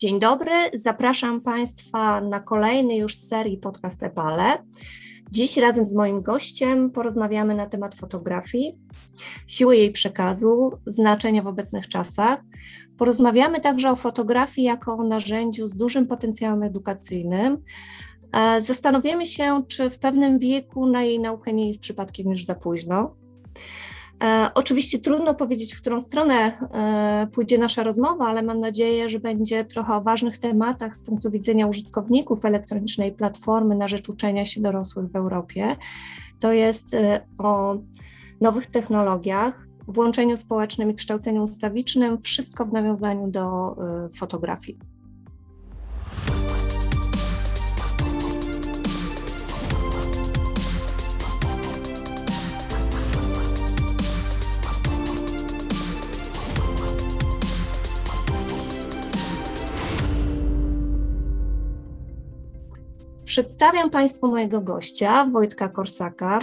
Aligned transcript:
Dzień 0.00 0.20
dobry, 0.20 0.50
zapraszam 0.74 1.40
Państwa 1.40 2.20
na 2.20 2.40
kolejny 2.40 2.96
już 2.96 3.16
serii 3.16 3.56
podcast 3.56 4.02
Epale. 4.02 4.64
Dziś 5.30 5.56
razem 5.56 5.86
z 5.86 5.94
moim 5.94 6.20
gościem 6.20 6.90
porozmawiamy 6.90 7.54
na 7.54 7.66
temat 7.66 7.94
fotografii, 7.94 8.78
siły 9.46 9.76
jej 9.76 9.92
przekazu, 9.92 10.72
znaczenia 10.86 11.42
w 11.42 11.46
obecnych 11.46 11.88
czasach. 11.88 12.40
Porozmawiamy 12.98 13.60
także 13.60 13.90
o 13.90 13.96
fotografii 13.96 14.66
jako 14.66 14.96
o 14.96 15.04
narzędziu 15.04 15.66
z 15.66 15.76
dużym 15.76 16.06
potencjałem 16.06 16.62
edukacyjnym. 16.62 17.62
E, 18.32 18.60
zastanowimy 18.60 19.26
się, 19.26 19.62
czy 19.68 19.90
w 19.90 19.98
pewnym 19.98 20.38
wieku 20.38 20.86
na 20.86 21.02
jej 21.02 21.20
naukę 21.20 21.52
nie 21.52 21.68
jest 21.68 21.80
przypadkiem 21.80 22.30
już 22.30 22.44
za 22.44 22.54
późno. 22.54 23.16
E, 24.22 24.50
oczywiście 24.54 24.98
trudno 24.98 25.34
powiedzieć, 25.34 25.74
w 25.74 25.80
którą 25.80 26.00
stronę 26.00 26.34
e, 26.34 27.26
pójdzie 27.32 27.58
nasza 27.58 27.82
rozmowa, 27.82 28.26
ale 28.26 28.42
mam 28.42 28.60
nadzieję, 28.60 29.08
że 29.08 29.20
będzie 29.20 29.64
trochę 29.64 29.94
o 29.94 30.02
ważnych 30.02 30.38
tematach 30.38 30.96
z 30.96 31.02
punktu 31.02 31.30
widzenia 31.30 31.66
użytkowników 31.66 32.44
elektronicznej 32.44 33.12
platformy 33.12 33.74
na 33.74 33.88
rzecz 33.88 34.08
uczenia 34.08 34.46
się 34.46 34.60
dorosłych 34.60 35.06
w 35.10 35.16
Europie. 35.16 35.76
To 36.40 36.52
jest 36.52 36.94
e, 36.94 37.20
o 37.38 37.76
nowych 38.40 38.66
technologiach, 38.66 39.66
włączeniu 39.88 40.36
społecznym 40.36 40.90
i 40.90 40.94
kształceniu 40.94 41.42
ustawicznym, 41.42 42.22
wszystko 42.22 42.64
w 42.64 42.72
nawiązaniu 42.72 43.28
do 43.28 43.76
fotografii. 44.16 44.78
Przedstawiam 63.38 63.90
Państwu 63.90 64.28
mojego 64.28 64.60
gościa, 64.60 65.24
Wojtka 65.24 65.68
Korsaka, 65.68 66.38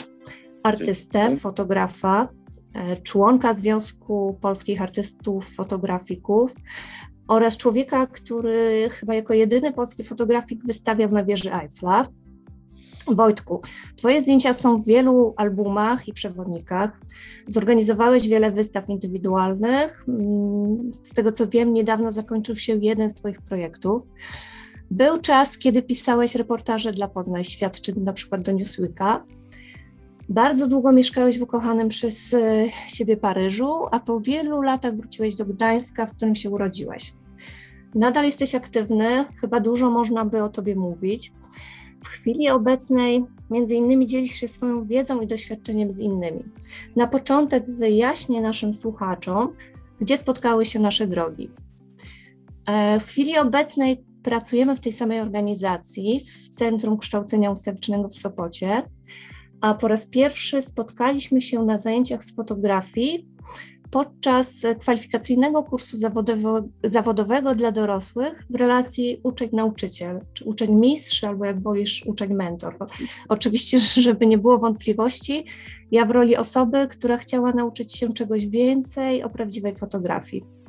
artystę, 0.64 1.38
fotografa, 1.38 2.30
e, 2.74 2.98
członka 2.98 3.54
Związku 3.54 4.38
Polskich 4.42 4.82
Artystów 4.82 5.50
Fotografików 5.56 6.56
oraz 7.28 7.58
człowieka, 7.58 8.08
który 8.08 8.90
chyba 8.92 9.16
jako 9.16 9.34
jedyny 9.34 9.74
polski 9.74 10.04
fotografik 10.04 10.66
wystawiał 10.66 11.12
na 11.12 11.24
wieży 11.24 11.54
Eiffla. 11.54 12.06
Wojtku, 13.08 13.62
Twoje 13.96 14.22
zdjęcia 14.22 14.54
są 14.54 14.78
w 14.78 14.86
wielu 14.86 15.34
albumach 15.38 16.08
i 16.08 16.14
przewodnikach. 16.14 17.02
Zorganizowałeś 17.48 18.28
wiele 18.28 18.52
wystaw 18.52 18.90
indywidualnych. 18.90 20.06
Mm, 20.08 20.92
z 21.04 21.14
tego 21.14 21.32
co 21.32 21.48
wiem, 21.48 21.74
niedawno 21.74 22.12
zakończył 22.12 22.56
się 22.56 22.78
jeden 22.82 23.10
z 23.10 23.14
Twoich 23.14 23.42
projektów. 23.42 24.08
Był 24.96 25.18
czas, 25.18 25.58
kiedy 25.58 25.82
pisałeś 25.82 26.36
reportaże 26.36 26.92
dla 26.92 27.08
Poznań 27.08 27.44
Świat, 27.44 27.82
czy 27.82 28.00
na 28.00 28.14
przykład 28.14 28.42
do 28.42 28.52
Newsweeka. 28.52 29.26
Bardzo 30.30 30.68
długo 30.68 30.92
mieszkałeś 30.92 31.40
w 31.40 31.42
ukochanym 31.42 31.90
przez 31.90 32.34
e, 32.34 32.66
siebie 32.88 33.18
Paryżu, 33.18 33.72
a 33.92 34.00
po 34.00 34.20
wielu 34.20 34.62
latach 34.62 34.96
wróciłeś 34.96 35.36
do 35.36 35.46
Gdańska, 35.46 36.06
w 36.06 36.16
którym 36.16 36.36
się 36.36 36.50
urodziłeś. 36.50 37.14
Nadal 37.96 38.26
jesteś 38.26 38.56
aktywny, 38.56 39.26
chyba 39.42 39.60
dużo 39.60 39.90
można 39.90 40.26
by 40.26 40.44
o 40.44 40.50
tobie 40.50 40.76
mówić. 40.76 41.34
W 42.04 42.08
chwili 42.08 42.50
obecnej 42.50 43.26
między 43.50 43.76
innymi 43.76 44.08
dzielisz 44.08 44.32
się 44.32 44.48
swoją 44.48 44.86
wiedzą 44.86 45.22
i 45.22 45.28
doświadczeniem 45.28 45.94
z 45.94 46.00
innymi. 46.00 46.44
Na 46.96 47.08
początek 47.08 47.72
wyjaśnię 47.72 48.42
naszym 48.42 48.74
słuchaczom, 48.74 49.54
gdzie 50.02 50.18
spotkały 50.18 50.66
się 50.66 50.80
nasze 50.80 51.08
drogi. 51.08 51.52
E, 52.68 53.00
w 53.00 53.06
chwili 53.06 53.38
obecnej 53.38 54.15
pracujemy 54.26 54.76
w 54.76 54.80
tej 54.80 54.92
samej 54.92 55.20
organizacji, 55.22 56.20
w 56.20 56.50
Centrum 56.50 56.98
Kształcenia 56.98 57.52
Ustawicznego 57.52 58.10
w 58.10 58.16
Sopocie, 58.16 58.82
a 59.62 59.74
po 59.74 59.88
raz 59.88 60.08
pierwszy 60.08 60.62
spotkaliśmy 60.62 61.42
się 61.42 61.66
na 61.66 61.78
zajęciach 61.78 62.24
z 62.24 62.36
fotografii 62.36 63.28
podczas 63.92 64.62
kwalifikacyjnego 64.80 65.64
kursu 65.64 65.98
zawodowego 66.84 67.56
dla 67.56 67.72
dorosłych 67.72 68.46
w 68.50 68.56
relacji 68.56 69.20
uczeń-nauczyciel, 69.24 70.22
czy 70.34 70.46
uczeń-mistrz, 70.46 71.24
albo 71.24 71.46
jak 71.46 71.62
wolisz, 71.62 72.06
uczeń-mentor. 72.06 72.78
Oczywiście, 73.30 73.80
żeby 74.08 74.28
nie 74.28 74.38
było 74.38 74.58
wątpliwości, 74.58 75.44
ja 75.92 76.06
w 76.06 76.12
roli 76.12 76.38
osoby, 76.38 76.88
która 76.88 77.18
chciała 77.18 77.52
nauczyć 77.52 77.96
się 77.96 78.14
czegoś 78.14 78.48
więcej 78.48 79.24
o 79.24 79.30
prawdziwej 79.30 79.76
fotografii. 79.76 80.65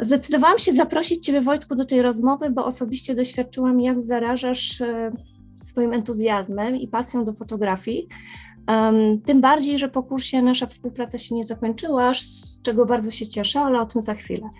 Zdecydowałam 0.00 0.58
się 0.58 0.72
zaprosić 0.72 1.24
Ciebie, 1.24 1.40
Wojtku, 1.40 1.74
do 1.74 1.84
tej 1.84 2.02
rozmowy, 2.02 2.50
bo 2.50 2.66
osobiście 2.66 3.14
doświadczyłam, 3.14 3.80
jak 3.80 4.00
zarażasz 4.00 4.80
e, 4.80 5.12
swoim 5.56 5.92
entuzjazmem 5.92 6.76
i 6.76 6.88
pasją 6.88 7.24
do 7.24 7.32
fotografii. 7.32 8.08
Tym 9.24 9.40
bardziej, 9.40 9.78
że 9.78 9.88
po 9.88 10.02
kursie 10.02 10.42
nasza 10.42 10.66
współpraca 10.66 11.18
się 11.18 11.34
nie 11.34 11.44
zakończyła, 11.44 12.14
z 12.14 12.60
czego 12.62 12.86
bardzo 12.86 13.10
się 13.10 13.26
cieszę, 13.26 13.60
ale 13.60 13.80
o 13.80 13.86
tym 13.86 14.02
za 14.02 14.14
chwilę. 14.14 14.50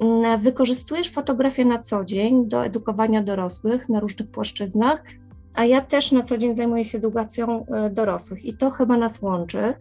Mm, 0.00 0.40
wykorzystujesz 0.40 1.10
fotografię 1.10 1.64
na 1.64 1.78
co 1.78 2.04
dzień 2.04 2.48
do 2.48 2.64
edukowania 2.64 3.22
dorosłych 3.22 3.88
na 3.88 4.00
różnych 4.00 4.30
płaszczyznach, 4.30 5.02
a 5.54 5.64
ja 5.64 5.80
też 5.80 6.12
na 6.12 6.22
co 6.22 6.38
dzień 6.38 6.54
zajmuję 6.54 6.84
się 6.84 6.98
edukacją 6.98 7.66
e, 7.66 7.90
dorosłych 7.90 8.44
i 8.44 8.56
to 8.56 8.70
chyba 8.70 8.96
nas 8.96 9.22
łączy. 9.22 9.74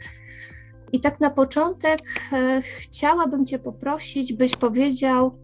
I 0.94 1.00
tak 1.00 1.20
na 1.20 1.30
początek 1.30 2.02
e, 2.34 2.62
chciałabym 2.62 3.46
Cię 3.46 3.60
poprosić, 3.60 4.34
byś 4.34 4.56
powiedział 4.56 5.40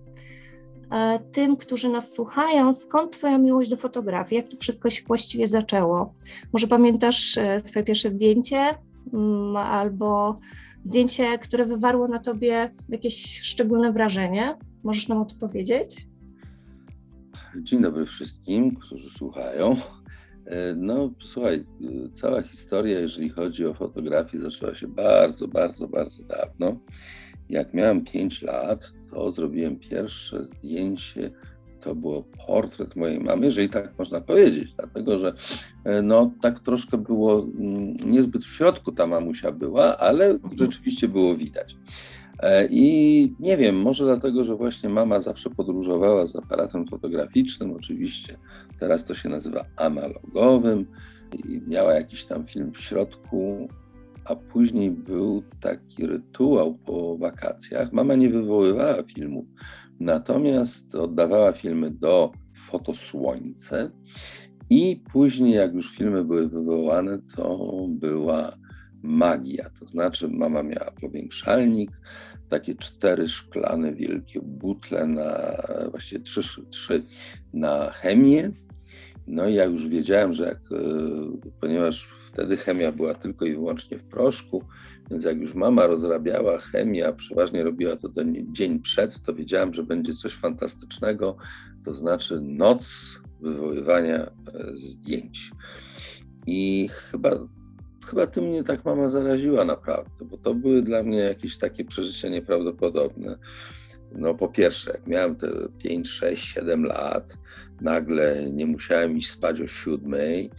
e, 0.92 1.20
tym, 1.20 1.58
którzy 1.58 1.90
nas 1.90 2.14
słuchają, 2.14 2.74
skąd 2.74 3.12
Twoja 3.12 3.38
miłość 3.38 3.70
do 3.70 3.78
fotografii, 3.78 4.42
jak 4.42 4.52
to 4.52 4.58
wszystko 4.58 4.90
się 4.90 5.04
właściwie 5.08 5.48
zaczęło. 5.48 6.14
Może 6.54 6.68
pamiętasz 6.68 7.38
e, 7.38 7.60
swoje 7.60 7.86
pierwsze 7.86 8.10
zdjęcie 8.10 8.78
mm, 9.14 9.58
albo 9.58 10.40
zdjęcie, 10.84 11.38
które 11.38 11.66
wywarło 11.66 12.08
na 12.08 12.20
Tobie 12.20 12.72
jakieś 12.90 13.42
szczególne 13.42 13.92
wrażenie? 13.92 14.58
Możesz 14.84 15.08
nam 15.08 15.22
o 15.22 15.26
to 15.26 15.36
powiedzieć? 15.36 16.08
Dzień 17.62 17.82
dobry 17.82 18.06
wszystkim, 18.06 18.76
którzy 18.76 19.10
słuchają. 19.10 19.76
E, 20.54 20.76
no, 20.76 21.12
słuchaj, 21.20 21.56
e, 21.56 22.10
cała 22.12 22.42
historia, 22.42 23.00
jeżeli 23.00 23.30
chodzi 23.30 23.66
o 23.66 23.74
fotografię, 23.74 24.40
zaczęła 24.40 24.76
się 24.76 24.88
bardzo, 24.88 25.48
bardzo, 25.48 25.88
bardzo 25.88 26.24
dawno. 26.24 26.80
Jak 27.50 27.74
miałem 27.74 28.04
5 28.04 28.42
lat, 28.42 28.94
to 29.12 29.32
zrobiłem 29.32 29.76
pierwsze 29.76 30.46
zdjęcie. 30.46 31.32
To 31.82 31.96
było 31.96 32.24
portret 32.48 32.96
mojej 32.96 33.20
mamy, 33.20 33.46
jeżeli 33.46 33.70
tak 33.70 34.00
można 34.00 34.22
powiedzieć, 34.22 34.74
dlatego 34.76 35.20
że 35.20 35.34
e, 35.84 36.02
no, 36.02 36.32
tak 36.42 36.60
troszkę 36.60 36.98
było 36.98 37.40
mm, 37.40 37.96
niezbyt 38.06 38.44
w 38.46 38.56
środku 38.56 38.92
ta 38.92 39.08
mamusia 39.08 39.52
była, 39.52 39.98
ale 39.98 40.40
rzeczywiście 40.60 41.08
było 41.08 41.36
widać. 41.36 41.76
E, 42.40 42.68
I 42.72 43.36
nie 43.40 43.58
wiem, 43.58 43.76
może 43.82 44.04
dlatego, 44.04 44.44
że 44.44 44.56
właśnie 44.56 44.90
mama 44.90 45.20
zawsze 45.20 45.50
podróżowała 45.50 46.28
z 46.28 46.36
aparatem 46.36 46.88
fotograficznym, 46.88 47.74
oczywiście 47.74 48.38
teraz 48.80 49.06
to 49.06 49.16
się 49.16 49.30
nazywa 49.30 49.66
analogowym, 49.78 50.86
i 51.46 51.62
miała 51.68 51.94
jakiś 51.94 52.26
tam 52.26 52.46
film 52.46 52.72
w 52.74 52.80
środku, 52.80 53.68
a 54.26 54.36
później 54.36 54.92
był 54.92 55.44
taki 55.60 56.08
rytuał 56.08 56.74
po 56.76 57.18
wakacjach. 57.18 57.94
Mama 57.94 58.16
nie 58.16 58.30
wywoływała 58.30 59.04
filmów, 59.04 59.48
natomiast 60.00 60.96
oddawała 60.96 61.52
filmy 61.52 61.92
do 61.92 62.32
fotosłońce 62.54 63.92
i 64.70 65.04
później, 65.12 65.54
jak 65.54 65.74
już 65.74 65.98
filmy 65.98 66.24
były 66.24 66.50
wywołane, 66.50 67.20
to 67.36 67.70
była 67.90 68.52
magia. 69.04 69.70
To 69.80 69.86
znaczy, 69.86 70.28
mama 70.28 70.64
miała 70.64 70.92
powiększalnik, 71.02 71.92
takie 72.50 72.76
cztery 72.76 73.28
szklane 73.28 73.94
wielkie 73.94 74.40
butle 74.42 75.08
na 75.08 75.58
właściwie 75.92 76.22
trzy, 76.22 76.66
trzy 76.70 77.04
na 77.54 77.92
chemię. 77.92 78.52
No 79.28 79.50
i 79.50 79.54
ja 79.54 79.66
już 79.66 79.88
wiedziałem, 79.88 80.34
że 80.34 80.44
jak, 80.44 80.58
e, 80.58 80.78
ponieważ 81.60 82.08
wtedy 82.28 82.58
chemia 82.58 82.92
była 82.92 83.14
tylko 83.14 83.46
i 83.46 83.54
wyłącznie 83.54 83.98
w 83.98 84.04
proszku, 84.04 84.64
więc 85.12 85.24
jak 85.24 85.38
już 85.38 85.54
mama 85.54 85.88
rozrabiała 85.88 86.58
chemię, 86.58 87.08
a 87.08 87.14
przeważnie 87.14 87.64
robiła 87.64 87.96
to 87.96 88.10
dzień 88.52 88.80
przed, 88.80 89.22
to 89.22 89.34
wiedziałem, 89.34 89.74
że 89.74 89.84
będzie 89.84 90.14
coś 90.14 90.34
fantastycznego, 90.34 91.38
to 91.86 91.94
znaczy 91.94 92.42
noc 92.42 93.10
wywoływania 93.42 94.18
e, 94.18 94.32
zdjęć. 94.76 95.52
I 96.48 96.90
chyba 96.92 97.48
chyba 98.04 98.28
tym 98.28 98.44
mnie 98.44 98.64
tak 98.64 98.86
mama 98.86 99.10
zaraziła 99.10 99.66
naprawdę, 99.66 100.26
bo 100.26 100.38
to 100.38 100.54
były 100.54 100.82
dla 100.82 101.04
mnie 101.04 101.18
jakieś 101.18 101.58
takie 101.58 101.86
przeżycia 101.86 102.30
nieprawdopodobne. 102.30 103.38
No 104.12 104.36
po 104.36 104.48
pierwsze, 104.48 104.92
jak 104.92 105.08
miałem 105.08 105.36
te 105.36 105.48
5, 105.78 106.10
6, 106.10 106.54
7 106.54 106.84
lat, 106.84 107.38
nagle 107.82 108.52
nie 108.52 108.66
musiałem 108.66 109.18
iść 109.18 109.30
spać 109.30 109.62
o 109.62 109.68
siódmej 109.68 110.52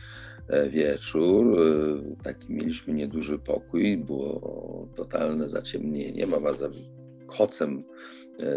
e, 0.48 0.70
wieczór. 0.70 1.58
E, 1.60 2.22
taki 2.22 2.52
mieliśmy 2.52 2.94
nieduży 2.94 3.38
pokój, 3.38 3.96
było 3.96 4.88
totalne 4.94 5.48
zaciemnienie. 5.48 6.26
Mama 6.26 6.56
za 6.56 6.70
kocem 7.26 7.84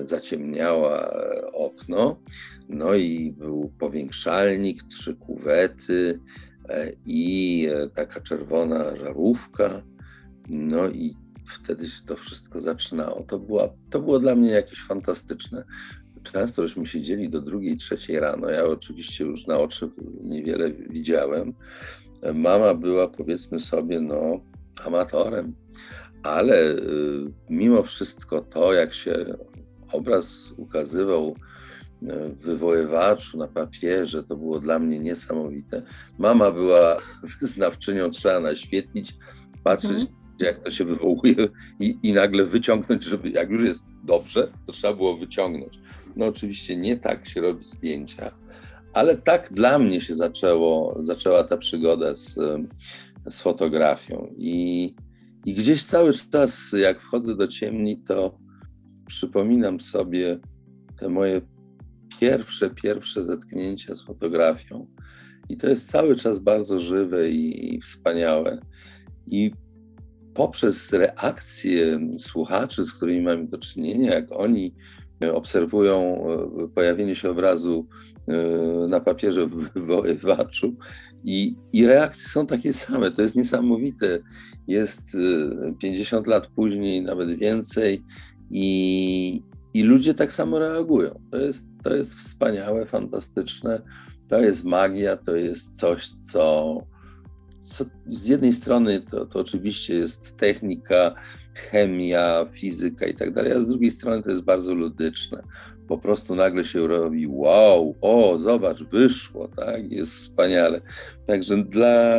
zaciemniała 0.04 1.13
okno. 1.54 2.19
No 2.69 2.95
i 2.95 3.31
był 3.31 3.72
powiększalnik, 3.80 4.84
trzy 4.84 5.16
kuwety 5.16 6.19
i 7.05 7.67
taka 7.95 8.21
czerwona 8.21 8.95
żarówka. 8.95 9.83
No 10.49 10.87
i 10.87 11.15
wtedy 11.47 11.89
się 11.89 12.05
to 12.05 12.15
wszystko 12.15 12.61
zaczynało. 12.61 13.23
To, 13.23 13.39
była, 13.39 13.69
to 13.89 13.99
było 13.99 14.19
dla 14.19 14.35
mnie 14.35 14.49
jakieś 14.49 14.83
fantastyczne. 14.83 15.63
Często 16.23 16.67
żeśmy 16.67 16.87
siedzieli 16.87 17.29
do 17.29 17.41
drugiej, 17.41 17.77
trzeciej 17.77 18.19
rano. 18.19 18.49
Ja 18.49 18.65
oczywiście 18.65 19.23
już 19.23 19.47
na 19.47 19.57
oczy 19.57 19.89
niewiele 20.23 20.71
widziałem. 20.71 21.53
Mama 22.33 22.73
była, 22.73 23.07
powiedzmy 23.07 23.59
sobie, 23.59 24.01
no, 24.01 24.39
amatorem, 24.85 25.55
ale 26.23 26.75
mimo 27.49 27.83
wszystko 27.83 28.41
to, 28.41 28.73
jak 28.73 28.93
się 28.93 29.25
obraz 29.91 30.51
ukazywał 30.57 31.35
wywoływaczu 32.41 33.38
na 33.38 33.47
papierze, 33.47 34.23
to 34.23 34.38
było 34.38 34.59
dla 34.59 34.79
mnie 34.79 34.99
niesamowite. 34.99 35.81
Mama 36.17 36.51
była 36.51 36.97
wyznawczynią, 37.41 38.11
trzeba 38.11 38.39
naświetlić, 38.39 39.15
patrzeć, 39.63 39.91
mhm 39.91 40.17
jak 40.39 40.63
to 40.63 40.71
się 40.71 40.85
wywołuje 40.85 41.35
i, 41.79 41.97
i 42.03 42.13
nagle 42.13 42.45
wyciągnąć, 42.45 43.03
żeby 43.03 43.29
jak 43.29 43.49
już 43.49 43.63
jest 43.63 43.85
dobrze, 44.03 44.51
to 44.65 44.71
trzeba 44.71 44.94
było 44.94 45.17
wyciągnąć. 45.17 45.79
No 46.15 46.25
oczywiście 46.25 46.77
nie 46.77 46.97
tak 46.97 47.27
się 47.27 47.41
robi 47.41 47.63
zdjęcia, 47.63 48.31
ale 48.93 49.17
tak 49.17 49.53
dla 49.53 49.79
mnie 49.79 50.01
się 50.01 50.15
zaczęło, 50.15 50.97
zaczęła 51.00 51.43
ta 51.43 51.57
przygoda 51.57 52.15
z, 52.15 52.35
z 53.29 53.41
fotografią 53.41 54.33
i, 54.38 54.95
i 55.45 55.53
gdzieś 55.53 55.83
cały 55.83 56.13
czas 56.31 56.75
jak 56.79 57.01
wchodzę 57.01 57.35
do 57.35 57.47
ciemni, 57.47 57.97
to 57.97 58.38
przypominam 59.07 59.79
sobie 59.79 60.39
te 61.00 61.09
moje 61.09 61.41
pierwsze, 62.19 62.69
pierwsze 62.69 63.23
zetknięcia 63.23 63.95
z 63.95 64.01
fotografią. 64.01 64.87
I 65.49 65.57
to 65.57 65.69
jest 65.69 65.89
cały 65.89 66.15
czas 66.15 66.39
bardzo 66.39 66.79
żywe 66.79 67.29
i, 67.29 67.75
i 67.75 67.81
wspaniałe. 67.81 68.59
I 69.25 69.51
poprzez 70.33 70.93
reakcje 70.93 71.99
słuchaczy, 72.19 72.85
z 72.85 72.93
którymi 72.93 73.21
mamy 73.21 73.47
do 73.47 73.57
czynienia, 73.57 74.13
jak 74.13 74.31
oni 74.31 74.73
obserwują 75.33 76.27
e, 76.63 76.67
pojawienie 76.67 77.15
się 77.15 77.29
obrazu 77.29 77.87
e, 78.27 78.33
na 78.89 78.99
papierze 78.99 79.47
w 79.47 79.55
wywoływaczu 79.73 80.75
i, 81.23 81.55
i 81.73 81.85
reakcje 81.85 82.27
są 82.27 82.47
takie 82.47 82.73
same. 82.73 83.11
To 83.11 83.21
jest 83.21 83.35
niesamowite. 83.35 84.19
Jest 84.67 85.17
50 85.81 86.27
e, 86.27 86.31
lat 86.31 86.47
później, 86.47 87.01
nawet 87.01 87.35
więcej 87.35 88.03
i, 88.51 89.41
i 89.79 89.83
ludzie 89.83 90.13
tak 90.13 90.33
samo 90.33 90.59
reagują. 90.59 91.21
To 91.31 91.38
jest, 91.38 91.68
to 91.83 91.95
jest 91.95 92.15
wspaniałe, 92.15 92.85
fantastyczne. 92.85 93.81
To 94.29 94.39
jest 94.39 94.63
magia, 94.65 95.18
to 95.18 95.35
jest 95.35 95.79
coś, 95.79 96.09
co 96.09 96.75
co, 97.68 97.85
z 98.09 98.25
jednej 98.27 98.53
strony 98.53 99.01
to, 99.01 99.25
to 99.25 99.39
oczywiście 99.39 99.95
jest 99.95 100.38
technika, 100.38 101.15
chemia, 101.53 102.45
fizyka 102.51 103.06
i 103.06 103.13
tak 103.13 103.33
dalej, 103.33 103.51
a 103.51 103.63
z 103.63 103.68
drugiej 103.68 103.91
strony 103.91 104.24
to 104.24 104.29
jest 104.29 104.44
bardzo 104.44 104.74
ludyczne. 104.74 105.44
Po 105.88 105.98
prostu 105.98 106.36
nagle 106.36 106.66
się 106.66 106.88
robi 106.88 107.28
wow, 107.28 107.95
o, 108.01 108.39
zobacz, 108.39 108.84
wyszło, 108.84 109.48
tak, 109.48 109.92
jest 109.92 110.13
wspaniale. 110.13 110.81
Także 111.28 111.57
dla, 111.57 112.16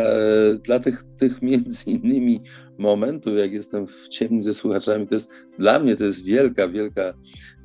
dla 0.64 0.80
tych, 0.80 1.04
tych 1.18 1.42
między 1.50 1.84
innymi 1.90 2.42
momentów, 2.78 3.38
jak 3.38 3.52
jestem 3.52 3.86
w 3.86 4.08
ciemni 4.08 4.42
ze 4.42 4.54
słuchaczami, 4.54 5.06
to 5.06 5.14
jest 5.14 5.30
dla 5.58 5.78
mnie 5.78 5.96
to 5.96 6.04
jest 6.04 6.24
wielka, 6.24 6.68
wielka 6.68 7.14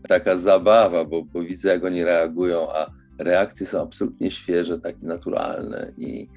taka 0.07 0.37
zabawa, 0.37 1.05
bo, 1.05 1.23
bo 1.23 1.41
widzę, 1.41 1.69
jak 1.69 1.83
oni 1.83 2.03
reagują, 2.03 2.67
a 2.71 2.91
reakcje 3.19 3.67
są 3.67 3.81
absolutnie 3.81 4.31
świeże, 4.31 4.79
takie 4.79 5.05
naturalne 5.05 5.91
i, 5.97 6.27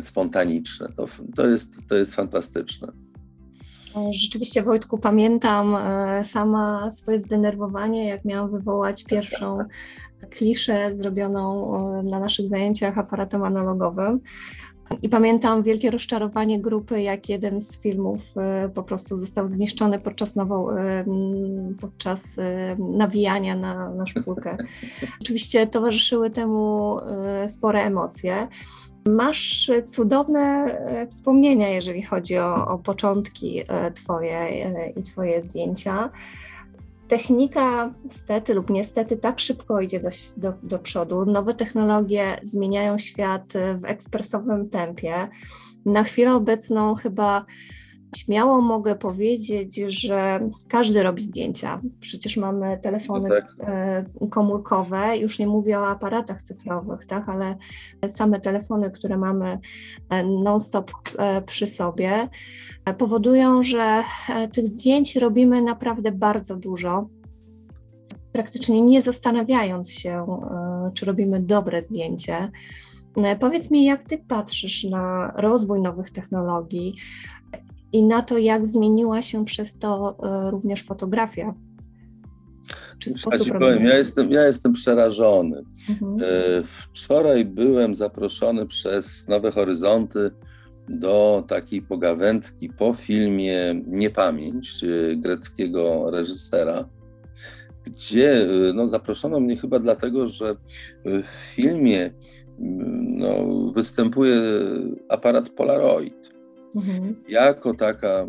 spontaniczne. 0.00 0.88
To, 0.96 1.06
to, 1.36 1.46
jest, 1.46 1.74
to 1.88 1.94
jest 1.94 2.14
fantastyczne. 2.14 2.92
Rzeczywiście, 4.10 4.62
Wojtku, 4.62 4.98
pamiętam 4.98 5.76
e, 5.76 6.24
sama 6.24 6.90
swoje 6.90 7.18
zdenerwowanie, 7.18 8.08
jak 8.08 8.24
miałam 8.24 8.50
wywołać 8.50 9.04
pierwszą 9.04 9.58
kliszę 10.30 10.94
zrobioną 10.94 11.74
e, 11.76 12.02
na 12.02 12.18
naszych 12.18 12.46
zajęciach 12.46 12.98
aparatem 12.98 13.42
analogowym. 13.42 14.20
I 15.02 15.08
pamiętam 15.08 15.62
wielkie 15.62 15.90
rozczarowanie 15.90 16.60
grupy, 16.60 17.02
jak 17.02 17.28
jeden 17.28 17.60
z 17.60 17.80
filmów 17.80 18.20
e, 18.36 18.68
po 18.68 18.82
prostu 18.82 19.16
został 19.16 19.46
zniszczony 19.46 19.98
podczas, 19.98 20.36
nową, 20.36 20.66
podczas 21.80 22.36
nawijania 22.78 23.56
na, 23.56 23.90
na 23.90 24.06
szpulkę. 24.06 24.56
Oczywiście 25.20 25.66
towarzyszyły 25.66 26.30
temu 26.30 26.96
spore 27.46 27.82
emocje. 27.84 28.48
Masz 29.06 29.70
cudowne 29.86 30.40
e, 30.40 31.06
wspomnienia, 31.06 31.68
jeżeli 31.68 32.02
chodzi 32.02 32.38
o, 32.38 32.68
o 32.68 32.78
początki 32.78 33.62
e, 33.68 33.90
Twoje 33.90 34.38
e, 34.38 34.90
i 34.90 35.02
Twoje 35.02 35.42
zdjęcia. 35.42 36.10
Technika, 37.08 37.90
stety 38.10 38.54
lub 38.54 38.70
niestety, 38.70 39.16
tak 39.16 39.40
szybko 39.40 39.80
idzie 39.80 40.00
do, 40.00 40.08
do, 40.36 40.52
do 40.62 40.78
przodu. 40.78 41.24
Nowe 41.24 41.54
technologie 41.54 42.38
zmieniają 42.42 42.98
świat 42.98 43.52
w 43.76 43.84
ekspresowym 43.84 44.70
tempie. 44.70 45.28
Na 45.86 46.02
chwilę 46.02 46.34
obecną 46.34 46.94
chyba 46.94 47.44
Śmiało 48.16 48.60
mogę 48.60 48.94
powiedzieć, 48.94 49.76
że 49.76 50.48
każdy 50.68 51.02
robi 51.02 51.22
zdjęcia. 51.22 51.80
Przecież 52.00 52.36
mamy 52.36 52.78
telefony 52.82 53.28
no 53.28 53.34
tak. 53.34 53.68
E, 53.68 54.04
komórkowe, 54.30 55.18
już 55.18 55.38
nie 55.38 55.46
mówię 55.46 55.78
o 55.78 55.88
aparatach 55.88 56.42
cyfrowych, 56.42 57.06
tak, 57.06 57.28
ale 57.28 57.56
same 58.08 58.40
telefony, 58.40 58.90
które 58.90 59.18
mamy 59.18 59.58
e, 60.10 60.24
non-stop 60.24 60.90
e, 61.18 61.42
przy 61.42 61.66
sobie, 61.66 62.28
powodują, 62.98 63.62
że 63.62 64.02
tych 64.52 64.66
zdjęć 64.66 65.16
robimy 65.16 65.62
naprawdę 65.62 66.12
bardzo 66.12 66.56
dużo. 66.56 67.08
Praktycznie 68.32 68.82
nie 68.82 69.02
zastanawiając 69.02 69.90
się, 69.92 70.26
czy 70.94 71.06
robimy 71.06 71.40
dobre 71.40 71.82
zdjęcie. 71.82 72.50
Powiedz 73.40 73.70
mi, 73.70 73.84
jak 73.84 74.02
ty 74.02 74.18
patrzysz 74.18 74.84
na 74.84 75.32
rozwój 75.36 75.80
nowych 75.80 76.10
technologii? 76.10 76.96
I 77.94 78.02
na 78.02 78.22
to, 78.22 78.38
jak 78.38 78.64
zmieniła 78.66 79.22
się 79.22 79.44
przez 79.44 79.78
to 79.78 80.16
e, 80.22 80.50
również 80.50 80.82
fotografia. 80.82 81.54
Czy 82.98 83.10
sposób 83.10 83.46
ja, 83.46 83.58
powiem, 83.58 83.84
ja, 83.84 83.98
jestem, 83.98 84.30
ja 84.30 84.46
jestem 84.46 84.72
przerażony. 84.72 85.62
Mhm. 85.88 86.20
E, 86.20 86.24
wczoraj 86.92 87.44
byłem 87.44 87.94
zaproszony 87.94 88.66
przez 88.66 89.28
Nowe 89.28 89.50
Horyzonty 89.50 90.30
do 90.88 91.44
takiej 91.48 91.82
pogawędki 91.82 92.68
po 92.68 92.94
filmie 92.94 93.82
Niepamięć 93.86 94.84
greckiego 95.16 96.10
reżysera, 96.10 96.88
gdzie 97.84 98.42
e, 98.42 98.72
no, 98.74 98.88
zaproszono 98.88 99.40
mnie 99.40 99.56
chyba 99.56 99.78
dlatego, 99.78 100.28
że 100.28 100.56
w 101.04 101.26
filmie 101.54 102.10
no, 103.18 103.46
występuje 103.72 104.40
aparat 105.08 105.48
Polaroid 105.48 106.33
mhm. 106.76 107.14
jako 107.28 107.74
taka 107.74 108.26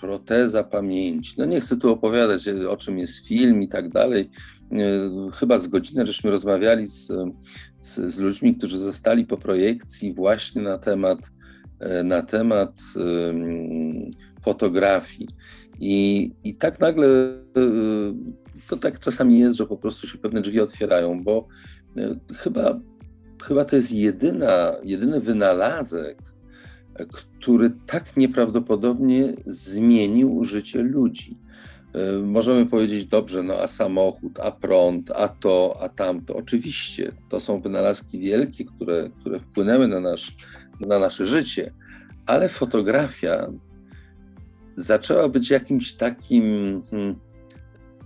proteza 0.00 0.64
pamięci. 0.64 1.34
No 1.38 1.44
nie 1.44 1.60
chcę 1.60 1.76
tu 1.76 1.92
opowiadać, 1.92 2.48
o 2.48 2.76
czym 2.76 2.98
jest 2.98 3.26
film 3.26 3.62
i 3.62 3.68
tak 3.68 3.88
dalej. 3.88 4.30
E, 4.72 4.78
chyba 5.34 5.60
z 5.60 5.68
godzinę 5.68 6.06
żeśmy 6.06 6.30
rozmawiali 6.30 6.86
z, 6.86 7.12
z, 7.80 8.14
z 8.14 8.18
ludźmi, 8.18 8.56
którzy 8.56 8.78
zostali 8.78 9.26
po 9.26 9.36
projekcji 9.36 10.14
właśnie 10.14 10.62
na 10.62 10.78
temat, 10.78 11.18
e, 11.80 12.02
na 12.02 12.22
temat 12.22 12.80
fotografii. 14.42 15.28
I, 15.80 16.32
I 16.44 16.54
tak 16.54 16.80
nagle 16.80 17.06
e, 17.06 17.40
to 18.68 18.76
tak 18.76 19.00
czasami 19.00 19.38
jest, 19.38 19.56
że 19.56 19.66
po 19.66 19.76
prostu 19.76 20.06
się 20.06 20.18
pewne 20.18 20.40
drzwi 20.40 20.60
otwierają, 20.60 21.24
bo 21.24 21.48
chyba, 22.36 22.80
chyba 23.42 23.64
to 23.64 23.76
jest 23.76 23.92
jedyna, 23.92 24.72
jedyny 24.84 25.20
wynalazek, 25.20 26.18
który 27.12 27.70
tak 27.86 28.16
nieprawdopodobnie 28.16 29.34
zmienił 29.44 30.44
życie 30.44 30.82
ludzi. 30.82 31.38
E, 31.94 32.18
możemy 32.18 32.66
powiedzieć, 32.66 33.04
dobrze, 33.04 33.42
no 33.42 33.54
a 33.54 33.66
samochód, 33.66 34.40
a 34.40 34.52
prąd, 34.52 35.10
a 35.10 35.28
to, 35.28 35.76
a 35.80 35.88
tamto. 35.88 36.36
Oczywiście 36.36 37.12
to 37.28 37.40
są 37.40 37.60
wynalazki 37.60 38.18
wielkie, 38.18 38.64
które, 38.64 39.10
które 39.20 39.40
wpłynęły 39.40 39.88
na, 39.88 40.00
nasz, 40.00 40.36
na 40.80 40.98
nasze 40.98 41.26
życie, 41.26 41.72
ale 42.26 42.48
fotografia 42.48 43.52
zaczęła 44.76 45.28
być 45.28 45.50
jakimś 45.50 45.92
takim 45.92 46.44
hmm, 46.90 47.16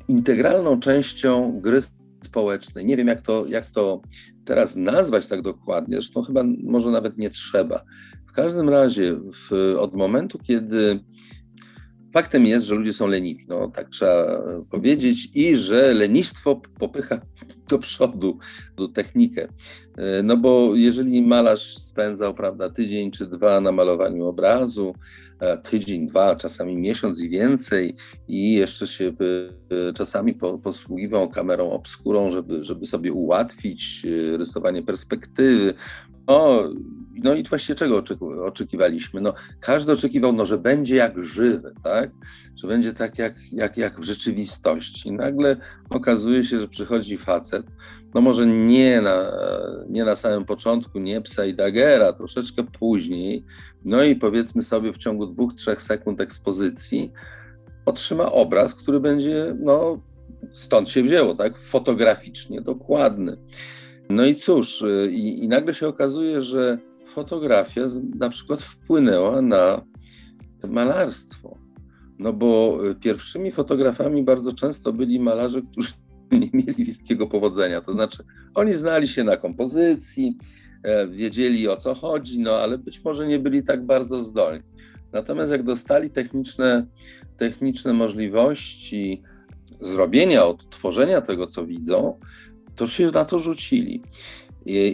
integralną 0.09 0.81
częścią 0.81 1.61
gry 1.61 1.81
społecznej. 2.25 2.87
Nie 2.87 2.97
wiem, 2.97 3.09
jak 3.09 3.23
to, 3.23 3.47
jak 3.47 3.67
to 3.67 4.03
teraz 4.45 4.77
nazwać 4.77 5.29
tak 5.29 5.43
dokładnie, 5.43 5.97
zresztą 5.97 6.23
chyba 6.23 6.45
może 6.63 6.91
nawet 6.91 7.19
nie 7.19 7.31
trzeba. 7.31 7.85
W 8.31 8.33
każdym 8.33 8.69
razie, 8.69 9.21
w, 9.33 9.75
od 9.79 9.95
momentu, 9.95 10.39
kiedy 10.39 11.01
faktem 12.13 12.47
jest, 12.47 12.67
że 12.67 12.75
ludzie 12.75 12.93
są 12.93 13.07
leniwi, 13.07 13.45
no 13.49 13.69
tak 13.69 13.89
trzeba 13.89 14.43
powiedzieć, 14.71 15.29
i 15.35 15.57
że 15.57 15.95
lenistwo 15.95 16.63
popycha 16.79 17.21
do 17.69 17.79
przodu, 17.79 18.39
do 18.77 18.89
technikę. 18.89 19.49
E, 19.97 20.23
no 20.23 20.37
bo 20.37 20.73
jeżeli 20.75 21.23
malarz 21.23 21.77
spędzał, 21.77 22.35
prawda, 22.35 22.71
tydzień 22.71 23.11
czy 23.11 23.27
dwa 23.27 23.61
na 23.61 23.73
malowaniu 23.73 24.27
obrazu, 24.27 24.95
e, 25.41 25.59
tydzień, 25.59 26.07
dwa, 26.07 26.37
czasami 26.37 26.77
miesiąc 26.77 27.21
i 27.21 27.29
więcej, 27.29 27.95
i 28.29 28.53
jeszcze 28.53 28.87
się 28.87 29.13
e, 29.89 29.93
czasami 29.93 30.35
posługiwał 30.63 31.29
kamerą 31.29 31.71
obskurą, 31.71 32.31
żeby, 32.31 32.65
żeby 32.65 32.87
sobie 32.87 33.13
ułatwić 33.13 34.07
rysowanie 34.37 34.83
perspektywy, 34.83 35.75
no, 36.29 36.63
no 37.25 37.35
i 37.35 37.43
właściwie 37.43 37.77
czego 37.77 38.03
oczekiwaliśmy? 38.45 39.21
No, 39.21 39.35
każdy 39.61 39.93
oczekiwał, 39.93 40.33
no, 40.33 40.47
że 40.47 40.59
będzie 40.59 40.97
jak 40.97 41.23
żywy, 41.23 41.73
tak? 41.83 42.11
że 42.57 42.69
będzie 42.69 42.93
tak 42.95 43.19
jak, 43.19 43.35
jak, 43.53 43.77
jak 43.77 44.01
w 44.01 44.05
rzeczywistości. 44.05 45.09
I 45.09 45.13
nagle 45.13 45.57
okazuje 45.91 46.45
się, 46.45 46.61
że 46.61 46.69
przychodzi 46.69 47.19
facet, 47.19 47.67
no 48.15 48.21
może 48.21 48.47
nie 48.47 49.01
na, 49.01 49.33
nie 49.89 50.05
na 50.05 50.17
samym 50.17 50.45
początku, 50.45 50.99
nie 50.99 51.21
psa 51.21 51.45
i 51.45 51.55
dagera, 51.55 52.13
troszeczkę 52.13 52.65
później, 52.65 53.45
no 53.85 54.03
i 54.03 54.17
powiedzmy 54.17 54.63
sobie 54.63 54.93
w 54.93 54.99
ciągu 54.99 55.27
dwóch, 55.27 55.55
trzech 55.55 55.83
sekund 55.83 56.21
ekspozycji 56.21 57.13
otrzyma 57.87 58.33
obraz, 58.33 58.75
który 58.75 59.01
będzie, 59.01 59.57
no 59.61 60.03
stąd 60.53 60.91
się 60.91 61.03
wzięło, 61.03 61.35
tak, 61.35 61.59
fotograficznie 61.59 62.61
dokładny. 62.61 63.37
No 64.11 64.25
i 64.25 64.35
cóż, 64.35 64.83
y, 64.83 65.11
i, 65.13 65.45
i 65.45 65.49
nagle 65.49 65.75
się 65.75 65.89
okazuje, 65.89 66.43
że 66.43 66.79
fotografia 67.07 67.83
na 68.15 68.31
przykład 68.31 68.63
wpłynęła 68.63 69.43
na 69.43 69.85
malarstwo. 70.69 71.59
No 72.19 72.33
bo 72.33 72.79
y, 72.91 72.95
pierwszymi 72.95 73.53
fotografami 73.53 74.23
bardzo 74.23 74.53
często 74.53 74.93
byli 74.93 75.21
malarze, 75.21 75.63
którzy 75.63 75.93
nie 76.33 76.51
mieli 76.53 76.85
wielkiego 76.85 77.27
powodzenia. 77.27 77.81
To 77.81 77.93
znaczy, 77.93 78.25
oni 78.55 78.75
znali 78.75 79.09
się 79.09 79.25
na 79.25 79.37
kompozycji, 79.37 80.39
e, 80.83 81.09
wiedzieli 81.09 81.69
o 81.69 81.77
co 81.77 81.95
chodzi, 81.95 82.39
no 82.39 82.53
ale 82.53 82.79
być 82.79 83.05
może 83.05 83.27
nie 83.27 83.39
byli 83.39 83.63
tak 83.63 83.87
bardzo 83.87 84.25
zdolni. 84.25 84.63
Natomiast 85.13 85.51
jak 85.51 85.63
dostali 85.63 86.11
techniczne, 86.11 86.87
techniczne 87.37 87.93
możliwości 87.93 89.23
zrobienia, 89.81 90.45
odtworzenia 90.45 91.21
tego, 91.21 91.47
co 91.47 91.67
widzą, 91.67 92.21
to 92.81 92.87
się 92.87 93.11
na 93.11 93.25
to 93.25 93.41
rzucili. 93.41 94.03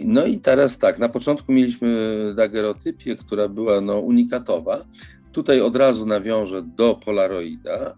No 0.05 0.25
i 0.25 0.37
teraz 0.39 0.77
tak, 0.77 0.99
na 0.99 1.09
początku 1.09 1.51
mieliśmy 1.51 1.95
dagerotypię, 2.35 3.15
która 3.15 3.49
była 3.49 3.81
no, 3.81 3.99
unikatowa. 3.99 4.85
Tutaj 5.31 5.61
od 5.61 5.75
razu 5.75 6.05
nawiążę 6.05 6.61
do 6.61 6.99
Polaroida. 7.05 7.95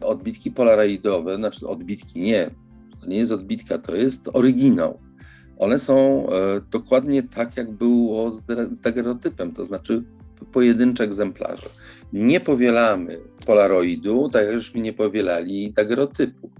Odbitki 0.00 0.50
polaroidowe, 0.50 1.36
znaczy 1.36 1.68
odbitki 1.68 2.20
nie, 2.20 2.50
to 3.00 3.06
nie 3.06 3.16
jest 3.16 3.32
odbitka, 3.32 3.78
to 3.78 3.96
jest 3.96 4.30
oryginał. 4.32 4.98
One 5.58 5.78
są 5.78 6.26
e, 6.28 6.60
dokładnie 6.70 7.22
tak, 7.22 7.56
jak 7.56 7.70
było 7.70 8.30
z, 8.30 8.42
dagerotypem, 8.80 9.52
to 9.52 9.64
znaczy 9.64 10.02
pojedyncze 10.52 11.04
egzemplarze. 11.04 11.68
Nie 12.12 12.40
powielamy 12.40 13.18
polaroidu, 13.46 14.28
tak 14.32 14.46
jakśmy 14.46 14.80
nie 14.80 14.92
powielali 14.92 15.72
dagerotypu. 15.72 16.50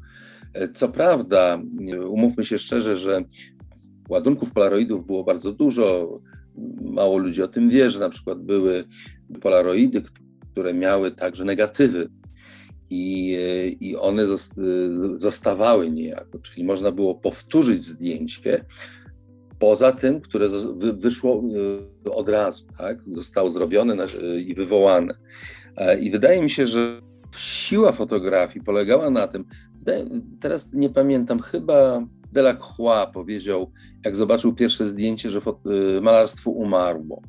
E, 0.54 0.68
co 0.68 0.88
prawda, 0.88 1.62
umówmy 2.08 2.44
się 2.44 2.58
szczerze, 2.58 2.96
że 2.96 3.24
ładunków 4.08 4.52
polaroidów 4.52 5.06
było 5.06 5.24
bardzo 5.24 5.52
dużo. 5.52 6.16
Mało 6.80 7.18
ludzi 7.18 7.42
o 7.42 7.48
tym 7.48 7.68
wie, 7.68 7.90
że 7.90 8.00
na 8.00 8.10
przykład 8.10 8.42
były 8.42 8.84
polaroidy, 9.40 10.02
które 10.52 10.74
miały 10.74 11.10
także 11.10 11.44
negatywy 11.44 12.08
i, 12.90 13.36
i 13.80 13.96
one 13.96 14.26
zostawały 15.16 15.90
niejako, 15.90 16.38
czyli 16.38 16.64
można 16.64 16.92
było 16.92 17.14
powtórzyć 17.14 17.84
zdjęcie 17.84 18.64
poza 19.62 19.92
tym, 19.92 20.20
które 20.20 20.48
wyszło 20.76 21.42
e, 22.06 22.10
od 22.10 22.28
razu, 22.28 22.66
tak? 22.78 22.98
zostało 23.12 23.50
zrobione 23.50 24.06
i 24.46 24.54
wywołane. 24.54 25.14
E, 25.76 25.98
I 25.98 26.10
wydaje 26.10 26.42
mi 26.42 26.50
się, 26.50 26.66
że 26.66 27.00
siła 27.36 27.92
fotografii 27.92 28.64
polegała 28.64 29.10
na 29.10 29.28
tym, 29.28 29.44
teraz 30.40 30.72
nie 30.72 30.90
pamiętam, 30.90 31.40
chyba 31.40 32.02
Delacroix 32.32 33.12
powiedział, 33.12 33.70
jak 34.04 34.16
zobaczył 34.16 34.52
pierwsze 34.54 34.88
zdjęcie, 34.88 35.30
że 35.30 35.38
y, 35.38 36.00
malarstwo 36.00 36.50
umarło. 36.50 37.22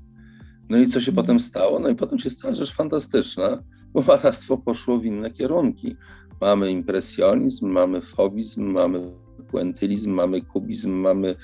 No 0.69 0.77
i 0.77 0.87
co 0.87 1.01
się 1.01 1.11
potem 1.11 1.39
stało? 1.39 1.79
No 1.79 1.89
i 1.89 1.95
potem 1.95 2.19
się 2.19 2.29
stała 2.29 2.55
rzecz 2.55 2.73
fantastyczna, 2.73 3.63
bo 3.93 4.01
malarstwo 4.07 4.57
poszło 4.57 4.97
w 4.97 5.05
inne 5.05 5.31
kierunki. 5.31 5.95
Mamy 6.41 6.71
impresjonizm, 6.71 7.67
mamy 7.67 8.01
fobizm, 8.01 8.63
mamy 8.63 9.11
puentylizm, 9.51 10.11
mamy 10.11 10.41
kubizm, 10.41 10.91
mamy 10.91 11.35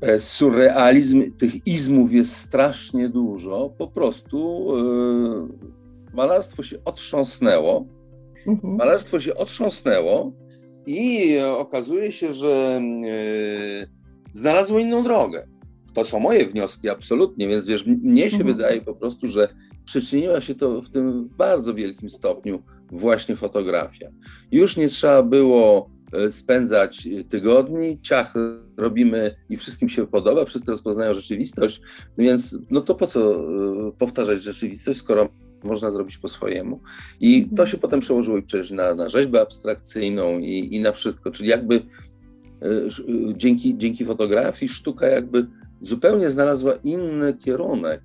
e, 0.00 0.20
surrealizm. 0.20 1.32
Tych 1.32 1.66
izmów 1.66 2.12
jest 2.12 2.36
strasznie 2.36 3.08
dużo. 3.08 3.74
Po 3.78 3.88
prostu 3.88 4.68
yy, 4.76 6.14
malarstwo 6.14 6.62
się 6.62 6.84
otrząsnęło. 6.84 7.86
Mhm. 8.46 8.76
Malarstwo 8.76 9.20
się 9.20 9.34
otrząsnęło 9.34 10.32
i 10.86 11.36
okazuje 11.56 12.12
się, 12.12 12.34
że 12.34 12.80
yy, 13.00 13.88
znalazło 14.32 14.78
inną 14.78 15.04
drogę. 15.04 15.46
To 15.94 16.04
są 16.04 16.20
moje 16.20 16.46
wnioski, 16.46 16.88
absolutnie, 16.88 17.48
więc 17.48 17.66
wiesz, 17.66 17.86
mnie 17.86 18.30
się 18.30 18.36
mhm. 18.36 18.56
wydaje 18.56 18.80
po 18.80 18.94
prostu, 18.94 19.28
że 19.28 19.48
przyczyniła 19.84 20.40
się 20.40 20.54
to 20.54 20.82
w 20.82 20.90
tym 20.90 21.28
bardzo 21.38 21.74
wielkim 21.74 22.10
stopniu 22.10 22.62
właśnie 22.90 23.36
fotografia. 23.36 24.08
Już 24.52 24.76
nie 24.76 24.88
trzeba 24.88 25.22
było 25.22 25.90
e, 26.12 26.32
spędzać 26.32 27.08
tygodni, 27.28 28.00
ciach 28.00 28.34
robimy 28.76 29.34
i 29.48 29.56
wszystkim 29.56 29.88
się 29.88 30.06
podoba, 30.06 30.44
wszyscy 30.44 30.70
rozpoznają 30.70 31.14
rzeczywistość, 31.14 31.80
więc 32.18 32.58
no 32.70 32.80
to 32.80 32.94
po 32.94 33.06
co 33.06 33.34
e, 33.34 33.92
powtarzać 33.98 34.42
rzeczywistość, 34.42 35.00
skoro 35.00 35.28
można 35.64 35.90
zrobić 35.90 36.18
po 36.18 36.28
swojemu. 36.28 36.80
I 37.20 37.48
to 37.56 37.66
się 37.66 37.78
potem 37.78 38.00
przełożyło 38.00 38.42
przecież 38.46 38.70
na, 38.70 38.94
na 38.94 39.08
rzeźbę 39.08 39.40
abstrakcyjną 39.40 40.38
i, 40.38 40.76
i 40.76 40.80
na 40.80 40.92
wszystko, 40.92 41.30
czyli 41.30 41.48
jakby 41.48 41.74
y, 41.74 41.80
dzięki, 43.36 43.78
dzięki 43.78 44.04
fotografii 44.04 44.68
sztuka 44.68 45.06
jakby 45.06 45.46
zupełnie 45.80 46.30
znalazła 46.30 46.72
inny 46.84 47.34
kierunek. 47.34 48.02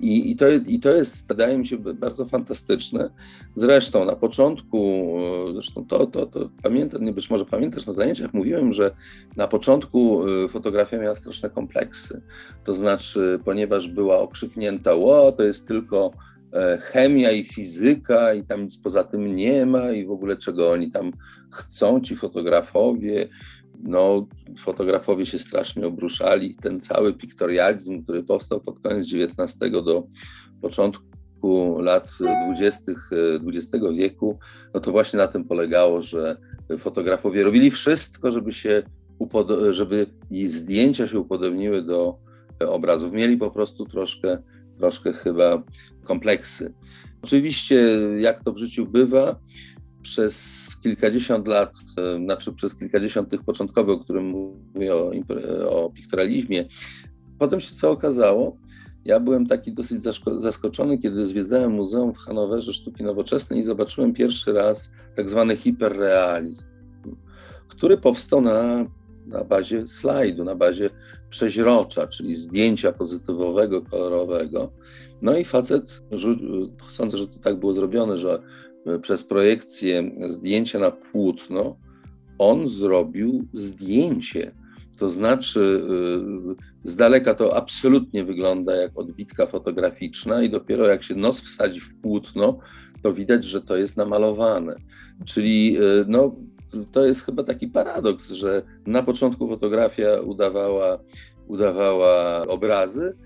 I, 0.00 0.30
i, 0.30 0.36
to, 0.36 0.46
I 0.66 0.80
to 0.80 0.90
jest, 0.90 1.28
wydaje 1.28 1.58
mi 1.58 1.66
się, 1.66 1.78
bardzo 1.78 2.24
fantastyczne. 2.24 3.10
Zresztą 3.54 4.04
na 4.04 4.16
początku, 4.16 5.10
zresztą 5.52 5.86
to, 5.86 6.06
to, 6.06 6.26
to 6.26 6.50
pamiętam, 6.62 7.04
nie 7.04 7.12
być 7.12 7.30
może 7.30 7.44
pamiętasz, 7.44 7.86
na 7.86 7.92
zajęciach 7.92 8.34
mówiłem, 8.34 8.72
że 8.72 8.90
na 9.36 9.48
początku 9.48 10.22
fotografia 10.48 10.98
miała 10.98 11.14
straszne 11.14 11.50
kompleksy. 11.50 12.22
To 12.64 12.74
znaczy, 12.74 13.38
ponieważ 13.44 13.88
była 13.88 14.18
okrzyknięta, 14.18 14.94
o, 14.94 15.32
to 15.32 15.42
jest 15.42 15.68
tylko 15.68 16.12
chemia 16.80 17.30
i 17.30 17.44
fizyka 17.44 18.34
i 18.34 18.44
tam 18.44 18.62
nic 18.62 18.78
poza 18.78 19.04
tym 19.04 19.36
nie 19.36 19.66
ma 19.66 19.90
i 19.90 20.06
w 20.06 20.10
ogóle 20.10 20.36
czego 20.36 20.70
oni 20.72 20.90
tam 20.90 21.12
chcą, 21.52 22.00
ci 22.00 22.16
fotografowie. 22.16 23.28
No, 23.82 24.26
fotografowie 24.58 25.26
się 25.26 25.38
strasznie 25.38 25.86
obruszali. 25.86 26.54
Ten 26.54 26.80
cały 26.80 27.12
piktorializm, 27.12 28.02
który 28.02 28.22
powstał 28.22 28.60
pod 28.60 28.80
koniec 28.80 29.06
XIX 29.06 29.70
do 29.70 30.06
początku 30.62 31.80
lat 31.80 32.10
20. 32.52 32.92
XX 33.46 33.84
wieku, 33.94 34.38
no 34.74 34.80
to 34.80 34.92
właśnie 34.92 35.16
na 35.16 35.28
tym 35.28 35.44
polegało, 35.44 36.02
że 36.02 36.36
fotografowie 36.78 37.44
robili 37.44 37.70
wszystko, 37.70 38.30
żeby 38.30 38.52
się 38.52 38.82
żeby 39.70 40.06
zdjęcia 40.48 41.08
się 41.08 41.20
upodobniły 41.20 41.82
do 41.82 42.18
obrazów. 42.66 43.12
Mieli 43.12 43.36
po 43.36 43.50
prostu 43.50 43.86
troszkę 43.86 44.38
troszkę 44.78 45.12
chyba 45.12 45.62
kompleksy. 46.04 46.74
Oczywiście, 47.22 47.88
jak 48.20 48.44
to 48.44 48.52
w 48.52 48.58
życiu 48.58 48.86
bywa, 48.86 49.36
przez 50.02 50.68
kilkadziesiąt 50.82 51.48
lat, 51.48 51.72
e, 51.98 52.24
znaczy 52.24 52.52
przez 52.52 52.76
kilkadziesiąt 52.76 53.28
tych 53.30 53.42
początkowych, 53.42 53.96
o 53.96 54.04
którym 54.04 54.24
mówię 54.74 54.94
o, 54.94 55.12
o 55.70 55.92
potem 57.38 57.60
się 57.60 57.76
co 57.76 57.90
okazało, 57.90 58.56
ja 59.04 59.20
byłem 59.20 59.46
taki 59.46 59.72
dosyć 59.72 60.02
zaskoczony, 60.38 60.98
kiedy 60.98 61.26
zwiedzałem 61.26 61.72
Muzeum 61.72 62.14
w 62.14 62.18
Hanowerze 62.18 62.72
Sztuki 62.72 63.04
Nowoczesnej 63.04 63.60
i 63.60 63.64
zobaczyłem 63.64 64.12
pierwszy 64.12 64.52
raz 64.52 64.92
tak 65.16 65.28
zwany 65.28 65.56
hiperrealizm, 65.56 66.64
który 67.68 67.96
powstał 67.96 68.40
na 68.40 68.86
na 69.26 69.44
bazie 69.44 69.86
slajdu, 69.86 70.44
na 70.44 70.54
bazie 70.54 70.90
przeźrocza, 71.30 72.06
czyli 72.06 72.36
zdjęcia 72.36 72.92
pozytywowego, 72.92 73.82
kolorowego. 73.82 74.72
No 75.22 75.38
i 75.38 75.44
facet, 75.44 76.02
sądzę, 76.88 77.18
że 77.18 77.28
to 77.28 77.38
tak 77.38 77.60
było 77.60 77.72
zrobione, 77.72 78.18
że 78.18 78.42
przez 79.02 79.24
projekcję 79.24 80.10
zdjęcia 80.28 80.78
na 80.78 80.90
płótno, 80.90 81.76
on 82.38 82.68
zrobił 82.68 83.48
zdjęcie. 83.52 84.52
To 84.98 85.10
znaczy, 85.10 85.82
y, 86.84 86.90
z 86.90 86.96
daleka 86.96 87.34
to 87.34 87.56
absolutnie 87.56 88.24
wygląda 88.24 88.76
jak 88.76 88.98
odbitka 88.98 89.46
fotograficzna, 89.46 90.42
i 90.42 90.50
dopiero 90.50 90.86
jak 90.86 91.02
się 91.02 91.14
nos 91.14 91.40
wsadzi 91.40 91.80
w 91.80 91.94
płótno, 91.94 92.58
to 93.02 93.12
widać, 93.12 93.44
że 93.44 93.60
to 93.60 93.76
jest 93.76 93.96
namalowane. 93.96 94.76
Czyli 95.24 95.76
y, 95.78 96.04
no, 96.08 96.36
to 96.92 97.06
jest 97.06 97.24
chyba 97.24 97.42
taki 97.42 97.68
paradoks, 97.68 98.30
że 98.30 98.62
na 98.86 99.02
początku 99.02 99.48
fotografia 99.48 100.20
udawała, 100.20 100.98
udawała 101.46 102.42
obrazy, 102.46 103.16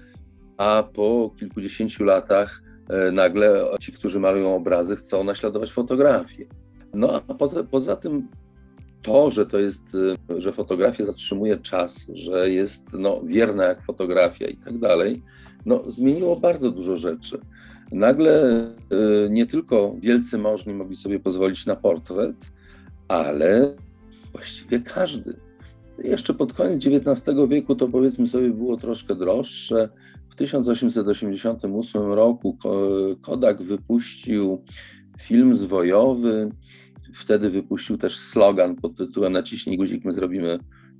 a 0.57 0.85
po 0.93 1.31
kilkudziesięciu 1.38 2.05
latach 2.05 2.62
y, 3.09 3.12
nagle 3.12 3.64
ci, 3.81 3.93
którzy 3.93 4.21
malują 4.21 4.55
obrazy, 4.55 4.97
chcą 4.97 5.25
naśladować 5.25 5.73
fotografię. 5.73 6.47
No 6.95 7.12
a 7.12 7.21
po, 7.21 7.49
poza 7.71 7.97
tym 7.97 8.28
to, 9.02 9.31
że 9.31 9.47
to 9.47 9.59
jest, 9.59 9.95
y, 9.95 10.40
że 10.40 10.52
fotografia 10.52 11.05
zatrzymuje 11.05 11.59
czas, 11.59 12.07
że 12.14 12.50
jest 12.50 12.87
no, 12.93 13.21
wierna 13.25 13.64
jak 13.64 13.85
fotografia 13.85 14.47
i 14.47 14.57
tak 14.57 14.78
dalej, 14.78 15.23
no, 15.67 15.83
zmieniło 15.87 16.37
bardzo 16.37 16.71
dużo 16.71 16.97
rzeczy. 16.97 17.40
Nagle 17.93 18.64
y, 19.26 19.31
nie 19.31 19.47
tylko 19.47 19.97
wielcy 20.00 20.38
możni 20.38 20.75
mogli 20.75 20.97
sobie 20.97 21.21
pozwolić 21.21 21.67
na 21.67 21.76
portret, 21.76 22.37
ale 23.09 23.77
właściwie 24.33 24.81
każdy. 24.81 25.37
Jeszcze 25.99 26.35
pod 26.35 26.53
koniec 26.53 26.87
XIX 26.87 27.37
wieku 27.49 27.75
to 27.75 27.88
powiedzmy 27.88 28.27
sobie 28.27 28.50
było 28.50 28.77
troszkę 28.77 29.15
droższe. 29.15 29.88
W 30.29 30.35
1888 30.35 32.03
roku 32.03 32.59
Kodak 33.23 33.62
wypuścił 33.62 34.65
film 35.19 35.57
zwojowy 35.57 36.50
Wtedy 37.12 37.50
wypuścił 37.50 37.99
też 37.99 38.19
slogan 38.19 38.77
pod 38.77 38.97
tytułem 38.97 39.33
Naciśnij 39.33 39.77
guzik, 39.77 40.05
my 40.05 40.12
zrobimy 40.12 40.59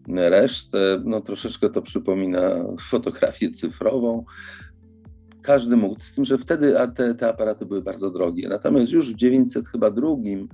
resztę. 0.09 1.03
No 1.05 1.21
troszeczkę 1.21 1.71
to 1.71 1.83
przypomina 1.83 2.41
fotografię 2.91 3.50
cyfrową. 3.50 4.25
Każdy 5.49 5.76
mógł, 5.76 6.00
z 6.00 6.14
tym, 6.14 6.25
że 6.25 6.38
wtedy 6.38 6.75
te, 6.95 7.14
te 7.14 7.28
aparaty 7.28 7.67
były 7.67 7.83
bardzo 7.83 8.11
drogie. 8.11 8.49
Natomiast 8.49 8.93
już 8.93 9.12
w 9.12 9.17
900 9.17 9.69
chyba 9.69 9.90
drugim 9.90 10.49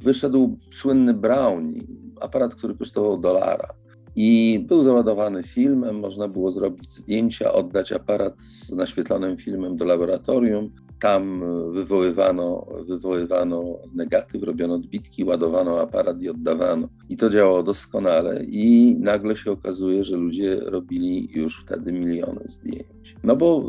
wyszedł 0.00 0.58
słynny 0.72 1.14
Brownie, 1.14 1.80
aparat, 2.20 2.54
który 2.54 2.74
kosztował 2.74 3.18
dolara. 3.18 3.68
I 4.16 4.60
był 4.68 4.82
załadowany 4.82 5.42
filmem, 5.42 5.98
można 5.98 6.28
było 6.28 6.50
zrobić 6.50 6.92
zdjęcia, 6.92 7.52
oddać 7.52 7.92
aparat 7.92 8.40
z 8.40 8.72
naświetlonym 8.72 9.36
filmem 9.36 9.76
do 9.76 9.84
laboratorium. 9.84 10.72
Tam 11.00 11.42
wywoływano, 11.72 12.66
wywoływano 12.88 13.78
negatyw, 13.94 14.42
robiono 14.42 14.74
odbitki, 14.74 15.24
ładowano 15.24 15.80
aparat 15.80 16.22
i 16.22 16.28
oddawano. 16.28 16.88
I 17.08 17.16
to 17.16 17.30
działało 17.30 17.62
doskonale. 17.62 18.44
I 18.44 18.96
nagle 18.98 19.36
się 19.36 19.50
okazuje, 19.50 20.04
że 20.04 20.16
ludzie 20.16 20.60
robili 20.60 21.28
już 21.32 21.60
wtedy 21.60 21.92
miliony 21.92 22.40
zdjęć. 22.46 23.16
No 23.24 23.36
bo 23.36 23.64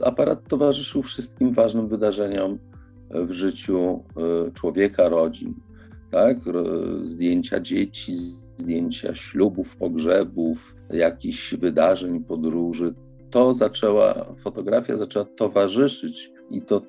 y, 0.00 0.04
aparat 0.04 0.48
towarzyszył 0.48 1.02
wszystkim 1.02 1.52
ważnym 1.52 1.88
wydarzeniom 1.88 2.58
w 3.10 3.32
życiu 3.32 4.04
y, 4.48 4.52
człowieka, 4.52 5.08
rodzin. 5.08 5.54
Tak? 6.10 6.38
Zdjęcia 7.02 7.60
dzieci, 7.60 8.16
zdjęcia 8.58 9.14
ślubów, 9.14 9.76
pogrzebów, 9.76 10.76
jakichś 10.90 11.54
wydarzeń, 11.54 12.24
podróży. 12.24 12.94
To 13.30 13.54
zaczęła, 13.54 14.14
fotografia 14.38 14.96
zaczęła 14.96 15.24
towarzyszyć 15.24 16.30
i 16.50 16.62
to 16.62 16.82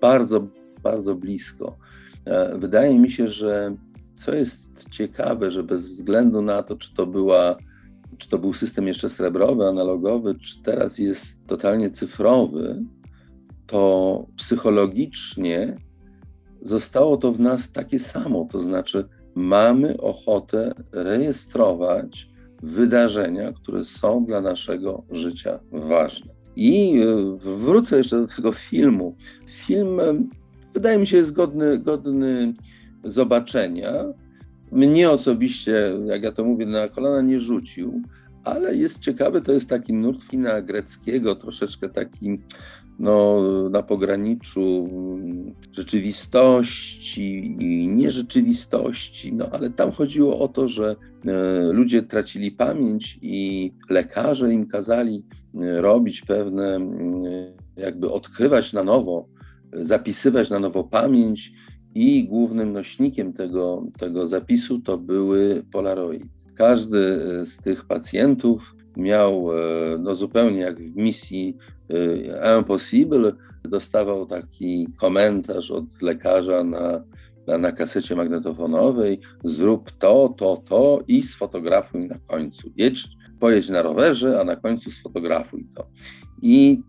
bardzo, 0.00 0.46
bardzo 0.82 1.14
blisko. 1.14 1.78
E, 2.24 2.58
wydaje 2.58 2.98
mi 2.98 3.10
się, 3.10 3.28
że 3.28 3.76
co 4.14 4.34
jest 4.34 4.88
ciekawe, 4.90 5.50
że 5.50 5.62
bez 5.62 5.88
względu 5.88 6.42
na 6.42 6.62
to, 6.62 6.76
czy 6.76 6.94
to 6.94 7.06
była 7.06 7.56
czy 8.18 8.28
to 8.28 8.38
był 8.38 8.52
system 8.52 8.86
jeszcze 8.86 9.10
srebrowy, 9.10 9.64
analogowy, 9.64 10.34
czy 10.34 10.62
teraz 10.62 10.98
jest 10.98 11.46
totalnie 11.46 11.90
cyfrowy, 11.90 12.84
to 13.66 14.26
psychologicznie 14.36 15.76
zostało 16.62 17.16
to 17.16 17.32
w 17.32 17.40
nas 17.40 17.72
takie 17.72 17.98
samo. 17.98 18.48
To 18.52 18.60
znaczy, 18.60 19.08
mamy 19.34 20.00
ochotę 20.00 20.72
rejestrować 20.92 22.28
wydarzenia, 22.62 23.52
które 23.52 23.84
są 23.84 24.24
dla 24.24 24.40
naszego 24.40 25.02
życia 25.10 25.60
ważne. 25.72 26.35
I 26.56 27.00
e, 27.00 27.38
wrócę 27.58 27.98
jeszcze 27.98 28.20
do 28.20 28.26
tego 28.26 28.52
filmu. 28.52 29.16
Film 29.48 30.00
e, 30.00 30.02
wydaje 30.74 30.98
mi 30.98 31.06
się 31.06 31.16
jest 31.16 31.32
godny, 31.32 31.78
godny 31.78 32.54
zobaczenia. 33.04 33.92
Mnie 34.72 35.10
osobiście, 35.10 35.92
jak 36.06 36.22
ja 36.22 36.32
to 36.32 36.44
mówię, 36.44 36.66
na 36.66 36.88
kolana 36.88 37.20
nie 37.22 37.38
rzucił, 37.40 38.02
ale 38.44 38.76
jest 38.76 38.98
ciekawy, 38.98 39.40
to 39.40 39.52
jest 39.52 39.68
taki 39.68 39.92
nurt 39.92 40.28
kina 40.28 40.62
greckiego, 40.62 41.34
troszeczkę 41.34 41.88
taki 41.88 42.40
no, 42.98 43.42
na 43.70 43.82
pograniczu 43.82 44.88
rzeczywistości 45.72 47.56
i 47.60 47.88
nierzeczywistości, 47.88 49.32
no 49.32 49.48
ale 49.52 49.70
tam 49.70 49.92
chodziło 49.92 50.38
o 50.38 50.48
to, 50.48 50.68
że 50.68 50.96
e, 51.26 51.72
ludzie 51.72 52.02
tracili 52.02 52.50
pamięć 52.50 53.18
i 53.22 53.72
lekarze 53.90 54.52
im 54.52 54.66
kazali 54.66 55.24
e, 55.54 55.80
robić 55.80 56.22
pewne, 56.22 56.80
jakby 57.76 58.10
odkrywać 58.10 58.72
na 58.72 58.82
nowo, 58.82 59.28
zapisywać 59.72 60.50
na 60.50 60.58
nowo 60.58 60.84
pamięć 60.84 61.52
i 61.94 62.24
głównym 62.24 62.72
nośnikiem 62.72 63.32
tego, 63.32 63.86
tego 63.98 64.28
zapisu 64.28 64.80
to 64.80 64.98
były 64.98 65.62
polaroidy. 65.72 66.28
Każdy 66.54 66.98
e, 66.98 67.46
z 67.46 67.56
tych 67.56 67.84
pacjentów 67.84 68.75
miał, 68.96 69.48
no 69.98 70.14
zupełnie 70.14 70.60
jak 70.60 70.82
w 70.82 70.96
misji 70.96 71.56
Y, 71.90 72.32
Impossible 72.58 73.32
dostawał 73.64 74.26
taki 74.26 74.88
komentarz 74.96 75.70
od 75.70 76.02
lekarza 76.02 76.64
na, 76.64 77.04
na, 77.46 77.58
na 77.58 77.72
kasecie 77.72 78.16
magnetofonowej, 78.16 79.20
zrób 79.44 79.90
to, 79.90 80.34
to, 80.38 80.56
to 80.56 81.02
i 81.08 81.22
sfotografuj 81.22 82.08
na 82.08 82.18
końcu. 82.26 82.70
Jedź, 82.76 83.08
pojedź 83.40 83.68
na 83.68 83.82
rowerze, 83.82 84.40
a 84.40 84.44
na 84.44 84.56
końcu 84.56 84.90
sfotografuj 84.90 85.66
to. 85.74 85.86
I 86.42 86.82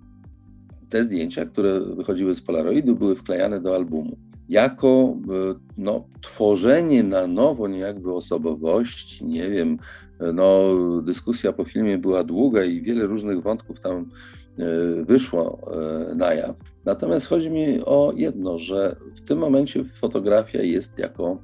te 0.89 1.04
zdjęcia, 1.04 1.46
które 1.46 1.80
wychodziły 1.80 2.36
z 2.36 2.41
Polaroidu, 2.41 2.96
były 2.96 3.15
wklejane 3.15 3.62
do 3.62 3.76
albumu. 3.76 4.17
Jako 4.49 5.17
y, 5.51 5.60
no, 5.77 6.07
tworzenie 6.21 7.03
na 7.03 7.27
nowo 7.27 7.67
niejakby 7.67 8.13
osobowości, 8.13 9.25
nie 9.25 9.49
wiem, 9.49 9.77
no, 10.33 10.73
dyskusja 11.01 11.53
po 11.53 11.63
filmie 11.63 11.97
była 11.97 12.23
długa 12.23 12.63
i 12.63 12.81
wiele 12.81 13.05
różnych 13.05 13.41
wątków 13.41 13.79
tam 13.79 14.10
E, 14.60 15.05
wyszło 15.05 15.60
e, 16.12 16.15
na 16.15 16.33
jaw. 16.33 16.55
Natomiast 16.86 17.27
chodzi 17.27 17.49
mi 17.49 17.81
o 17.86 18.13
jedno, 18.15 18.60
że 18.60 18.95
w 19.15 19.21
tym 19.21 19.39
momencie 19.39 19.83
fotografia 19.83 20.62
jest 20.62 20.99
jako 20.99 21.41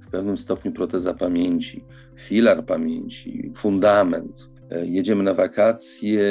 w 0.00 0.10
pewnym 0.10 0.38
stopniu 0.38 0.72
proteza 0.72 1.14
pamięci, 1.14 1.84
filar 2.16 2.66
pamięci, 2.66 3.52
fundament. 3.56 4.50
E, 4.70 4.86
jedziemy 4.86 5.22
na 5.22 5.34
wakacje, 5.34 6.24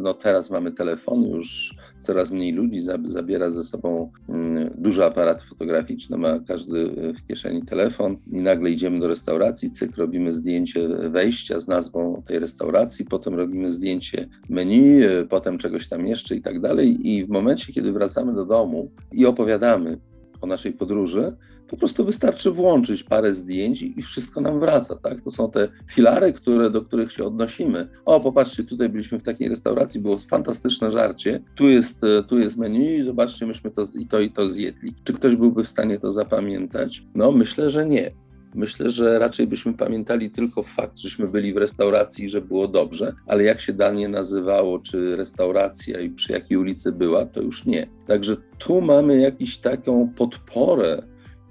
no 0.00 0.14
teraz 0.14 0.50
mamy 0.50 0.72
telefony, 0.72 1.28
już 1.28 1.74
coraz 1.98 2.30
mniej 2.30 2.52
ludzi 2.52 2.80
zabiera 3.04 3.50
ze 3.50 3.64
sobą 3.64 4.12
mm, 4.28 4.70
duże 4.78 5.06
aparaty 5.06 5.46
fotograficzne, 5.46 6.16
ma 6.16 6.38
każdy 6.48 6.90
w 7.12 7.26
kieszeni 7.28 7.62
telefon 7.62 8.16
i 8.32 8.42
nagle 8.42 8.70
idziemy 8.70 9.00
do 9.00 9.08
restauracji, 9.08 9.70
cyk, 9.70 9.96
robimy 9.96 10.34
zdjęcie 10.34 10.88
wejścia 10.88 11.60
z 11.60 11.68
nazwą 11.68 12.22
tej 12.26 12.38
restauracji, 12.38 13.04
potem 13.04 13.34
robimy 13.34 13.72
zdjęcie 13.72 14.28
menu, 14.48 15.00
potem 15.28 15.58
czegoś 15.58 15.88
tam 15.88 16.06
jeszcze 16.06 16.36
i 16.36 16.42
tak 16.42 16.60
dalej 16.60 17.08
i 17.08 17.26
w 17.26 17.28
momencie, 17.28 17.72
kiedy 17.72 17.92
wracamy 17.92 18.34
do 18.34 18.44
domu 18.44 18.90
i 19.12 19.26
opowiadamy 19.26 19.98
o 20.40 20.46
naszej 20.46 20.72
podróży, 20.72 21.36
po 21.68 21.76
prostu 21.76 22.04
wystarczy 22.04 22.50
włączyć 22.50 23.02
parę 23.02 23.34
zdjęć 23.34 23.82
i 23.82 24.02
wszystko 24.02 24.40
nam 24.40 24.60
wraca, 24.60 24.96
tak? 24.96 25.20
To 25.20 25.30
są 25.30 25.50
te 25.50 25.68
filary, 25.90 26.32
które, 26.32 26.70
do 26.70 26.82
których 26.82 27.12
się 27.12 27.24
odnosimy. 27.24 27.88
O, 28.04 28.20
popatrzcie, 28.20 28.64
tutaj 28.64 28.88
byliśmy 28.88 29.18
w 29.18 29.22
takiej 29.22 29.48
restauracji, 29.48 30.00
było 30.00 30.18
fantastyczne 30.18 30.90
żarcie, 30.90 31.42
tu 31.54 31.68
jest, 31.68 32.04
e, 32.04 32.22
tu 32.22 32.38
jest 32.38 32.56
menu 32.56 32.96
i 32.96 33.04
zobaczcie, 33.04 33.46
myśmy 33.46 33.70
to 33.70 33.82
i 33.98 34.06
to 34.06 34.20
i 34.20 34.30
to 34.30 34.48
zjedli. 34.48 34.94
Czy 35.04 35.12
ktoś 35.12 35.36
byłby 35.36 35.64
w 35.64 35.68
stanie 35.68 35.98
to 35.98 36.12
zapamiętać? 36.12 37.02
No, 37.14 37.32
myślę, 37.32 37.70
że 37.70 37.86
nie. 37.86 38.10
Myślę, 38.54 38.90
że 38.90 39.18
raczej 39.18 39.46
byśmy 39.46 39.74
pamiętali 39.74 40.30
tylko 40.30 40.62
fakt, 40.62 40.98
żeśmy 40.98 41.28
byli 41.28 41.54
w 41.54 41.56
restauracji 41.56 42.24
i 42.24 42.28
że 42.28 42.40
było 42.40 42.68
dobrze, 42.68 43.14
ale 43.26 43.44
jak 43.44 43.60
się 43.60 43.72
danie 43.72 44.08
nazywało, 44.08 44.78
czy 44.78 45.16
restauracja 45.16 46.00
i 46.00 46.10
przy 46.10 46.32
jakiej 46.32 46.56
ulicy 46.56 46.92
była, 46.92 47.24
to 47.24 47.42
już 47.42 47.64
nie. 47.64 47.86
Także 48.06 48.36
tu 48.58 48.80
mamy 48.80 49.18
jakąś 49.18 49.56
taką 49.56 50.08
podporę 50.16 51.02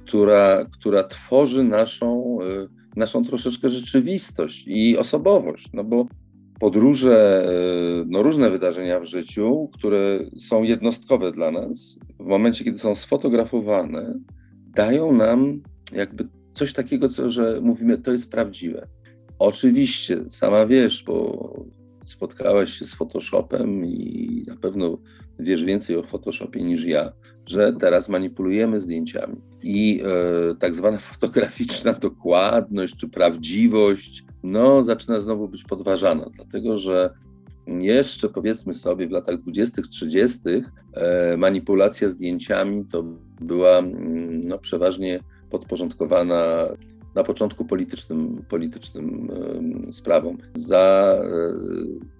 która, 0.08 0.66
która 0.72 1.04
tworzy 1.04 1.64
naszą, 1.64 2.40
y, 2.42 2.70
naszą 2.96 3.24
troszeczkę 3.24 3.70
rzeczywistość 3.70 4.64
i 4.68 4.98
osobowość, 4.98 5.70
no 5.74 5.84
bo 5.84 6.08
podróże, 6.60 7.48
y, 8.02 8.06
no 8.08 8.24
różne 8.24 8.50
wydarzenia 8.50 9.00
w 9.00 9.06
życiu, 9.06 9.70
które 9.74 10.20
są 10.38 10.64
jednostkowe 10.64 11.32
dla 11.32 11.52
nas, 11.52 11.98
w 12.20 12.26
momencie, 12.26 12.64
kiedy 12.64 12.78
są 12.78 12.96
sfotografowane, 12.96 14.20
dają 14.76 15.12
nam 15.12 15.62
jakby 15.94 16.28
coś 16.58 16.74
takiego, 16.74 17.10
co, 17.10 17.30
że 17.32 17.60
mówimy, 17.62 17.98
to 17.98 18.12
jest 18.12 18.32
prawdziwe. 18.32 18.88
Oczywiście, 19.40 20.26
sama 20.30 20.66
wiesz, 20.66 21.04
bo 21.04 21.54
spotkałaś 22.06 22.74
się 22.74 22.86
z 22.86 22.94
Photoshopem 22.94 23.86
i 23.86 24.44
na 24.48 24.56
pewno 24.56 24.98
wiesz 25.40 25.64
więcej 25.64 25.96
o 25.96 26.04
Photoshopie 26.04 26.64
niż 26.64 26.84
ja, 26.84 27.12
że 27.46 27.74
teraz 27.74 28.10
manipulujemy 28.10 28.82
zdjęciami 28.82 29.36
i 29.64 30.02
e, 30.52 30.56
tak 30.56 30.76
zwana 30.76 30.98
fotograficzna 31.14 31.94
dokładność 31.94 32.96
czy 32.96 33.10
prawdziwość, 33.10 34.24
no 34.44 34.84
zaczyna 34.84 35.20
znowu 35.20 35.48
być 35.48 35.64
podważana, 35.64 36.30
dlatego 36.36 36.78
że 36.78 37.10
jeszcze 37.68 38.30
powiedzmy 38.30 38.74
sobie 38.74 39.08
w 39.08 39.12
latach 39.12 39.42
20., 39.42 39.82
30. 39.82 40.40
E, 40.94 41.38
manipulacja 41.38 42.10
zdjęciami 42.10 42.86
to 42.86 43.04
była 43.42 43.78
mm, 43.78 44.42
no, 44.42 44.58
przeważnie 44.60 45.20
podporządkowana 45.50 46.68
na 47.16 47.24
początku 47.24 47.66
politycznym, 47.66 48.46
politycznym 48.50 49.32
sprawom. 49.92 50.38
Za 50.54 51.16
e, 51.24 52.18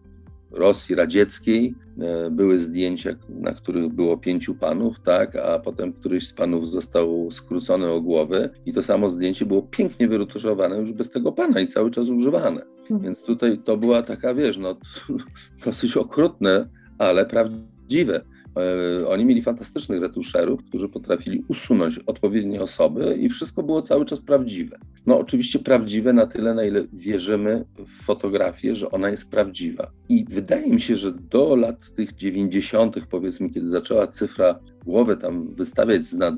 Rosji 0.52 0.96
radzieckiej 0.96 1.76
e, 2.00 2.32
były 2.32 2.60
zdjęcia, 2.60 3.10
na 3.30 3.54
których 3.54 3.90
było 3.90 4.18
pięciu 4.18 4.56
panów, 4.56 5.00
tak, 5.00 5.36
a 5.36 5.60
potem 5.60 5.94
któryś 5.94 6.28
z 6.28 6.34
panów 6.34 6.72
został 6.72 7.32
skrócony 7.32 7.90
o 7.90 8.02
głowę 8.02 8.50
i 8.66 8.74
to 8.74 8.84
samo 8.84 9.10
zdjęcie 9.10 9.46
było 9.46 9.62
pięknie 9.62 10.08
wyretuszowane 10.08 10.78
już 10.78 10.94
bez 10.94 11.10
tego 11.12 11.32
pana 11.32 11.60
i 11.60 11.68
cały 11.68 11.92
czas 11.92 12.10
używane. 12.10 12.62
Hmm. 12.88 13.06
Więc 13.06 13.24
tutaj 13.24 13.58
to 13.58 13.78
była 13.78 14.02
taka, 14.02 14.34
wiesz, 14.34 14.58
no 14.58 14.78
dosyć 15.66 15.98
okrutne, 15.98 16.70
ale 16.98 17.26
prawdziwe. 17.26 18.22
E, 18.60 19.08
oni 19.08 19.26
mieli 19.26 19.42
fantastycznych 19.42 20.02
retuszerów, 20.02 20.64
którzy 20.64 20.90
potrafili 20.90 21.44
usunąć 21.48 22.00
odpowiednie 22.00 22.62
osoby 22.62 23.18
i 23.22 23.30
wszystko 23.30 23.64
było 23.64 23.82
cały 23.82 24.06
czas 24.06 24.22
prawdziwe. 24.22 24.78
No 25.06 25.20
oczywiście 25.20 25.60
prawdziwe 25.60 26.14
na 26.14 26.26
tyle, 26.26 26.54
na 26.54 26.64
ile 26.64 26.84
wierzymy 26.94 27.66
w 27.78 28.04
fotografię, 28.04 28.76
że 28.76 28.92
ona 28.92 29.10
jest 29.10 29.32
prawdziwa. 29.32 29.92
I 30.10 30.26
wydaje 30.30 30.70
mi 30.70 30.82
się, 30.82 30.96
że 30.96 31.12
do 31.12 31.56
lat 31.56 31.94
tych 31.94 32.16
90., 32.16 33.06
powiedzmy, 33.10 33.50
kiedy 33.50 33.70
zaczęła 33.70 34.08
cyfra 34.08 34.60
głowę 34.86 35.18
tam 35.18 35.54
wystawiać 35.54 36.06
z 36.06 36.14
nad, 36.14 36.36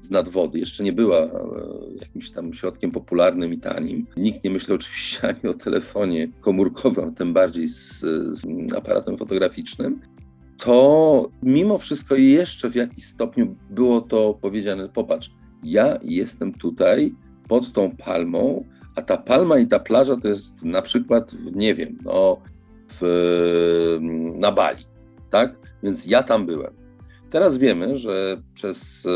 z 0.00 0.10
nadwody. 0.10 0.58
Jeszcze 0.58 0.84
nie 0.84 0.92
była 0.92 1.18
e, 1.18 1.30
jakimś 2.00 2.30
tam 2.30 2.54
środkiem 2.54 2.90
popularnym 2.90 3.52
i 3.52 3.58
tanim. 3.58 4.06
Nikt 4.16 4.44
nie 4.44 4.50
myślał 4.50 4.74
oczywiście 4.74 5.28
ani 5.28 5.50
o 5.50 5.54
telefonie 5.54 6.28
komórkowym, 6.40 7.14
tym 7.14 7.32
bardziej 7.32 7.68
z, 7.68 8.00
z 8.30 8.44
aparatem 8.76 9.18
fotograficznym 9.18 10.00
to 10.58 11.30
mimo 11.42 11.78
wszystko 11.78 12.14
jeszcze 12.14 12.70
w 12.70 12.74
jakiś 12.74 13.04
stopniu 13.04 13.56
było 13.70 14.00
to 14.00 14.34
powiedziane, 14.34 14.88
popatrz, 14.88 15.30
ja 15.62 15.98
jestem 16.02 16.52
tutaj 16.52 17.14
pod 17.48 17.72
tą 17.72 17.96
palmą, 17.96 18.64
a 18.96 19.02
ta 19.02 19.16
palma 19.16 19.58
i 19.58 19.66
ta 19.66 19.78
plaża 19.78 20.16
to 20.16 20.28
jest 20.28 20.62
na 20.62 20.82
przykład, 20.82 21.34
w, 21.34 21.56
nie 21.56 21.74
wiem, 21.74 21.98
no, 22.04 22.40
w, 22.88 23.98
na 24.34 24.52
Bali, 24.52 24.84
tak? 25.30 25.58
Więc 25.82 26.06
ja 26.06 26.22
tam 26.22 26.46
byłem. 26.46 26.86
Teraz 27.30 27.56
wiemy, 27.56 27.96
że 27.96 28.42
przez 28.54 29.06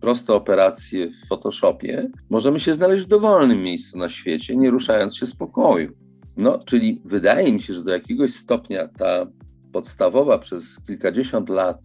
proste 0.00 0.34
operacje 0.34 1.10
w 1.10 1.28
Photoshopie 1.28 2.10
możemy 2.30 2.60
się 2.60 2.74
znaleźć 2.74 3.04
w 3.04 3.08
dowolnym 3.08 3.62
miejscu 3.62 3.98
na 3.98 4.08
świecie, 4.08 4.56
nie 4.56 4.70
ruszając 4.70 5.16
się 5.16 5.26
z 5.26 5.36
pokoju. 5.36 5.92
No, 6.36 6.58
czyli 6.58 7.02
wydaje 7.04 7.52
mi 7.52 7.60
się, 7.60 7.74
że 7.74 7.82
do 7.84 7.92
jakiegoś 7.92 8.34
stopnia 8.34 8.88
ta 8.88 9.26
podstawowa 9.72 10.38
przez 10.38 10.80
kilkadziesiąt 10.86 11.48
lat 11.48 11.80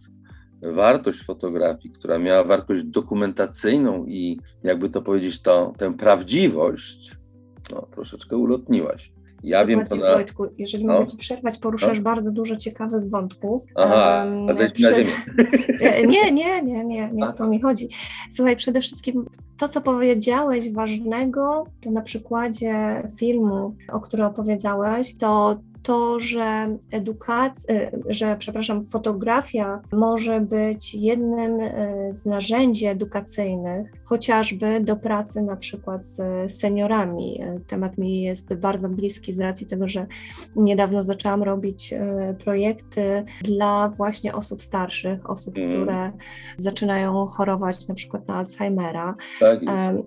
wartość 0.62 1.24
fotografii, 1.24 1.94
która 1.94 2.18
miała 2.18 2.44
wartość 2.44 2.84
dokumentacyjną 2.84 4.04
i 4.06 4.40
jakby 4.64 4.90
to 4.90 5.02
powiedzieć, 5.02 5.42
to, 5.42 5.72
tę 5.78 5.96
prawdziwość, 5.96 7.16
no, 7.72 7.86
troszeczkę 7.94 8.36
ulotniłaś. 8.36 9.12
Ja 9.42 9.58
Dokładnie, 9.58 9.76
wiem 9.76 9.86
to 9.86 9.96
na... 9.96 10.14
Wojtku, 10.14 10.46
jeżeli 10.58 10.84
no. 10.84 10.92
mogę 10.92 11.06
Ci 11.06 11.16
przerwać, 11.16 11.58
poruszasz 11.58 11.98
no. 11.98 12.04
bardzo 12.04 12.30
dużo 12.30 12.56
ciekawych 12.56 13.10
wątków. 13.10 13.62
Aha, 13.74 14.24
um, 14.26 14.48
a 14.48 14.54
zejdź 14.54 14.80
na 14.80 14.90
ziemię. 14.90 15.12
Nie, 16.06 16.32
nie, 16.32 16.62
nie, 16.62 16.84
nie, 16.84 17.10
nie 17.12 17.28
o 17.28 17.32
to 17.32 17.48
mi 17.48 17.60
chodzi. 17.60 17.88
Słuchaj, 18.32 18.56
przede 18.56 18.80
wszystkim 18.80 19.26
to, 19.58 19.68
co 19.68 19.80
powiedziałeś 19.80 20.72
ważnego, 20.72 21.64
to 21.80 21.90
na 21.90 22.02
przykładzie 22.02 23.02
filmu, 23.18 23.76
o 23.92 24.00
którym 24.00 24.26
opowiedziałeś, 24.26 25.18
to 25.18 25.60
to, 25.86 26.20
że 26.20 26.76
edukacja, 26.90 27.74
e, 27.74 27.90
że 28.08 28.36
przepraszam, 28.38 28.84
fotografia 28.84 29.80
może 29.92 30.40
być 30.40 30.94
jednym 30.94 31.60
e, 31.60 32.14
z 32.14 32.26
narzędzi 32.26 32.86
edukacyjnych, 32.86 33.92
chociażby 34.04 34.80
do 34.80 34.96
pracy 34.96 35.42
na 35.42 35.56
przykład 35.56 36.06
z 36.06 36.52
seniorami. 36.52 37.42
E, 37.42 37.60
temat 37.66 37.98
mi 37.98 38.22
jest 38.22 38.54
bardzo 38.54 38.88
bliski 38.88 39.32
z 39.32 39.40
racji 39.40 39.66
tego, 39.66 39.88
że 39.88 40.06
niedawno 40.56 41.02
zaczęłam 41.02 41.42
robić 41.42 41.94
projekty 42.44 43.24
dla 43.42 43.88
właśnie 43.88 44.34
osób 44.34 44.62
starszych, 44.62 45.30
osób, 45.30 45.58
mm. 45.58 45.70
które 45.70 46.12
zaczynają 46.56 47.26
chorować 47.26 47.88
na 47.88 47.94
przykład 47.94 48.28
na 48.28 48.36
Alzheimera. 48.36 49.14
Tak 49.40 49.60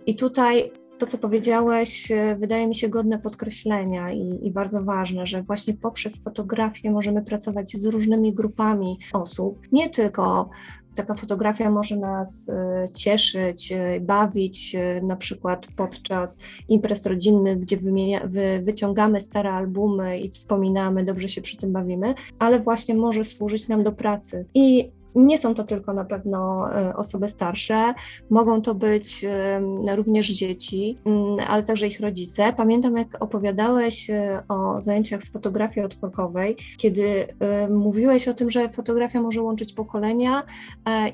I 0.06 0.16
tutaj 0.16 0.72
to, 1.00 1.06
co 1.06 1.18
powiedziałeś, 1.18 2.12
e, 2.12 2.36
wydaje 2.36 2.68
mi 2.68 2.76
się 2.76 2.90
godne 2.90 3.20
podkreślenia 3.20 4.12
i, 4.12 4.40
i, 4.42 4.52
bardzo 4.52 4.84
ważne, 4.84 5.28
że 5.28 5.44
właśnie 5.44 5.74
poprzez 5.74 6.24
fotografię 6.24 6.92
możemy 6.92 7.22
pracować 7.22 7.72
z 7.72 7.86
różnymi 7.86 8.34
grupami 8.34 9.00
osób, 9.14 9.68
nie 9.72 9.90
tylko 9.90 10.50
taka 10.96 11.14
fotografia 11.14 11.72
może 11.72 11.98
nas 11.98 12.50
e, 12.50 12.88
cieszyć, 12.96 13.72
e, 13.72 14.00
bawić, 14.00 14.76
na 15.02 15.16
przykład 15.16 15.68
podczas 15.76 16.40
imprez 16.68 17.06
rodzinnych, 17.06 17.60
gdzie 17.60 17.78
wymienia, 17.78 18.22
wy, 18.28 18.62
wyciągamy 18.64 19.22
stare 19.22 19.52
albumy 19.52 20.20
i 20.20 20.32
wspominamy, 20.32 21.06
dobrze 21.06 21.30
się 21.30 21.42
przy 21.42 21.58
tym 21.58 21.72
bawimy, 21.72 22.14
ale 22.40 22.60
właśnie 22.60 22.96
może 22.96 23.24
służyć 23.24 23.68
nam 23.68 23.84
do 23.84 23.92
pracy. 23.92 24.46
I 24.54 24.92
nie 25.16 25.38
są 25.38 25.56
to 25.56 25.64
tylko 25.64 25.94
na 25.94 26.06
pewno 26.06 26.70
e, 26.76 26.96
osoby 26.96 27.28
starsze, 27.28 27.94
mogą 28.30 28.62
to 28.62 28.76
być 28.76 29.26
również 29.96 30.28
dzieci, 30.28 30.98
mm, 31.06 31.38
ale 31.48 31.64
także 31.64 31.88
ich 31.88 32.00
rodzice. 32.00 32.54
Pamiętam, 32.58 32.98
jak 32.98 33.24
opowiadałeś 33.24 34.10
e, 34.10 34.44
o 34.50 34.82
zajęciach 34.82 35.24
z 35.24 35.32
fotografii 35.32 35.86
otworkowej, 35.86 36.56
kiedy 36.78 37.28
e, 37.40 37.70
mówiłeś 37.70 38.28
o 38.28 38.34
tym, 38.34 38.50
że 38.50 38.70
fotografia 38.70 39.22
może 39.22 39.42
łączyć 39.42 39.74
pokolenia 39.74 40.44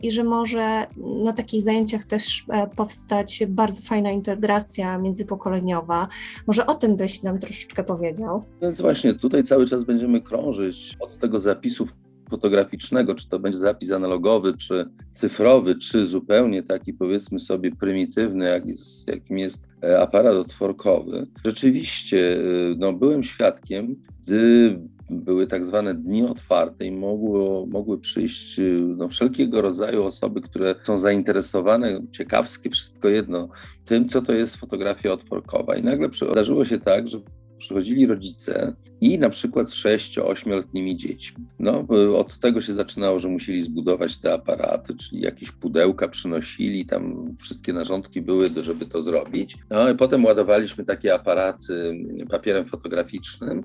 i 0.01 0.11
że 0.11 0.23
może 0.23 0.87
na 1.23 1.33
takich 1.33 1.61
zajęciach 1.61 2.03
też 2.03 2.45
powstać 2.75 3.43
bardzo 3.47 3.81
fajna 3.81 4.11
integracja 4.11 4.97
międzypokoleniowa. 4.97 6.07
Może 6.47 6.65
o 6.65 6.73
tym 6.73 6.95
byś 6.95 7.23
nam 7.23 7.39
troszeczkę 7.39 7.83
powiedział? 7.83 8.43
Więc 8.61 8.81
właśnie 8.81 9.13
tutaj 9.13 9.43
cały 9.43 9.67
czas 9.67 9.83
będziemy 9.83 10.21
krążyć 10.21 10.95
od 10.99 11.17
tego 11.17 11.39
zapisu 11.39 11.87
fotograficznego, 12.29 13.15
czy 13.15 13.29
to 13.29 13.39
będzie 13.39 13.57
zapis 13.57 13.91
analogowy, 13.91 14.57
czy 14.57 14.85
cyfrowy, 15.11 15.75
czy 15.75 16.07
zupełnie 16.07 16.63
taki 16.63 16.93
powiedzmy 16.93 17.39
sobie 17.39 17.71
prymitywny, 17.71 18.45
jak 18.45 18.65
jest, 18.65 19.07
jakim 19.07 19.39
jest 19.39 19.67
e, 19.83 20.01
aparat 20.01 20.33
otworkowy. 20.35 21.27
Rzeczywiście 21.45 22.37
e, 22.37 22.41
no, 22.77 22.93
byłem 22.93 23.23
świadkiem, 23.23 23.95
gdy 24.23 24.79
były 25.09 25.47
tak 25.47 25.65
zwane 25.65 25.93
dni 25.93 26.23
otwarte 26.23 26.85
i 26.85 26.91
mogło, 26.91 27.65
mogły 27.65 27.99
przyjść 27.99 28.59
e, 28.59 28.63
no, 28.97 29.07
wszelkiego 29.07 29.61
rodzaju 29.61 30.03
osoby, 30.03 30.41
które 30.41 30.75
są 30.83 30.97
zainteresowane, 30.97 32.01
ciekawskie, 32.11 32.69
wszystko 32.69 33.09
jedno, 33.09 33.49
tym, 33.85 34.09
co 34.09 34.21
to 34.21 34.33
jest 34.33 34.55
fotografia 34.55 35.11
otworkowa. 35.11 35.75
I 35.75 35.83
nagle 35.83 36.09
zdarzyło 36.31 36.65
się 36.65 36.79
tak, 36.79 37.07
że 37.07 37.19
przychodzili 37.65 38.05
rodzice 38.05 38.75
i 39.01 39.19
na 39.19 39.29
przykład 39.29 39.69
z 39.69 39.73
6-8-letnimi 39.73 40.97
dziećmi. 40.97 41.45
No, 41.59 41.87
od 42.17 42.39
tego 42.39 42.61
się 42.61 42.73
zaczynało, 42.73 43.19
że 43.19 43.29
musieli 43.29 43.63
zbudować 43.63 44.17
te 44.17 44.33
aparaty, 44.33 44.95
czyli 44.95 45.21
jakieś 45.21 45.51
pudełka 45.51 46.07
przynosili, 46.07 46.85
tam 46.85 47.35
wszystkie 47.41 47.73
narządki 47.73 48.21
były, 48.21 48.49
żeby 48.61 48.85
to 48.85 49.01
zrobić. 49.01 49.57
No 49.69 49.89
i 49.89 49.95
potem 49.95 50.25
ładowaliśmy 50.25 50.85
takie 50.85 51.13
aparaty 51.13 51.93
papierem 52.29 52.65
fotograficznym 52.65 53.61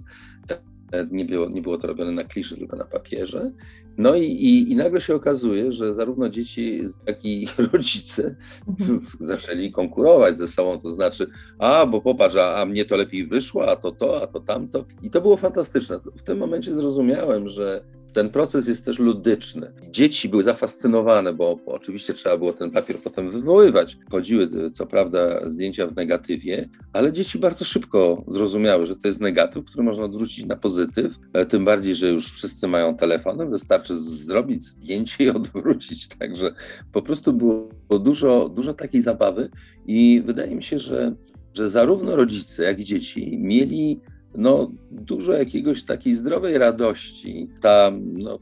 nie 1.10 1.24
było, 1.24 1.48
nie 1.48 1.62
było 1.62 1.78
to 1.78 1.86
robione 1.86 2.12
na 2.12 2.24
kliszy, 2.24 2.56
tylko 2.56 2.76
na 2.76 2.84
papierze. 2.84 3.52
No 3.98 4.14
i, 4.16 4.24
i, 4.24 4.72
i, 4.72 4.76
nagle 4.76 5.00
się 5.00 5.14
okazuje, 5.14 5.72
że 5.72 5.94
zarówno 5.94 6.28
dzieci, 6.28 6.80
jak 7.06 7.24
i 7.24 7.48
rodzice 7.72 8.36
mhm. 8.68 9.00
zaczęli 9.20 9.72
konkurować 9.72 10.38
ze 10.38 10.48
sobą, 10.48 10.80
to 10.80 10.90
znaczy, 10.90 11.26
a 11.58 11.86
bo 11.86 12.00
popatrz, 12.00 12.36
a, 12.36 12.56
a 12.56 12.66
mnie 12.66 12.84
to 12.84 12.96
lepiej 12.96 13.26
wyszło, 13.26 13.70
a 13.70 13.76
to 13.76 13.92
to, 13.92 14.22
a 14.22 14.26
to 14.26 14.40
tamto. 14.40 14.84
I 15.02 15.10
to 15.10 15.20
było 15.20 15.36
fantastyczne. 15.36 16.00
W 16.16 16.22
tym 16.22 16.38
momencie 16.38 16.74
zrozumiałem, 16.74 17.48
że 17.48 17.84
ten 18.12 18.30
proces 18.30 18.68
jest 18.68 18.84
też 18.84 18.98
ludyczny. 18.98 19.72
Dzieci 19.90 20.28
były 20.28 20.42
zafascynowane, 20.42 21.32
bo, 21.32 21.58
oczywiście 21.66 22.14
trzeba 22.14 22.38
było 22.38 22.52
ten 22.52 22.70
papier 22.70 22.96
potem 23.04 23.30
wywoływać. 23.30 23.96
Chodziły, 24.10 24.70
co 24.70 24.86
prawda, 24.86 25.50
zdjęcia 25.50 25.86
w 25.86 25.96
negatywie, 25.96 26.68
ale 26.92 27.12
dzieci 27.12 27.38
bardzo 27.38 27.64
szybko 27.64 28.24
zrozumiały, 28.28 28.86
że 28.86 28.96
to 28.96 29.08
jest 29.08 29.20
negatyw, 29.20 29.64
który 29.64 29.82
można 29.82 30.04
odwrócić 30.04 30.46
na 30.46 30.56
pozytyw. 30.56 31.18
E, 31.32 31.46
tym 31.46 31.64
bardziej, 31.64 31.94
że 31.94 32.08
już 32.10 32.32
wszyscy 32.32 32.68
mają 32.68 32.96
telefony, 32.96 33.46
wystarczy 33.46 33.96
zrobić 33.96 34.62
zdjęcie 34.62 35.24
i 35.24 35.30
odwrócić. 35.40 36.08
Także 36.08 36.54
po 36.92 37.02
prostu 37.02 37.32
było 37.32 37.68
dużo, 38.00 38.48
dużo 38.48 38.74
takiej 38.74 39.02
zabawy 39.02 39.50
i 39.86 40.22
wydaje 40.26 40.54
mi 40.54 40.62
się, 40.62 40.78
że 40.78 41.14
że 41.54 41.70
zarówno 41.70 42.16
rodzice, 42.16 42.64
jak 42.64 42.80
i 42.80 42.84
dzieci 42.84 43.38
mieli 43.38 44.00
no, 44.34 44.70
dużo 44.90 45.32
jakiegoś 45.32 45.84
takiej 45.84 46.14
zdrowej 46.14 46.58
radości. 46.58 47.48
Ta, 47.60 47.92
no, 48.12 48.38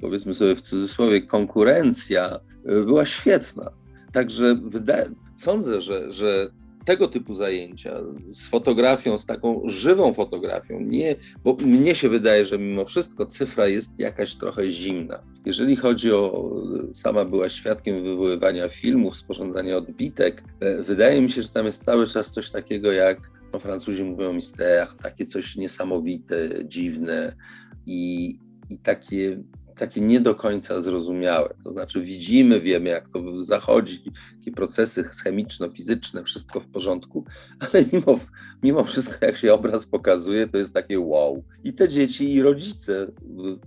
powiedzmy 0.00 0.34
sobie 0.34 0.56
w 0.56 0.62
cudzysłowie, 0.62 1.22
konkurencja 1.22 2.40
y, 2.68 2.84
była 2.84 3.06
świetna. 3.06 3.70
Także 4.12 4.60
sądzę, 5.36 5.82
że, 5.82 6.12
że 6.12 6.50
tego 6.84 7.08
typu 7.08 7.34
zajęcia 7.34 8.00
z 8.30 8.48
fotografią, 8.48 9.18
z 9.18 9.26
taką 9.26 9.62
żywą 9.66 10.14
fotografią, 10.14 10.80
nie, 10.80 11.16
bo 11.44 11.54
mnie 11.54 11.94
się 11.94 12.08
wydaje, 12.08 12.46
że 12.46 12.58
mimo 12.58 12.84
wszystko 12.84 13.26
cyfra 13.26 13.66
jest 13.66 13.98
jakaś 13.98 14.34
trochę 14.34 14.70
zimna. 14.72 15.22
Jeżeli 15.46 15.76
chodzi 15.76 16.12
o, 16.12 16.52
sama 16.92 17.24
była 17.24 17.48
świadkiem 17.48 18.02
wywoływania 18.02 18.68
filmów, 18.68 19.16
sporządzania 19.16 19.76
odbitek, 19.76 20.44
e, 20.60 20.82
wydaje 20.82 21.22
mi 21.22 21.30
się, 21.30 21.42
że 21.42 21.48
tam 21.48 21.66
jest 21.66 21.84
cały 21.84 22.06
czas 22.06 22.30
coś 22.30 22.50
takiego 22.50 22.92
jak, 22.92 23.30
no 23.52 23.58
Francuzi 23.58 24.04
mówią 24.04 24.32
mystère, 24.32 24.94
takie 25.02 25.26
coś 25.26 25.56
niesamowite, 25.56 26.48
dziwne 26.64 27.34
i, 27.86 28.34
i 28.70 28.78
takie 28.78 29.42
takie 29.74 30.00
nie 30.00 30.20
do 30.20 30.34
końca 30.34 30.80
zrozumiałe. 30.80 31.54
To 31.64 31.72
znaczy 31.72 32.00
widzimy, 32.00 32.60
wiemy 32.60 32.90
jak 32.90 33.08
to 33.08 33.44
zachodzi, 33.44 34.02
jakie 34.38 34.52
procesy 34.52 35.04
chemiczno-fizyczne, 35.24 36.24
wszystko 36.24 36.60
w 36.60 36.68
porządku, 36.68 37.24
ale 37.62 37.84
mimo, 37.92 38.20
mimo 38.62 38.84
wszystko 38.84 39.26
jak 39.26 39.36
się 39.36 39.54
obraz 39.54 39.86
pokazuje, 39.86 40.48
to 40.48 40.58
jest 40.58 40.74
takie 40.74 41.00
wow. 41.00 41.44
I 41.64 41.72
te 41.72 41.88
dzieci 41.88 42.34
i 42.34 42.42
rodzice, 42.42 43.06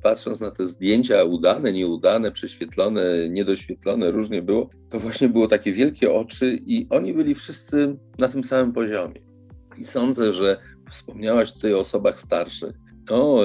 patrząc 0.04 0.40
na 0.40 0.52
te 0.52 0.68
zdjęcia 0.68 1.24
udane, 1.24 1.74
nieudane, 1.74 2.32
prześwietlone, 2.32 3.30
niedoświetlone, 3.30 4.12
różnie 4.12 4.42
było, 4.42 4.70
to 4.90 5.00
właśnie 5.00 5.30
było 5.30 5.48
takie 5.48 5.74
wielkie 5.74 6.14
oczy 6.14 6.60
i 6.66 6.88
oni 6.90 7.14
byli 7.14 7.36
wszyscy 7.36 7.98
na 8.20 8.28
tym 8.28 8.44
samym 8.44 8.74
poziomie. 8.74 9.35
I 9.78 9.86
sądzę, 9.86 10.34
że 10.34 10.58
wspomniałaś 10.92 11.54
tutaj 11.54 11.74
o 11.74 11.80
osobach 11.80 12.20
starszych. 12.20 12.74
No, 13.10 13.38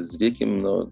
z 0.00 0.16
wiekiem 0.16 0.62
no, 0.62 0.90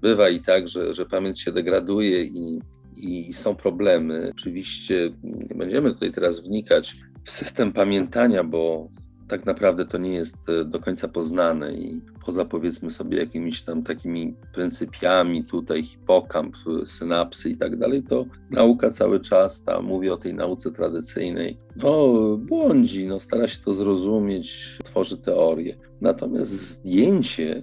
bywa 0.00 0.28
i 0.28 0.40
tak, 0.40 0.68
że, 0.68 0.94
że 0.94 1.06
pamięć 1.06 1.40
się 1.40 1.52
degraduje 1.52 2.22
i, 2.22 2.60
i 2.96 3.32
są 3.32 3.54
problemy. 3.54 4.32
Oczywiście 4.38 5.10
nie 5.22 5.54
będziemy 5.56 5.92
tutaj 5.92 6.12
teraz 6.12 6.40
wnikać 6.40 6.96
w 7.24 7.30
system 7.30 7.72
pamiętania, 7.72 8.44
bo 8.44 8.88
tak 9.28 9.46
naprawdę 9.46 9.84
to 9.84 9.98
nie 9.98 10.14
jest 10.14 10.48
e, 10.48 10.64
do 10.64 10.78
końca 10.78 11.08
poznane 11.08 11.72
i 11.74 12.00
poza 12.26 12.44
powiedzmy 12.44 12.90
sobie 12.90 13.18
jakimiś 13.18 13.62
tam 13.62 13.82
takimi 13.82 14.34
pryncypiami 14.54 15.44
tutaj 15.44 15.82
hipokamp, 15.82 16.56
synapsy 16.84 17.50
i 17.50 17.56
tak 17.56 17.76
dalej, 17.76 18.02
to 18.02 18.26
nauka 18.50 18.90
cały 18.90 19.20
czas, 19.20 19.64
ta 19.64 19.82
mówię 19.82 20.12
o 20.12 20.16
tej 20.16 20.34
nauce 20.34 20.70
tradycyjnej, 20.70 21.58
no 21.76 22.08
błądzi, 22.36 23.06
no 23.06 23.20
stara 23.20 23.48
się 23.48 23.58
to 23.64 23.74
zrozumieć, 23.74 24.78
tworzy 24.84 25.16
teorie. 25.16 25.76
Natomiast 26.00 26.50
zdjęcie 26.50 27.62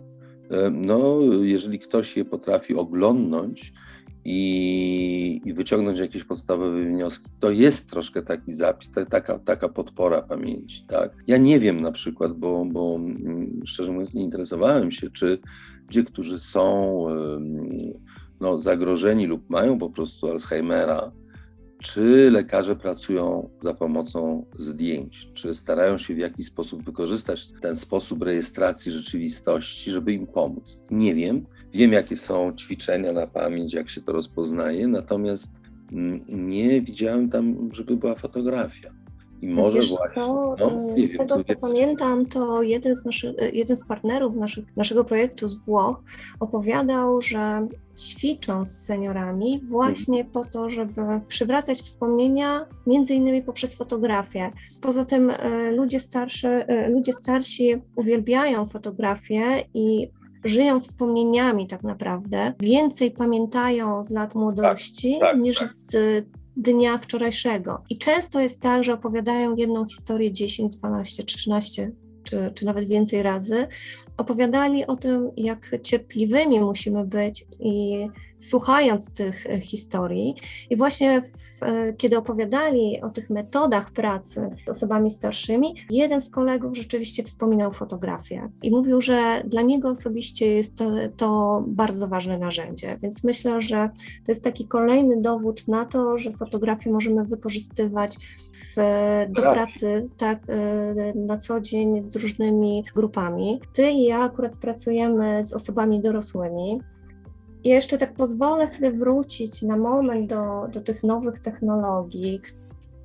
no, 0.71 1.19
jeżeli 1.41 1.79
ktoś 1.79 2.17
je 2.17 2.25
potrafi 2.25 2.75
oglądnąć 2.75 3.73
i, 4.25 5.41
i, 5.45 5.53
wyciągnąć 5.53 5.99
jakieś 5.99 6.23
podstawowe 6.23 6.85
wnioski, 6.85 7.25
to 7.39 7.51
jest 7.51 7.89
troszkę 7.89 8.21
taki 8.21 8.53
zapis, 8.53 8.91
taka, 9.09 9.39
taka 9.39 9.69
podpora 9.69 10.21
pamięci. 10.21 10.85
Tak? 10.87 11.11
Ja 11.27 11.37
nie 11.37 11.59
wiem 11.59 11.77
na 11.77 11.91
przykład, 11.91 12.33
bo, 12.33 12.65
bo 12.65 12.95
mm, 12.95 13.61
szczerze 13.65 13.91
mówiąc 13.91 14.13
nie 14.13 14.23
interesowałem 14.23 14.91
się, 14.91 15.09
czy 15.09 15.39
ci, 15.89 16.05
którzy 16.05 16.39
są 16.39 17.05
no, 18.39 18.59
zagrożeni 18.59 19.25
lub 19.25 19.49
mają 19.49 19.77
po 19.77 19.89
prostu 19.89 20.27
Alzheimera, 20.27 21.11
czy 21.81 22.31
lekarze 22.31 22.75
pracują 22.75 23.49
za 23.59 23.73
pomocą 23.73 24.45
zdjęć, 24.57 25.29
czy 25.33 25.55
starają 25.55 25.97
się 25.97 26.15
w 26.15 26.17
jakiś 26.17 26.45
sposób 26.45 26.83
wykorzystać 26.83 27.51
ten 27.61 27.75
sposób 27.75 28.21
rejestracji 28.23 28.91
rzeczywistości, 28.91 29.91
żeby 29.91 30.13
im 30.13 30.27
pomóc. 30.27 30.81
Nie 30.91 31.15
wiem. 31.15 31.45
Wiem, 31.73 31.93
jakie 31.93 32.17
są 32.17 32.53
ćwiczenia 32.55 33.13
na 33.13 33.27
pamięć, 33.27 33.73
jak 33.73 33.89
się 33.89 34.01
to 34.01 34.13
rozpoznaje, 34.13 34.87
natomiast 34.87 35.55
mm, 35.91 36.21
nie 36.29 36.81
widziałem 36.81 37.29
tam, 37.29 37.69
żeby 37.73 37.97
była 37.97 38.15
fotografia. 38.15 38.89
I 39.41 39.47
może 39.47 39.77
Wiesz 39.77 39.89
właśnie. 39.89 40.15
Co, 40.15 40.55
no, 40.59 40.95
y, 40.97 41.07
z 41.07 41.11
wiem, 41.11 41.17
tego 41.17 41.43
co 41.43 41.55
pamiętam, 41.55 42.25
to 42.25 42.61
jeden 42.61 42.95
z, 42.95 43.05
naszy, 43.05 43.35
y, 43.41 43.51
jeden 43.53 43.77
z 43.77 43.85
partnerów 43.85 44.35
naszych, 44.35 44.77
naszego 44.77 45.03
projektu 45.03 45.47
z 45.47 45.65
Włoch 45.65 46.03
opowiadał, 46.39 47.21
że 47.21 47.67
ćwiczą 47.97 48.65
z 48.65 48.71
seniorami 48.71 49.61
właśnie 49.69 50.25
po 50.25 50.45
to, 50.45 50.69
żeby 50.69 51.01
przywracać 51.27 51.81
wspomnienia, 51.81 52.65
między 52.87 53.13
innymi 53.13 53.41
poprzez 53.41 53.75
fotografię. 53.75 54.51
Poza 54.81 55.05
tym 55.05 55.29
y, 55.29 55.35
ludzie, 55.75 55.99
starszy, 55.99 56.65
ludzie 56.89 57.13
starsi 57.13 57.81
uwielbiają 57.95 58.65
fotografię 58.65 59.43
i 59.73 60.09
żyją 60.43 60.79
wspomnieniami 60.79 61.67
tak 61.67 61.83
naprawdę, 61.83 62.53
więcej 62.59 63.11
pamiętają 63.11 64.03
z 64.03 64.09
lat 64.09 64.35
młodości 64.35 65.17
tak, 65.19 65.29
tak, 65.29 65.39
niż 65.39 65.59
tak. 65.59 65.67
z 65.67 65.95
dnia 66.57 66.97
wczorajszego. 66.97 67.83
I 67.89 67.97
często 67.97 68.39
jest 68.39 68.61
tak, 68.61 68.83
że 68.83 68.93
opowiadają 68.93 69.55
jedną 69.55 69.85
historię 69.85 70.31
10, 70.31 70.75
12, 70.75 71.23
13 71.23 71.91
czy, 72.23 72.51
czy 72.55 72.65
nawet 72.65 72.87
więcej 72.87 73.23
razy, 73.23 73.67
opowiadali 74.17 74.87
o 74.87 74.95
tym, 74.95 75.31
jak 75.37 75.71
cierpliwymi 75.83 76.59
musimy 76.59 77.05
być 77.05 77.45
i 77.59 78.07
słuchając 78.39 79.11
tych 79.11 79.45
e, 79.45 79.59
historii. 79.59 80.35
I 80.69 80.75
właśnie 80.75 81.21
w, 81.21 81.63
e, 81.63 81.93
kiedy 81.93 82.17
opowiadali 82.17 83.01
o 83.01 83.09
tych 83.09 83.29
metodach 83.29 83.91
pracy 83.91 84.49
z 84.65 84.69
osobami 84.69 85.11
starszymi, 85.11 85.75
jeden 85.89 86.21
z 86.21 86.29
kolegów 86.29 86.77
rzeczywiście 86.77 87.23
wspominał 87.23 87.71
fotografię 87.71 88.49
i 88.63 88.71
mówił, 88.71 89.01
że 89.01 89.43
dla 89.45 89.61
niego 89.61 89.89
osobiście 89.89 90.47
jest 90.55 90.77
to, 90.77 90.91
to 91.17 91.63
bardzo 91.67 92.07
ważne 92.07 92.37
narzędzie. 92.37 92.99
Więc 93.01 93.23
myślę, 93.23 93.61
że 93.61 93.89
to 94.25 94.31
jest 94.31 94.43
taki 94.43 94.67
kolejny 94.67 95.21
dowód 95.21 95.67
na 95.67 95.85
to, 95.85 96.17
że 96.17 96.31
fotografię 96.31 96.91
możemy 96.91 97.25
wykorzystywać 97.25 98.17
w, 98.75 98.81
do 99.29 99.41
pracy 99.41 100.05
tak 100.17 100.39
e, 100.49 101.13
na 101.15 101.37
co 101.37 101.61
dzień 101.61 102.09
z 102.09 102.15
różnymi 102.15 102.83
grupami. 102.95 103.61
Ty 103.73 103.91
i 103.91 104.03
ja 104.03 104.19
akurat 104.19 104.55
pracujemy 104.55 105.43
z 105.43 105.53
osobami 105.53 106.01
dorosłymi. 106.01 106.81
I 107.63 107.69
jeszcze 107.69 107.97
tak 107.97 108.13
pozwolę 108.13 108.67
sobie 108.67 108.91
wrócić 108.91 109.61
na 109.61 109.77
moment 109.77 110.29
do, 110.29 110.67
do 110.73 110.81
tych 110.81 111.03
nowych 111.03 111.39
technologii, 111.39 112.41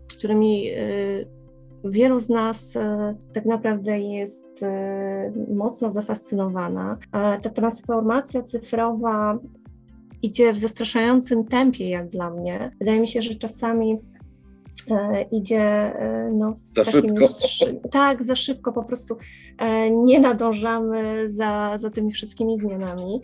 którymi 0.08 0.70
y, 0.70 1.26
wielu 1.84 2.20
z 2.20 2.28
nas 2.28 2.76
y, 2.76 2.80
tak 3.32 3.44
naprawdę 3.44 4.00
jest 4.00 4.62
y, 4.62 5.54
mocno 5.54 5.90
zafascynowana. 5.90 6.98
Ta 7.42 7.50
transformacja 7.50 8.42
cyfrowa 8.42 9.38
idzie 10.22 10.52
w 10.52 10.58
zastraszającym 10.58 11.44
tempie, 11.44 11.90
jak 11.90 12.08
dla 12.08 12.30
mnie. 12.30 12.70
Wydaje 12.78 13.00
mi 13.00 13.06
się, 13.06 13.22
że 13.22 13.34
czasami 13.34 13.98
idzie 15.30 15.92
no, 16.32 16.54
za 16.76 16.84
takim, 16.84 17.16
szybko. 17.28 17.88
Tak, 17.88 18.22
za 18.22 18.36
szybko, 18.36 18.72
po 18.72 18.84
prostu 18.84 19.16
nie 19.90 20.20
nadążamy 20.20 21.30
za, 21.30 21.72
za 21.78 21.90
tymi 21.90 22.12
wszystkimi 22.12 22.58
zmianami. 22.58 23.20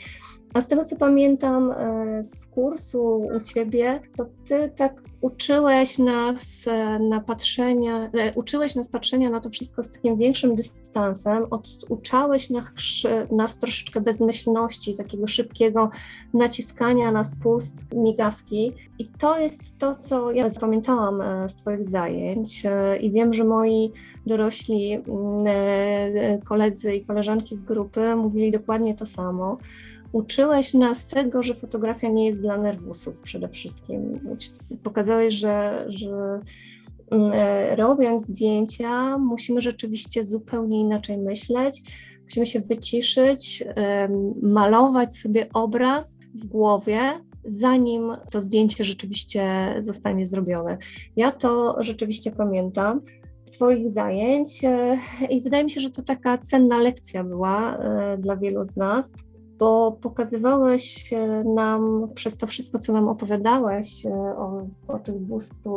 A 0.54 0.60
z 0.60 0.66
tego 0.66 0.84
co 0.84 0.96
pamiętam 0.96 1.72
e, 1.72 2.24
z 2.24 2.46
kursu 2.46 3.28
u 3.36 3.40
ciebie, 3.40 4.00
to 4.16 4.26
ty 4.48 4.70
tak 4.76 5.02
uczyłeś 5.20 5.98
nas 5.98 6.66
e, 6.68 6.98
na 6.98 7.20
patrzenia, 7.20 8.10
e, 8.14 8.34
uczyłeś 8.34 8.74
nas 8.74 8.88
patrzenia 8.88 9.30
na 9.30 9.40
to 9.40 9.50
wszystko 9.50 9.82
z 9.82 9.92
takim 9.92 10.16
większym 10.16 10.54
dystansem, 10.54 11.46
uczałeś 11.88 12.50
nas, 12.50 12.64
nas 13.30 13.58
troszeczkę 13.58 14.00
bezmyślności, 14.00 14.96
takiego 14.96 15.26
szybkiego 15.26 15.90
naciskania 16.34 17.12
na 17.12 17.24
spust 17.24 17.76
migawki. 17.94 18.72
I 18.98 19.08
to 19.08 19.38
jest 19.38 19.78
to, 19.78 19.94
co 19.94 20.32
ja 20.32 20.48
zapamiętałam 20.48 21.22
z 21.48 21.54
Twoich 21.54 21.84
zajęć 21.84 22.62
i 23.00 23.10
wiem, 23.10 23.32
że 23.32 23.44
moi 23.44 23.92
dorośli 24.26 24.92
mm, 24.92 26.40
koledzy 26.48 26.94
i 26.94 27.04
koleżanki 27.04 27.56
z 27.56 27.62
grupy 27.62 28.16
mówili 28.16 28.50
dokładnie 28.50 28.94
to 28.94 29.06
samo 29.06 29.58
Uczyłeś 30.12 30.74
nas 30.74 31.08
tego, 31.08 31.42
że 31.42 31.54
fotografia 31.54 32.08
nie 32.08 32.26
jest 32.26 32.40
dla 32.40 32.58
nerwusów 32.58 33.20
przede 33.20 33.48
wszystkim. 33.48 34.20
Pokazałeś, 34.82 35.34
że, 35.34 35.84
że 35.88 36.40
mm, 37.10 37.32
e, 37.34 37.76
robiąc 37.76 38.22
zdjęcia, 38.22 39.18
musimy 39.18 39.60
rzeczywiście 39.60 40.24
zupełnie 40.24 40.80
inaczej 40.80 41.18
myśleć, 41.18 41.82
musimy 42.24 42.46
się 42.46 42.60
wyciszyć, 42.60 43.64
malować 44.42 45.16
sobie 45.16 45.46
obraz 45.52 46.18
w 46.34 46.46
głowie, 46.46 47.00
zanim 47.44 48.16
to 48.30 48.40
zdjęcie 48.40 48.84
rzeczywiście 48.84 49.74
zostanie 49.78 50.26
zrobione. 50.26 50.78
Ja 51.16 51.30
to 51.30 51.76
rzeczywiście 51.80 52.30
pamiętam. 52.30 53.00
Twoich 53.54 53.90
zajęć 53.90 54.64
e, 54.64 54.98
i 55.30 55.42
wydaje 55.42 55.64
mi 55.64 55.70
się, 55.70 55.80
że 55.80 55.90
to 55.90 56.02
taka 56.02 56.38
cenna 56.38 56.78
lekcja 56.78 57.24
była 57.24 57.76
e, 57.76 58.18
dla 58.18 58.36
wielu 58.36 58.64
z 58.64 58.76
nas 58.76 59.12
bo 59.60 59.92
pokazywałeś 59.92 61.12
e, 61.12 61.44
nam 61.44 62.08
przez 62.14 62.36
to 62.36 62.46
wszystko, 62.46 62.78
co 62.78 62.92
nam 62.92 63.08
opowiadałeś 63.08 64.06
e, 64.06 64.10
o, 64.12 64.66
o 64.88 64.98
tych 64.98 65.18
200 65.18 65.70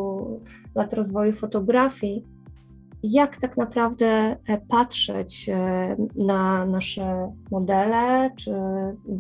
lat 0.76 0.94
rozwoju 0.94 1.34
fotografii, 1.34 2.26
jak 3.04 3.38
tak 3.38 3.58
naprawdę 3.58 4.06
e, 4.06 4.38
patrzeć 4.68 5.50
e, 5.50 5.96
na 6.16 6.66
nasze 6.66 7.32
modele, 7.52 8.30
czy 8.36 8.52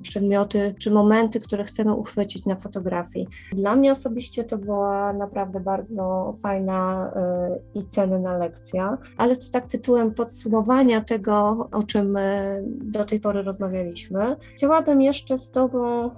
przedmioty, 0.01 0.75
czy 0.79 0.91
momenty, 0.91 1.39
które 1.39 1.63
chcemy 1.63 1.93
uchwycić 1.93 2.45
na 2.45 2.55
fotografii. 2.55 3.27
Dla 3.53 3.75
mnie 3.75 3.91
osobiście 3.91 4.43
to 4.43 4.57
była 4.57 5.13
naprawdę 5.13 5.59
bardzo 5.59 6.33
fajna 6.41 7.11
e, 7.15 7.79
i 7.79 7.87
cenna 7.87 8.37
lekcja, 8.37 8.97
ale 9.17 9.35
to 9.35 9.45
tak 9.51 9.67
tytułem 9.67 10.13
podsumowania 10.13 11.01
tego, 11.01 11.67
o 11.71 11.83
czym 11.83 12.17
do 12.63 13.05
tej 13.05 13.19
pory 13.19 13.43
rozmawialiśmy. 13.43 14.35
Chciałabym 14.55 15.01
jeszcze 15.01 15.37
z 15.37 15.51
Tobą 15.51 16.09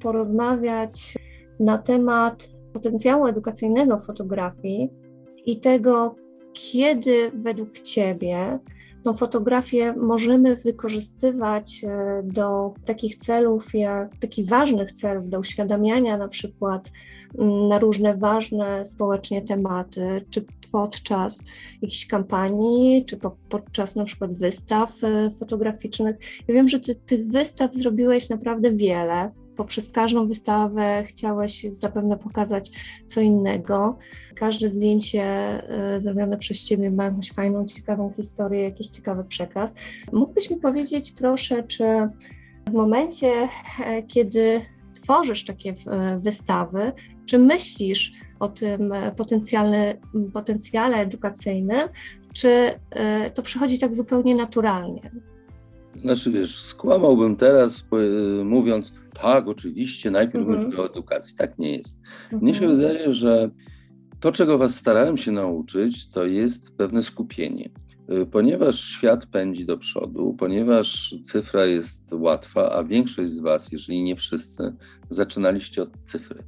porozmawiać 0.00 1.18
na 1.60 1.78
temat 1.78 2.48
potencjału 2.72 3.26
edukacyjnego 3.26 3.98
fotografii 3.98 4.90
i 5.46 5.60
tego, 5.60 6.14
kiedy 6.56 7.30
według 7.34 7.80
Ciebie 7.80 8.58
tą 9.02 9.14
fotografię 9.14 9.92
możemy 9.92 10.56
wykorzystywać 10.56 11.84
e, 11.84 12.22
do 12.24 12.74
takich 12.84 13.16
celów, 13.16 13.74
jak 13.74 14.16
takich 14.16 14.48
ważnych 14.48 14.92
celów, 14.92 15.28
do 15.28 15.38
uświadamiania 15.38 16.16
na 16.16 16.28
przykład 16.28 16.90
mm, 17.38 17.68
na 17.68 17.78
różne 17.78 18.16
ważne 18.16 18.86
społecznie 18.86 19.42
tematy, 19.42 20.24
czy 20.30 20.44
podczas 20.72 21.38
jakichś 21.82 22.06
kampanii, 22.06 23.04
czy 23.04 23.16
po, 23.16 23.36
podczas 23.48 23.96
na 23.96 24.04
przykład 24.04 24.32
wystaw 24.32 25.04
e, 25.04 25.30
fotograficznych. 25.30 26.16
Ja 26.48 26.54
wiem, 26.54 26.68
że 26.68 26.80
ty 26.80 26.94
tych 26.94 27.26
wystaw 27.26 27.74
zrobiłeś 27.74 28.28
naprawdę 28.28 28.72
wiele 28.72 29.30
poprzez 29.56 29.92
każdą 29.92 30.28
wystawę 30.28 31.04
chciałeś 31.06 31.62
zapewne 31.62 32.16
pokazać 32.16 32.70
co 33.06 33.20
innego. 33.20 33.98
Każde 34.34 34.70
zdjęcie 34.70 35.22
e, 35.24 36.00
zrobione 36.00 36.36
przez 36.36 36.64
Ciebie 36.64 36.90
ma 36.90 37.04
jakąś 37.04 37.32
fajną, 37.32 37.64
ciekawą 37.64 38.12
historię, 38.16 38.62
jakiś 38.62 38.88
ciekawy 38.88 39.24
przekaz. 39.24 39.74
Mógłbyś 40.12 40.50
mi 40.50 40.56
powiedzieć, 40.56 41.12
proszę, 41.12 41.62
czy 41.62 41.84
w 42.66 42.72
momencie, 42.72 43.48
e, 43.86 44.02
kiedy 44.02 44.60
tworzysz 44.94 45.44
takie 45.44 45.74
e, 45.86 46.18
wystawy, 46.18 46.92
czy 47.26 47.38
myślisz 47.38 48.12
o 48.40 48.48
tym 48.48 48.94
potencjale, 50.32 50.96
edukacyjnym, 50.96 51.88
czy 52.34 52.70
to 53.34 53.42
przychodzi 53.42 53.78
tak 53.78 53.94
zupełnie 53.94 54.34
naturalnie? 54.34 55.10
Znaczy 56.02 56.30
wiesz, 56.30 56.62
skłamałbym 56.62 57.36
teraz 57.36 57.84
mówiąc, 58.44 58.92
tak, 59.22 59.48
oczywiście, 59.48 60.10
najpierw 60.10 60.46
mhm. 60.46 60.58
mówimy 60.58 60.82
o 60.82 60.86
edukacji. 60.86 61.36
Tak 61.36 61.58
nie 61.58 61.76
jest. 61.76 62.00
Mhm. 62.24 62.42
Mnie 62.42 62.54
się 62.54 62.68
wydaje, 62.68 63.14
że 63.14 63.50
to, 64.20 64.32
czego 64.32 64.58
Was 64.58 64.76
starałem 64.76 65.16
się 65.16 65.32
nauczyć, 65.32 66.10
to 66.10 66.26
jest 66.26 66.76
pewne 66.76 67.02
skupienie. 67.02 67.70
Y, 68.12 68.26
ponieważ 68.26 68.80
świat 68.80 69.26
pędzi 69.26 69.66
do 69.66 69.78
przodu, 69.78 70.34
ponieważ 70.38 71.14
cyfra 71.22 71.66
jest 71.66 72.12
łatwa, 72.12 72.72
a 72.72 72.84
większość 72.84 73.30
z 73.30 73.40
Was, 73.40 73.72
jeżeli 73.72 74.02
nie 74.02 74.16
wszyscy, 74.16 74.74
zaczynaliście 75.10 75.82
od 75.82 75.90
cyfry. 76.04 76.42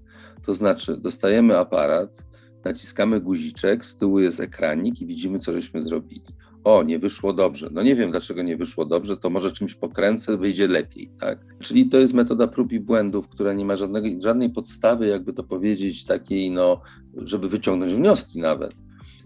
To 0.47 0.55
znaczy, 0.55 0.97
dostajemy 0.97 1.59
aparat, 1.59 2.25
naciskamy 2.65 3.21
guziczek, 3.21 3.85
z 3.85 3.97
tyłu 3.97 4.21
jest 4.21 4.41
ekranik 4.41 5.01
i 5.01 5.07
widzimy, 5.07 5.39
co 5.39 5.53
żeśmy 5.53 5.83
zrobili 5.83 6.25
o, 6.69 6.83
nie 6.83 6.99
wyszło 6.99 7.33
dobrze. 7.33 7.69
No 7.73 7.83
nie 7.83 7.97
wiem, 7.97 8.11
dlaczego 8.11 8.43
nie 8.43 8.57
wyszło 8.57 8.85
dobrze, 8.85 9.17
to 9.17 9.31
może 9.31 9.53
czymś 9.53 9.75
pokręcę, 9.75 10.37
wyjdzie 10.37 10.69
lepiej, 10.69 11.11
tak? 11.21 11.39
Czyli 11.61 11.89
to 11.89 11.99
jest 11.99 12.15
metoda 12.15 12.49
prób 12.49 12.73
i 12.73 12.81
błędów, 12.81 13.29
która 13.29 13.53
nie 13.53 13.65
ma 13.65 13.77
żadnego, 13.77 14.09
żadnej 14.23 14.51
podstawy, 14.51 15.07
jakby 15.07 15.33
to 15.33 15.43
powiedzieć, 15.45 16.05
takiej, 16.05 16.51
no, 16.51 16.81
żeby 17.17 17.49
wyciągnąć 17.49 17.93
wnioski 17.93 18.39
nawet. 18.41 18.75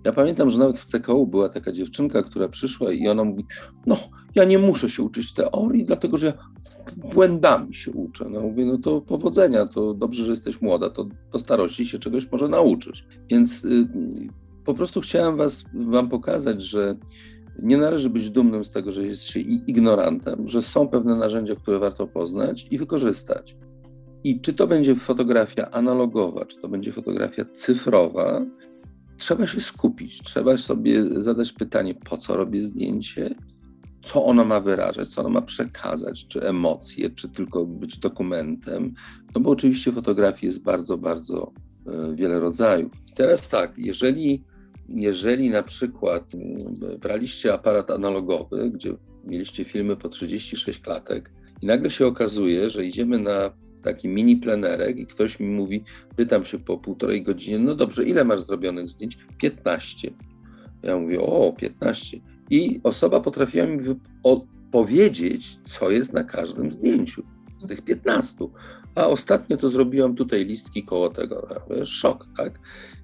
Ja 0.04 0.12
pamiętam, 0.12 0.50
że 0.50 0.58
nawet 0.58 0.78
w 0.78 0.86
CKU 0.86 1.26
była 1.26 1.48
taka 1.48 1.72
dziewczynka, 1.72 2.22
która 2.22 2.48
przyszła 2.48 2.92
i 2.92 3.08
ona 3.08 3.24
mówi, 3.24 3.44
no, 3.86 3.96
ja 4.34 4.44
nie 4.44 4.58
muszę 4.58 4.90
się 4.90 5.02
uczyć 5.02 5.34
teorii, 5.34 5.84
dlatego 5.84 6.18
że 6.18 6.26
ja 6.26 6.32
błędami 6.96 7.74
się 7.74 7.90
uczę. 7.90 8.26
No 8.30 8.40
mówię, 8.40 8.64
no 8.64 8.78
to 8.78 9.00
powodzenia, 9.00 9.66
to 9.66 9.94
dobrze, 9.94 10.24
że 10.24 10.30
jesteś 10.30 10.60
młoda, 10.60 10.90
to 10.90 11.06
do 11.32 11.38
starości 11.38 11.86
się 11.86 11.98
czegoś 11.98 12.30
może 12.32 12.48
nauczysz. 12.48 13.04
Więc 13.30 13.64
y, 13.64 13.88
po 14.64 14.74
prostu 14.74 15.00
chciałem 15.00 15.36
was, 15.36 15.64
wam 15.74 16.08
pokazać, 16.08 16.62
że 16.62 16.96
nie 17.62 17.76
należy 17.76 18.10
być 18.10 18.30
dumnym 18.30 18.64
z 18.64 18.70
tego, 18.70 18.92
że 18.92 19.06
jest 19.06 19.22
się 19.22 19.40
ignorantem, 19.40 20.48
że 20.48 20.62
są 20.62 20.88
pewne 20.88 21.16
narzędzia, 21.16 21.54
które 21.54 21.78
warto 21.78 22.06
poznać 22.06 22.66
i 22.70 22.78
wykorzystać. 22.78 23.56
I 24.24 24.40
czy 24.40 24.54
to 24.54 24.66
będzie 24.66 24.94
fotografia 24.94 25.70
analogowa, 25.70 26.44
czy 26.44 26.60
to 26.60 26.68
będzie 26.68 26.92
fotografia 26.92 27.44
cyfrowa, 27.44 28.44
trzeba 29.18 29.46
się 29.46 29.60
skupić, 29.60 30.22
trzeba 30.22 30.58
sobie 30.58 31.22
zadać 31.22 31.52
pytanie, 31.52 31.94
po 31.94 32.16
co 32.16 32.36
robię 32.36 32.62
zdjęcie, 32.62 33.34
co 34.04 34.24
ono 34.24 34.44
ma 34.44 34.60
wyrażać, 34.60 35.08
co 35.08 35.20
ono 35.20 35.30
ma 35.30 35.42
przekazać, 35.42 36.26
czy 36.28 36.42
emocje, 36.42 37.10
czy 37.10 37.28
tylko 37.28 37.66
być 37.66 37.98
dokumentem. 37.98 38.94
No 39.34 39.40
bo 39.40 39.50
oczywiście 39.50 39.92
fotografii 39.92 40.46
jest 40.46 40.62
bardzo, 40.62 40.98
bardzo 40.98 41.52
e, 41.86 42.14
wiele 42.14 42.40
rodzajów. 42.40 42.92
Teraz 43.14 43.48
tak, 43.48 43.72
jeżeli 43.78 44.44
jeżeli 44.92 45.50
na 45.50 45.62
przykład 45.62 46.34
mm, 46.34 46.98
braliście 47.00 47.52
aparat 47.54 47.90
analogowy, 47.90 48.70
gdzie 48.70 48.94
mieliście 49.24 49.64
filmy 49.64 49.96
po 49.96 50.08
36 50.08 50.80
klatek 50.80 51.30
i 51.62 51.66
nagle 51.66 51.90
się 51.90 52.06
okazuje, 52.06 52.70
że 52.70 52.84
idziemy 52.84 53.18
na 53.18 53.50
taki 53.82 54.08
mini 54.08 54.36
plenerek 54.36 54.98
i 54.98 55.06
ktoś 55.06 55.40
mi 55.40 55.46
mówi, 55.46 55.84
pytam 56.16 56.44
się 56.44 56.58
po 56.58 56.78
półtorej 56.78 57.22
godzinie, 57.22 57.58
no 57.58 57.74
dobrze, 57.74 58.04
ile 58.04 58.24
masz 58.24 58.42
zrobionych 58.42 58.88
zdjęć? 58.88 59.18
15. 59.38 60.10
Ja 60.82 60.98
mówię, 60.98 61.20
o, 61.20 61.52
15. 61.52 62.20
I 62.50 62.80
osoba 62.82 63.20
potrafiła 63.20 63.66
mi 63.66 63.78
powiedzieć, 64.72 65.58
co 65.64 65.90
jest 65.90 66.12
na 66.12 66.24
każdym 66.24 66.72
zdjęciu 66.72 67.22
z 67.58 67.66
tych 67.66 67.82
15. 67.82 68.34
A 68.94 69.06
ostatnio 69.06 69.56
to 69.56 69.68
zrobiłam 69.68 70.14
tutaj 70.14 70.44
listki 70.44 70.84
koło 70.84 71.08
tego. 71.10 71.48
Ja 71.50 71.56
mówię, 71.68 71.86
szok, 71.86 72.26
tak? 72.36 72.58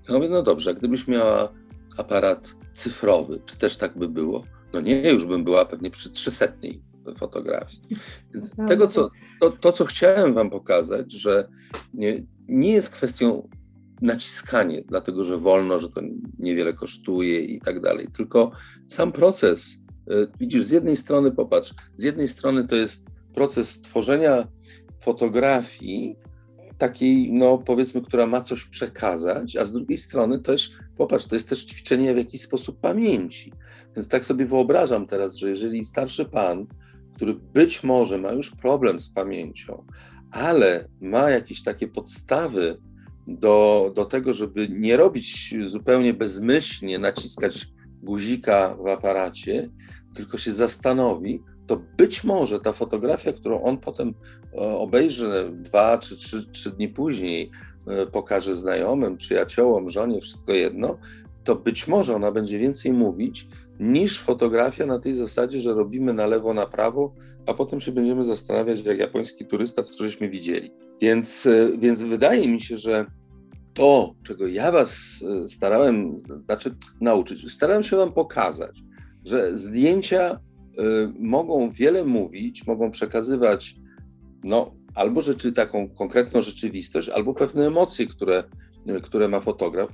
Ja 0.08 0.14
mówię, 0.14 0.28
no 0.28 0.42
dobrze, 0.42 0.74
gdybyś 0.74 1.08
miała 1.08 1.52
aparat 1.98 2.54
cyfrowy, 2.74 3.40
czy 3.46 3.58
też 3.58 3.76
tak 3.76 3.98
by 3.98 4.08
było? 4.08 4.44
No 4.72 4.80
nie, 4.80 5.10
już 5.10 5.24
bym 5.24 5.44
była 5.44 5.64
pewnie 5.66 5.90
przy 5.90 6.10
300 6.10 6.46
fotografii. 7.18 7.82
Więc 8.34 8.58
no, 8.58 8.66
tego, 8.66 8.86
co, 8.86 9.10
to, 9.40 9.50
to, 9.50 9.72
co 9.72 9.84
chciałem 9.84 10.34
Wam 10.34 10.50
pokazać, 10.50 11.12
że 11.12 11.48
nie, 11.94 12.22
nie 12.48 12.72
jest 12.72 12.90
kwestią 12.90 13.48
naciskanie, 14.02 14.82
dlatego 14.86 15.24
że 15.24 15.38
wolno, 15.38 15.78
że 15.78 15.90
to 15.90 16.00
niewiele 16.38 16.72
kosztuje 16.72 17.40
i 17.40 17.60
tak 17.60 17.80
dalej, 17.80 18.08
tylko 18.16 18.50
sam 18.86 19.12
proces. 19.12 19.78
Y, 20.12 20.28
widzisz, 20.40 20.64
z 20.64 20.70
jednej 20.70 20.96
strony, 20.96 21.32
popatrz, 21.32 21.74
z 21.96 22.02
jednej 22.02 22.28
strony 22.28 22.68
to 22.68 22.76
jest 22.76 23.08
proces 23.34 23.80
tworzenia 23.80 24.48
fotografii, 25.00 26.16
takiej, 26.78 27.32
no 27.32 27.58
powiedzmy, 27.58 28.02
która 28.02 28.26
ma 28.26 28.40
coś 28.40 28.64
przekazać, 28.64 29.56
a 29.56 29.64
z 29.64 29.72
drugiej 29.72 29.98
strony 29.98 30.38
też, 30.38 30.70
popatrz, 30.98 31.26
to 31.26 31.34
jest 31.34 31.48
też 31.48 31.64
ćwiczenie 31.64 32.14
w 32.14 32.16
jakiś 32.16 32.40
sposób 32.40 32.80
pamięci. 32.80 33.52
Więc 33.96 34.08
tak 34.08 34.24
sobie 34.24 34.46
wyobrażam 34.46 35.06
teraz, 35.06 35.36
że 35.36 35.50
jeżeli 35.50 35.84
starszy 35.84 36.24
pan, 36.24 36.66
który 37.14 37.34
być 37.34 37.84
może 37.84 38.18
ma 38.18 38.32
już 38.32 38.50
problem 38.50 39.00
z 39.00 39.08
pamięcią, 39.08 39.84
ale 40.30 40.88
ma 41.00 41.30
jakieś 41.30 41.62
takie 41.62 41.88
podstawy 41.88 42.78
do, 43.26 43.92
do 43.94 44.04
tego, 44.04 44.34
żeby 44.34 44.68
nie 44.68 44.96
robić 44.96 45.54
zupełnie 45.66 46.14
bezmyślnie, 46.14 46.98
naciskać 46.98 47.68
guzika 48.02 48.76
w 48.84 48.86
aparacie, 48.86 49.70
tylko 50.14 50.38
się 50.38 50.52
zastanowi, 50.52 51.42
to 51.66 51.76
być 51.96 52.24
może 52.24 52.60
ta 52.60 52.72
fotografia, 52.72 53.32
którą 53.32 53.62
on 53.62 53.78
potem 53.78 54.08
e, 54.08 54.56
obejrzy 54.58 55.52
dwa 55.52 55.98
czy 55.98 56.16
trzy, 56.16 56.50
trzy 56.52 56.70
dni 56.70 56.88
później, 56.88 57.50
pokaże 58.12 58.56
znajomym, 58.56 59.16
przyjaciołom, 59.16 59.90
żonie, 59.90 60.20
wszystko 60.20 60.52
jedno, 60.52 60.98
to 61.44 61.56
być 61.56 61.88
może 61.88 62.16
ona 62.16 62.32
będzie 62.32 62.58
więcej 62.58 62.92
mówić 62.92 63.48
niż 63.80 64.20
fotografia 64.20 64.86
na 64.86 64.98
tej 64.98 65.14
zasadzie, 65.14 65.60
że 65.60 65.74
robimy 65.74 66.12
na 66.12 66.26
lewo, 66.26 66.54
na 66.54 66.66
prawo, 66.66 67.14
a 67.46 67.54
potem 67.54 67.80
się 67.80 67.92
będziemy 67.92 68.24
zastanawiać, 68.24 68.80
jak 68.84 68.98
japoński 68.98 69.46
turysta, 69.46 69.82
co 69.82 70.04
żeśmy 70.04 70.28
widzieli. 70.28 70.70
Więc, 71.02 71.46
e, 71.46 71.78
więc 71.78 72.02
wydaje 72.02 72.48
mi 72.48 72.62
się, 72.62 72.76
że 72.76 73.06
to, 73.74 74.14
czego 74.22 74.46
ja 74.46 74.72
was 74.72 75.24
starałem, 75.46 76.22
znaczy 76.44 76.74
nauczyć, 77.00 77.52
starałem 77.52 77.82
się 77.82 77.96
wam 77.96 78.12
pokazać, 78.12 78.82
że 79.24 79.56
zdjęcia 79.56 80.40
mogą 81.18 81.70
wiele 81.70 82.04
mówić, 82.04 82.66
mogą 82.66 82.90
przekazywać 82.90 83.76
no, 84.44 84.74
albo 84.94 85.20
rzeczy, 85.20 85.52
taką 85.52 85.88
konkretną 85.88 86.40
rzeczywistość, 86.40 87.08
albo 87.08 87.34
pewne 87.34 87.66
emocje, 87.66 88.06
które, 88.06 88.44
które 89.02 89.28
ma 89.28 89.40
fotograf. 89.40 89.90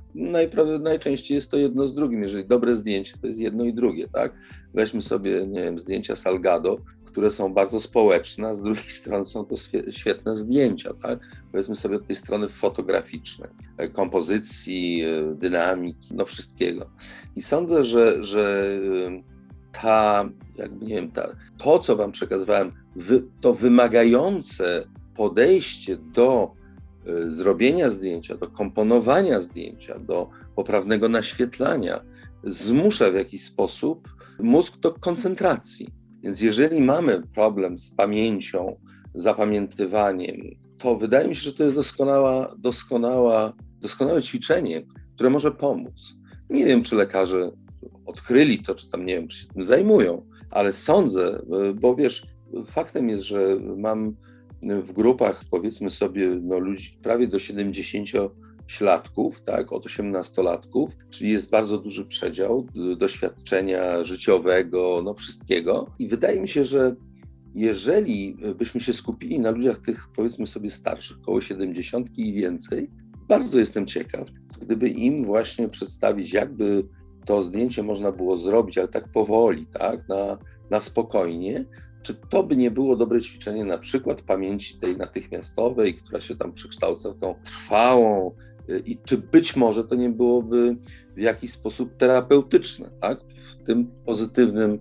najczęściej 0.79 1.35
jest 1.35 1.51
to 1.51 1.57
jedno 1.57 1.87
z 1.87 1.95
drugim. 1.95 2.23
Jeżeli 2.23 2.45
dobre 2.45 2.75
zdjęcie, 2.75 3.13
to 3.21 3.27
jest 3.27 3.39
jedno 3.39 3.65
i 3.65 3.73
drugie, 3.73 4.07
tak? 4.07 4.33
Weźmy 4.73 5.01
sobie, 5.01 5.47
nie 5.47 5.63
wiem, 5.63 5.79
zdjęcia 5.79 6.15
Salgado, 6.15 6.77
które 7.15 7.31
są 7.31 7.53
bardzo 7.53 7.79
społeczne, 7.79 8.47
a 8.47 8.55
z 8.55 8.61
drugiej 8.61 8.89
strony 9.01 9.25
są 9.25 9.45
to 9.45 9.55
świetne 9.91 10.35
zdjęcia, 10.35 10.93
tak? 10.93 11.19
Powiedzmy 11.51 11.75
sobie 11.75 11.95
od 11.95 12.07
tej 12.07 12.15
strony 12.15 12.49
fotograficznej, 12.49 13.49
e, 13.77 13.87
kompozycji, 13.87 15.03
e, 15.03 15.35
dynamiki, 15.35 16.09
no 16.15 16.25
wszystkiego. 16.25 16.89
I 17.35 17.41
sądzę, 17.41 17.83
że, 17.83 18.25
że 18.25 18.69
ta, 19.71 20.29
jakby 20.55 20.85
nie 20.85 20.95
wiem, 20.95 21.11
ta, 21.11 21.35
to, 21.57 21.79
co 21.79 21.95
Wam 21.95 22.11
przekazywałem, 22.11 22.71
to 23.41 23.53
wymagające 23.53 24.87
podejście 25.15 25.97
do 25.97 26.51
y, 27.07 27.31
zrobienia 27.31 27.91
zdjęcia, 27.91 28.37
do 28.37 28.47
komponowania 28.47 29.41
zdjęcia, 29.41 29.99
do 29.99 30.29
poprawnego 30.55 31.09
naświetlania, 31.09 31.99
zmusza 32.43 33.11
w 33.11 33.15
jakiś 33.15 33.43
sposób 33.43 34.09
mózg 34.39 34.79
do 34.79 34.93
koncentracji. 34.93 35.87
Więc 36.23 36.41
jeżeli 36.41 36.81
mamy 36.81 37.21
problem 37.33 37.77
z 37.77 37.91
pamięcią, 37.91 38.79
zapamiętywaniem, 39.13 40.35
to 40.77 40.95
wydaje 40.95 41.27
mi 41.27 41.35
się, 41.35 41.41
że 41.41 41.53
to 41.53 41.63
jest 41.63 41.75
doskonała, 41.75 42.55
doskonała, 42.57 43.53
doskonałe 43.79 44.21
ćwiczenie, 44.21 44.81
które 45.15 45.29
może 45.29 45.51
pomóc. 45.51 46.15
Nie 46.49 46.65
wiem, 46.65 46.83
czy 46.83 46.95
lekarze 46.95 47.51
odkryli 48.05 48.63
to, 48.63 48.75
czy 48.75 48.89
tam 48.89 49.05
nie 49.05 49.15
wiem, 49.15 49.27
czy 49.27 49.37
się 49.37 49.47
tym 49.47 49.63
zajmują, 49.63 50.25
ale 50.51 50.73
sądzę, 50.73 51.41
bo 51.75 51.95
wiesz, 51.95 52.25
faktem 52.65 53.09
jest, 53.09 53.23
że 53.23 53.57
mam 53.77 54.15
w 54.63 54.93
grupach, 54.93 55.43
powiedzmy 55.51 55.89
sobie, 55.89 56.39
no, 56.41 56.59
ludzi 56.59 56.97
prawie 57.01 57.27
do 57.27 57.39
70 57.39 58.09
śladków, 58.67 59.41
tak, 59.41 59.73
od 59.73 59.85
18-latków, 59.85 60.87
czyli 61.09 61.31
jest 61.31 61.49
bardzo 61.49 61.77
duży 61.77 62.05
przedział 62.05 62.67
doświadczenia 62.97 64.03
życiowego, 64.05 65.01
no 65.03 65.13
wszystkiego. 65.13 65.91
I 65.99 66.07
wydaje 66.07 66.41
mi 66.41 66.47
się, 66.47 66.63
że 66.63 66.95
jeżeli 67.55 68.37
byśmy 68.55 68.81
się 68.81 68.93
skupili 68.93 69.39
na 69.39 69.51
ludziach 69.51 69.77
tych, 69.77 70.07
powiedzmy 70.15 70.47
sobie, 70.47 70.69
starszych, 70.69 71.17
około 71.17 71.41
70 71.41 72.17
i 72.17 72.33
więcej, 72.33 72.89
bardzo 73.27 73.59
jestem 73.59 73.85
ciekaw, 73.85 74.27
gdyby 74.61 74.89
im 74.89 75.25
właśnie 75.25 75.67
przedstawić, 75.67 76.33
jakby 76.33 76.87
to 77.25 77.43
zdjęcie 77.43 77.83
można 77.83 78.11
było 78.11 78.37
zrobić, 78.37 78.77
ale 78.77 78.87
tak 78.87 79.11
powoli, 79.11 79.67
tak, 79.67 80.09
na, 80.09 80.37
na 80.71 80.81
spokojnie, 80.81 81.65
czy 82.05 82.15
to 82.29 82.43
by 82.43 82.55
nie 82.55 82.71
było 82.71 82.95
dobre 82.95 83.21
ćwiczenie 83.21 83.65
na 83.65 83.77
przykład 83.77 84.21
pamięci 84.21 84.77
tej 84.77 84.97
natychmiastowej, 84.97 85.95
która 85.95 86.21
się 86.21 86.35
tam 86.35 86.53
przekształca 86.53 87.11
w 87.11 87.17
tą 87.17 87.35
trwałą, 87.43 88.31
y, 88.69 88.81
i 88.85 88.97
czy 88.97 89.17
być 89.17 89.55
może 89.55 89.83
to 89.83 89.95
nie 89.95 90.09
byłoby 90.09 90.77
w 91.15 91.19
jakiś 91.19 91.51
sposób 91.51 91.97
terapeutyczne, 91.97 92.89
tak? 93.01 93.19
w 93.35 93.63
tym 93.63 93.91
pozytywnym 94.05 94.79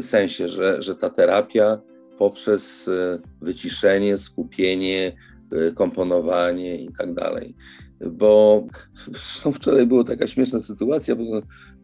sensie, 0.00 0.48
że, 0.48 0.82
że 0.82 0.96
ta 0.96 1.10
terapia 1.10 1.80
poprzez 2.18 2.88
y, 2.88 3.20
wyciszenie, 3.40 4.18
skupienie, 4.18 5.12
y, 5.68 5.72
komponowanie 5.74 6.76
i 6.76 6.88
tak 6.98 7.14
dalej. 7.14 7.54
Bo 8.12 8.64
zresztą 9.06 9.52
wczoraj 9.52 9.86
była 9.86 10.04
taka 10.04 10.26
śmieszna 10.26 10.60
sytuacja, 10.60 11.16
bo 11.16 11.24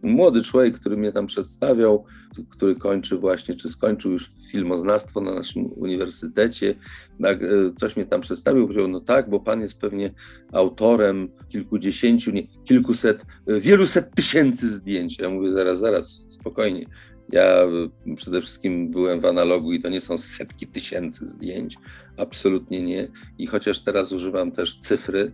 młody 0.07 0.43
człowiek, 0.43 0.79
który 0.79 0.97
mnie 0.97 1.13
tam 1.13 1.27
przedstawiał, 1.27 2.05
który 2.51 2.77
kończy 2.77 3.17
właśnie, 3.17 3.55
czy 3.55 3.69
skończył 3.69 4.13
już 4.13 4.31
filmoznawstwo 4.51 5.21
na 5.21 5.35
naszym 5.35 5.73
uniwersytecie, 5.77 6.75
tak, 7.23 7.43
e, 7.43 7.47
coś 7.77 7.97
mnie 7.97 8.07
tam 8.07 8.21
przedstawił, 8.21 8.67
powiedział, 8.67 8.89
no 8.89 9.01
tak, 9.01 9.31
bo 9.31 9.41
pan 9.41 9.61
jest 9.61 9.81
pewnie 9.81 10.15
autorem 10.53 11.29
kilkudziesięciu, 11.49 12.31
nie, 12.31 12.47
kilkuset, 12.65 13.27
e, 13.47 13.61
wieluset 13.61 14.15
tysięcy 14.15 14.71
zdjęć. 14.71 15.19
Ja 15.19 15.31
mówię, 15.31 15.53
zaraz, 15.53 15.79
zaraz, 15.79 16.25
spokojnie. 16.29 16.87
Ja 17.33 17.43
e, 17.43 17.69
przede 18.17 18.41
wszystkim 18.41 18.91
byłem 18.91 19.21
w 19.21 19.27
analogu 19.27 19.73
i 19.73 19.81
to 19.81 19.89
nie 19.89 20.01
są 20.01 20.19
setki 20.19 20.67
tysięcy 20.67 21.27
zdjęć, 21.27 21.77
absolutnie 22.17 22.83
nie. 22.83 23.09
I 23.39 23.47
chociaż 23.47 23.81
teraz 23.81 24.13
używam 24.13 24.53
też 24.53 24.79
cyfry, 24.79 25.33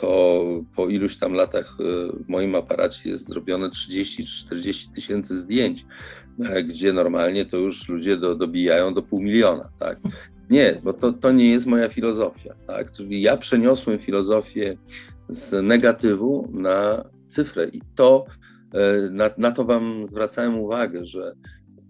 to 0.00 0.44
po 0.76 0.88
iluś 0.88 1.16
tam 1.16 1.32
latach 1.32 1.76
e, 1.80 1.84
w 2.24 2.28
moim 2.28 2.54
aparacie 2.54 3.10
jest 3.10 3.28
zrobione 3.28 3.68
30-40 3.68 4.94
tysięcy 4.94 5.40
zdjęć, 5.40 5.86
e, 6.50 6.62
gdzie 6.62 6.92
normalnie 6.92 7.44
to 7.44 7.56
już 7.56 7.88
ludzie 7.88 8.16
do, 8.16 8.34
dobijają 8.34 8.94
do 8.94 9.02
pół 9.02 9.20
miliona, 9.20 9.68
tak? 9.78 9.98
Nie, 10.50 10.80
bo 10.84 10.92
to, 10.92 11.12
to 11.12 11.32
nie 11.32 11.50
jest 11.50 11.66
moja 11.66 11.88
filozofia, 11.88 12.54
tak? 12.66 12.90
Czyli 12.90 13.22
ja 13.22 13.36
przeniosłem 13.36 13.98
filozofię 13.98 14.76
z 15.28 15.64
negatywu 15.64 16.48
na 16.52 17.04
cyfrę 17.28 17.68
i 17.72 17.82
to, 17.94 18.24
e, 18.74 19.10
na, 19.10 19.30
na 19.38 19.52
to 19.52 19.64
wam 19.64 20.06
zwracałem 20.06 20.58
uwagę, 20.58 21.06
że 21.06 21.34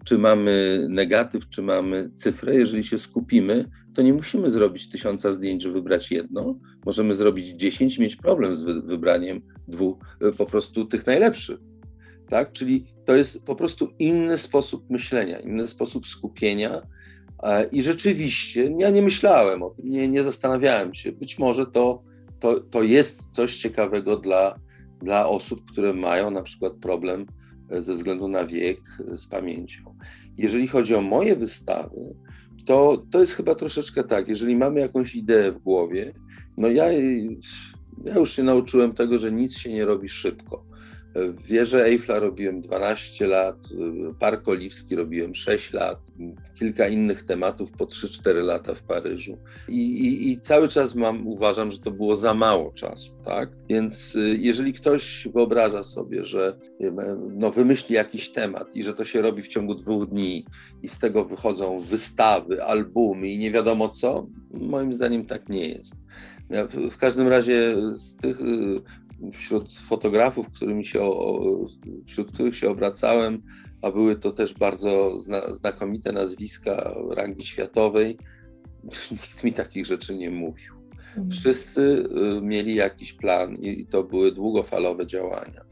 czy 0.05 0.17
mamy 0.17 0.85
negatyw, 0.89 1.49
czy 1.49 1.61
mamy 1.61 2.09
cyfrę, 2.15 2.55
jeżeli 2.55 2.83
się 2.83 2.97
skupimy, 2.97 3.65
to 3.95 4.01
nie 4.01 4.13
musimy 4.13 4.51
zrobić 4.51 4.89
tysiąca 4.89 5.33
zdjęć, 5.33 5.63
żeby 5.63 5.73
wybrać 5.73 6.11
jedno. 6.11 6.59
Możemy 6.85 7.13
zrobić 7.13 7.47
dziesięć, 7.47 7.99
mieć 7.99 8.15
problem 8.15 8.55
z 8.55 8.63
wybraniem 8.63 9.41
dwóch, 9.67 9.97
e, 10.21 10.31
po 10.31 10.45
prostu 10.45 10.85
tych 10.85 11.07
najlepszych. 11.07 11.59
Tak? 12.29 12.51
Czyli 12.51 12.85
to 13.05 13.15
jest 13.15 13.45
po 13.45 13.55
prostu 13.55 13.89
inny 13.99 14.37
sposób 14.37 14.89
myślenia, 14.89 15.39
inny 15.39 15.67
sposób 15.67 16.07
skupienia. 16.07 16.81
I 17.71 17.83
rzeczywiście 17.83 18.75
ja 18.79 18.89
nie 18.89 19.01
myślałem 19.01 19.63
o 19.63 19.69
tym, 19.69 19.89
nie, 19.89 20.07
nie 20.07 20.23
zastanawiałem 20.23 20.93
się. 20.93 21.11
Być 21.11 21.39
może 21.39 21.65
to, 21.65 22.03
to, 22.39 22.59
to 22.59 22.83
jest 22.83 23.31
coś 23.31 23.57
ciekawego 23.57 24.17
dla, 24.17 24.59
dla 25.01 25.27
osób, 25.27 25.71
które 25.71 25.93
mają 25.93 26.31
na 26.31 26.43
przykład 26.43 26.73
problem 26.73 27.25
e, 27.71 27.81
ze 27.81 27.93
względu 27.93 28.27
na 28.27 28.45
wiek 28.45 28.79
e, 29.13 29.17
z 29.17 29.27
pamięcią. 29.27 29.95
Jeżeli 30.37 30.67
chodzi 30.67 30.95
o 30.95 31.01
moje 31.01 31.35
wystawy, 31.35 32.15
to, 32.65 33.03
to 33.11 33.19
jest 33.19 33.33
chyba 33.33 33.55
troszeczkę 33.55 34.03
tak, 34.03 34.27
jeżeli 34.27 34.55
mamy 34.55 34.79
jakąś 34.79 35.15
ideę 35.15 35.51
w 35.51 35.57
głowie, 35.57 36.13
no 36.57 36.67
ja, 36.67 36.91
ja 38.05 38.15
już 38.15 38.31
się 38.31 38.43
nauczyłem 38.43 38.93
tego, 38.93 39.17
że 39.17 39.31
nic 39.31 39.57
się 39.57 39.73
nie 39.73 39.85
robi 39.85 40.09
szybko. 40.09 40.65
Wieżę 41.45 41.85
Eiffla 41.85 42.19
robiłem 42.19 42.61
12 42.61 43.27
lat, 43.27 43.57
Park 44.19 44.47
Oliwski 44.47 44.95
robiłem 44.95 45.35
6 45.35 45.73
lat, 45.73 45.99
kilka 46.59 46.87
innych 46.87 47.23
tematów 47.23 47.71
po 47.71 47.85
3-4 47.85 48.43
lata 48.43 48.75
w 48.75 48.83
Paryżu. 48.83 49.37
I, 49.67 49.79
i, 49.79 50.31
I, 50.31 50.39
cały 50.39 50.67
czas 50.67 50.95
mam, 50.95 51.27
uważam, 51.27 51.71
że 51.71 51.79
to 51.79 51.91
było 51.91 52.15
za 52.15 52.33
mało 52.33 52.71
czasu, 52.71 53.11
tak? 53.25 53.49
Więc 53.69 54.15
y, 54.15 54.37
jeżeli 54.39 54.73
ktoś 54.73 55.27
wyobraża 55.33 55.83
sobie, 55.83 56.25
że 56.25 56.59
no, 57.33 57.51
wymyśli 57.51 57.95
jakiś 57.95 58.31
temat 58.31 58.75
i 58.75 58.83
że 58.83 58.93
to 58.93 59.05
się 59.05 59.21
robi 59.21 59.43
w 59.43 59.47
ciągu 59.47 59.75
dwóch 59.75 60.09
dni 60.09 60.45
i 60.83 60.89
z 60.89 60.99
tego 60.99 61.25
wychodzą 61.25 61.79
wystawy, 61.79 62.63
albumy 62.63 63.29
i 63.29 63.37
nie 63.37 63.51
wiadomo 63.51 63.89
co, 63.89 64.27
moim 64.53 64.93
zdaniem 64.93 65.25
tak 65.25 65.49
nie 65.49 65.67
jest. 65.67 65.95
Ja 66.49 66.67
w 66.91 66.97
każdym 66.97 67.27
razie 67.27 67.75
z 67.93 68.17
tych 68.17 68.41
y, 68.41 69.04
wśród 69.33 69.73
fotografów, 69.73 70.49
którymi 70.49 70.85
się, 70.85 71.11
wśród 72.05 72.31
których 72.31 72.55
się 72.55 72.69
obracałem, 72.69 73.41
a 73.81 73.91
były 73.91 74.15
to 74.15 74.31
też 74.31 74.53
bardzo 74.53 75.19
zna, 75.19 75.53
znakomite 75.53 76.11
nazwiska 76.11 76.95
rangi 77.11 77.45
światowej, 77.45 78.17
nikt 79.11 79.43
mi 79.43 79.53
takich 79.53 79.85
rzeczy 79.85 80.15
nie 80.15 80.31
mówił. 80.31 80.73
Mhm. 81.07 81.31
Wszyscy 81.31 81.81
y, 82.37 82.41
mieli 82.41 82.75
jakiś 82.75 83.13
plan 83.13 83.55
i 83.55 83.85
to 83.85 84.03
były 84.03 84.31
długofalowe 84.31 85.07
działania. 85.07 85.65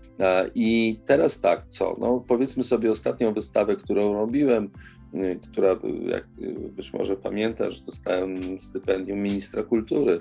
I 0.55 0.99
teraz 1.05 1.41
tak, 1.41 1.65
co? 1.65 1.97
No, 1.99 2.25
powiedzmy 2.27 2.63
sobie 2.63 2.91
ostatnią 2.91 3.33
wystawę, 3.33 3.75
którą 3.75 4.13
robiłem, 4.13 4.69
y, 5.17 5.39
która, 5.51 5.69
jak 6.07 6.27
być 6.71 6.93
może 6.93 7.17
pamiętasz, 7.17 7.81
dostałem 7.81 8.61
stypendium 8.61 9.19
ministra 9.19 9.63
kultury 9.63 10.19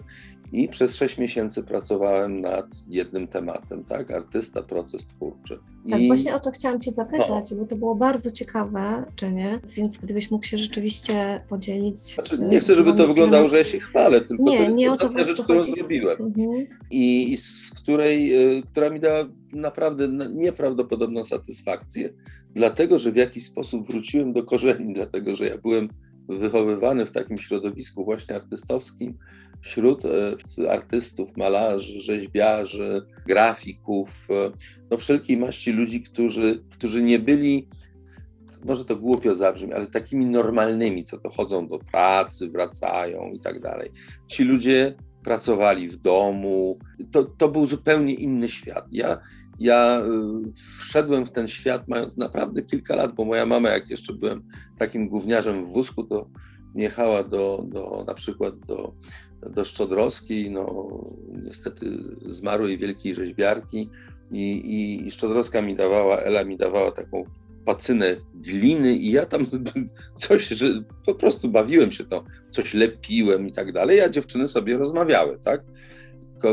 i 0.53 0.69
przez 0.69 0.95
sześć 0.95 1.19
miesięcy 1.19 1.63
pracowałem 1.63 2.41
nad 2.41 2.67
jednym 2.89 3.29
tematem, 3.29 3.85
tak? 3.85 4.11
Artysta, 4.11 4.63
proces 4.63 5.07
twórczy. 5.07 5.59
Tak, 5.91 6.01
właśnie 6.07 6.35
o 6.35 6.41
to 6.41 6.51
chciałam 6.51 6.81
Cię 6.81 6.93
zapytać, 6.93 7.51
no. 7.51 7.57
bo 7.57 7.67
to 7.67 7.77
było 7.77 7.95
bardzo 7.95 8.33
ciekawe, 8.33 9.05
czy 9.17 9.33
nie? 9.33 9.61
Więc 9.77 9.99
gdybyś 9.99 10.31
mógł 10.31 10.47
się 10.47 10.59
rzeczywiście 10.59 11.45
podzielić. 11.49 11.99
Znaczy, 11.99 12.39
nie 12.39 12.61
chcę, 12.61 12.75
żeby 12.75 12.93
to 12.95 13.07
wyglądało, 13.07 13.49
że 13.49 13.59
ja 13.59 13.65
się 13.65 13.81
chwalę, 13.81 14.21
tylko 14.21 14.43
nie, 14.43 14.57
to 14.57 14.63
jest 14.63 14.75
nie 14.77 14.93
o 14.93 14.97
to, 14.97 15.13
rzecz, 15.19 15.43
którą 15.43 15.61
zrobiłem. 15.61 16.17
Mhm. 16.21 16.67
I, 16.91 17.33
I, 17.33 17.37
z 17.37 17.71
której, 17.71 18.35
y, 18.57 18.63
która 18.63 18.91
mi 18.91 19.01
dała 19.01 19.25
naprawdę 19.53 20.09
nieprawdopodobną 20.35 21.25
satysfakcję, 21.25 22.13
dlatego 22.55 22.99
że 22.99 23.13
w 23.13 23.17
jakiś 23.17 23.45
sposób 23.45 23.87
wróciłem 23.87 24.33
do 24.33 24.43
korzeni, 24.43 24.95
dlatego 24.95 25.37
że 25.37 25.47
ja 25.47 25.59
byłem 25.59 25.89
wychowywany 26.29 27.07
w 27.07 27.13
takim 27.13 27.39
środowisku 27.39 28.05
właśnie 28.05 28.35
artystowskim, 28.35 29.19
wśród 29.61 30.05
e, 30.05 30.71
artystów, 30.71 31.37
malarzy, 31.37 32.01
rzeźbiarzy, 32.01 33.03
grafików, 33.27 34.29
e, 34.31 34.51
no 34.91 34.97
wszelkiej 34.97 35.37
maści 35.37 35.73
ludzi, 35.73 36.03
którzy, 36.03 36.65
którzy 36.71 37.03
nie 37.03 37.19
byli, 37.19 37.69
może 38.65 38.85
to 38.85 38.97
głupio 38.97 39.35
zabrzmi, 39.35 39.73
ale 39.73 39.87
takimi 39.87 40.27
normalnymi, 40.27 41.05
co 41.05 41.19
to 41.19 41.31
chodzą 41.31 41.69
do 41.69 41.79
pracy, 41.79 42.49
wracają 42.49 43.33
i 43.33 43.41
tak 43.41 43.61
dalej. 43.61 43.91
Ci 44.27 44.45
ludzie 44.45 44.95
pracowali 45.25 45.89
w 45.89 45.97
domu, 45.97 46.79
to, 47.13 47.25
to 47.25 47.49
był 47.49 47.67
zupełnie 47.67 48.15
inny 48.15 48.49
świat. 48.49 48.87
Ja 48.93 49.21
Ja 49.63 50.01
y, 50.01 50.53
wszedłem 50.79 51.27
w 51.27 51.31
ten 51.31 51.49
świat 51.49 51.89
mając 51.89 52.17
naprawdę 52.17 52.63
kilka 52.63 52.97
lat, 52.97 53.15
bo 53.15 53.25
moja 53.25 53.47
mama, 53.47 53.69
jak 53.69 53.91
jeszcze 53.91 54.13
byłem 54.13 54.43
takim 54.79 55.09
gówniarzem 55.09 55.65
w 55.65 55.69
wózku, 55.69 56.05
to 56.05 56.29
jechała 56.75 57.25
do, 57.25 57.65
do 57.69 58.05
na 58.07 58.15
przykład 58.15 58.59
do, 58.59 58.95
do 59.51 59.65
Szczodrowskiej, 59.65 60.51
no 60.51 60.89
niestety 61.43 61.87
zmarłej 62.27 62.79
wielkiej 62.79 63.15
rzeźbiarki 63.15 63.91
i, 64.31 65.07
i 65.07 65.11
Szczodrowska 65.11 65.63
mi 65.63 65.77
dawała, 65.77 66.17
Ela 66.17 66.45
mi 66.45 66.57
dawała 66.57 66.91
taką 66.91 67.25
pacynę 67.65 68.17
gliny 68.35 68.95
i 68.95 69.11
ja 69.11 69.27
tam 69.27 69.47
coś, 70.17 70.49
że 70.49 70.67
po 71.07 71.15
prostu 71.15 71.49
bawiłem 71.49 71.93
się 71.93 72.05
to, 72.05 72.25
coś 72.51 72.75
lepiłem 72.75 73.47
i 73.47 73.53
tak 73.53 73.73
dalej, 73.73 74.01
a 74.01 74.09
dziewczyny 74.09 74.47
sobie 74.47 74.79
rozmawiały, 74.79 75.39
tak? 75.45 75.61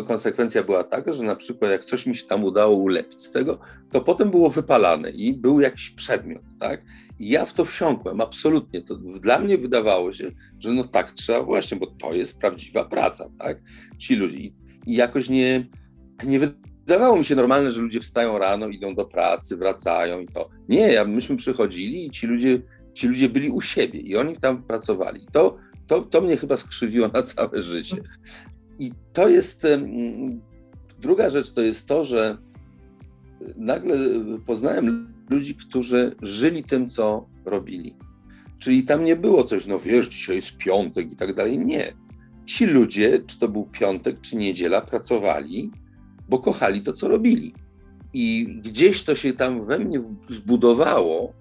Konsekwencja 0.08 0.64
była 0.64 0.84
taka, 0.84 1.14
że 1.14 1.24
na 1.24 1.36
przykład 1.36 1.72
jak 1.72 1.86
coś 1.86 2.06
mi 2.06 2.16
się 2.16 2.28
tam 2.28 2.44
udało 2.44 2.76
ulepić 2.76 3.24
z 3.24 3.32
tego, 3.32 3.60
to 3.92 4.02
potem 4.02 4.32
było 4.32 4.50
wypalane 4.50 5.10
i 5.12 5.34
był 5.34 5.60
jakiś 5.60 5.90
przedmiot, 5.90 6.42
tak? 6.60 6.82
I 7.20 7.30
ja 7.30 7.46
w 7.46 7.54
to 7.54 7.66
wsiąkłem, 7.66 8.22
absolutnie. 8.22 8.82
To 8.82 8.96
dla 8.96 9.40
mnie 9.40 9.58
wydawało 9.58 10.14
się, 10.14 10.32
że 10.60 10.70
no 10.70 10.84
tak 10.84 11.12
trzeba 11.12 11.42
właśnie, 11.44 11.78
bo 11.78 11.88
to 11.88 12.14
jest 12.14 12.40
prawdziwa 12.40 12.86
praca, 12.86 13.30
tak? 13.40 13.62
Ci 13.98 14.16
ludzie. 14.16 14.38
I 14.88 14.96
jakoś 14.96 15.30
nie, 15.30 15.66
nie 16.24 16.40
wydawało 16.40 17.18
mi 17.18 17.26
się 17.26 17.36
normalne, 17.36 17.72
że 17.72 17.82
ludzie 17.82 18.00
wstają 18.00 18.38
rano, 18.38 18.68
idą 18.68 18.96
do 18.96 19.06
pracy, 19.06 19.58
wracają 19.58 20.20
i 20.20 20.28
to. 20.28 20.50
Nie, 20.70 20.92
ja, 20.92 21.06
myśmy 21.06 21.38
przychodzili 21.38 22.06
i 22.06 22.10
ci 22.10 22.28
ludzie, 22.28 22.62
ci 22.94 23.08
ludzie 23.08 23.30
byli 23.30 23.50
u 23.50 23.62
siebie 23.62 24.00
i 24.00 24.18
oni 24.18 24.38
tam 24.38 24.64
pracowali. 24.64 25.26
To, 25.32 25.58
to, 25.88 26.02
to 26.02 26.22
mnie 26.22 26.38
chyba 26.38 26.58
skrzywiło 26.58 27.08
na 27.08 27.24
całe 27.24 27.64
życie. 27.64 27.96
I 28.80 28.92
to 29.14 29.30
jest 29.30 29.68
druga 31.00 31.30
rzecz, 31.30 31.52
to 31.52 31.62
jest 31.62 31.88
to, 31.88 32.06
że 32.06 32.38
nagle 33.56 33.98
poznałem 34.46 35.14
ludzi, 35.30 35.56
którzy 35.56 36.16
żyli 36.22 36.64
tym, 36.64 36.90
co 36.90 37.30
robili. 37.46 37.96
Czyli 38.60 38.84
tam 38.84 39.04
nie 39.04 39.16
było 39.16 39.44
coś, 39.44 39.66
no 39.66 39.80
wiesz, 39.80 40.08
dzisiaj 40.08 40.36
jest 40.36 40.58
piątek 40.58 41.12
i 41.12 41.16
tak 41.16 41.36
dalej. 41.36 41.60
Nie. 41.60 41.94
Ci 42.46 42.66
ludzie, 42.66 43.20
czy 43.28 43.40
to 43.40 43.48
był 43.48 43.66
piątek, 43.66 44.22
czy 44.22 44.36
niedziela, 44.36 44.82
pracowali, 44.82 45.72
bo 46.30 46.40
kochali 46.40 46.82
to, 46.82 46.94
co 46.94 47.08
robili. 47.08 47.54
I 48.14 48.48
gdzieś 48.62 49.04
to 49.04 49.16
się 49.16 49.34
tam 49.34 49.66
we 49.66 49.80
mnie 49.80 50.02
zbudowało, 50.30 51.34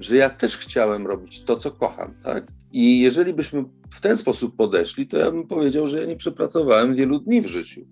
że 0.00 0.16
ja 0.16 0.30
też 0.30 0.56
chciałem 0.56 1.06
robić 1.06 1.40
to, 1.44 1.56
co 1.56 1.70
kocham, 1.70 2.14
tak? 2.22 2.46
I 2.72 3.00
jeżeli 3.00 3.34
byśmy 3.34 3.64
w 3.90 4.00
ten 4.00 4.16
sposób 4.16 4.56
podeszli, 4.56 5.06
to 5.06 5.16
ja 5.16 5.30
bym 5.30 5.46
powiedział, 5.46 5.88
że 5.88 6.00
ja 6.00 6.06
nie 6.06 6.16
przepracowałem 6.16 6.94
wielu 6.94 7.20
dni 7.20 7.42
w 7.42 7.46
życiu. 7.46 7.86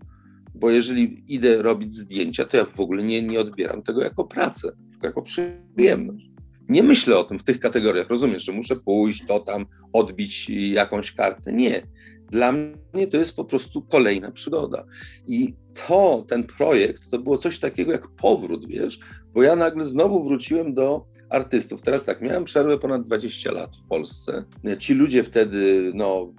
Bo 0.54 0.70
jeżeli 0.70 1.24
idę 1.28 1.62
robić 1.62 1.94
zdjęcia, 1.94 2.44
to 2.44 2.56
ja 2.56 2.64
w 2.64 2.80
ogóle 2.80 3.02
nie, 3.02 3.22
nie 3.22 3.40
odbieram 3.40 3.82
tego 3.82 4.02
jako 4.02 4.24
pracę, 4.24 4.72
tylko 4.90 5.06
jako 5.06 5.22
przyjemność. 5.22 6.30
Nie 6.68 6.82
myślę 6.82 7.18
o 7.18 7.24
tym 7.24 7.38
w 7.38 7.44
tych 7.44 7.60
kategoriach, 7.60 8.08
rozumiesz, 8.08 8.44
że 8.44 8.52
muszę 8.52 8.76
pójść, 8.76 9.26
to 9.26 9.40
tam 9.40 9.66
odbić 9.92 10.50
jakąś 10.50 11.12
kartę. 11.12 11.52
Nie. 11.52 11.82
Dla 12.30 12.52
mnie 12.52 13.06
to 13.10 13.16
jest 13.16 13.36
po 13.36 13.44
prostu 13.44 13.82
kolejna 13.82 14.30
przygoda. 14.30 14.84
I 15.26 15.54
to, 15.88 16.24
ten 16.28 16.44
projekt, 16.44 17.10
to 17.10 17.18
było 17.18 17.38
coś 17.38 17.58
takiego 17.58 17.92
jak 17.92 18.08
powrót, 18.08 18.66
wiesz, 18.66 18.98
bo 19.32 19.42
ja 19.42 19.56
nagle 19.56 19.84
znowu 19.84 20.24
wróciłem 20.24 20.74
do 20.74 21.06
artystów. 21.30 21.82
Teraz 21.82 22.04
tak, 22.04 22.20
miałem 22.20 22.44
przerwę 22.44 22.78
ponad 22.78 23.02
20 23.02 23.52
lat 23.52 23.76
w 23.76 23.84
Polsce. 23.84 24.44
Ci 24.78 24.94
ludzie 24.94 25.24
wtedy 25.24 25.92
no, 25.94 26.32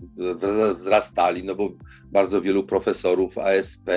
wzrastali, 0.77 1.43
no 1.43 1.55
bo 1.55 1.69
bardzo 2.11 2.41
wielu 2.41 2.63
profesorów 2.63 3.37
ASP, 3.37 3.89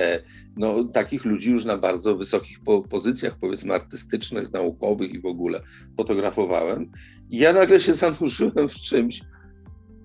no 0.57 0.83
takich 0.83 1.25
ludzi 1.25 1.51
już 1.51 1.65
na 1.65 1.77
bardzo 1.77 2.15
wysokich 2.15 2.59
po 2.59 2.81
pozycjach, 2.81 3.37
powiedzmy 3.41 3.73
artystycznych, 3.73 4.51
naukowych 4.51 5.13
i 5.13 5.19
w 5.19 5.25
ogóle 5.25 5.61
fotografowałem. 5.97 6.91
I 7.29 7.37
ja 7.37 7.53
nagle 7.53 7.79
się 7.79 7.93
zanurzyłem 7.93 8.69
w 8.69 8.75
czymś, 8.75 9.21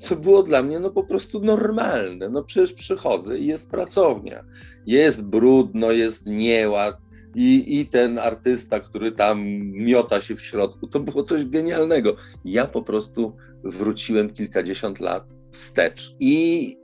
co 0.00 0.16
było 0.16 0.42
dla 0.42 0.62
mnie 0.62 0.80
no 0.80 0.90
po 0.90 1.04
prostu 1.04 1.40
normalne. 1.40 2.28
No 2.28 2.44
przecież 2.44 2.72
przychodzę 2.72 3.38
i 3.38 3.46
jest 3.46 3.70
pracownia. 3.70 4.44
Jest 4.86 5.28
brudno, 5.28 5.92
jest 5.92 6.26
nieład, 6.26 7.07
i, 7.38 7.80
i 7.80 7.86
ten 7.86 8.18
artysta, 8.18 8.80
który 8.80 9.12
tam 9.12 9.44
miota 9.72 10.20
się 10.20 10.36
w 10.36 10.42
środku, 10.42 10.86
to 10.86 11.00
było 11.00 11.22
coś 11.22 11.44
genialnego. 11.44 12.16
Ja 12.44 12.66
po 12.66 12.82
prostu 12.82 13.36
wróciłem 13.64 14.30
kilkadziesiąt 14.30 15.00
lat 15.00 15.28
wstecz 15.52 16.14
i 16.20 16.76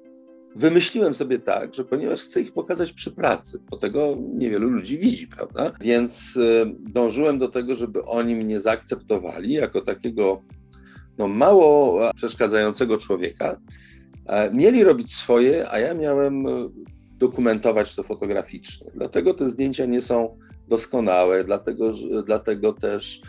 wymyśliłem 0.56 1.14
sobie 1.14 1.38
tak, 1.38 1.74
że 1.74 1.84
ponieważ 1.84 2.22
chcę 2.22 2.40
ich 2.40 2.52
pokazać 2.52 2.92
przy 2.92 3.10
pracy, 3.10 3.58
bo 3.70 3.76
tego 3.76 4.16
niewielu 4.34 4.70
ludzi 4.70 4.98
widzi, 4.98 5.26
prawda? 5.28 5.72
Więc 5.80 6.36
e, 6.36 6.66
dążyłem 6.78 7.38
do 7.38 7.48
tego, 7.48 7.74
żeby 7.74 8.04
oni 8.04 8.36
mnie 8.36 8.60
zaakceptowali 8.60 9.52
jako 9.52 9.80
takiego 9.80 10.42
no, 11.18 11.28
mało 11.28 12.00
przeszkadzającego 12.14 12.98
człowieka. 12.98 13.60
E, 14.26 14.54
mieli 14.54 14.84
robić 14.84 15.14
swoje, 15.14 15.70
a 15.70 15.78
ja 15.78 15.94
miałem 15.94 16.46
e, 16.46 16.50
dokumentować 17.18 17.94
to 17.94 18.02
fotograficznie. 18.02 18.90
Dlatego 18.94 19.34
te 19.34 19.48
zdjęcia 19.48 19.86
nie 19.86 20.02
są 20.02 20.38
doskonałe, 20.68 21.44
dlatego, 21.44 21.92
dlatego 22.24 22.72
też 22.72 23.22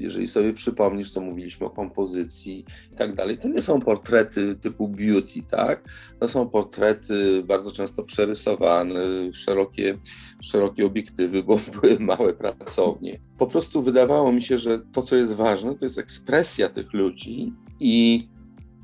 jeżeli 0.00 0.28
sobie 0.28 0.52
przypomnisz, 0.52 1.12
co 1.12 1.20
mówiliśmy 1.20 1.66
o 1.66 1.70
kompozycji 1.70 2.64
i 2.92 2.96
tak 2.96 3.14
dalej, 3.14 3.38
to 3.38 3.48
nie 3.48 3.62
są 3.62 3.80
portrety 3.80 4.54
typu 4.54 4.88
beauty, 4.88 5.40
tak? 5.50 5.84
To 6.20 6.28
są 6.28 6.48
portrety 6.48 7.42
bardzo 7.42 7.72
często 7.72 8.02
przerysowane, 8.02 9.00
szerokie, 9.32 9.98
szerokie 10.42 10.86
obiektywy, 10.86 11.42
bo 11.42 11.58
były 11.80 11.98
małe 12.00 12.34
pracownie. 12.34 13.20
Po 13.38 13.46
prostu 13.46 13.82
wydawało 13.82 14.32
mi 14.32 14.42
się, 14.42 14.58
że 14.58 14.78
to, 14.92 15.02
co 15.02 15.16
jest 15.16 15.32
ważne, 15.32 15.74
to 15.74 15.84
jest 15.84 15.98
ekspresja 15.98 16.68
tych 16.68 16.92
ludzi 16.92 17.52
i 17.80 18.28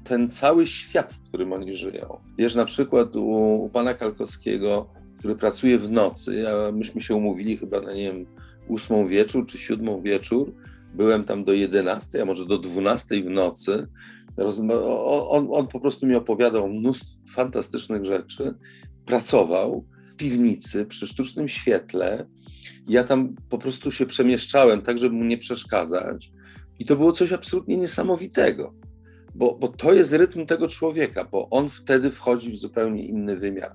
ten 0.05 0.31
cały 0.31 0.67
świat, 0.67 1.13
w 1.13 1.29
którym 1.29 1.53
oni 1.53 1.75
żyją. 1.75 2.21
Wiesz, 2.39 2.55
na 2.55 2.65
przykład 2.65 3.17
u, 3.17 3.25
u 3.65 3.69
pana 3.69 3.95
Kalkowskiego, 3.95 4.96
który 5.19 5.37
pracuje 5.37 5.79
w 5.79 5.91
nocy, 5.91 6.45
a 6.49 6.73
myśmy 6.73 7.01
się 7.01 7.15
umówili 7.15 7.57
chyba 7.57 7.81
na, 7.81 7.95
nie 7.95 8.13
wiem, 8.13 8.27
ósmą 8.69 9.07
wieczór 9.07 9.47
czy 9.47 9.59
siódmą 9.59 10.03
wieczór, 10.03 10.55
byłem 10.95 11.25
tam 11.25 11.45
do 11.45 11.53
11, 11.53 12.23
a 12.23 12.25
może 12.25 12.47
do 12.47 12.59
12 12.59 13.23
w 13.23 13.31
nocy. 13.31 13.87
On, 15.29 15.49
on 15.53 15.67
po 15.67 15.81
prostu 15.81 16.07
mi 16.07 16.15
opowiadał 16.15 16.69
mnóstwo 16.69 17.21
fantastycznych 17.35 18.05
rzeczy. 18.05 18.55
Pracował 19.07 19.85
w 20.13 20.17
piwnicy 20.17 20.87
przy 20.87 21.07
sztucznym 21.07 21.49
świetle. 21.49 22.27
Ja 22.89 23.05
tam 23.05 23.35
po 23.49 23.59
prostu 23.59 23.91
się 23.91 24.07
przemieszczałem, 24.07 24.83
tak 24.83 24.99
żeby 24.99 25.15
mu 25.15 25.25
nie 25.25 25.39
przeszkadzać. 25.39 26.33
I 26.79 26.85
to 26.85 26.97
było 26.97 27.13
coś 27.13 27.33
absolutnie 27.33 27.77
niesamowitego 27.77 28.75
bo, 29.37 29.59
bo 29.59 29.69
to 29.69 29.93
jest 29.93 30.13
rytm 30.13 30.47
tego 30.47 30.69
człowieka, 30.69 31.25
bo 31.25 31.51
on 31.51 31.69
wtedy 31.69 32.11
wchodzi 32.11 32.53
w 32.53 32.57
zupełnie 32.57 33.07
inny 33.07 33.37
wymiar. 33.37 33.73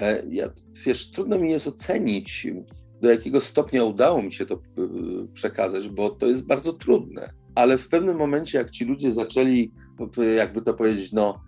E, 0.00 0.22
ja, 0.30 0.50
wiesz, 0.86 1.10
trudno 1.10 1.38
mi 1.38 1.50
jest 1.50 1.68
ocenić, 1.68 2.46
do 3.00 3.10
jakiego 3.10 3.40
stopnia 3.40 3.84
udało 3.84 4.22
mi 4.22 4.32
się 4.32 4.46
to 4.46 4.54
e, 4.54 4.58
przekazać, 5.34 5.88
bo 5.88 6.10
to 6.10 6.26
jest 6.26 6.46
bardzo 6.46 6.72
trudne. 6.72 7.30
Ale 7.54 7.78
w 7.78 7.88
pewnym 7.88 8.16
momencie, 8.16 8.58
jak 8.58 8.70
ci 8.70 8.84
ludzie 8.84 9.12
zaczęli, 9.12 9.72
jakby 10.36 10.62
to 10.62 10.74
powiedzieć, 10.74 11.12
no, 11.12 11.40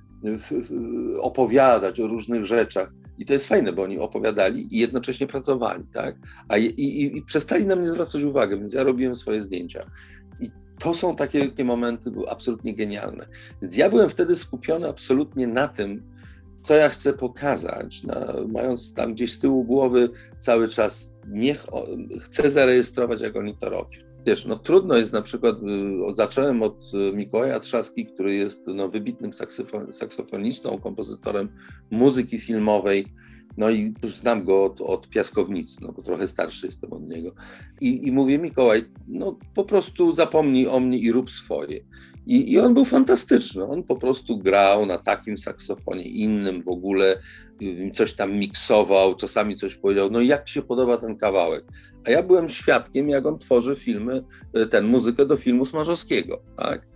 opowiadać 1.21 2.01
o 2.01 2.07
różnych 2.07 2.45
rzeczach, 2.45 2.93
i 3.19 3.27
to 3.27 3.33
jest 3.33 3.47
fajne, 3.47 3.73
bo 3.73 3.83
oni 3.83 3.99
opowiadali 3.99 4.77
i 4.77 4.79
jednocześnie 4.79 5.27
pracowali, 5.27 5.85
tak? 5.93 6.17
A 6.49 6.57
i, 6.57 6.65
i, 6.65 7.17
i 7.17 7.23
przestali 7.23 7.67
na 7.67 7.77
mnie 7.77 7.89
zwracać 7.89 8.23
uwagę, 8.23 8.59
więc 8.59 8.75
ja 8.75 8.83
robiłem 8.83 9.15
swoje 9.15 9.43
zdjęcia. 9.43 9.85
I 10.41 10.51
to 10.79 10.95
są 10.95 11.17
takie, 11.17 11.49
takie 11.49 11.65
momenty 11.65 12.11
absolutnie 12.29 12.75
genialne. 12.75 13.27
Więc 13.63 13.77
ja 13.77 13.91
byłem 13.91 14.11
wtedy 14.11 14.37
skupiony 14.37 14.89
absolutnie 14.89 15.47
na 15.47 15.69
tym, 15.69 16.03
co 16.69 16.75
ja 16.75 16.89
chcę 16.89 17.13
pokazać, 17.13 18.03
na, 18.05 18.35
mając 18.49 18.95
tam 18.95 19.15
gdzieś 19.15 19.33
z 19.33 19.39
tyłu 19.39 19.65
głowy 19.65 20.11
cały 20.39 20.69
czas, 20.69 21.15
niech 21.29 21.67
chcę 22.21 22.51
zarejestrować, 22.51 23.21
jak 23.21 23.37
oni 23.37 23.57
to 23.57 23.71
robią. 23.71 23.99
Wiesz, 24.27 24.47
no 24.47 24.57
trudno 24.57 24.97
jest 24.97 25.13
na 25.13 25.23
przykład, 25.23 25.57
y, 26.11 26.15
zacząłem 26.15 26.63
od 26.63 26.91
y, 26.95 27.17
Mikołaja 27.17 27.61
Trzaski, 27.61 28.07
który 28.07 28.35
jest 28.35 28.67
no, 28.67 28.89
wybitnym 28.89 29.31
saksofonistą, 29.91 30.79
kompozytorem 30.79 31.49
muzyki 31.91 32.39
filmowej, 32.39 33.07
no 33.57 33.71
i 33.71 33.95
znam 34.15 34.45
go 34.45 34.65
od, 34.65 34.81
od 34.81 35.09
piaskownicy, 35.09 35.77
no 35.83 35.93
bo 35.93 36.03
trochę 36.03 36.29
starszy 36.29 36.67
jestem 36.67 36.93
od 36.93 37.11
niego. 37.11 37.33
I, 37.81 38.07
I 38.07 38.13
mówię, 38.13 38.39
Mikołaj, 38.39 38.85
no 39.07 39.39
po 39.55 39.65
prostu 39.65 40.13
zapomnij 40.13 40.67
o 40.67 40.81
mnie 40.81 40.99
i 40.99 41.13
rób 41.13 41.31
swoje. 41.31 41.81
I, 42.29 42.53
I 42.53 42.59
on 42.59 42.75
był 42.75 42.85
fantastyczny. 42.85 43.65
On 43.65 43.83
po 43.83 43.97
prostu 43.97 44.39
grał 44.39 44.87
na 44.87 44.99
takim 44.99 45.39
saksofonie, 45.39 46.03
innym 46.03 46.63
w 46.63 46.69
ogóle, 46.69 47.19
coś 47.95 48.15
tam 48.15 48.33
miksował, 48.33 49.15
czasami 49.15 49.57
coś 49.57 49.75
powiedział. 49.75 50.11
No 50.11 50.21
jak 50.21 50.45
ci 50.45 50.55
się 50.55 50.63
podoba 50.63 50.97
ten 50.97 51.17
kawałek? 51.17 51.65
A 52.07 52.11
ja 52.11 52.23
byłem 52.23 52.49
świadkiem, 52.49 53.09
jak 53.09 53.27
on 53.27 53.39
tworzy 53.39 53.77
filmy, 53.77 54.25
y, 54.57 54.67
ten 54.67 54.87
muzykę 54.87 55.27
do 55.27 55.37
filmu 55.37 55.65
Smarzowskiego. 55.65 56.43
Tak? 56.57 56.87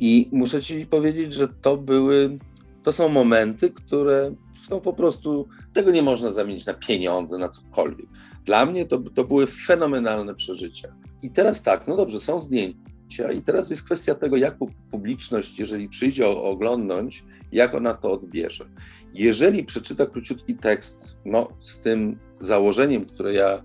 I 0.00 0.28
muszę 0.32 0.62
ci 0.62 0.86
powiedzieć, 0.86 1.34
że 1.34 1.48
to 1.48 1.76
były, 1.76 2.38
to 2.82 2.92
są 2.92 3.08
momenty, 3.08 3.70
które 3.70 4.34
są 4.68 4.80
po 4.80 4.92
prostu, 4.92 5.48
tego 5.72 5.90
nie 5.90 6.02
można 6.02 6.30
zamienić 6.30 6.66
na 6.66 6.74
pieniądze, 6.74 7.38
na 7.38 7.48
cokolwiek. 7.48 8.06
Dla 8.44 8.66
mnie 8.66 8.84
to, 8.84 8.98
to 8.98 9.24
były 9.24 9.46
fenomenalne 9.46 10.34
przeżycia. 10.34 10.94
I 11.22 11.30
teraz 11.30 11.62
tak, 11.62 11.88
no 11.88 11.96
dobrze, 11.96 12.20
są 12.20 12.40
zdjęcia 12.40 12.81
i 13.18 13.42
teraz 13.42 13.70
jest 13.70 13.84
kwestia 13.84 14.14
tego, 14.14 14.36
jak 14.36 14.58
publiczność, 14.90 15.58
jeżeli 15.58 15.88
przyjdzie 15.88 16.28
oglądnąć, 16.28 17.24
jak 17.52 17.74
ona 17.74 17.94
to 17.94 18.12
odbierze. 18.12 18.68
Jeżeli 19.14 19.64
przeczyta 19.64 20.06
króciutki 20.06 20.54
tekst, 20.54 21.16
no 21.24 21.48
z 21.60 21.80
tym 21.80 22.18
założeniem, 22.40 23.04
które 23.04 23.34
ja 23.34 23.62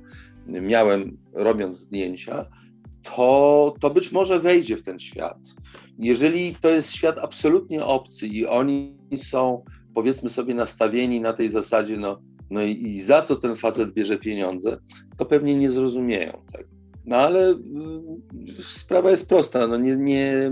miałem 0.47 1.17
robiąc 1.33 1.77
zdjęcia, 1.77 2.45
to, 3.03 3.75
to 3.79 3.89
być 3.89 4.11
może 4.11 4.39
wejdzie 4.39 4.77
w 4.77 4.83
ten 4.83 4.99
świat. 4.99 5.37
Jeżeli 5.97 6.55
to 6.55 6.69
jest 6.69 6.91
świat 6.91 7.17
absolutnie 7.17 7.85
obcy 7.85 8.27
i 8.27 8.45
oni 8.45 8.97
są, 9.17 9.63
powiedzmy 9.93 10.29
sobie, 10.29 10.53
nastawieni 10.53 11.21
na 11.21 11.33
tej 11.33 11.49
zasadzie, 11.49 11.97
no, 11.97 12.21
no 12.49 12.63
i, 12.63 12.71
i 12.71 13.01
za 13.01 13.21
co 13.21 13.35
ten 13.35 13.55
facet 13.55 13.93
bierze 13.93 14.17
pieniądze, 14.17 14.77
to 15.17 15.25
pewnie 15.25 15.55
nie 15.55 15.71
zrozumieją 15.71 16.31
tego. 16.51 16.76
No 17.07 17.15
ale 17.15 17.51
y, 17.51 18.63
sprawa 18.63 19.11
jest 19.11 19.29
prosta, 19.29 19.67
no 19.67 19.77
nie, 19.77 19.95
nie, 19.95 20.51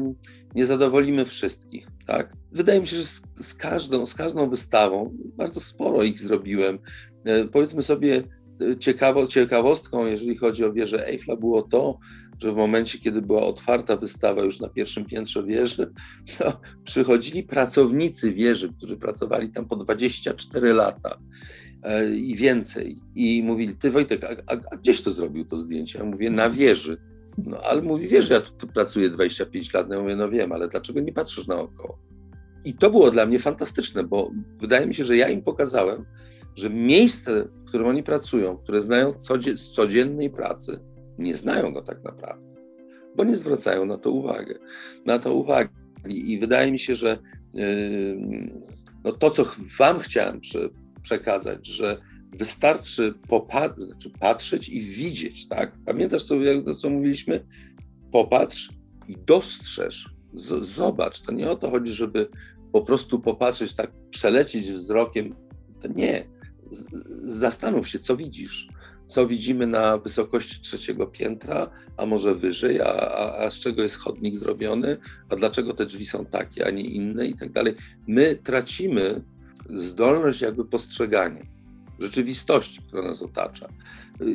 nie 0.55 0.65
zadowolimy 0.65 1.25
wszystkich, 1.25 1.87
tak? 2.07 2.33
Wydaje 2.51 2.81
mi 2.81 2.87
się, 2.87 2.95
że 2.95 3.03
z, 3.03 3.21
z, 3.35 3.53
każdą, 3.53 4.05
z 4.05 4.13
każdą 4.13 4.49
wystawą, 4.49 5.17
bardzo 5.37 5.59
sporo 5.59 6.03
ich 6.03 6.19
zrobiłem, 6.19 6.79
e, 7.25 7.45
powiedzmy 7.45 7.81
sobie, 7.81 8.23
e, 8.61 8.77
ciekawo, 8.77 9.27
ciekawostką, 9.27 10.05
jeżeli 10.05 10.37
chodzi 10.37 10.65
o 10.65 10.73
wieżę 10.73 11.07
Eiffla, 11.07 11.35
było 11.35 11.61
to, 11.61 11.99
że 12.39 12.51
w 12.51 12.55
momencie, 12.55 12.99
kiedy 12.99 13.21
była 13.21 13.43
otwarta 13.43 13.97
wystawa 13.97 14.43
już 14.43 14.59
na 14.59 14.69
pierwszym 14.69 15.05
piętrze 15.05 15.43
wieży, 15.43 15.93
to 16.37 16.59
przychodzili 16.83 17.43
pracownicy 17.43 18.33
wieży, 18.33 18.73
którzy 18.77 18.97
pracowali 18.97 19.51
tam 19.51 19.67
po 19.67 19.75
24 19.75 20.73
lata 20.73 21.17
i 22.15 22.35
więcej. 22.35 22.99
I 23.15 23.43
mówili, 23.43 23.75
ty 23.75 23.91
Wojtek, 23.91 24.23
a, 24.23 24.27
a, 24.27 24.57
a 24.71 24.77
gdzieś 24.77 25.01
to 25.01 25.11
zrobił 25.11 25.45
to 25.45 25.57
zdjęcie? 25.57 25.99
Ja 25.99 26.05
mówię, 26.05 26.29
na 26.29 26.49
wieży. 26.49 26.97
No 27.37 27.57
ale 27.57 27.81
mówi, 27.81 28.07
wiesz, 28.07 28.29
ja 28.29 28.41
tu, 28.41 28.51
tu 28.51 28.67
pracuję 28.67 29.09
25 29.09 29.73
lat. 29.73 29.89
No 29.89 29.95
ja 29.95 30.01
mówię, 30.01 30.15
no 30.15 30.29
wiem, 30.29 30.51
ale 30.51 30.67
dlaczego 30.67 30.99
nie 30.99 31.13
patrzysz 31.13 31.47
naokoło? 31.47 31.99
I 32.65 32.73
to 32.73 32.89
było 32.89 33.11
dla 33.11 33.25
mnie 33.25 33.39
fantastyczne, 33.39 34.03
bo 34.03 34.31
wydaje 34.57 34.87
mi 34.87 34.93
się, 34.93 35.05
że 35.05 35.17
ja 35.17 35.29
im 35.29 35.41
pokazałem, 35.41 36.05
że 36.55 36.69
miejsce, 36.69 37.47
w 37.65 37.67
którym 37.67 37.87
oni 37.87 38.03
pracują, 38.03 38.57
które 38.57 38.81
znają 38.81 39.13
z 39.55 39.71
codziennej 39.71 40.29
pracy, 40.29 40.79
nie 41.17 41.35
znają 41.35 41.73
go 41.73 41.81
tak 41.81 42.03
naprawdę, 42.03 42.55
bo 43.15 43.23
nie 43.23 43.37
zwracają 43.37 43.85
na 43.85 43.97
to 43.97 44.11
uwagę. 44.11 44.55
Na 45.05 45.19
to 45.19 45.33
uwagi. 45.33 45.69
I 46.07 46.39
wydaje 46.39 46.71
mi 46.71 46.79
się, 46.79 46.95
że 46.95 47.17
yy, 47.53 48.51
no 49.03 49.11
to, 49.11 49.31
co 49.31 49.45
Wam 49.79 49.99
chciałem 49.99 50.39
przekazać, 51.05 51.67
że 51.67 51.97
wystarczy 52.33 53.13
popat- 53.29 53.85
znaczy 53.85 54.09
patrzeć 54.09 54.69
i 54.69 54.81
widzieć, 54.81 55.47
tak? 55.47 55.77
Pamiętasz, 55.85 56.23
co, 56.23 56.35
co 56.75 56.89
mówiliśmy? 56.89 57.45
Popatrz 58.11 58.69
i 59.07 59.15
dostrzeż, 59.25 60.09
z- 60.33 60.67
zobacz. 60.67 61.21
To 61.21 61.31
nie 61.31 61.51
o 61.51 61.55
to 61.55 61.69
chodzi, 61.71 61.93
żeby 61.93 62.27
po 62.71 62.81
prostu 62.81 63.19
popatrzeć, 63.19 63.73
tak 63.73 63.91
przelecieć 64.09 64.71
wzrokiem. 64.71 65.35
To 65.81 65.87
nie. 65.87 66.23
Z- 66.71 66.85
zastanów 67.25 67.89
się, 67.89 67.99
co 67.99 68.17
widzisz 68.17 68.67
co 69.07 69.27
widzimy 69.27 69.67
na 69.67 69.97
wysokości 69.97 70.61
trzeciego 70.61 71.07
piętra, 71.07 71.69
a 71.97 72.05
może 72.05 72.35
wyżej, 72.35 72.81
a, 72.81 72.85
a, 72.85 73.45
a, 73.45 73.51
z 73.51 73.59
czego 73.59 73.83
jest 73.83 73.95
chodnik 73.95 74.37
zrobiony, 74.37 74.97
a 75.29 75.35
dlaczego 75.35 75.73
te 75.73 75.85
drzwi 75.85 76.05
są 76.05 76.25
takie, 76.25 76.67
a 76.67 76.69
nie 76.69 76.83
inne 76.83 77.25
i 77.27 77.35
tak 77.35 77.51
dalej. 77.51 77.73
My 78.07 78.35
tracimy 78.35 79.21
zdolność 79.69 80.41
jakby 80.41 80.65
postrzegania 80.65 81.41
rzeczywistości, 81.99 82.81
która 82.87 83.01
nas 83.01 83.21
otacza. 83.21 83.69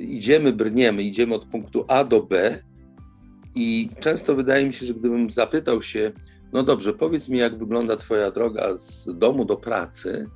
Idziemy, 0.00 0.52
brniemy, 0.52 1.02
idziemy 1.02 1.34
od 1.34 1.44
punktu 1.44 1.84
A 1.88 2.04
do 2.04 2.22
B 2.22 2.62
i 3.54 3.90
często 4.00 4.34
wydaje 4.34 4.66
mi 4.66 4.72
się, 4.72 4.86
że 4.86 4.94
gdybym 4.94 5.30
zapytał 5.30 5.82
się, 5.82 6.12
no 6.52 6.62
dobrze, 6.62 6.92
powiedz 6.92 7.28
mi, 7.28 7.38
jak 7.38 7.58
wygląda 7.58 7.96
Twoja 7.96 8.30
droga 8.30 8.78
z 8.78 9.18
domu 9.18 9.44
do 9.44 9.56
pracy, 9.56 10.26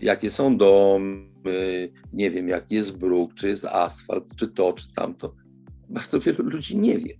jakie 0.00 0.30
są 0.30 0.56
domy, 0.56 1.92
nie 2.12 2.30
wiem, 2.30 2.48
jaki 2.48 2.74
jest 2.74 2.96
bruk, 2.96 3.34
czy 3.34 3.48
jest 3.48 3.64
asfalt, 3.64 4.24
czy 4.36 4.48
to, 4.48 4.72
czy 4.72 4.94
tamto. 4.94 5.34
Bardzo 5.88 6.20
wielu 6.20 6.44
ludzi 6.44 6.76
nie 6.76 6.98
wie. 6.98 7.14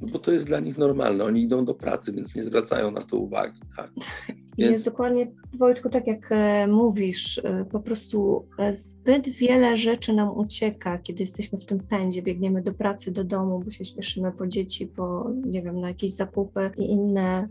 No 0.00 0.08
bo 0.12 0.18
to 0.18 0.32
jest 0.32 0.46
dla 0.46 0.60
nich 0.60 0.78
normalne. 0.78 1.24
Oni 1.24 1.42
idą 1.42 1.64
do 1.64 1.74
pracy, 1.74 2.12
więc 2.12 2.34
nie 2.34 2.44
zwracają 2.44 2.90
na 2.90 3.00
to 3.00 3.16
uwagi. 3.16 3.60
Tak? 3.76 3.90
Więc... 4.58 4.70
Jest 4.70 4.84
dokładnie, 4.84 5.26
Wojtku, 5.58 5.88
tak 5.88 6.06
jak 6.06 6.32
e, 6.32 6.66
mówisz, 6.66 7.38
e, 7.38 7.64
po 7.64 7.80
prostu 7.80 8.46
e, 8.58 8.72
zbyt 8.72 9.28
wiele 9.28 9.76
rzeczy 9.76 10.12
nam 10.12 10.38
ucieka, 10.38 10.98
kiedy 10.98 11.22
jesteśmy 11.22 11.58
w 11.58 11.64
tym 11.64 11.80
pędzie, 11.80 12.22
biegniemy 12.22 12.62
do 12.62 12.74
pracy, 12.74 13.12
do 13.12 13.24
domu, 13.24 13.62
bo 13.64 13.70
się 13.70 13.84
śpieszymy 13.84 14.32
po 14.32 14.46
dzieci, 14.46 14.86
po, 14.86 15.30
nie 15.46 15.62
wiem, 15.62 15.80
na 15.80 15.88
jakieś 15.88 16.10
zakupy 16.10 16.70
i 16.78 16.84
inne 16.84 17.48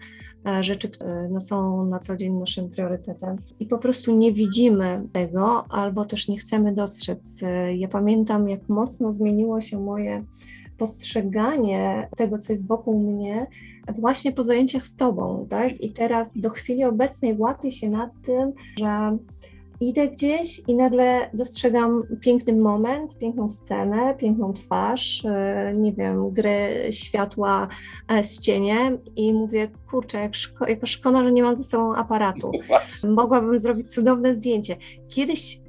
rzeczy, 0.61 0.89
które 0.89 1.29
no, 1.29 1.41
są 1.41 1.85
na 1.85 1.99
co 1.99 2.17
dzień 2.17 2.33
naszym 2.33 2.69
priorytetem. 2.69 3.37
I 3.59 3.65
po 3.65 3.77
prostu 3.77 4.15
nie 4.15 4.31
widzimy 4.31 5.07
tego, 5.11 5.65
albo 5.69 6.05
też 6.05 6.27
nie 6.27 6.37
chcemy 6.37 6.73
dostrzec. 6.73 7.41
Ja 7.75 7.87
pamiętam, 7.87 8.49
jak 8.49 8.69
mocno 8.69 9.11
zmieniło 9.11 9.61
się 9.61 9.79
moje 9.79 10.23
postrzeganie 10.77 12.09
tego, 12.17 12.37
co 12.37 12.53
jest 12.53 12.67
wokół 12.67 12.99
mnie, 12.99 13.47
właśnie 13.99 14.31
po 14.31 14.43
zajęciach 14.43 14.85
z 14.85 14.95
Tobą, 14.95 15.47
tak? 15.49 15.81
I 15.81 15.93
teraz 15.93 16.37
do 16.37 16.49
chwili 16.49 16.83
obecnej 16.83 17.37
łapię 17.37 17.71
się 17.71 17.89
nad 17.89 18.11
tym, 18.21 18.53
że 18.79 19.17
idę 19.79 20.07
gdzieś 20.07 20.61
i 20.67 20.75
nagle 20.75 21.29
dostrzegam 21.33 22.03
piękny 22.21 22.53
moment, 22.53 23.17
piękną 23.17 23.49
scenę, 23.49 24.15
piękną 24.15 24.53
twarz, 24.53 25.25
e, 25.25 25.73
nie 25.77 25.93
wiem, 25.93 26.29
gry 26.29 26.87
światła 26.91 27.67
e, 28.07 28.23
z 28.23 28.39
cieniem 28.39 28.97
i 29.15 29.33
mówię, 29.33 29.67
kurczę, 29.89 30.19
jak, 30.19 30.35
szko 30.35 30.67
jak 30.67 30.87
szkoda, 30.87 31.23
że 31.23 31.31
nie 31.31 31.43
mam 31.43 31.55
ze 31.55 31.63
sobą 31.63 31.95
aparatu. 31.95 32.51
Mogłabym 33.03 33.59
zrobić 33.59 33.93
cudowne 33.93 34.35
zdjęcie. 34.35 34.75
Kiedyś 35.09 35.62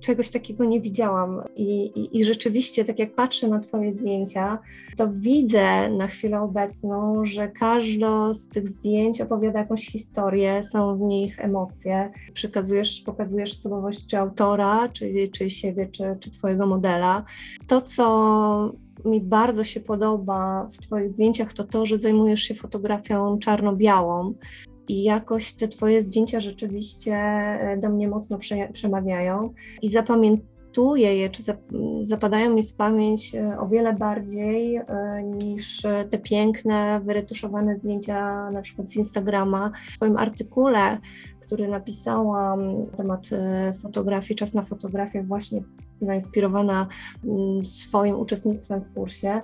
czegoś 0.00 0.30
takiego 0.30 0.64
nie 0.64 0.80
widziałam. 0.80 1.42
I, 1.56 1.86
i, 1.86 2.20
I, 2.20 2.24
rzeczywiście, 2.24 2.84
tak 2.84 2.98
jak 2.98 3.14
patrzę 3.14 3.48
na 3.48 3.58
Twoje 3.58 3.92
zdjęcia, 3.92 4.58
to 4.96 5.08
widzę 5.12 5.90
na 5.90 6.06
chwilę 6.06 6.40
obecną, 6.40 7.24
że 7.24 7.48
każde 7.48 8.34
z 8.34 8.48
tych 8.48 8.68
zdjęć 8.68 9.20
opowiada 9.20 9.58
jakąś 9.58 9.86
historię, 9.86 10.62
są 10.62 10.96
w 10.96 11.00
nich 11.00 11.40
emocje. 11.40 12.12
Przekazujesz, 12.32 13.02
pokazujesz 13.06 13.52
osobowość 13.52 14.06
czy 14.06 14.18
autora, 14.18 14.88
czy, 14.88 15.28
czy 15.32 15.50
siebie, 15.50 15.88
czy, 15.92 16.16
czy 16.20 16.30
Twojego 16.30 16.66
modela. 16.66 17.24
To, 17.66 17.80
co 17.80 18.72
mi 19.04 19.20
bardzo 19.20 19.64
się 19.64 19.80
podoba 19.80 20.68
w 20.72 20.78
Twoich 20.78 21.10
zdjęciach, 21.10 21.52
to 21.52 21.64
to, 21.64 21.86
że 21.86 21.98
zajmujesz 21.98 22.42
się 22.42 22.54
fotografią 22.54 23.38
czarno-białą, 23.38 24.34
i 24.88 25.02
jakoś 25.02 25.52
te 25.52 25.68
Twoje 25.68 26.02
zdjęcia 26.02 26.40
rzeczywiście 26.40 27.14
e, 27.14 27.78
do 27.82 27.90
mnie 27.90 28.08
mocno 28.08 28.38
przemawiają 28.72 29.54
i 29.82 29.88
zapamiętuję 29.88 31.16
je, 31.16 31.30
czy 31.30 31.42
zapadają 32.02 32.54
mi 32.54 32.62
w 32.62 32.72
pamięć 32.72 33.34
e, 33.34 33.58
o 33.58 33.68
wiele 33.68 33.92
bardziej 33.92 34.76
e, 34.76 34.84
niż 35.22 35.82
te 36.10 36.18
piękne, 36.18 37.00
wyretuszowane 37.02 37.76
zdjęcia 37.76 38.50
na 38.50 38.62
przykład 38.62 38.90
z 38.90 38.96
Instagrama. 38.96 39.70
W 39.92 39.96
Twoim 39.96 40.16
artykule, 40.16 40.98
który 41.40 41.68
napisałam 41.68 42.82
na 42.82 42.96
temat 42.96 43.28
fotografii, 43.82 44.38
czas 44.38 44.54
na 44.54 44.62
fotografię, 44.62 45.22
właśnie 45.22 45.62
zainspirowana 46.00 46.86
swoim 47.62 48.20
uczestnictwem 48.20 48.80
w 48.80 48.94
kursie, 48.94 49.40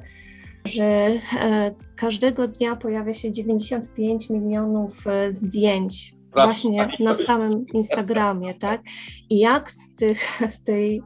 że 0.67 0.85
e, 0.85 1.75
każdego 1.97 2.49
dnia 2.49 2.77
pojawia 2.77 3.15
się 3.15 3.33
95 3.33 4.31
milionów 4.31 5.07
e, 5.07 5.31
zdjęć 5.31 6.17
właśnie 6.33 6.89
na 7.01 7.15
samym 7.15 7.67
Instagramie, 7.75 8.55
tak? 8.55 8.83
I 9.31 9.39
jak 9.39 9.71
z, 9.71 9.95
tych, 9.95 10.39
z 10.59 10.63
tej 10.63 11.03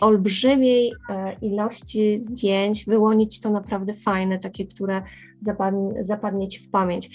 olbrzymiej 0.00 0.92
e, 1.10 1.36
ilości 1.42 2.18
zdjęć 2.18 2.84
wyłonić 2.84 3.40
to 3.40 3.50
naprawdę 3.50 3.94
fajne, 3.94 4.38
takie, 4.38 4.66
które 4.66 5.02
zapadnie, 5.40 6.04
zapadnie 6.04 6.48
Ci 6.48 6.60
w 6.60 6.70
pamięć. 6.70 7.08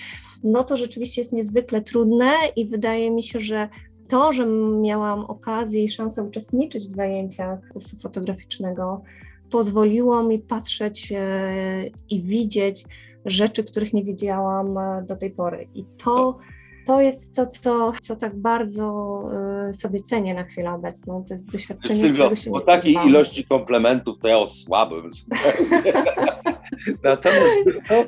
No 0.43 0.63
to 0.63 0.77
rzeczywiście 0.77 1.21
jest 1.21 1.33
niezwykle 1.33 1.81
trudne 1.81 2.31
i 2.55 2.65
wydaje 2.65 3.11
mi 3.11 3.23
się, 3.23 3.39
że 3.39 3.69
to, 4.09 4.33
że 4.33 4.45
miałam 4.81 5.25
okazję 5.25 5.83
i 5.83 5.89
szansę 5.89 6.23
uczestniczyć 6.23 6.87
w 6.87 6.95
zajęciach 6.95 7.59
kursu 7.73 7.97
fotograficznego, 7.97 9.01
pozwoliło 9.51 10.23
mi 10.23 10.39
patrzeć 10.39 11.11
e, 11.15 11.87
i 12.09 12.21
widzieć 12.21 12.85
rzeczy, 13.25 13.63
których 13.63 13.93
nie 13.93 14.03
widziałam 14.03 14.77
e, 14.77 15.05
do 15.07 15.15
tej 15.15 15.31
pory. 15.31 15.67
I 15.73 15.85
to, 16.03 16.37
to 16.87 17.01
jest 17.01 17.35
to, 17.35 17.47
co, 17.47 17.93
co 18.01 18.15
tak 18.15 18.35
bardzo 18.35 19.23
e, 19.69 19.73
sobie 19.73 20.01
cenię 20.01 20.33
na 20.33 20.43
chwilę 20.43 20.71
obecną. 20.71 21.25
To 21.27 21.33
jest 21.33 21.51
doświadczenie, 21.51 21.99
Sylwio, 21.99 22.13
którego 22.13 22.35
się 22.35 22.51
po 22.51 22.61
takiej 22.61 22.95
ilości 23.05 23.45
komplementów 23.45 24.19
to 24.19 24.27
ja 24.27 24.37
osłabłem. 24.37 25.09
Natomiast 27.03 27.87
co, 27.87 28.05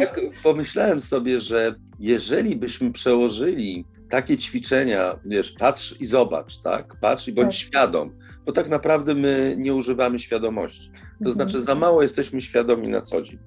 tak 0.00 0.20
pomyślałem 0.42 1.00
sobie, 1.00 1.40
że 1.40 1.74
jeżeli 2.00 2.56
byśmy 2.56 2.92
przełożyli 2.92 3.84
takie 4.08 4.38
ćwiczenia, 4.38 5.18
wiesz, 5.24 5.50
patrz 5.50 6.00
i 6.00 6.06
zobacz, 6.06 6.60
tak? 6.62 6.96
Patrz 7.00 7.28
i 7.28 7.32
bądź 7.32 7.46
tak. 7.46 7.68
świadom, 7.68 8.10
bo 8.46 8.52
tak 8.52 8.68
naprawdę 8.68 9.14
my 9.14 9.54
nie 9.58 9.74
używamy 9.74 10.18
świadomości. 10.18 10.90
To 10.92 11.28
mhm. 11.28 11.34
znaczy, 11.34 11.62
za 11.62 11.74
mało 11.74 12.02
jesteśmy 12.02 12.40
świadomi 12.40 12.88
na 12.88 13.00
co 13.00 13.22
dzień. 13.22 13.38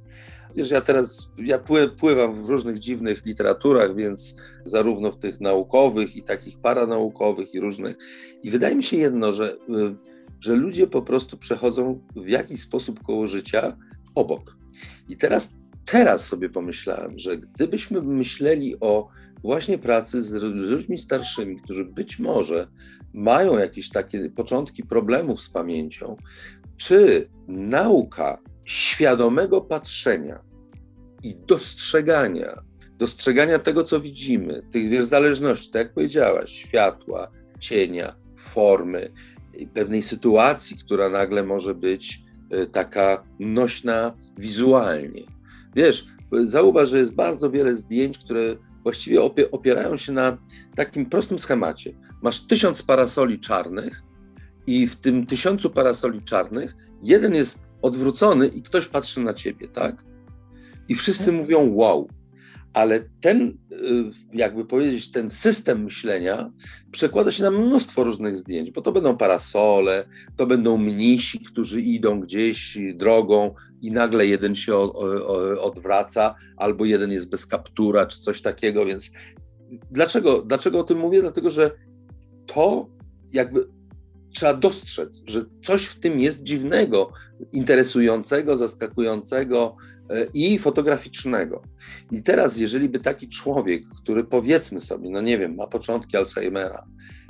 Wiesz, 0.55 0.71
ja 0.71 0.81
teraz 0.81 1.29
ja 1.37 1.59
pływam 1.99 2.45
w 2.45 2.49
różnych 2.49 2.79
dziwnych 2.79 3.25
literaturach, 3.25 3.95
więc 3.95 4.35
zarówno 4.65 5.11
w 5.11 5.19
tych 5.19 5.41
naukowych 5.41 6.15
i 6.15 6.23
takich 6.23 6.57
paranaukowych 6.57 7.53
i 7.53 7.59
różnych. 7.59 7.97
I 8.43 8.51
wydaje 8.51 8.75
mi 8.75 8.83
się 8.83 8.97
jedno, 8.97 9.33
że, 9.33 9.53
y, 9.53 9.95
że 10.39 10.55
ludzie 10.55 10.87
po 10.87 11.01
prostu 11.01 11.37
przechodzą 11.37 12.01
w 12.15 12.27
jakiś 12.27 12.61
sposób 12.61 13.03
koło 13.03 13.27
życia 13.27 13.77
obok. 14.15 14.57
I 15.09 15.17
teraz, 15.17 15.53
teraz 15.85 16.25
sobie 16.25 16.49
pomyślałem, 16.49 17.19
że 17.19 17.37
gdybyśmy 17.37 18.01
myśleli 18.01 18.75
o 18.79 19.07
właśnie 19.43 19.77
pracy 19.77 20.21
z 20.21 20.33
ludźmi 20.43 20.97
starszymi, 20.97 21.61
którzy 21.61 21.85
być 21.85 22.19
może 22.19 22.67
mają 23.13 23.57
jakieś 23.57 23.89
takie 23.89 24.29
początki 24.29 24.83
problemów 24.83 25.41
z 25.41 25.49
pamięcią, 25.49 26.17
czy 26.77 27.29
nauka 27.47 28.41
świadomego 28.65 29.61
patrzenia 29.61 30.39
i 31.23 31.35
dostrzegania, 31.35 32.61
dostrzegania 32.97 33.59
tego, 33.59 33.83
co 33.83 33.99
widzimy, 33.99 34.63
tych 34.71 35.05
zależności, 35.05 35.71
tak 35.71 35.83
jak 35.83 35.93
powiedziałaś, 35.93 36.51
światła, 36.51 37.31
cienia, 37.59 38.15
formy, 38.35 39.11
pewnej 39.73 40.03
sytuacji, 40.03 40.77
która 40.77 41.09
nagle 41.09 41.43
może 41.43 41.75
być 41.75 42.21
e, 42.51 42.65
taka 42.65 43.23
nośna 43.39 44.13
wizualnie. 44.37 45.23
Wiesz, 45.75 46.07
zauważ, 46.31 46.89
że 46.89 46.99
jest 46.99 47.15
bardzo 47.15 47.51
wiele 47.51 47.75
zdjęć, 47.75 48.17
które 48.17 48.55
właściwie 48.83 49.21
opierają 49.51 49.97
się 49.97 50.11
na 50.11 50.37
takim 50.75 51.05
prostym 51.05 51.39
schemacie. 51.39 51.93
Masz 52.21 52.47
tysiąc 52.47 52.83
parasoli 52.83 53.39
czarnych 53.39 54.03
i 54.67 54.87
w 54.87 54.95
tym 54.95 55.25
tysiącu 55.25 55.69
parasoli 55.69 56.23
czarnych 56.23 56.75
jeden 57.03 57.35
jest 57.35 57.69
odwrócony 57.81 58.47
i 58.47 58.63
ktoś 58.63 58.87
patrzy 58.87 59.19
na 59.19 59.33
ciebie, 59.33 59.67
tak? 59.67 60.03
I 60.89 60.95
wszyscy 60.95 61.31
mówią 61.31 61.73
wow. 61.73 62.09
Ale 62.73 62.99
ten, 63.21 63.57
y, 63.71 64.11
jakby 64.33 64.65
powiedzieć, 64.65 65.11
ten 65.11 65.29
system 65.29 65.83
myślenia 65.83 66.51
przekłada 66.91 67.31
się 67.31 67.43
na 67.43 67.51
mnóstwo 67.51 68.03
różnych 68.03 68.37
zdjęć, 68.37 68.71
bo 68.71 68.81
to 68.81 68.91
będą 68.91 69.17
parasole, 69.17 70.05
to 70.37 70.47
będą 70.47 70.77
mnisi, 70.77 71.39
którzy 71.39 71.81
idą 71.81 72.19
gdzieś 72.19 72.77
drogą 72.95 73.55
i 73.81 73.91
nagle 73.91 74.27
jeden 74.27 74.55
się 74.55 74.75
odwraca, 75.59 76.35
albo 76.57 76.85
jeden 76.85 77.11
jest 77.11 77.29
bez 77.29 77.45
kaptura, 77.45 78.05
czy 78.05 78.21
coś 78.21 78.41
takiego. 78.41 78.85
Więc 78.85 79.11
dlaczego, 79.91 80.41
dlaczego 80.41 80.79
o 80.79 80.83
tym 80.83 80.97
mówię? 80.97 81.21
Dlatego, 81.21 81.51
że 81.51 81.71
to 82.53 82.89
jakby 83.31 83.67
trzeba 84.33 84.53
dostrzec, 84.53 85.21
że 85.27 85.45
coś 85.63 85.85
w 85.85 85.99
tym 85.99 86.19
jest 86.19 86.43
dziwnego, 86.43 87.11
interesującego, 87.51 88.57
zaskakującego 88.57 89.75
e, 90.09 90.27
i 90.33 90.59
fotograficznego. 90.59 91.61
I 92.11 92.23
teraz, 92.23 92.57
jeżeli 92.57 92.89
by 92.89 92.99
taki 92.99 93.29
człowiek, 93.29 93.83
który 94.01 94.23
powiedzmy 94.23 94.81
sobie, 94.81 95.09
no 95.09 95.21
nie 95.21 95.37
wiem, 95.37 95.55
ma 95.55 95.67
początki 95.67 96.17
Alzheimera, 96.17 96.85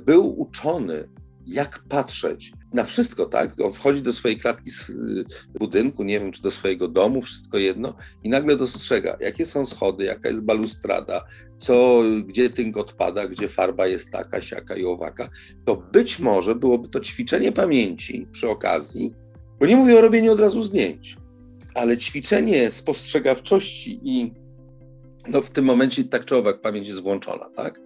był 0.06 0.40
uczony 0.40 1.08
jak 1.46 1.78
patrzeć 1.88 2.52
na 2.74 2.84
wszystko, 2.84 3.26
tak? 3.26 3.50
On 3.62 3.72
wchodzi 3.72 4.02
do 4.02 4.12
swojej 4.12 4.38
klatki 4.38 4.70
z 4.70 4.90
y, 4.90 5.24
budynku, 5.58 6.02
nie 6.02 6.20
wiem, 6.20 6.32
czy 6.32 6.42
do 6.42 6.50
swojego 6.50 6.88
domu, 6.88 7.22
wszystko 7.22 7.58
jedno, 7.58 7.94
i 8.24 8.28
nagle 8.28 8.56
dostrzega, 8.56 9.16
jakie 9.20 9.46
są 9.46 9.66
schody, 9.66 10.04
jaka 10.04 10.28
jest 10.28 10.44
balustrada, 10.44 11.24
co, 11.58 12.02
gdzie 12.26 12.50
tynk 12.50 12.76
odpada, 12.76 13.26
gdzie 13.26 13.48
farba 13.48 13.86
jest 13.86 14.10
taka, 14.10 14.42
siaka 14.42 14.76
i 14.76 14.84
owaka, 14.84 15.28
to 15.64 15.76
być 15.76 16.18
może 16.18 16.54
byłoby 16.54 16.88
to 16.88 17.00
ćwiczenie 17.00 17.52
pamięci 17.52 18.26
przy 18.32 18.48
okazji, 18.48 19.14
bo 19.60 19.66
nie 19.66 19.76
mówię 19.76 19.98
o 19.98 20.00
robieniu 20.00 20.32
od 20.32 20.40
razu 20.40 20.62
zdjęć, 20.62 21.16
ale 21.74 21.98
ćwiczenie 21.98 22.70
spostrzegawczości 22.70 24.00
i 24.02 24.32
no 25.28 25.40
w 25.40 25.50
tym 25.50 25.64
momencie 25.64 26.04
tak 26.04 26.24
czy 26.24 26.36
owak 26.36 26.60
pamięć 26.60 26.88
jest 26.88 27.00
włączona, 27.00 27.50
tak? 27.56 27.80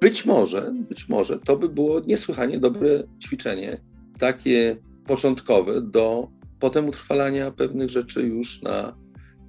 Być 0.00 0.24
może, 0.24 0.72
być 0.88 1.08
może 1.08 1.38
to 1.38 1.56
by 1.56 1.68
było 1.68 2.00
niesłychanie 2.00 2.58
dobre 2.58 3.02
ćwiczenie, 3.22 3.80
takie 4.18 4.76
początkowe 5.06 5.82
do 5.82 6.28
potem 6.60 6.88
utrwalania 6.88 7.50
pewnych 7.50 7.90
rzeczy 7.90 8.22
już 8.22 8.62
na, 8.62 8.96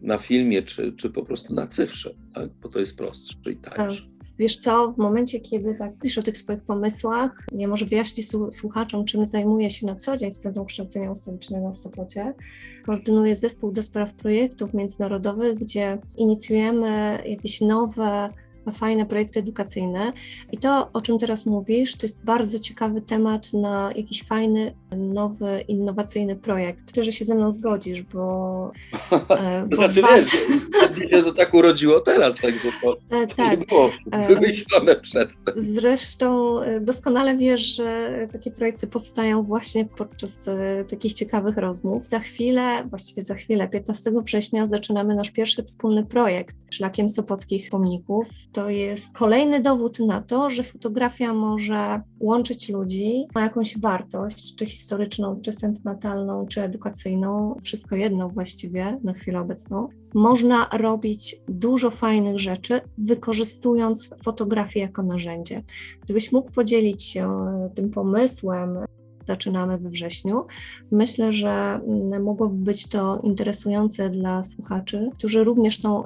na 0.01 0.17
filmie, 0.17 0.63
czy, 0.63 0.93
czy 0.93 1.09
po 1.09 1.23
prostu 1.23 1.53
na 1.53 1.67
cyfrze, 1.67 2.15
tak? 2.33 2.49
bo 2.61 2.69
to 2.69 2.79
jest 2.79 2.97
prostsze 2.97 3.51
i 3.51 3.55
tańsze. 3.55 4.13
Wiesz 4.39 4.57
co, 4.57 4.91
w 4.91 4.97
momencie, 4.97 5.39
kiedy 5.39 5.75
tak 5.75 5.99
pisz 5.99 6.17
o 6.17 6.23
tych 6.23 6.37
swoich 6.37 6.61
pomysłach, 6.61 7.45
ja 7.51 7.67
może 7.67 7.85
wyjaśnię 7.85 8.23
słuchaczom, 8.51 9.05
czym 9.05 9.27
zajmuję 9.27 9.69
się 9.69 9.85
na 9.85 9.95
co 9.95 10.17
dzień 10.17 10.33
w 10.33 10.37
Centrum 10.37 10.65
Kształcenia 10.65 11.11
Ustawicznego 11.11 11.71
w 11.71 11.77
Sopocie. 11.77 12.33
Koordynuję 12.85 13.35
zespół 13.35 13.71
do 13.71 13.83
spraw 13.83 14.13
projektów 14.13 14.73
międzynarodowych, 14.73 15.59
gdzie 15.59 15.97
inicjujemy 16.17 17.23
jakieś 17.25 17.61
nowe 17.61 18.29
fajne 18.71 19.05
projekty 19.05 19.39
edukacyjne. 19.39 20.13
I 20.51 20.57
to, 20.57 20.89
o 20.93 21.01
czym 21.01 21.19
teraz 21.19 21.45
mówisz, 21.45 21.95
to 21.95 22.05
jest 22.05 22.25
bardzo 22.25 22.59
ciekawy 22.59 23.01
temat 23.01 23.53
na 23.53 23.89
jakiś 23.95 24.23
fajny, 24.23 24.75
nowy, 24.97 25.63
innowacyjny 25.67 26.35
projekt. 26.35 26.83
Myślę, 26.87 27.03
że 27.03 27.11
się 27.11 27.25
ze 27.25 27.35
mną 27.35 27.51
zgodzisz, 27.51 28.01
bo... 28.01 28.71
E, 29.29 29.65
bo 29.69 29.75
znaczy 29.75 29.93
dwa... 29.93 30.07
wiesz, 30.15 30.29
się 31.09 31.23
to 31.23 31.33
tak 31.33 31.53
urodziło 31.53 31.99
teraz, 31.99 32.37
także 32.37 32.69
to 32.81 32.97
e, 33.17 33.27
tak. 33.35 33.59
nie 33.59 33.65
było 33.65 33.89
e, 34.11 34.27
wymyślone 34.27 34.95
przedtem. 34.95 35.55
Zresztą 35.57 36.59
doskonale 36.81 37.37
wiesz, 37.37 37.75
że 37.75 38.11
takie 38.31 38.51
projekty 38.51 38.87
powstają 38.87 39.43
właśnie 39.43 39.85
podczas 39.85 40.45
takich 40.89 41.13
ciekawych 41.13 41.57
rozmów. 41.57 42.09
Za 42.09 42.19
chwilę, 42.19 42.83
właściwie 42.89 43.23
za 43.23 43.35
chwilę, 43.35 43.67
15 43.67 44.11
września 44.25 44.67
zaczynamy 44.67 45.15
nasz 45.15 45.31
pierwszy 45.31 45.63
wspólny 45.63 46.05
projekt 46.05 46.55
Szlakiem 46.71 47.09
Sopockich 47.09 47.69
Pomników 47.69 48.27
to 48.53 48.69
jest 48.69 49.17
kolejny 49.17 49.61
dowód 49.61 49.99
na 49.99 50.21
to, 50.21 50.49
że 50.49 50.63
fotografia 50.63 51.33
może 51.33 52.01
łączyć 52.19 52.69
ludzi, 52.69 53.25
ma 53.35 53.41
jakąś 53.41 53.79
wartość, 53.79 54.55
czy 54.55 54.65
historyczną, 54.65 55.41
czy 55.41 55.51
sentymentalną, 55.51 56.45
czy 56.47 56.61
edukacyjną, 56.61 57.55
wszystko 57.63 57.95
jedno 57.95 58.29
właściwie 58.29 58.99
na 59.03 59.13
chwilę 59.13 59.39
obecną. 59.39 59.87
Można 60.13 60.67
robić 60.73 61.35
dużo 61.47 61.91
fajnych 61.91 62.39
rzeczy, 62.39 62.81
wykorzystując 62.97 64.09
fotografię 64.23 64.79
jako 64.79 65.03
narzędzie. 65.03 65.63
Gdybyś 66.03 66.31
mógł 66.31 66.51
podzielić 66.51 67.03
się 67.03 67.45
tym 67.75 67.89
pomysłem, 67.89 68.77
zaczynamy 69.27 69.77
we 69.77 69.89
wrześniu. 69.89 70.45
Myślę, 70.91 71.33
że 71.33 71.49
mm, 71.49 72.23
mogłoby 72.23 72.55
być 72.55 72.87
to 72.87 73.19
interesujące 73.23 74.09
dla 74.09 74.43
słuchaczy, 74.43 75.09
którzy 75.17 75.43
również 75.43 75.79
są 75.79 76.03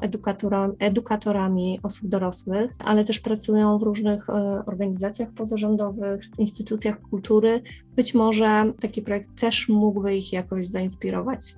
edukatorami, 0.79 1.79
osób 1.83 2.07
dorosłych, 2.09 2.71
ale 2.79 3.03
też 3.05 3.19
pracują 3.19 3.79
w 3.79 3.83
różnych 3.83 4.29
e, 4.29 4.33
organizacjach 4.65 5.29
pozarządowych, 5.33 6.21
instytucjach 6.37 7.01
kultury. 7.01 7.61
Być 7.95 8.13
może 8.13 8.73
taki 8.79 9.01
projekt 9.01 9.39
też 9.39 9.69
mógłby 9.69 10.17
ich 10.17 10.33
jakoś 10.33 10.67
zainspirować. 10.67 11.55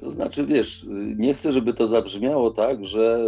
To 0.00 0.10
znaczy, 0.10 0.46
wiesz, 0.46 0.86
nie 1.16 1.34
chcę, 1.34 1.52
żeby 1.52 1.74
to 1.74 1.88
zabrzmiało 1.88 2.50
tak, 2.50 2.84
że 2.84 3.18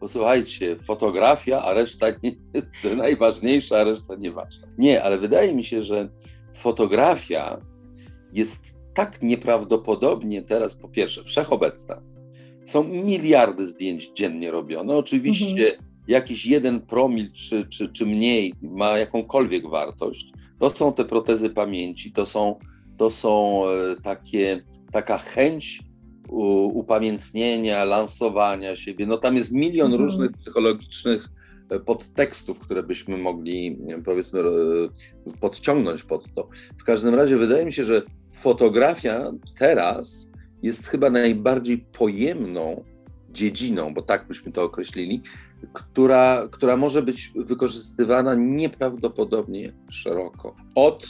posłuchajcie, 0.00 0.76
fotografia, 0.76 1.62
a 1.62 1.72
reszta 1.72 2.06
nie, 2.22 2.32
najważniejsza, 2.96 3.76
a 3.76 3.84
reszta 3.84 4.14
nieważna. 4.14 4.68
Nie, 4.78 5.02
ale 5.02 5.18
wydaje 5.18 5.54
mi 5.54 5.64
się, 5.64 5.82
że 5.82 6.08
fotografia 6.52 7.60
jest 8.32 8.78
tak 8.94 9.22
nieprawdopodobnie 9.22 10.42
teraz, 10.42 10.74
po 10.74 10.88
pierwsze, 10.88 11.24
wszechobecna. 11.24 12.02
Są 12.64 12.84
miliardy 12.84 13.66
zdjęć 13.66 14.10
dziennie 14.14 14.50
robione. 14.50 14.96
Oczywiście 14.96 15.72
mhm. 15.72 15.84
jakiś 16.08 16.46
jeden 16.46 16.80
promil 16.80 17.32
czy, 17.32 17.68
czy, 17.68 17.88
czy 17.88 18.06
mniej 18.06 18.54
ma 18.62 18.98
jakąkolwiek 18.98 19.70
wartość. 19.70 20.32
To 20.58 20.70
są 20.70 20.92
te 20.92 21.04
protezy 21.04 21.50
pamięci, 21.50 22.12
to 22.12 22.26
są, 22.26 22.58
to 22.96 23.10
są 23.10 23.62
e, 23.66 23.96
takie, 24.02 24.64
taka 24.92 25.18
chęć 25.18 25.80
upamiętnienia, 26.72 27.84
lansowania 27.84 28.76
siebie. 28.76 29.06
No 29.06 29.16
tam 29.16 29.36
jest 29.36 29.52
milion 29.52 29.92
mhm. 29.92 30.02
różnych 30.08 30.32
psychologicznych 30.32 31.28
podtekstów, 31.86 32.58
które 32.58 32.82
byśmy 32.82 33.16
mogli, 33.16 33.78
powiedzmy, 34.04 34.40
podciągnąć 35.40 36.02
pod 36.02 36.34
to. 36.34 36.48
W 36.78 36.84
każdym 36.84 37.14
razie 37.14 37.36
wydaje 37.36 37.66
mi 37.66 37.72
się, 37.72 37.84
że 37.84 38.02
fotografia 38.32 39.32
teraz 39.58 40.32
jest 40.62 40.86
chyba 40.86 41.10
najbardziej 41.10 41.78
pojemną 41.78 42.84
dziedziną, 43.30 43.94
bo 43.94 44.02
tak 44.02 44.28
byśmy 44.28 44.52
to 44.52 44.62
określili, 44.62 45.22
która, 45.72 46.48
która 46.50 46.76
może 46.76 47.02
być 47.02 47.32
wykorzystywana 47.36 48.34
nieprawdopodobnie 48.34 49.72
szeroko. 49.90 50.56
Od 50.74 51.06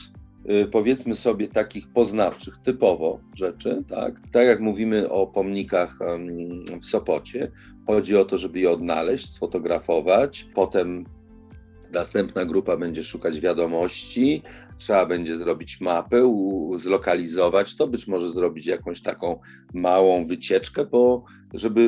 powiedzmy 0.71 1.15
sobie 1.15 1.49
takich 1.49 1.89
poznawczych 1.89 2.59
typowo 2.59 3.21
rzeczy, 3.35 3.85
tak, 3.89 4.21
tak 4.33 4.47
jak 4.47 4.61
mówimy 4.61 5.11
o 5.11 5.27
pomnikach 5.27 5.99
w 6.83 6.87
Sopocie, 6.87 7.51
Chodzi 7.89 8.17
o 8.17 8.25
to, 8.25 8.39
żeby 8.39 8.61
je 8.61 8.71
odnaleźć, 8.71 9.33
sfotografować, 9.33 10.47
potem 10.55 11.05
Następna 11.93 12.45
grupa 12.45 12.77
będzie 12.77 13.05
szukać 13.05 13.41
wiadomości, 13.41 14.43
trzeba 14.79 15.07
będzie 15.07 15.37
zrobić 15.37 15.81
mapę, 15.81 16.33
zlokalizować 16.79 17.77
to, 17.77 17.87
być 17.87 18.07
może 18.07 18.31
zrobić 18.31 18.67
jakąś 18.67 19.03
taką 19.03 19.41
małą 19.75 20.27
wycieczkę, 20.27 20.87
bo 20.87 21.25
żeby 21.55 21.81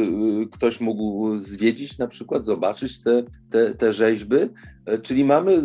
y, 0.43 0.47
ktoś 0.53 0.81
mógł 0.81 1.39
zwiedzić, 1.39 1.99
na 1.99 2.09
przykład 2.09 2.47
zobaczyć 2.47 3.03
te, 3.03 3.23
te, 3.51 3.75
te 3.75 3.93
rzeźby. 3.93 4.37
E, 4.87 4.99
czyli 4.99 5.25
mamy, 5.25 5.63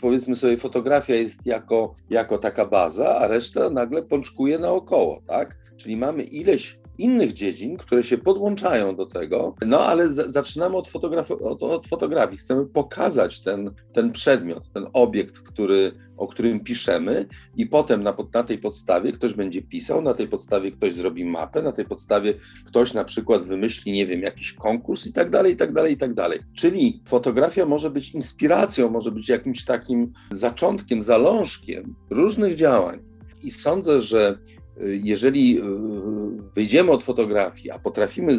powiedzmy 0.00 0.36
sobie, 0.36 0.56
fotografia 0.56 1.14
jest 1.14 1.46
jako, 1.46 1.94
jako 2.10 2.38
taka 2.38 2.66
baza, 2.66 3.18
a 3.18 3.28
reszta 3.28 3.70
nagle 3.70 4.02
pączkuje 4.02 4.58
naokoło, 4.58 5.22
tak? 5.26 5.56
Czyli 5.76 5.96
mamy 5.96 6.22
ileś 6.22 6.78
innych 6.98 7.32
dziedzin, 7.32 7.76
które 7.76 8.02
się 8.02 8.18
podłączają 8.18 8.96
do 8.96 9.06
tego, 9.06 9.54
no 9.66 9.80
ale 9.80 10.08
z, 10.08 10.32
zaczynamy 10.32 10.76
od, 10.76 10.90
od, 11.42 11.62
od, 11.62 11.86
fotografii. 11.86 12.38
Chcemy 12.38 12.66
pokazać 12.66 13.40
ten, 13.40 13.74
ten 13.92 14.12
przedmiot, 14.12 14.72
ten 14.72 14.86
obiekt, 14.92 15.38
który, 15.38 15.92
o 16.16 16.26
którym 16.26 16.60
piszemy, 16.60 17.26
i 17.56 17.66
potem 17.66 18.02
na, 18.02 18.16
na 18.34 18.44
tej 18.44 18.58
podstawie 18.58 19.12
ktoś 19.12 19.34
będzie 19.34 19.62
pisał, 19.62 20.02
na 20.02 20.14
tej 20.14 20.28
podstawie 20.28 20.70
ktoś 20.70 20.94
zrobi 20.94 21.24
mapę, 21.24 21.62
na 21.62 21.72
tej 21.72 21.84
podstawie 21.84 22.34
ktoś 22.66 22.94
na 22.94 23.04
przykład 23.04 23.42
wymyśli, 23.42 23.92
nie 23.92 24.06
wiem, 24.06 24.20
jakiś 24.20 24.52
konkurs 24.52 25.06
i 25.06 25.12
tak 25.12 25.30
dalej, 25.30 25.52
i 25.52 25.56
tak 25.56 25.72
dalej, 25.72 25.94
i 25.94 25.96
tak 25.96 26.14
dalej. 26.14 26.38
Czyli 26.56 27.02
fotografia 27.06 27.66
może 27.66 27.90
być 27.90 28.10
inspiracją, 28.14 28.90
może 28.90 29.10
być 29.10 29.28
jakimś 29.28 29.64
takim 29.64 30.12
zaczątkiem, 30.30 31.02
zalążkiem 31.02 31.94
różnych 32.10 32.54
działań. 32.54 33.00
I 33.42 33.50
sądzę, 33.50 34.00
że 34.00 34.38
jeżeli 34.80 35.58
e, 35.58 35.62
wyjdziemy 36.54 36.90
od 36.90 37.04
fotografii, 37.04 37.70
a 37.70 37.78
potrafimy 37.78 38.38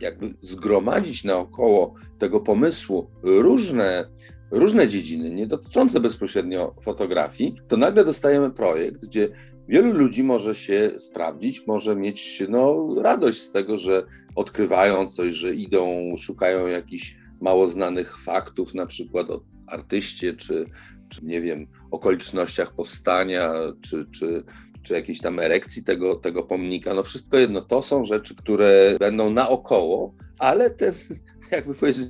jakby 0.00 0.34
zgromadzić 0.40 1.24
naokoło 1.24 1.94
tego 2.18 2.40
pomysłu 2.40 3.10
różne, 3.22 4.10
różne 4.50 4.88
dziedziny, 4.88 5.30
nie 5.30 5.46
dotyczące 5.46 6.00
bezpośrednio 6.00 6.74
fotografii, 6.82 7.56
to 7.68 7.76
nagle 7.76 8.04
dostajemy 8.04 8.50
projekt, 8.50 9.06
gdzie 9.06 9.28
wielu 9.68 9.92
ludzi 9.92 10.24
może 10.24 10.54
się 10.54 10.92
sprawdzić, 10.96 11.66
może 11.66 11.96
mieć 11.96 12.42
no, 12.48 12.94
radość 13.02 13.42
z 13.42 13.52
tego, 13.52 13.78
że 13.78 14.06
odkrywają 14.36 15.08
coś, 15.08 15.34
że 15.34 15.54
idą, 15.54 16.14
szukają 16.18 16.66
jakichś 16.66 17.16
mało 17.40 17.68
znanych 17.68 18.18
faktów, 18.18 18.74
na 18.74 18.86
przykład 18.86 19.30
o 19.30 19.40
artyście, 19.66 20.34
czy, 20.34 20.66
czy 21.08 21.24
nie 21.24 21.40
wiem, 21.40 21.66
okolicznościach 21.90 22.74
powstania, 22.74 23.52
czy, 23.80 24.06
czy 24.10 24.44
czy 24.86 24.94
jakiejś 24.94 25.20
tam 25.20 25.38
erekcji 25.38 25.84
tego, 25.84 26.14
tego 26.14 26.42
pomnika, 26.42 26.94
no 26.94 27.02
wszystko 27.02 27.36
jedno, 27.36 27.60
to 27.60 27.82
są 27.82 28.04
rzeczy, 28.04 28.34
które 28.34 28.96
będą 29.00 29.30
naokoło, 29.30 30.14
ale 30.38 30.70
ten, 30.70 30.94
jakby 31.52 31.74
powiedzieć, 31.74 32.08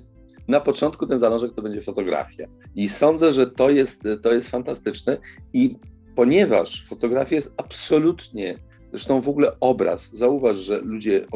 na 0.49 0.61
początku 0.61 1.07
ten 1.07 1.19
zalążek 1.19 1.55
to 1.55 1.63
będzie 1.63 1.83
fotografia. 1.83 2.47
I 2.75 2.89
sądzę, 2.89 3.33
że 3.33 3.47
to 3.47 3.71
jest, 3.71 4.03
to 4.23 4.33
jest 4.33 4.49
fantastyczne 4.49 5.19
i 5.53 5.77
ponieważ 6.15 6.87
fotografia 6.89 7.37
jest 7.37 7.55
absolutnie, 7.57 8.59
zresztą 8.91 9.21
w 9.21 9.29
ogóle 9.29 9.61
obraz, 9.61 10.11
zauważ, 10.13 10.57
że 10.57 10.81
ludzie 10.81 11.27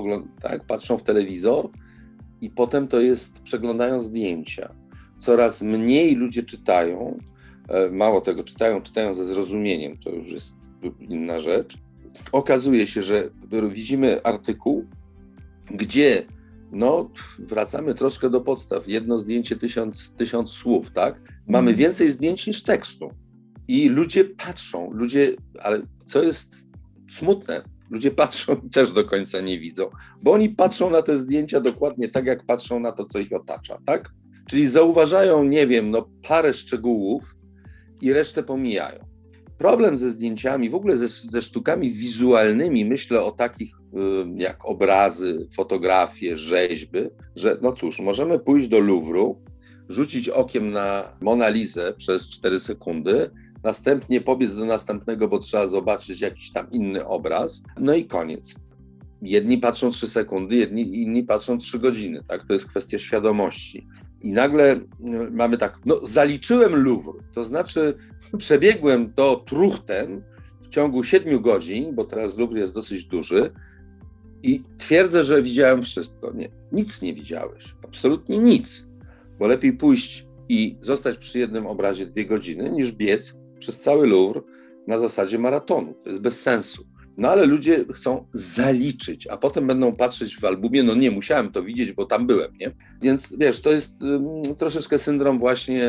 tak, 0.41 0.65
patrzą 0.65 0.99
w 0.99 1.03
telewizor 1.03 1.71
i 2.41 2.51
potem 2.51 2.89
to 2.89 3.01
jest, 3.01 3.43
przeglądają 3.43 4.01
zdjęcia. 4.01 4.75
Coraz 5.17 5.63
mniej 5.63 6.15
ludzie 6.15 6.43
czytają, 6.43 7.19
e, 7.69 7.91
mało 7.91 8.21
tego 8.21 8.45
czytają, 8.45 8.83
czytają 8.83 9.15
ze 9.15 9.27
zrozumieniem, 9.27 9.99
to 9.99 10.11
już 10.11 10.29
jest 10.29 10.60
inna 11.01 11.41
rzecz. 11.41 11.79
Okazuje 12.33 12.87
się, 12.87 13.03
że 13.03 13.31
widzimy 13.71 14.23
artykuł, 14.23 14.85
gdzie 15.71 16.27
no, 16.73 17.11
wracamy 17.39 17.95
troszkę 17.95 18.31
do 18.31 18.41
podstaw. 18.41 18.89
Jedno 18.89 19.19
zdjęcie, 19.19 19.57
tysiąc, 19.57 20.15
tysiąc 20.15 20.51
słów, 20.51 20.91
tak? 20.91 21.21
Mamy 21.47 21.71
mhm. 21.71 21.77
więcej 21.77 22.11
zdjęć 22.11 22.47
niż 22.47 22.63
tekstu. 22.63 23.11
I 23.69 23.89
ludzie 23.89 24.25
patrzą, 24.25 24.91
ludzie, 24.93 25.37
ale 25.61 25.83
co 26.07 26.23
jest 26.23 26.55
smutne, 27.11 27.63
ludzie 27.91 28.11
patrzą 28.11 28.57
i 28.67 28.71
też 28.71 28.93
do 28.93 29.05
końca 29.05 29.41
nie 29.41 29.59
widzą, 29.59 29.91
bo 30.25 30.33
oni 30.33 30.49
patrzą 30.49 30.91
na 30.91 31.03
te 31.03 31.17
zdjęcia 31.17 31.61
dokładnie 31.61 32.09
tak, 32.09 32.27
jak 32.27 32.47
patrzą 32.47 32.81
na 32.81 32.93
to, 32.93 33.05
co 33.05 33.19
ich 33.19 33.33
otacza, 33.33 33.79
tak? 33.87 34.13
Czyli 34.49 34.69
zauważają, 34.69 35.45
nie 35.45 35.67
wiem, 35.67 35.91
no 35.91 36.11
parę 36.29 36.55
szczegółów 36.55 37.37
i 38.03 38.13
resztę 38.13 38.43
pomijają. 38.43 39.10
Problem 39.61 39.97
ze 39.97 40.11
zdjęciami, 40.11 40.71
w 40.71 40.75
ogóle 40.75 40.97
ze, 40.97 41.09
ze 41.09 41.43
sztukami 41.43 41.91
wizualnymi, 41.91 42.85
myślę 42.85 43.23
o 43.23 43.33
takich 43.33 43.75
jak 44.37 44.65
obrazy, 44.65 45.49
fotografie, 45.57 46.37
rzeźby, 46.37 46.99
że 47.37 47.59
no 47.63 47.73
cóż, 47.73 48.01
możemy 48.01 48.39
pójść 48.39 48.69
do 48.69 48.79
Louvru, 48.79 49.43
rzucić 49.89 50.29
okiem 50.29 50.71
na 50.71 51.17
Monalizę 51.21 51.93
przez 51.97 52.29
4 52.29 52.59
sekundy, 52.59 53.31
następnie 53.65 54.21
pobiec 54.21 54.57
do 54.57 54.65
następnego, 54.65 55.29
bo 55.29 55.39
trzeba 55.39 55.67
zobaczyć 55.67 56.21
jakiś 56.21 56.53
tam 56.53 56.71
inny 56.71 57.07
obraz, 57.07 57.63
no 57.81 57.95
i 57.95 58.05
koniec. 58.05 58.55
Jedni 59.23 59.59
patrzą 59.59 59.91
3 59.91 60.09
sekundy, 60.09 60.57
jedni, 60.57 61.03
inni 61.03 61.23
patrzą 61.23 61.59
3 61.59 61.79
godziny, 61.79 62.25
tak? 62.29 62.47
To 62.47 62.53
jest 62.53 62.71
kwestia 62.71 62.99
świadomości. 62.99 63.87
I 64.23 64.33
nagle 64.33 64.75
y, 64.75 64.81
mamy 65.31 65.59
tak, 65.59 65.79
no 65.87 66.07
zaliczyłem 66.07 66.85
Louvre, 66.85 67.23
to 67.35 67.45
znaczy 67.45 67.95
przebiegłem 68.39 69.13
to 69.13 69.37
truchtem 69.37 70.23
w 70.63 70.69
ciągu 70.69 71.05
siedmiu 71.05 71.41
godzin, 71.41 71.95
bo 71.95 72.05
teraz 72.05 72.39
Louvre 72.39 72.61
jest 72.61 72.75
dosyć 72.75 73.05
duży 73.05 73.53
i 74.43 74.63
twierdzę, 74.79 75.25
że 75.25 75.43
widziałem 75.43 75.83
wszystko. 75.83 76.33
Nie, 76.33 76.49
nic 76.73 77.03
nie 77.03 77.15
widziałeś, 77.15 77.75
absolutnie 77.85 78.39
nic, 78.39 78.87
bo 79.39 79.47
lepiej 79.47 79.73
pójść 79.73 80.27
i 80.49 80.77
zostać 80.81 81.17
przy 81.19 81.39
jednym 81.39 81.67
obrazie 81.67 82.07
dwie 82.07 82.27
godziny, 82.27 82.71
niż 82.71 82.93
biec 82.93 83.41
przez 83.59 83.81
cały 83.81 84.07
Louvre 84.07 84.41
na 84.87 84.99
zasadzie 84.99 85.39
maratonu. 85.39 85.95
To 86.05 86.09
jest 86.11 86.23
bez 86.23 86.41
sensu. 86.41 86.90
No 87.19 87.29
ale 87.29 87.47
ludzie 87.47 87.85
chcą 87.95 88.27
zaliczyć, 88.33 89.27
a 89.27 89.37
potem 89.37 89.67
będą 89.67 89.97
patrzeć 89.97 90.37
w 90.37 90.45
albumie, 90.45 90.83
no 90.83 90.95
nie, 90.95 91.11
musiałem 91.11 91.53
to 91.53 91.63
widzieć, 91.63 91.93
bo 91.93 92.07
tam 92.07 92.27
byłem, 92.27 92.57
nie? 92.61 92.71
Więc 93.03 93.37
wiesz, 93.39 93.61
to 93.61 93.71
jest 93.71 94.03
um, 94.03 94.43
troszeczkę 94.59 94.99
syndrom 94.99 95.39
właśnie 95.39 95.89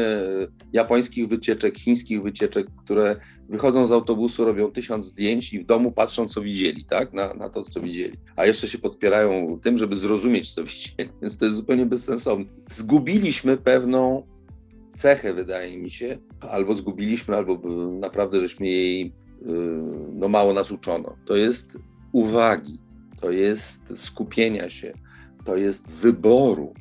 japońskich 0.73 1.27
wycieczek, 1.27 1.77
chińskich 1.77 2.23
wycieczek, 2.23 2.67
które 2.85 3.15
wychodzą 3.49 3.87
z 3.87 3.91
autobusu, 3.91 4.45
robią 4.45 4.71
tysiąc 4.71 5.05
zdjęć 5.05 5.53
i 5.53 5.59
w 5.59 5.65
domu 5.65 5.91
patrzą, 5.91 6.27
co 6.27 6.41
widzieli, 6.41 6.85
tak? 6.85 7.13
Na, 7.13 7.33
na 7.33 7.49
to, 7.49 7.63
co 7.63 7.81
widzieli. 7.81 8.17
A 8.35 8.45
jeszcze 8.45 8.67
się 8.67 8.77
podpierają 8.77 9.59
tym, 9.63 9.77
żeby 9.77 9.95
zrozumieć, 9.95 10.53
co 10.53 10.63
widzieli. 10.73 11.09
Więc 11.21 11.37
to 11.37 11.45
jest 11.45 11.57
zupełnie 11.57 11.85
bezsensowne. 11.85 12.45
Zgubiliśmy 12.65 13.57
pewną 13.57 14.27
cechę, 14.93 15.33
wydaje 15.33 15.77
mi 15.77 15.91
się, 15.91 16.17
albo 16.39 16.75
zgubiliśmy, 16.75 17.35
albo 17.35 17.61
naprawdę 17.99 18.39
żeśmy 18.39 18.67
jej 18.67 19.11
Y, 19.11 19.20
no 20.13 20.27
mało 20.27 20.53
nas 20.53 20.71
uczono. 20.71 21.15
To 21.25 21.35
jest 21.35 21.77
uwagi, 22.11 22.79
to 23.21 23.31
jest 23.31 23.93
skupienia 23.95 24.69
się, 24.69 24.93
to 25.45 25.57
jest 25.57 25.87
wyboru. 25.87 26.73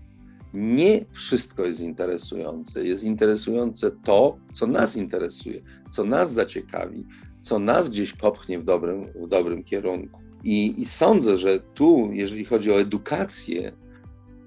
Nie 0.55 1.05
wszystko 1.11 1.65
jest 1.65 1.81
interesujące. 1.81 2.85
Jest 2.85 3.05
interesujące 3.05 3.91
to, 3.91 4.39
co 4.53 4.67
nas 4.67 4.97
interesuje, 4.97 5.63
co 5.91 6.05
nas 6.05 6.33
zaciekawi, 6.33 7.07
co 7.41 7.59
nas 7.59 7.91
gdzieś 7.91 8.13
popchnie 8.13 8.59
w 8.59 8.65
dobrym, 8.65 9.07
w 9.07 9.29
dobrym 9.29 9.65
kierunku. 9.65 10.21
I, 10.45 10.81
I 10.83 10.87
sądzę, 10.87 11.39
że 11.39 11.61
tu, 11.61 12.11
jeżeli 12.13 12.45
chodzi 12.45 12.73
o 12.73 12.81
edukację, 12.81 13.73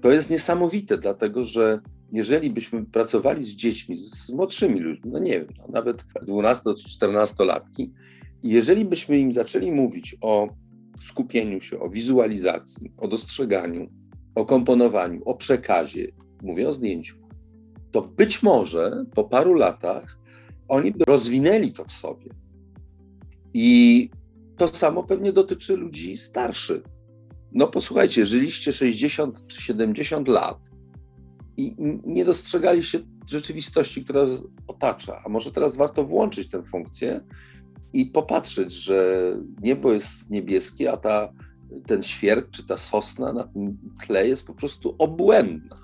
to 0.00 0.10
jest 0.10 0.30
niesamowite, 0.30 0.98
dlatego 0.98 1.44
że 1.44 1.80
jeżeli 2.14 2.50
byśmy 2.50 2.86
pracowali 2.86 3.44
z 3.44 3.48
dziećmi, 3.48 3.98
z 3.98 4.30
młodszymi 4.30 4.80
ludźmi, 4.80 5.10
no 5.10 5.18
nie 5.18 5.32
wiem, 5.32 5.48
no 5.58 5.68
nawet 5.72 6.04
12 6.22 6.74
czy 6.74 6.88
14 6.88 7.44
latki, 7.44 7.92
jeżeli 8.42 8.84
byśmy 8.84 9.18
im 9.18 9.32
zaczęli 9.32 9.70
mówić 9.70 10.16
o 10.20 10.48
skupieniu 11.00 11.60
się, 11.60 11.80
o 11.80 11.88
wizualizacji, 11.88 12.92
o 12.96 13.08
dostrzeganiu, 13.08 13.88
o 14.34 14.44
komponowaniu, 14.44 15.22
o 15.24 15.34
przekazie, 15.34 16.08
mówię 16.42 16.68
o 16.68 16.72
zdjęciu, 16.72 17.16
to 17.90 18.02
być 18.02 18.42
może 18.42 19.04
po 19.14 19.24
paru 19.24 19.54
latach 19.54 20.18
oni 20.68 20.92
by 20.92 21.04
rozwinęli 21.04 21.72
to 21.72 21.84
w 21.84 21.92
sobie. 21.92 22.30
I 23.54 24.10
to 24.56 24.68
samo 24.68 25.04
pewnie 25.04 25.32
dotyczy 25.32 25.76
ludzi 25.76 26.16
starszych. 26.16 26.82
No 27.52 27.66
posłuchajcie, 27.66 28.26
żyliście 28.26 28.72
60 28.72 29.46
czy 29.46 29.62
70 29.62 30.28
lat 30.28 30.73
i 31.56 31.74
nie 32.06 32.24
dostrzegaliście 32.24 33.00
rzeczywistości, 33.26 34.04
która 34.04 34.26
otacza. 34.66 35.22
A 35.26 35.28
może 35.28 35.52
teraz 35.52 35.76
warto 35.76 36.04
włączyć 36.04 36.48
tę 36.48 36.62
funkcję 36.62 37.20
i 37.92 38.06
popatrzeć, 38.06 38.72
że 38.72 39.20
niebo 39.62 39.92
jest 39.92 40.30
niebieskie, 40.30 40.92
a 40.92 40.96
ta, 40.96 41.32
ten 41.86 42.02
świerk 42.02 42.50
czy 42.50 42.66
ta 42.66 42.78
sosna 42.78 43.32
na 43.32 43.44
tym 43.44 43.78
tle 44.06 44.28
jest 44.28 44.46
po 44.46 44.54
prostu 44.54 44.94
obłędna. 44.98 45.76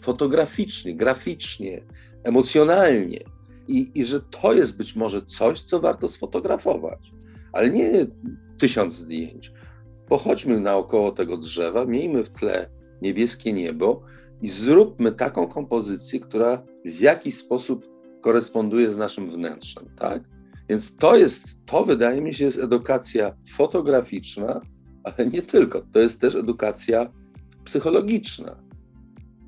Fotograficznie, 0.00 0.96
graficznie, 0.96 1.82
emocjonalnie. 2.24 3.20
I, 3.68 3.90
I 3.94 4.04
że 4.04 4.20
to 4.20 4.52
jest 4.52 4.76
być 4.76 4.96
może 4.96 5.22
coś, 5.22 5.60
co 5.60 5.80
warto 5.80 6.08
sfotografować. 6.08 7.12
Ale 7.52 7.70
nie 7.70 8.06
tysiąc 8.58 8.94
zdjęć. 8.94 9.52
Pochodźmy 10.08 10.60
naokoło 10.60 11.12
tego 11.12 11.36
drzewa, 11.36 11.84
miejmy 11.84 12.24
w 12.24 12.30
tle 12.30 12.70
niebieskie 13.02 13.52
niebo 13.52 14.02
i 14.42 14.50
zróbmy 14.50 15.12
taką 15.12 15.46
kompozycję, 15.46 16.20
która 16.20 16.62
w 16.84 17.00
jakiś 17.00 17.34
sposób 17.34 17.86
koresponduje 18.20 18.92
z 18.92 18.96
naszym 18.96 19.30
wnętrzem, 19.30 19.86
tak? 19.98 20.22
Więc 20.68 20.96
to 20.96 21.16
jest, 21.16 21.66
to 21.66 21.84
wydaje 21.84 22.20
mi 22.20 22.34
się, 22.34 22.44
jest 22.44 22.58
edukacja 22.58 23.36
fotograficzna, 23.50 24.60
ale 25.04 25.26
nie 25.26 25.42
tylko. 25.42 25.82
To 25.92 26.00
jest 26.00 26.20
też 26.20 26.34
edukacja 26.34 27.12
psychologiczna. 27.64 28.62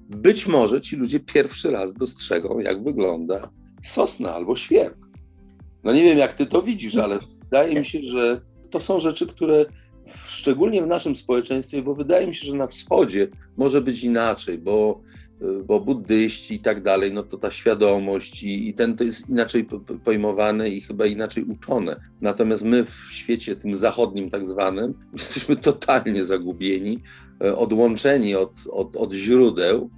Być 0.08 0.46
może 0.46 0.80
ci 0.80 0.96
ludzie 0.96 1.20
pierwszy 1.20 1.70
raz 1.70 1.94
dostrzegą, 1.94 2.58
jak 2.58 2.84
wygląda 2.84 3.50
sosna 3.82 4.34
albo 4.34 4.56
świerk. 4.56 4.98
No 5.84 5.92
nie 5.92 6.04
wiem, 6.04 6.18
jak 6.18 6.32
ty 6.32 6.46
to 6.46 6.62
widzisz, 6.62 6.96
ale 6.96 7.18
wydaje 7.44 7.78
mi 7.80 7.84
się, 7.84 7.98
że 8.02 8.40
to 8.70 8.80
są 8.80 9.00
rzeczy, 9.00 9.26
które 9.26 9.64
szczególnie 10.28 10.82
w 10.82 10.86
naszym 10.86 11.16
społeczeństwie, 11.16 11.82
bo 11.82 11.94
wydaje 11.94 12.26
mi 12.26 12.34
się, 12.34 12.46
że 12.46 12.56
na 12.56 12.66
wschodzie 12.66 13.28
może 13.56 13.80
być 13.80 14.04
inaczej, 14.04 14.58
bo, 14.58 15.00
bo 15.64 15.80
buddyści 15.80 16.54
i 16.54 16.58
tak 16.58 16.82
dalej, 16.82 17.12
no 17.12 17.22
to 17.22 17.38
ta 17.38 17.50
świadomość 17.50 18.42
i, 18.42 18.68
i 18.68 18.74
ten 18.74 18.96
to 18.96 19.04
jest 19.04 19.28
inaczej 19.28 19.66
pojmowane 20.04 20.68
i 20.68 20.80
chyba 20.80 21.06
inaczej 21.06 21.44
uczone. 21.44 22.00
Natomiast 22.20 22.64
my 22.64 22.84
w 22.84 23.08
świecie 23.12 23.56
tym 23.56 23.74
zachodnim 23.74 24.30
tak 24.30 24.46
zwanym 24.46 24.94
jesteśmy 25.12 25.56
totalnie 25.56 26.24
zagubieni, 26.24 27.02
e, 27.44 27.56
odłączeni 27.56 28.34
od, 28.34 28.52
od, 28.70 28.96
od 28.96 29.12
źródeł 29.12 29.90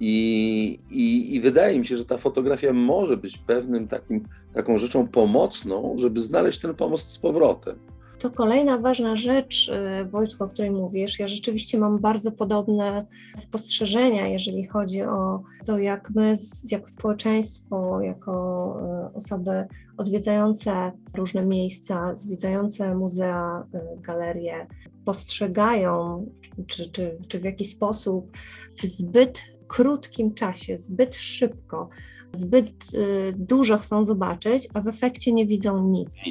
i, 0.00 0.78
i, 0.90 1.34
I, 1.34 1.40
wydaje 1.40 1.78
mi 1.78 1.86
się, 1.86 1.96
że 1.96 2.04
ta 2.04 2.18
fotografia 2.18 2.72
może 2.72 3.16
być 3.16 3.38
pewnym 3.38 3.88
takim, 3.88 4.28
taką 4.54 4.78
rzeczą 4.78 5.08
pomocną, 5.08 5.94
żeby 5.98 6.20
znaleźć 6.20 6.60
ten 6.60 6.74
pomost 6.74 7.10
z 7.10 7.18
powrotem. 7.18 7.78
To 8.20 8.30
kolejna 8.30 8.78
ważna 8.78 9.16
rzecz, 9.16 9.68
y, 9.68 10.04
Wojtku, 10.08 10.44
o 10.44 10.48
której 10.48 10.70
mówisz. 10.70 11.18
Ja 11.18 11.28
rzeczywiście 11.28 11.78
mam 11.78 11.98
bardzo 11.98 12.32
podobne 12.32 13.06
spostrzeżenia, 13.36 14.28
jeżeli 14.28 14.66
chodzi 14.66 15.02
o 15.02 15.42
to, 15.66 15.78
jak 15.78 16.10
my, 16.14 16.36
jako 16.70 16.88
społeczeństwo, 16.88 18.00
jako 18.00 18.32
y, 19.12 19.16
osoby 19.16 19.66
odwiedzające 19.96 20.92
różne 21.14 21.46
miejsca, 21.46 22.14
zwiedzające 22.14 22.94
muzea, 22.94 23.66
y, 23.74 24.00
galerie, 24.00 24.66
postrzegają, 25.04 26.26
czy, 26.66 26.90
czy, 26.90 27.18
czy 27.28 27.38
w 27.38 27.44
jakiś 27.44 27.70
sposób 27.72 28.36
w 28.76 28.82
zbyt 28.82 29.42
krótkim 29.68 30.34
czasie, 30.34 30.78
zbyt 30.78 31.14
szybko, 31.14 31.88
zbyt 32.32 32.84
dużo 33.34 33.78
chcą 33.78 34.04
zobaczyć, 34.04 34.68
a 34.74 34.80
w 34.80 34.88
efekcie 34.88 35.32
nie 35.32 35.46
widzą 35.46 35.88
nic. 35.88 36.24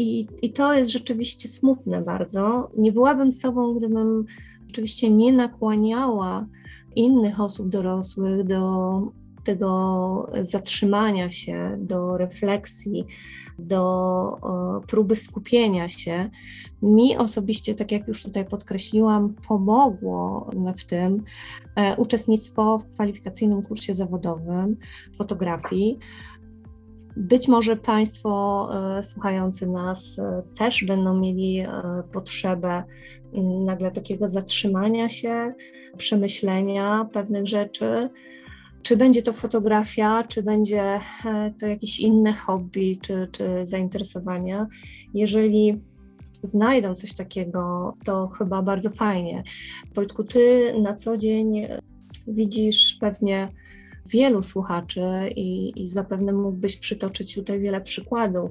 I, 0.00 0.26
I 0.42 0.52
to 0.52 0.74
jest 0.74 0.90
rzeczywiście 0.90 1.48
smutne 1.48 2.02
bardzo. 2.02 2.70
Nie 2.76 2.92
byłabym 2.92 3.32
sobą, 3.32 3.74
gdybym 3.74 4.24
oczywiście 4.70 5.10
nie 5.10 5.32
nakłaniała 5.32 6.46
innych 6.96 7.40
osób 7.40 7.68
dorosłych 7.68 8.46
do 8.46 9.02
tego 9.44 10.30
zatrzymania 10.40 11.30
się, 11.30 11.76
do 11.80 12.16
refleksji, 12.16 13.04
do 13.58 14.80
próby 14.86 15.16
skupienia 15.16 15.88
się. 15.88 16.30
Mi 16.82 17.16
osobiście, 17.16 17.74
tak 17.74 17.92
jak 17.92 18.08
już 18.08 18.22
tutaj 18.22 18.44
podkreśliłam, 18.44 19.34
pomogło 19.48 20.50
w 20.76 20.84
tym 20.84 21.22
e, 21.76 21.96
uczestnictwo 21.96 22.78
w 22.78 22.88
kwalifikacyjnym 22.88 23.62
kursie 23.62 23.94
zawodowym 23.94 24.76
fotografii. 25.16 25.98
Być 27.16 27.48
może 27.48 27.76
Państwo 27.76 28.68
e, 28.98 29.02
słuchający 29.02 29.66
nas 29.66 30.18
e, 30.18 30.42
też 30.58 30.84
będą 30.84 31.18
mieli 31.18 31.58
e, 31.58 31.70
potrzebę 32.12 32.84
nagle 33.64 33.90
takiego 33.90 34.28
zatrzymania 34.28 35.08
się, 35.08 35.52
przemyślenia 35.96 37.08
pewnych 37.12 37.46
rzeczy. 37.46 38.08
Czy 38.82 38.96
będzie 38.96 39.22
to 39.22 39.32
fotografia, 39.32 40.24
czy 40.28 40.42
będzie 40.42 41.00
to 41.60 41.66
jakieś 41.66 42.00
inne 42.00 42.32
hobby, 42.32 42.98
czy, 43.02 43.28
czy 43.32 43.44
zainteresowania. 43.62 44.66
Jeżeli 45.14 45.80
znajdą 46.42 46.94
coś 46.94 47.14
takiego, 47.14 47.94
to 48.04 48.28
chyba 48.28 48.62
bardzo 48.62 48.90
fajnie. 48.90 49.42
Wojtku, 49.94 50.24
ty 50.24 50.74
na 50.82 50.94
co 50.94 51.16
dzień 51.16 51.66
widzisz 52.26 52.96
pewnie 53.00 53.48
wielu 54.06 54.42
słuchaczy 54.42 55.02
i, 55.36 55.82
i 55.82 55.88
zapewne 55.88 56.32
mógłbyś 56.32 56.76
przytoczyć 56.76 57.34
tutaj 57.34 57.60
wiele 57.60 57.80
przykładów, 57.80 58.50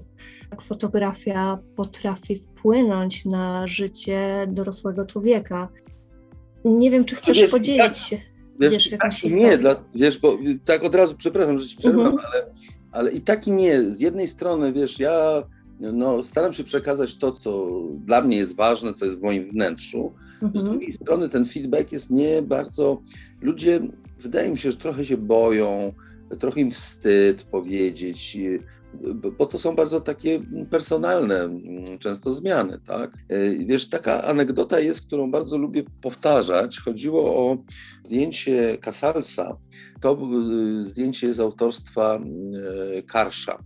jak 0.52 0.62
fotografia 0.62 1.60
potrafi 1.76 2.36
wpłynąć 2.36 3.26
na 3.26 3.68
życie 3.68 4.47
dorosłego 4.47 5.06
człowieka. 5.06 5.70
Nie 6.66 6.91
wiem, 6.91 7.06
czy 7.06 7.16
chcesz 7.16 7.41
wiesz, 7.41 7.52
podzielić 7.52 7.84
tak, 7.84 7.95
się. 7.95 8.18
Wiesz, 8.60 8.72
wiesz, 8.72 8.89
tak 8.89 9.32
nie, 9.32 9.58
dla, 9.58 9.76
wiesz, 9.95 10.18
bo 10.18 10.38
tak 10.66 10.84
od 10.84 10.95
razu, 10.95 11.16
przepraszam, 11.18 11.60
że 11.60 11.68
ci 11.68 11.78
przerwam, 11.78 12.06
mhm. 12.06 12.26
ale, 12.26 12.45
ale 12.91 13.12
i 13.12 13.22
tak 13.22 13.47
i 13.47 13.52
nie. 13.52 13.82
Z 13.82 14.00
jednej 14.00 14.28
strony, 14.28 14.74
wiesz, 14.74 15.00
ja 15.00 15.43
no, 15.80 16.24
staram 16.24 16.54
się 16.54 16.64
przekazać 16.64 17.18
to, 17.18 17.32
co 17.32 17.70
dla 18.06 18.22
mnie 18.22 18.38
jest 18.38 18.56
ważne, 18.56 18.93
co 18.93 19.06
jest 19.06 19.18
w 19.18 19.24
moim 19.24 19.50
wnętrzu. 19.50 20.14
Mhm. 20.41 20.66
Z 20.66 20.70
drugiej 20.70 20.93
strony 20.93 21.30
ten 21.30 21.45
feedback 21.45 21.91
jest 21.91 22.12
nie 22.12 22.41
bardzo. 22.41 23.02
Ludzie 23.41 23.82
wydaje 24.20 24.52
mi 24.52 24.58
się, 24.58 24.72
że 24.72 24.78
trochę 24.78 25.06
się 25.06 25.18
boją, 25.18 25.94
trochę 26.40 26.62
im 26.62 26.72
wstyd 26.72 27.44
powiedzieć, 27.44 28.38
bo 29.38 29.46
to 29.46 29.60
są 29.60 29.76
bardzo 29.76 30.02
takie 30.02 30.42
personalne 30.70 31.44
mm, 31.44 32.00
często 32.00 32.32
zmiany, 32.32 32.80
tak? 32.88 33.12
E, 33.30 33.66
wiesz, 33.66 33.90
taka 33.90 34.24
anegdota 34.24 34.80
jest, 34.80 35.08
którą 35.08 35.32
bardzo 35.32 35.58
lubię 35.58 35.84
powtarzać. 36.02 36.80
Chodziło 36.80 37.36
o 37.36 37.58
zdjęcie 38.06 38.78
Casalsa. 38.78 39.58
To 40.02 40.18
zdjęcie 40.86 41.34
z 41.34 41.40
autorstwa 41.40 42.20
e, 42.98 43.02
Karsza. 43.02 43.64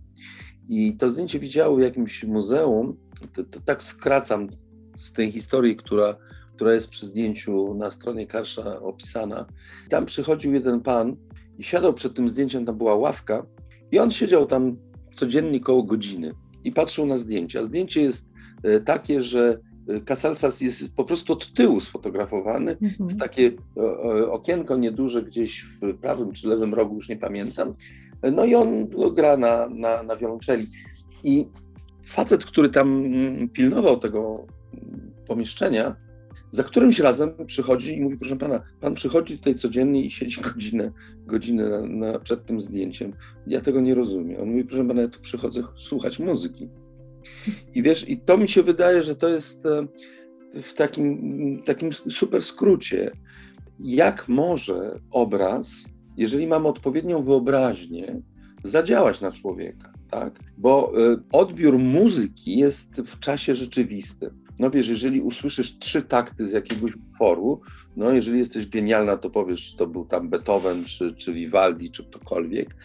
I 0.68 0.96
to 0.96 1.10
zdjęcie 1.10 1.38
widziało 1.38 1.76
w 1.76 1.80
jakimś 1.80 2.24
muzeum. 2.24 2.96
To, 3.36 3.44
to 3.44 3.60
tak 3.60 3.82
skracam 3.82 4.48
z 4.98 5.12
tej 5.12 5.32
historii, 5.32 5.76
która 5.76 6.16
która 6.56 6.74
jest 6.74 6.88
przy 6.88 7.06
zdjęciu 7.06 7.74
na 7.74 7.90
stronie 7.90 8.26
Karsza 8.26 8.80
opisana. 8.82 9.46
Tam 9.88 10.06
przychodził 10.06 10.54
jeden 10.54 10.80
pan 10.80 11.16
i 11.58 11.64
siadał 11.64 11.94
przed 11.94 12.14
tym 12.14 12.28
zdjęciem, 12.28 12.66
tam 12.66 12.78
była 12.78 12.94
ławka 12.94 13.46
i 13.92 13.98
on 13.98 14.10
siedział 14.10 14.46
tam 14.46 14.76
codziennie 15.14 15.60
koło 15.60 15.82
godziny 15.82 16.34
i 16.64 16.72
patrzył 16.72 17.06
na 17.06 17.18
zdjęcie. 17.18 17.60
A 17.60 17.64
zdjęcie 17.64 18.02
jest 18.02 18.30
e, 18.62 18.80
takie, 18.80 19.22
że 19.22 19.58
e, 19.88 20.64
jest 20.64 20.94
po 20.94 21.04
prostu 21.04 21.32
od 21.32 21.54
tyłu 21.54 21.80
sfotografowany. 21.80 22.70
Mhm. 22.70 23.08
Jest 23.08 23.20
takie 23.20 23.52
okienko 24.30 24.76
nieduże 24.76 25.22
gdzieś 25.22 25.62
w 25.62 25.98
prawym 25.98 26.32
czy 26.32 26.48
lewym 26.48 26.74
rogu, 26.74 26.94
już 26.94 27.08
nie 27.08 27.16
pamiętam. 27.16 27.74
No 28.32 28.44
i 28.44 28.54
on 28.54 28.88
gra 29.14 29.36
na, 29.36 29.68
na, 29.68 30.02
na 30.02 30.16
wiolonczeli. 30.16 30.66
I 31.24 31.48
facet, 32.06 32.44
który 32.44 32.68
tam 32.68 33.04
mm, 33.04 33.48
pilnował 33.48 33.98
tego 33.98 34.46
pomieszczenia, 35.26 35.96
za 36.54 36.64
którymś 36.64 36.98
razem 36.98 37.30
przychodzi 37.46 37.96
i 37.96 38.00
mówi, 38.00 38.18
proszę 38.18 38.36
pana, 38.36 38.62
pan 38.80 38.94
przychodzi 38.94 39.38
tutaj 39.38 39.54
codziennie 39.54 40.04
i 40.04 40.10
siedzi 40.10 40.40
godzinę, 40.40 40.92
godzinę 41.26 41.68
na, 41.68 41.82
na, 41.82 42.18
przed 42.18 42.46
tym 42.46 42.60
zdjęciem. 42.60 43.12
Ja 43.46 43.60
tego 43.60 43.80
nie 43.80 43.94
rozumiem. 43.94 44.40
On 44.40 44.48
mówi, 44.48 44.64
proszę 44.64 44.88
pana, 44.88 45.02
ja 45.02 45.08
tu 45.08 45.20
przychodzę 45.20 45.62
słuchać 45.78 46.18
muzyki. 46.18 46.68
I 47.74 47.82
wiesz, 47.82 48.08
i 48.08 48.20
to 48.20 48.38
mi 48.38 48.48
się 48.48 48.62
wydaje, 48.62 49.02
że 49.02 49.16
to 49.16 49.28
jest 49.28 49.66
e, 49.66 49.86
w 50.62 50.74
takim, 50.74 51.62
takim 51.64 51.92
super 51.92 52.42
skrócie, 52.42 53.10
jak 53.80 54.28
może 54.28 55.00
obraz, 55.10 55.84
jeżeli 56.16 56.46
mamy 56.46 56.68
odpowiednią 56.68 57.24
wyobraźnię, 57.24 58.22
zadziałać 58.64 59.20
na 59.20 59.32
człowieka, 59.32 59.92
tak? 60.10 60.40
Bo 60.58 60.92
e, 61.12 61.16
odbiór 61.32 61.78
muzyki 61.78 62.58
jest 62.58 63.00
w 63.00 63.20
czasie 63.20 63.54
rzeczywistym 63.54 64.43
no 64.58 64.70
wiesz, 64.70 64.88
jeżeli 64.88 65.20
usłyszysz 65.20 65.78
trzy 65.78 66.02
takty 66.02 66.46
z 66.46 66.52
jakiegoś 66.52 66.96
utworu, 66.96 67.60
no 67.96 68.12
jeżeli 68.12 68.38
jesteś 68.38 68.66
genialna, 68.66 69.16
to 69.16 69.30
powiesz, 69.30 69.74
to 69.76 69.86
był 69.86 70.04
tam 70.04 70.28
Beethoven, 70.28 70.84
czy, 70.84 71.14
czy 71.14 71.32
Vivaldi, 71.32 71.90
czy 71.90 72.04
ktokolwiek. 72.04 72.76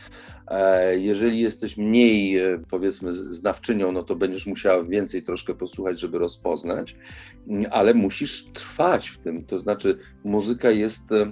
E, 0.48 1.00
jeżeli 1.00 1.40
jesteś 1.40 1.78
mniej, 1.78 2.38
e, 2.38 2.62
powiedzmy, 2.70 3.14
znawczynią, 3.14 3.92
no 3.92 4.04
to 4.04 4.16
będziesz 4.16 4.46
musiała 4.46 4.84
więcej 4.84 5.24
troszkę 5.24 5.56
posłuchać, 5.56 6.00
żeby 6.00 6.18
rozpoznać, 6.18 6.96
mm, 7.48 7.66
ale 7.72 7.94
musisz 7.94 8.46
trwać 8.54 9.10
w 9.10 9.18
tym, 9.18 9.46
to 9.46 9.60
znaczy 9.60 10.00
muzyka 10.24 10.72
jest 10.72 11.12
e, 11.12 11.32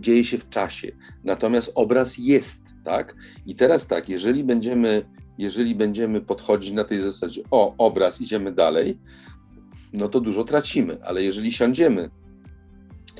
dzieje 0.00 0.24
się 0.24 0.38
w 0.38 0.48
czasie, 0.48 0.92
natomiast 1.24 1.72
obraz 1.74 2.18
jest, 2.18 2.66
tak? 2.84 3.16
I 3.46 3.54
teraz 3.54 3.86
tak, 3.86 4.08
jeżeli 4.08 4.44
będziemy 4.44 5.04
jeżeli 5.38 5.74
będziemy 5.74 6.20
podchodzić 6.20 6.72
na 6.72 6.84
tej 6.84 7.00
zasadzie, 7.00 7.42
o, 7.50 7.74
obraz, 7.78 8.20
idziemy 8.20 8.52
dalej, 8.52 8.98
no 9.92 10.08
to 10.08 10.20
dużo 10.20 10.44
tracimy, 10.44 10.98
ale 11.04 11.22
jeżeli 11.22 11.52
siądziemy, 11.52 12.10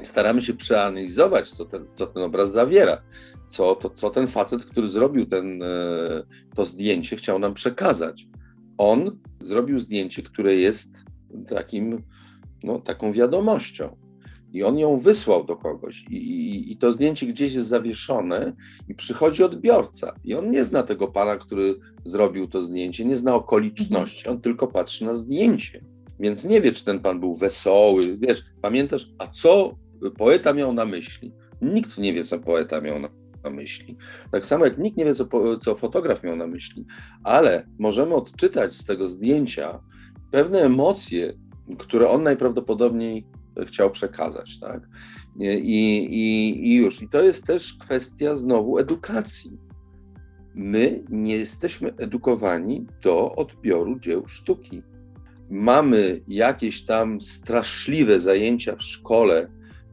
staramy 0.03 0.43
się 0.43 0.55
przeanalizować, 0.55 1.51
co 1.51 1.65
ten, 1.65 1.87
co 1.95 2.07
ten 2.07 2.23
obraz 2.23 2.53
zawiera, 2.53 3.03
co, 3.49 3.75
to, 3.75 3.91
co 3.91 4.11
ten 4.11 4.27
facet, 4.27 4.65
który 4.65 4.89
zrobił 4.89 5.27
ten, 5.27 5.63
e, 5.63 5.67
to 6.55 6.65
zdjęcie, 6.65 7.17
chciał 7.17 7.39
nam 7.39 7.55
przekazać. 7.55 8.27
On 8.79 9.19
zrobił 9.41 9.79
zdjęcie, 9.79 10.23
które 10.23 10.55
jest 10.57 11.05
takim, 11.49 12.03
no, 12.63 12.79
taką 12.79 13.13
wiadomością. 13.13 14.02
I 14.53 14.63
on 14.63 14.79
ją 14.79 14.99
wysłał 14.99 15.45
do 15.45 15.57
kogoś. 15.57 16.05
I, 16.11 16.17
i, 16.17 16.73
i, 16.73 16.77
to 16.77 16.93
zdjęcie 16.93 17.27
gdzieś 17.27 17.55
jest 17.55 17.69
zawieszone 17.69 18.53
i 18.89 18.95
przychodzi 18.95 19.45
odbiorca. 19.45 20.15
I 20.25 20.35
on 20.35 20.51
nie 20.51 20.65
zna 20.65 20.83
tego 20.83 21.09
pana, 21.09 21.37
który 21.37 21.75
zrobił 22.05 22.49
to 22.49 22.63
zdjęcie, 22.63 23.05
nie 23.05 23.17
zna 23.17 23.35
okoliczności, 23.35 24.29
on 24.29 24.41
tylko 24.41 24.67
patrzy 24.67 25.05
na 25.05 25.15
zdjęcie, 25.15 25.85
więc 26.21 26.45
nie 26.45 26.61
wie, 26.61 26.73
czy 26.73 26.85
ten 26.85 27.01
pan 27.01 27.21
był 27.21 27.37
wesoły, 27.37 28.19
wiesz, 28.19 28.45
pamiętasz, 28.63 29.11
a 29.19 29.27
co 29.27 29.75
poeta 30.19 30.53
miał 30.53 30.73
na 30.73 30.85
myśli? 30.85 31.33
Nikt 31.63 31.99
nie 31.99 32.13
wie, 32.13 32.25
co 32.25 32.39
poeta 32.39 32.81
miał 32.81 32.99
na, 32.99 33.09
na 33.45 33.51
myśli. 33.51 33.97
Tak 34.31 34.47
samo 34.47 34.65
jak 34.65 34.79
nikt 34.79 34.97
nie 34.97 35.05
wie, 35.05 35.15
co, 35.15 35.27
co 35.57 35.75
fotograf 35.75 36.23
miał 36.23 36.37
na 36.37 36.47
myśli, 36.47 36.87
ale 37.25 37.67
możemy 37.79 38.15
odczytać 38.15 38.75
z 38.75 38.85
tego 38.85 39.09
zdjęcia 39.09 39.81
pewne 40.31 40.59
emocje, 40.59 41.33
które 41.79 42.09
on 42.09 42.23
najprawdopodobniej 42.23 43.27
chciał 43.67 43.91
przekazać, 43.91 44.61
tak? 44.61 44.89
I, 45.41 45.47
i, 46.03 46.69
I 46.69 46.75
już. 46.75 47.03
I 47.03 47.09
to 47.09 47.23
jest 47.23 47.47
też 47.47 47.75
kwestia 47.75 48.37
znowu 48.37 48.79
edukacji. 48.79 49.59
My 50.55 51.05
nie 51.11 51.37
jesteśmy 51.37 51.95
edukowani 51.97 52.87
do 53.03 53.35
odbioru 53.35 53.99
dzieł 53.99 54.29
sztuki. 54.29 54.83
Mamy 55.51 56.21
jakieś 56.29 56.85
tam 56.85 57.21
straszliwe 57.21 58.21
zajęcia 58.21 58.77
w 58.77 58.83
szkole 58.83 59.51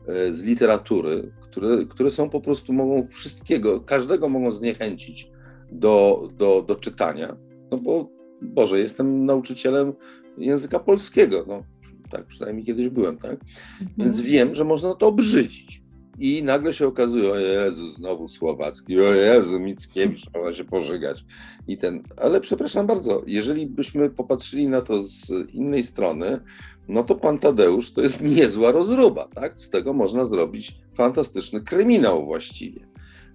e, 0.07 0.33
z 0.33 0.43
literatury, 0.43 1.31
które, 1.41 1.85
które 1.85 2.11
są 2.11 2.29
po 2.29 2.41
prostu 2.41 2.73
mogą 2.73 3.07
wszystkiego, 3.07 3.81
każdego 3.81 4.29
mogą 4.29 4.51
zniechęcić 4.51 5.31
do, 5.71 6.27
do, 6.37 6.61
do 6.61 6.75
czytania. 6.75 7.37
No 7.71 7.77
bo 7.77 8.09
Boże, 8.41 8.79
jestem 8.79 9.25
nauczycielem 9.25 9.93
języka 10.37 10.79
polskiego. 10.79 11.45
No, 11.47 11.63
tak 12.09 12.25
przynajmniej 12.25 12.65
kiedyś 12.65 12.89
byłem, 12.89 13.17
tak? 13.17 13.33
Mhm. 13.33 13.89
Więc 13.97 14.21
wiem, 14.21 14.55
że 14.55 14.63
można 14.63 14.95
to 14.95 15.07
obrzydzić. 15.07 15.81
I 16.19 16.43
nagle 16.43 16.73
się 16.73 16.87
okazuje, 16.87 17.31
o 17.31 17.35
Jezu, 17.35 17.87
znowu 17.87 18.27
Słowacki, 18.27 18.99
o 18.99 19.13
Jezu, 19.13 19.59
Mickiewicz, 19.59 20.21
trzeba 20.21 20.53
się 20.53 20.63
pożygać. 20.63 21.25
I 21.67 21.77
ten, 21.77 22.03
ale 22.17 22.41
przepraszam 22.41 22.87
bardzo, 22.87 23.23
jeżeli 23.27 23.67
byśmy 23.67 24.09
popatrzyli 24.09 24.67
na 24.67 24.81
to 24.81 25.03
z 25.03 25.31
innej 25.53 25.83
strony, 25.83 26.41
no 26.87 27.03
to 27.03 27.15
pan 27.15 27.39
Tadeusz 27.39 27.93
to 27.93 28.01
jest 28.01 28.21
niezła 28.21 28.71
rozruba, 28.71 29.27
tak? 29.27 29.61
Z 29.61 29.69
tego 29.69 29.93
można 29.93 30.25
zrobić 30.25 30.75
fantastyczny 30.95 31.61
kryminał 31.61 32.25
właściwie. 32.25 32.87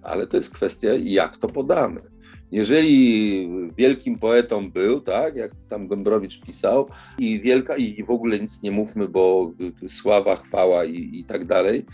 Ale 0.02 0.26
to 0.26 0.36
jest 0.36 0.50
kwestia, 0.50 0.88
jak 1.04 1.36
to 1.36 1.46
podamy. 1.46 2.13
Jeżeli 2.52 3.48
wielkim 3.76 4.18
poetą 4.18 4.70
był, 4.70 5.00
tak, 5.00 5.36
jak 5.36 5.50
tam 5.68 5.88
Gombrowicz 5.88 6.40
pisał, 6.40 6.88
i 7.18 7.40
wielka, 7.40 7.76
i 7.76 8.04
w 8.04 8.10
ogóle 8.10 8.40
nic 8.40 8.62
nie 8.62 8.70
mówmy, 8.70 9.08
bo 9.08 9.52
sława, 9.88 10.36
chwała 10.36 10.84
i, 10.84 11.10
i 11.12 11.24
tak 11.24 11.44
dalej, 11.46 11.86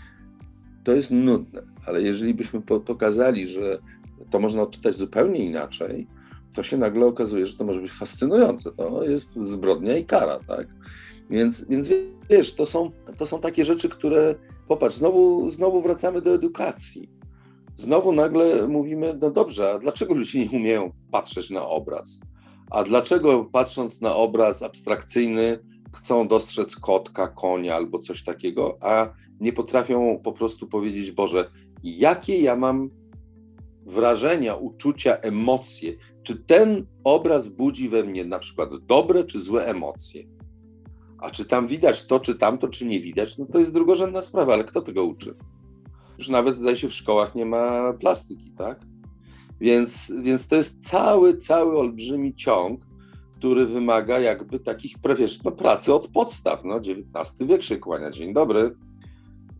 to 0.83 0.91
jest 0.91 1.11
nudne. 1.11 1.61
Ale 1.87 2.01
jeżeli 2.01 2.33
byśmy 2.33 2.61
po, 2.61 2.79
pokazali, 2.79 3.47
że 3.47 3.79
to 4.29 4.39
można 4.39 4.61
odczytać 4.61 4.95
zupełnie 4.95 5.45
inaczej, 5.45 6.07
to 6.55 6.63
się 6.63 6.77
nagle 6.77 7.05
okazuje, 7.05 7.45
że 7.45 7.57
to 7.57 7.63
może 7.63 7.81
być 7.81 7.91
fascynujące. 7.91 8.71
To 8.71 9.03
jest 9.03 9.35
zbrodnia 9.35 9.97
i 9.97 10.05
kara, 10.05 10.39
tak? 10.47 10.67
Więc, 11.29 11.67
więc 11.69 11.89
wiesz, 12.29 12.55
to 12.55 12.65
są, 12.65 12.91
to 13.17 13.25
są 13.25 13.41
takie 13.41 13.65
rzeczy, 13.65 13.89
które, 13.89 14.35
popatrz, 14.67 14.95
znowu, 14.95 15.49
znowu 15.49 15.81
wracamy 15.81 16.21
do 16.21 16.33
edukacji 16.33 17.20
znowu 17.81 18.11
nagle 18.11 18.67
mówimy, 18.67 19.17
no 19.21 19.31
dobrze, 19.31 19.71
a 19.71 19.79
dlaczego 19.79 20.13
ludzie 20.13 20.39
nie 20.45 20.59
umieją 20.59 20.91
patrzeć 21.11 21.49
na 21.49 21.67
obraz? 21.67 22.21
A 22.69 22.83
dlaczego 22.83 23.45
patrząc 23.45 24.01
na 24.01 24.15
obraz 24.15 24.63
abstrakcyjny 24.63 25.59
chcą 25.95 26.27
dostrzec 26.27 26.75
kotka, 26.75 27.27
konia 27.27 27.75
albo 27.75 27.99
coś 27.99 28.23
takiego, 28.23 28.77
a 28.81 29.13
nie 29.39 29.53
potrafią 29.53 30.19
po 30.23 30.31
prostu 30.31 30.67
powiedzieć, 30.67 31.11
Boże, 31.11 31.51
jakie 31.83 32.41
ja 32.41 32.55
mam 32.55 32.89
wrażenia, 33.85 34.55
uczucia, 34.55 35.15
emocje? 35.15 35.93
Czy 36.23 36.35
ten 36.35 36.85
obraz 37.03 37.47
budzi 37.47 37.89
we 37.89 38.03
mnie 38.03 38.25
na 38.25 38.39
przykład 38.39 38.69
dobre 38.85 39.23
czy 39.23 39.39
złe 39.39 39.65
emocje? 39.65 40.23
A 41.17 41.31
czy 41.31 41.45
tam 41.45 41.67
widać 41.67 42.05
to, 42.05 42.19
czy 42.19 42.35
tamto, 42.35 42.67
czy 42.67 42.85
nie 42.85 42.99
widać, 42.99 43.37
no 43.37 43.45
to 43.45 43.59
jest 43.59 43.73
drugorzędna 43.73 44.21
sprawa, 44.21 44.53
ale 44.53 44.63
kto 44.63 44.81
tego 44.81 45.03
uczy? 45.03 45.35
Już 46.21 46.29
nawet 46.29 46.57
zdaje 46.57 46.77
się 46.77 46.89
w 46.89 46.93
szkołach 46.93 47.35
nie 47.35 47.45
ma 47.45 47.93
plastyki, 47.93 48.51
tak? 48.57 48.79
Więc, 49.61 50.13
więc 50.23 50.47
to 50.47 50.55
jest 50.55 50.87
cały, 50.87 51.37
cały 51.37 51.79
olbrzymi 51.79 52.35
ciąg, 52.35 52.81
który 53.37 53.65
wymaga 53.65 54.19
jakby 54.19 54.59
takich 54.59 54.95
wiesz, 55.19 55.43
no, 55.43 55.51
pracy 55.51 55.93
od 55.93 56.07
podstaw. 56.07 56.63
No, 56.63 56.75
XIX 56.77 57.49
wiek 57.49 57.63
się 57.63 57.77
kłania. 57.77 58.11
Dzień 58.11 58.33
dobry. 58.33 58.75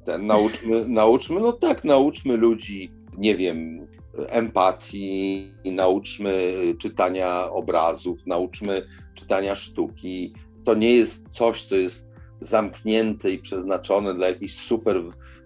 Ten, 0.06 0.28
nauczmy, 0.28 0.88
nauczmy, 0.88 1.40
no 1.40 1.52
tak, 1.52 1.84
nauczmy 1.84 2.38
ludzi, 2.38 2.92
nie 3.18 3.36
wiem, 3.36 3.88
empatii, 4.18 5.52
nauczmy 5.66 6.54
czytania 6.80 7.50
obrazów, 7.50 8.26
nauczmy 8.26 8.84
czytania 9.16 9.56
sztuki. 9.56 10.34
To 10.64 10.74
nie 10.74 10.96
jest 10.96 11.30
coś, 11.30 11.64
co 11.64 11.76
jest 11.76 12.12
zamknięte 12.40 13.32
i 13.32 13.40
przeznaczone 13.40 14.14
dla 14.14 14.28
jakichś 14.28 14.54
super 14.54 15.04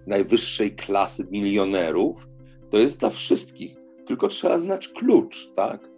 najwyższej 0.08 0.76
klasy 0.76 1.28
milionerów, 1.32 2.28
to 2.70 2.78
jest 2.78 3.00
dla 3.00 3.10
wszystkich. 3.10 3.76
Tylko 4.08 4.28
trzeba 4.28 4.60
znać 4.60 4.88
klucz, 4.88 5.50
tak? 5.56 5.90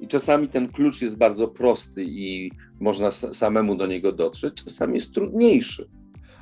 I 0.00 0.08
czasami 0.08 0.48
ten 0.48 0.68
klucz 0.68 1.02
jest 1.02 1.18
bardzo 1.18 1.48
prosty 1.48 2.04
i 2.04 2.50
można 2.80 3.10
samemu 3.10 3.76
do 3.76 3.86
niego 3.86 4.12
dotrzeć, 4.12 4.54
czasami 4.64 4.94
jest 4.94 5.14
trudniejszy, 5.14 5.88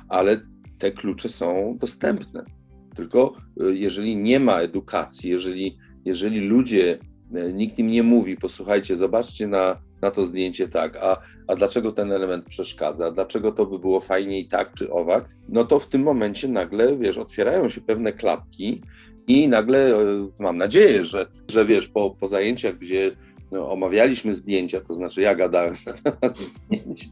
ale 0.09 0.41
te 0.77 0.91
klucze 0.91 1.29
są 1.29 1.77
dostępne. 1.79 2.45
Tylko 2.95 3.37
y, 3.61 3.77
jeżeli 3.77 4.15
nie 4.15 4.39
ma 4.39 4.59
edukacji, 4.59 5.29
jeżeli, 5.29 5.77
jeżeli 6.05 6.39
ludzie, 6.39 6.99
y, 7.49 7.53
nikt 7.53 7.79
im 7.79 7.87
nie 7.87 8.03
mówi, 8.03 8.37
posłuchajcie, 8.37 8.97
zobaczcie 8.97 9.47
na 9.47 9.86
na 10.01 10.11
to 10.11 10.25
zdjęcie 10.25 10.67
tak, 10.67 10.97
a, 11.01 11.21
a 11.47 11.55
dlaczego 11.55 11.91
ten 11.91 12.11
element 12.11 12.45
przeszkadza, 12.45 13.11
dlaczego 13.11 13.51
to 13.51 13.65
by 13.65 13.79
było 13.79 13.99
fajniej 13.99 14.47
tak 14.47 14.73
czy 14.73 14.91
owak, 14.91 15.29
no 15.49 15.63
to 15.63 15.79
w 15.79 15.87
tym 15.87 16.01
momencie 16.03 16.47
nagle, 16.47 16.97
wiesz, 16.97 17.17
otwierają 17.17 17.69
się 17.69 17.81
pewne 17.81 18.13
klapki 18.13 18.81
i 19.27 19.47
nagle 19.47 19.95
e, 19.95 20.27
mam 20.39 20.57
nadzieję, 20.57 21.05
że, 21.05 21.27
że 21.51 21.65
wiesz, 21.65 21.87
po, 21.87 22.09
po 22.09 22.27
zajęciach, 22.27 22.77
gdzie 22.77 23.11
no, 23.51 23.71
omawialiśmy 23.71 24.33
zdjęcia, 24.33 24.81
to 24.81 24.93
znaczy 24.93 25.21
ja 25.21 25.35
gadałem 25.35 25.75
na 25.85 25.93
temat 25.93 26.37
zdjęć, 26.37 27.09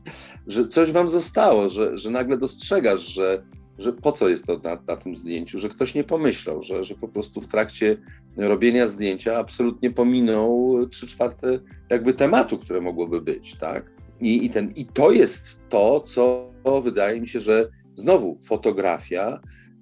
że 0.47 0.67
coś 0.67 0.91
wam 0.91 1.09
zostało, 1.09 1.69
że, 1.69 1.97
że 1.97 2.09
nagle 2.09 2.37
dostrzegasz, 2.37 3.01
że, 3.01 3.43
że 3.77 3.93
po 3.93 4.11
co 4.11 4.29
jest 4.29 4.45
to 4.45 4.57
na, 4.57 4.77
na, 4.87 4.97
tym 4.97 5.15
zdjęciu, 5.15 5.59
że 5.59 5.69
ktoś 5.69 5.95
nie 5.95 6.03
pomyślał, 6.03 6.63
że, 6.63 6.83
że 6.83 6.95
po 6.95 7.07
prostu 7.07 7.41
w 7.41 7.47
trakcie 7.47 7.97
robienia 8.37 8.87
zdjęcia 8.87 9.37
absolutnie 9.37 9.91
pominął 9.91 10.77
trzy 10.87 11.07
czwarte 11.07 11.59
jakby 11.89 12.13
tematu, 12.13 12.59
które 12.59 12.81
mogłoby 12.81 13.21
być, 13.21 13.55
tak? 13.55 13.91
I, 14.19 14.45
i, 14.45 14.49
ten, 14.49 14.71
I 14.75 14.85
to 14.85 15.11
jest 15.11 15.59
to, 15.69 15.99
co 15.99 16.51
wydaje 16.83 17.21
mi 17.21 17.27
się, 17.27 17.39
że 17.39 17.69
znowu 17.95 18.39
fotografia 18.43 19.39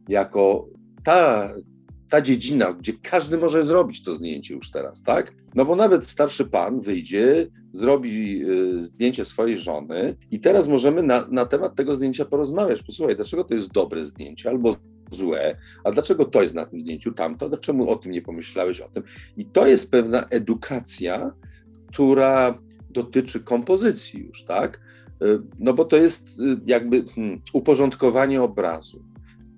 jako 0.10 0.68
ta, 1.04 1.50
ta 2.10 2.22
dziedzina, 2.22 2.74
gdzie 2.74 2.94
każdy 2.94 3.38
może 3.38 3.64
zrobić 3.64 4.04
to 4.04 4.16
zdjęcie 4.16 4.54
już 4.54 4.72
teraz, 4.72 5.04
tak? 5.04 5.34
No 5.56 5.66
bo 5.66 5.76
nawet 5.76 6.06
starszy 6.06 6.46
pan 6.46 6.82
wyjdzie, 6.82 7.48
zrobi 7.74 8.44
y, 8.50 8.84
zdjęcie 8.84 9.26
swojej 9.26 9.58
żony 9.58 10.16
i 10.32 10.40
teraz 10.40 10.68
możemy 10.68 11.04
na, 11.04 11.28
na 11.32 11.46
temat 11.46 11.76
tego 11.76 11.96
zdjęcia 11.96 12.26
porozmawiać. 12.26 12.84
Posłuchaj, 12.84 13.16
dlaczego 13.16 13.44
to 13.44 13.54
jest 13.54 13.72
dobre 13.72 14.06
zdjęcie 14.06 14.50
albo 14.50 14.76
złe, 15.12 15.58
a 15.84 15.92
dlaczego 15.92 16.26
to 16.26 16.42
jest 16.42 16.56
na 16.56 16.66
tym 16.66 16.82
zdjęciu, 16.82 17.12
tamto, 17.12 17.50
dlaczego 17.50 17.88
o 17.88 17.96
tym 17.96 18.12
nie 18.12 18.22
pomyślałeś 18.22 18.82
o 18.82 18.90
tym? 18.90 19.04
I 19.38 19.46
to 19.46 19.68
jest 19.68 19.92
pewna 19.92 20.28
edukacja, 20.30 21.34
która 21.88 22.60
dotyczy 22.90 23.40
kompozycji 23.40 24.20
już, 24.20 24.44
tak? 24.44 24.82
Y, 25.24 25.40
no 25.60 25.74
bo 25.74 25.86
to 25.86 25.98
jest 25.98 26.40
y, 26.40 26.58
jakby 26.66 27.04
hmm, 27.04 27.42
uporządkowanie 27.54 28.42
obrazu 28.42 29.13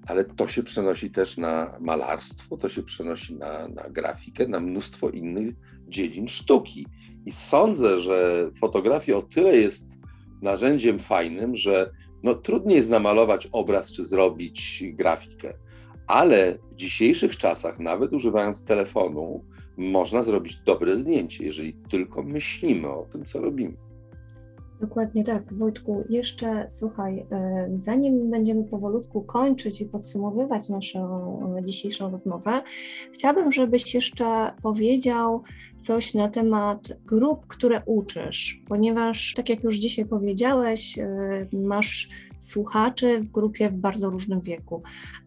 ale 0.07 0.23
to 0.23 0.48
się 0.48 0.64
przenosi 0.64 1.11
też 1.11 1.38
na 1.38 1.77
malarstwo, 1.82 2.57
to 2.57 2.69
się 2.69 2.84
przenosi 2.84 3.36
na, 3.36 3.68
na 3.68 3.90
grafikę, 3.90 4.48
na 4.48 4.60
mnóstwo 4.60 5.10
innych 5.10 5.56
dziedzin 5.88 6.27
sztuki. 6.27 6.88
I 7.26 7.32
sądzę, 7.32 7.99
że 7.99 8.49
fotografia 8.60 9.15
o 9.15 9.22
tyle 9.22 9.57
jest 9.57 9.98
narzędziem 10.41 10.99
fajnym, 10.99 11.57
że 11.57 11.91
no, 12.23 12.34
trudniej 12.34 12.77
jest 12.77 12.90
namalować 12.90 13.48
obraz 13.52 13.91
czy 13.91 14.06
zrobić 14.06 14.84
grafikę, 14.94 15.53
ale 16.07 16.57
w 16.72 16.76
dzisiejszych 16.76 17.38
czasach, 17.38 17.80
nawet 17.80 18.14
używając 18.14 18.65
telefonu, 18.65 19.45
można 19.77 20.23
zrobić 20.23 20.57
dobre 20.65 20.95
zdjęcie, 20.95 21.45
jeżeli 21.45 21.73
tylko 21.90 22.23
myślimy 22.23 22.90
o 22.90 23.06
tym, 23.06 23.26
co 23.26 23.41
robimy. 23.41 23.85
Dokładnie 24.82 25.24
tak, 25.24 25.54
Wojtku. 25.54 26.04
Jeszcze 26.10 26.68
słuchaj, 26.70 27.26
e, 27.32 27.70
zanim 27.78 28.32
będziemy 28.32 28.64
powolutku 28.64 29.22
kończyć 29.22 29.82
i 29.82 29.86
podsumowywać 29.86 30.70
naszą 30.70 31.62
dzisiejszą 31.64 32.12
rozmowę, 32.12 32.62
chciałabym, 33.14 33.52
żebyś 33.52 33.94
jeszcze 33.94 34.52
powiedział 34.62 35.44
coś 35.82 36.14
na 36.14 36.28
temat 36.28 36.88
grup, 37.06 37.48
które 37.48 37.82
uczysz, 37.86 38.62
ponieważ, 38.68 39.34
tak 39.36 39.50
jak 39.50 39.64
już 39.64 39.76
dzisiaj 39.76 40.06
powiedziałeś, 40.06 41.00
e, 41.00 41.48
masz 41.54 42.10
słuchaczy 42.40 43.20
w 43.20 43.32
grupie 43.32 43.70
w 43.70 43.76
bardzo 43.76 44.10
różnym 44.10 44.42
wieku. 44.42 44.82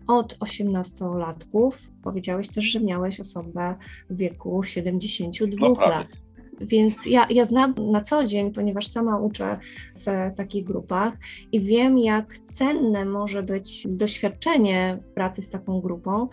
Od 0.07 0.39
18-latków, 0.39 1.91
powiedziałeś 2.03 2.49
też, 2.49 2.65
że 2.65 2.81
miałeś 2.81 3.20
osobę 3.20 3.75
w 4.11 4.16
wieku 4.16 4.62
72 4.65 5.69
no, 5.69 5.75
lat. 5.75 6.27
Więc 6.60 7.06
ja, 7.06 7.26
ja 7.30 7.44
znam 7.44 7.74
na 7.90 8.01
co 8.01 8.24
dzień, 8.24 8.52
ponieważ 8.52 8.86
sama 8.86 9.18
uczę 9.18 9.59
w 9.94 10.36
takich 10.36 10.64
grupach 10.64 11.12
i 11.52 11.60
wiem, 11.60 11.98
jak 11.98 12.39
cenne 12.39 13.05
może 13.05 13.43
być 13.43 13.86
doświadczenie 13.89 14.98
pracy 15.14 15.43
z 15.43 15.51
taką 15.51 15.80
grupą, 15.80 16.28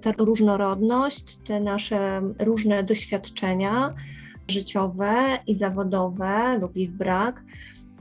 ta 0.00 0.12
różnorodność, 0.12 1.36
te 1.36 1.60
nasze 1.60 2.22
różne 2.38 2.84
doświadczenia 2.84 3.94
życiowe 4.48 5.38
i 5.46 5.54
zawodowe 5.54 6.58
lub 6.58 6.76
ich 6.76 6.90
brak. 6.90 7.42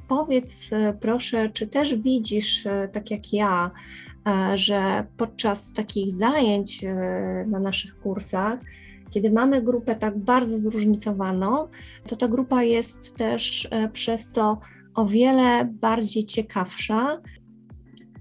Powiedz 0.08 0.70
proszę, 1.00 1.50
czy 1.50 1.68
też 1.68 1.96
widzisz, 1.96 2.68
tak 2.92 3.12
jak 3.12 3.34
ja, 3.34 3.72
że 4.56 5.06
podczas 5.18 5.74
takich 5.74 6.12
zajęć 6.12 6.86
na 7.48 7.60
naszych 7.60 8.00
kursach, 8.00 8.60
kiedy 9.12 9.32
mamy 9.32 9.62
grupę 9.62 9.96
tak 9.96 10.18
bardzo 10.18 10.58
zróżnicowaną, 10.58 11.68
to 12.08 12.16
ta 12.16 12.28
grupa 12.28 12.64
jest 12.64 13.16
też 13.16 13.68
e, 13.72 13.90
przez 13.90 14.32
to 14.32 14.60
o 14.96 15.06
wiele 15.06 15.66
bardziej 15.66 16.26
ciekawsza 16.26 17.22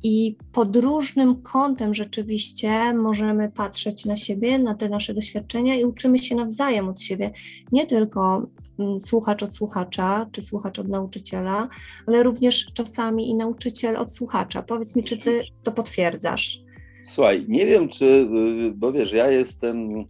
i 0.02 0.36
pod 0.52 0.76
różnym 0.76 1.42
kątem 1.42 1.94
rzeczywiście 1.94 2.94
możemy 2.94 3.50
patrzeć 3.50 4.04
na 4.04 4.16
siebie, 4.16 4.58
na 4.58 4.74
te 4.74 4.88
nasze 4.88 5.14
doświadczenia 5.14 5.76
i 5.76 5.84
uczymy 5.84 6.18
się 6.18 6.34
nawzajem 6.34 6.88
od 6.88 7.00
siebie. 7.00 7.30
Nie 7.72 7.86
tylko 7.86 8.46
mm, 8.78 9.00
słuchacz 9.00 9.42
od 9.42 9.54
słuchacza, 9.54 10.26
czy 10.32 10.42
słuchacz 10.42 10.78
od 10.78 10.88
nauczyciela, 10.88 11.68
ale 12.06 12.22
również 12.22 12.66
czasami 12.74 13.30
i 13.30 13.34
nauczyciel 13.34 13.96
od 13.96 14.14
słuchacza. 14.14 14.62
Powiedz 14.62 14.96
mi, 14.96 15.04
czy 15.04 15.16
ty 15.16 15.42
to 15.62 15.72
potwierdzasz? 15.72 16.60
Słuchaj, 17.02 17.44
nie 17.48 17.66
wiem, 17.66 17.88
czy, 17.88 18.04
y, 18.04 18.72
bo 18.74 18.92
wiesz, 18.92 19.12
ja 19.12 19.30
jestem 19.30 20.04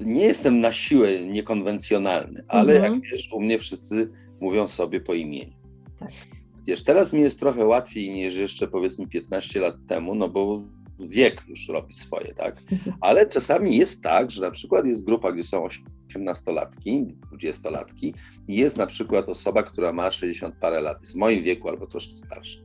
nie 0.00 0.24
jestem 0.24 0.60
na 0.60 0.72
siłę 0.72 1.20
niekonwencjonalny, 1.20 2.44
ale 2.48 2.76
mhm. 2.76 2.94
jak 2.94 3.02
wiesz, 3.02 3.28
u 3.32 3.40
mnie 3.40 3.58
wszyscy 3.58 4.10
mówią 4.40 4.68
sobie 4.68 5.00
po 5.00 5.14
imieniu. 5.14 5.52
Tak. 5.98 6.12
Wiesz, 6.66 6.84
teraz 6.84 7.12
mi 7.12 7.20
jest 7.20 7.40
trochę 7.40 7.64
łatwiej 7.64 8.10
niż 8.10 8.34
jeszcze 8.34 8.68
powiedzmy 8.68 9.06
15 9.06 9.60
lat 9.60 9.74
temu, 9.88 10.14
no 10.14 10.28
bo 10.28 10.62
wiek 11.00 11.42
już 11.48 11.68
robi 11.68 11.94
swoje, 11.94 12.34
tak? 12.34 12.56
Ale 13.00 13.26
czasami 13.26 13.76
jest 13.76 14.02
tak, 14.02 14.30
że 14.30 14.42
na 14.42 14.50
przykład 14.50 14.86
jest 14.86 15.04
grupa, 15.04 15.32
gdzie 15.32 15.44
są 15.44 15.66
18-latki, 16.08 17.16
20-latki 17.32 18.14
i 18.48 18.56
jest 18.56 18.76
na 18.76 18.86
przykład 18.86 19.28
osoba, 19.28 19.62
która 19.62 19.92
ma 19.92 20.10
60 20.10 20.54
parę 20.60 20.80
lat, 20.80 21.00
jest 21.00 21.12
w 21.12 21.16
moim 21.16 21.42
wieku 21.42 21.68
albo 21.68 21.86
troszkę 21.86 22.16
starsza. 22.16 22.60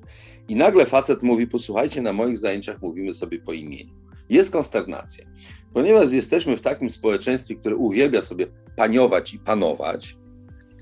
I 0.50 0.56
nagle 0.56 0.86
facet 0.86 1.24
mówi, 1.24 1.48
posłuchajcie, 1.48 2.02
na 2.02 2.14
moich 2.14 2.38
zajęciach 2.38 2.82
mówimy 2.82 3.14
sobie 3.14 3.40
po 3.40 3.54
imieniu. 3.54 3.94
Jest 4.30 4.52
konsternacja. 4.52 5.26
Ponieważ 5.74 6.12
jesteśmy 6.12 6.58
w 6.58 6.62
takim 6.62 6.90
społeczeństwie, 6.90 7.56
które 7.56 7.76
uwielbia 7.76 8.22
sobie 8.22 8.48
paniować 8.76 9.34
i 9.34 9.40
panować, 9.40 10.18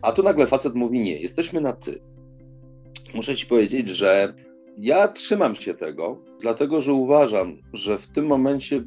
a 0.02 0.12
tu 0.12 0.24
nagle 0.24 0.48
facet 0.48 0.76
mówi 0.76 1.00
nie, 1.00 1.18
jesteśmy 1.18 1.62
na 1.62 1.74
ty. 1.74 2.02
Muszę 3.14 3.36
ci 3.36 3.46
powiedzieć, 3.46 3.90
że 3.90 4.34
ja 4.78 5.08
trzymam 5.08 5.56
się 5.56 5.74
tego, 5.74 6.22
dlatego 6.42 6.82
że 6.82 6.94
uważam, 6.94 7.58
że 7.74 7.98
w 7.98 8.08
tym 8.08 8.26
momencie 8.26 8.76
y, 8.76 8.84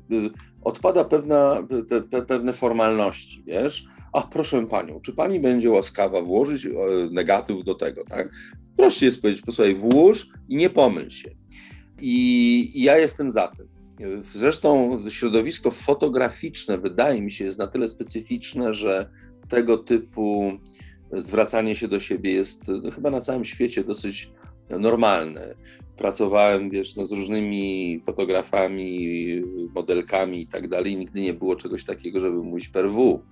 odpada 0.64 1.04
pewna, 1.04 1.66
pe, 1.88 2.02
pe, 2.02 2.22
pewne 2.22 2.52
formalności, 2.52 3.44
wiesz? 3.46 3.84
A 4.12 4.22
proszę 4.22 4.66
panią, 4.66 5.00
czy 5.00 5.12
pani 5.12 5.40
będzie 5.40 5.70
łaskawa 5.70 6.22
włożyć 6.22 6.68
negatyw 7.10 7.64
do 7.64 7.74
tego, 7.74 8.04
tak? 8.04 8.28
Proszę 8.76 9.04
jest 9.04 9.22
powiedzieć, 9.22 9.42
posłuchaj, 9.42 9.74
włóż 9.74 10.28
i 10.48 10.56
nie 10.56 10.70
pomyl 10.70 11.10
się. 11.10 11.30
I, 12.00 12.70
I 12.74 12.82
ja 12.82 12.98
jestem 12.98 13.32
za 13.32 13.48
tym. 13.48 13.73
Zresztą 14.34 14.98
środowisko 15.10 15.70
fotograficzne 15.70 16.78
wydaje 16.78 17.22
mi 17.22 17.32
się 17.32 17.44
jest 17.44 17.58
na 17.58 17.66
tyle 17.66 17.88
specyficzne, 17.88 18.74
że 18.74 19.10
tego 19.48 19.78
typu 19.78 20.52
zwracanie 21.12 21.76
się 21.76 21.88
do 21.88 22.00
siebie 22.00 22.32
jest 22.32 22.68
no, 22.68 22.90
chyba 22.90 23.10
na 23.10 23.20
całym 23.20 23.44
świecie 23.44 23.84
dosyć 23.84 24.32
normalne. 24.70 25.54
Pracowałem, 25.96 26.70
wiesz, 26.70 26.96
no, 26.96 27.06
z 27.06 27.12
różnymi 27.12 28.00
fotografami, 28.06 29.42
modelkami 29.74 30.40
i 30.40 30.46
tak 30.46 30.68
dalej. 30.68 30.96
Nigdy 30.96 31.20
nie 31.20 31.34
było 31.34 31.56
czegoś 31.56 31.84
takiego, 31.84 32.20
żeby 32.20 32.42
mówić 32.42 32.68
per 32.68 32.90
W. 32.90 33.22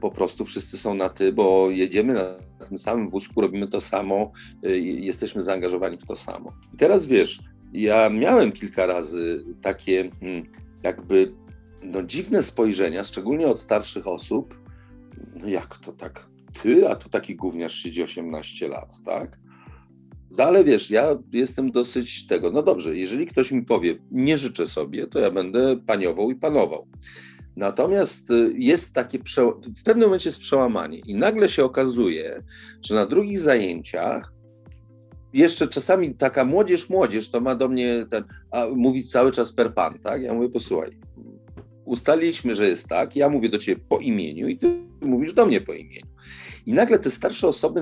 Po 0.00 0.10
prostu 0.10 0.44
wszyscy 0.44 0.78
są 0.78 0.94
na 0.94 1.08
ty, 1.08 1.32
bo 1.32 1.70
jedziemy 1.70 2.14
na 2.14 2.66
tym 2.66 2.78
samym 2.78 3.10
wózku, 3.10 3.40
robimy 3.40 3.68
to 3.68 3.80
samo, 3.80 4.32
y, 4.66 4.78
jesteśmy 4.80 5.42
zaangażowani 5.42 5.98
w 5.98 6.06
to 6.06 6.16
samo. 6.16 6.52
I 6.74 6.76
teraz 6.76 7.06
wiesz, 7.06 7.40
ja 7.72 8.10
miałem 8.10 8.52
kilka 8.52 8.86
razy 8.86 9.44
takie 9.62 10.10
hmm, 10.20 10.46
jakby 10.82 11.32
no, 11.84 12.02
dziwne 12.02 12.42
spojrzenia, 12.42 13.04
szczególnie 13.04 13.46
od 13.46 13.60
starszych 13.60 14.06
osób. 14.06 14.60
No 15.34 15.48
jak 15.48 15.76
to 15.76 15.92
tak? 15.92 16.28
Ty, 16.62 16.88
a 16.88 16.96
tu 16.96 17.08
taki 17.08 17.36
gówniarz 17.36 17.74
siedzi 17.74 18.02
18 18.02 18.68
lat, 18.68 18.94
tak? 19.04 19.38
No, 20.30 20.44
ale 20.44 20.64
wiesz, 20.64 20.90
ja 20.90 21.18
jestem 21.32 21.70
dosyć 21.70 22.26
tego, 22.26 22.50
no 22.50 22.62
dobrze, 22.62 22.96
jeżeli 22.96 23.26
ktoś 23.26 23.52
mi 23.52 23.62
powie, 23.62 23.98
nie 24.10 24.38
życzę 24.38 24.66
sobie, 24.66 25.06
to 25.06 25.18
ja 25.18 25.30
będę 25.30 25.76
paniował 25.86 26.30
i 26.30 26.36
panował. 26.36 26.88
Natomiast 27.56 28.30
y, 28.30 28.52
jest 28.58 28.94
takie, 28.94 29.18
w 29.78 29.82
pewnym 29.84 30.06
momencie 30.08 30.28
jest 30.28 30.40
przełamanie 30.40 30.98
i 30.98 31.14
nagle 31.14 31.48
się 31.48 31.64
okazuje, 31.64 32.42
że 32.82 32.94
na 32.94 33.06
drugich 33.06 33.40
zajęciach 33.40 34.32
jeszcze 35.32 35.68
czasami 35.68 36.14
taka 36.14 36.44
młodzież, 36.44 36.90
młodzież 36.90 37.30
to 37.30 37.40
ma 37.40 37.54
do 37.54 37.68
mnie 37.68 38.06
ten, 38.10 38.24
a 38.50 38.66
mówi 38.76 39.04
cały 39.04 39.32
czas 39.32 39.52
per 39.52 39.74
pan, 39.74 39.98
tak? 39.98 40.22
Ja 40.22 40.34
mówię, 40.34 40.48
posłuchaj, 40.48 40.98
ustaliliśmy, 41.84 42.54
że 42.54 42.68
jest 42.68 42.88
tak, 42.88 43.16
ja 43.16 43.28
mówię 43.28 43.48
do 43.48 43.58
ciebie 43.58 43.82
po 43.88 43.98
imieniu 43.98 44.48
i 44.48 44.58
ty 44.58 44.82
mówisz 45.00 45.32
do 45.34 45.46
mnie 45.46 45.60
po 45.60 45.72
imieniu. 45.72 46.06
I 46.66 46.72
nagle 46.72 46.98
te 46.98 47.10
starsze 47.10 47.48
osoby 47.48 47.80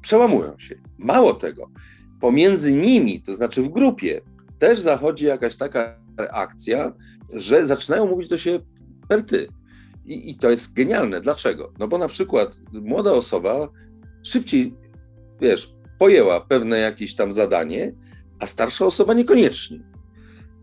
przełamują 0.00 0.58
się. 0.58 0.74
Mało 0.98 1.34
tego, 1.34 1.70
pomiędzy 2.20 2.72
nimi, 2.72 3.22
to 3.22 3.34
znaczy 3.34 3.62
w 3.62 3.68
grupie, 3.68 4.20
też 4.58 4.80
zachodzi 4.80 5.24
jakaś 5.24 5.56
taka 5.56 5.98
reakcja, 6.16 6.92
że 7.32 7.66
zaczynają 7.66 8.06
mówić 8.06 8.28
do 8.28 8.38
siebie 8.38 8.64
per 9.08 9.22
ty. 9.26 9.48
I, 10.04 10.30
I 10.30 10.34
to 10.34 10.50
jest 10.50 10.74
genialne. 10.74 11.20
Dlaczego? 11.20 11.72
No 11.78 11.88
bo 11.88 11.98
na 11.98 12.08
przykład 12.08 12.56
młoda 12.72 13.12
osoba 13.12 13.68
szybciej, 14.22 14.74
wiesz, 15.40 15.74
pojęła 16.02 16.40
pewne 16.40 16.78
jakieś 16.78 17.14
tam 17.14 17.32
zadanie, 17.32 17.94
a 18.38 18.46
starsza 18.46 18.86
osoba 18.86 19.14
niekoniecznie. 19.14 19.80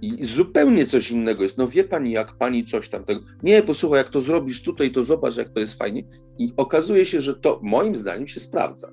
I 0.01 0.25
zupełnie 0.25 0.85
coś 0.85 1.11
innego 1.11 1.43
jest. 1.43 1.57
No 1.57 1.67
wie 1.67 1.83
pani, 1.83 2.11
jak 2.11 2.37
pani 2.37 2.65
coś 2.65 2.89
tam 2.89 3.05
tego. 3.05 3.21
Nie, 3.43 3.63
posłuchaj, 3.63 3.97
jak 3.97 4.09
to 4.09 4.21
zrobisz 4.21 4.63
tutaj, 4.63 4.91
to 4.91 5.03
zobacz, 5.03 5.37
jak 5.37 5.49
to 5.49 5.59
jest 5.59 5.77
fajnie. 5.77 6.03
I 6.39 6.53
okazuje 6.57 7.05
się, 7.05 7.21
że 7.21 7.33
to 7.35 7.59
moim 7.63 7.95
zdaniem 7.95 8.27
się 8.27 8.39
sprawdza. 8.39 8.91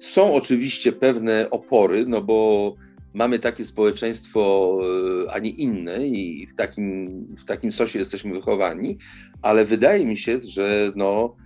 Są 0.00 0.34
oczywiście 0.34 0.92
pewne 0.92 1.50
opory, 1.50 2.06
no 2.06 2.22
bo 2.22 2.74
mamy 3.14 3.38
takie 3.38 3.64
społeczeństwo, 3.64 4.78
e, 5.26 5.32
a 5.32 5.38
nie 5.38 5.50
inne, 5.50 6.06
i 6.06 6.46
w 6.46 6.54
takim, 6.54 7.26
w 7.36 7.44
takim 7.44 7.72
sosie 7.72 7.98
jesteśmy 7.98 8.32
wychowani, 8.32 8.98
ale 9.42 9.64
wydaje 9.64 10.06
mi 10.06 10.16
się, 10.16 10.40
że 10.44 10.92
no, 10.96 11.36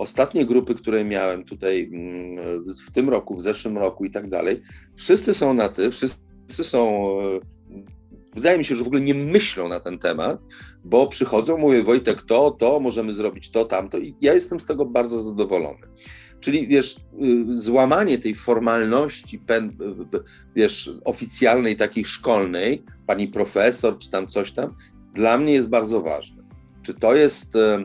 Ostatnie 0.00 0.46
grupy, 0.46 0.74
które 0.74 1.04
miałem 1.04 1.44
tutaj 1.44 1.90
mm, 1.92 2.64
w 2.88 2.90
tym 2.90 3.08
roku, 3.08 3.36
w 3.36 3.42
zeszłym 3.42 3.78
roku 3.78 4.04
i 4.04 4.10
tak 4.10 4.28
dalej, 4.28 4.62
wszyscy 4.96 5.34
są 5.34 5.54
na 5.54 5.68
ty, 5.68 5.90
wszyscy 5.90 6.64
są. 6.64 7.10
E, 7.20 7.40
wydaje 8.34 8.58
mi 8.58 8.64
się, 8.64 8.74
że 8.74 8.84
w 8.84 8.86
ogóle 8.86 9.00
nie 9.00 9.14
myślą 9.14 9.68
na 9.68 9.80
ten 9.80 9.98
temat, 9.98 10.40
bo 10.84 11.06
przychodzą, 11.06 11.58
mówię, 11.58 11.82
Wojtek, 11.82 12.22
to, 12.22 12.50
to, 12.50 12.80
możemy 12.80 13.12
zrobić 13.12 13.50
to, 13.50 13.64
tamto, 13.64 13.98
i 13.98 14.14
ja 14.20 14.34
jestem 14.34 14.60
z 14.60 14.66
tego 14.66 14.84
bardzo 14.84 15.22
zadowolony. 15.22 15.86
Czyli 16.40 16.66
wiesz, 16.66 16.96
y, 16.96 17.60
złamanie 17.60 18.18
tej 18.18 18.34
formalności, 18.34 19.40
wiesz, 20.56 20.90
oficjalnej, 21.04 21.76
takiej 21.76 22.04
szkolnej, 22.04 22.82
pani 23.06 23.28
profesor, 23.28 23.98
czy 23.98 24.10
tam 24.10 24.26
coś 24.26 24.52
tam, 24.52 24.70
dla 25.14 25.38
mnie 25.38 25.52
jest 25.52 25.68
bardzo 25.68 26.00
ważne. 26.00 26.42
Czy 26.82 26.94
to 26.94 27.14
jest 27.14 27.56
e, 27.56 27.84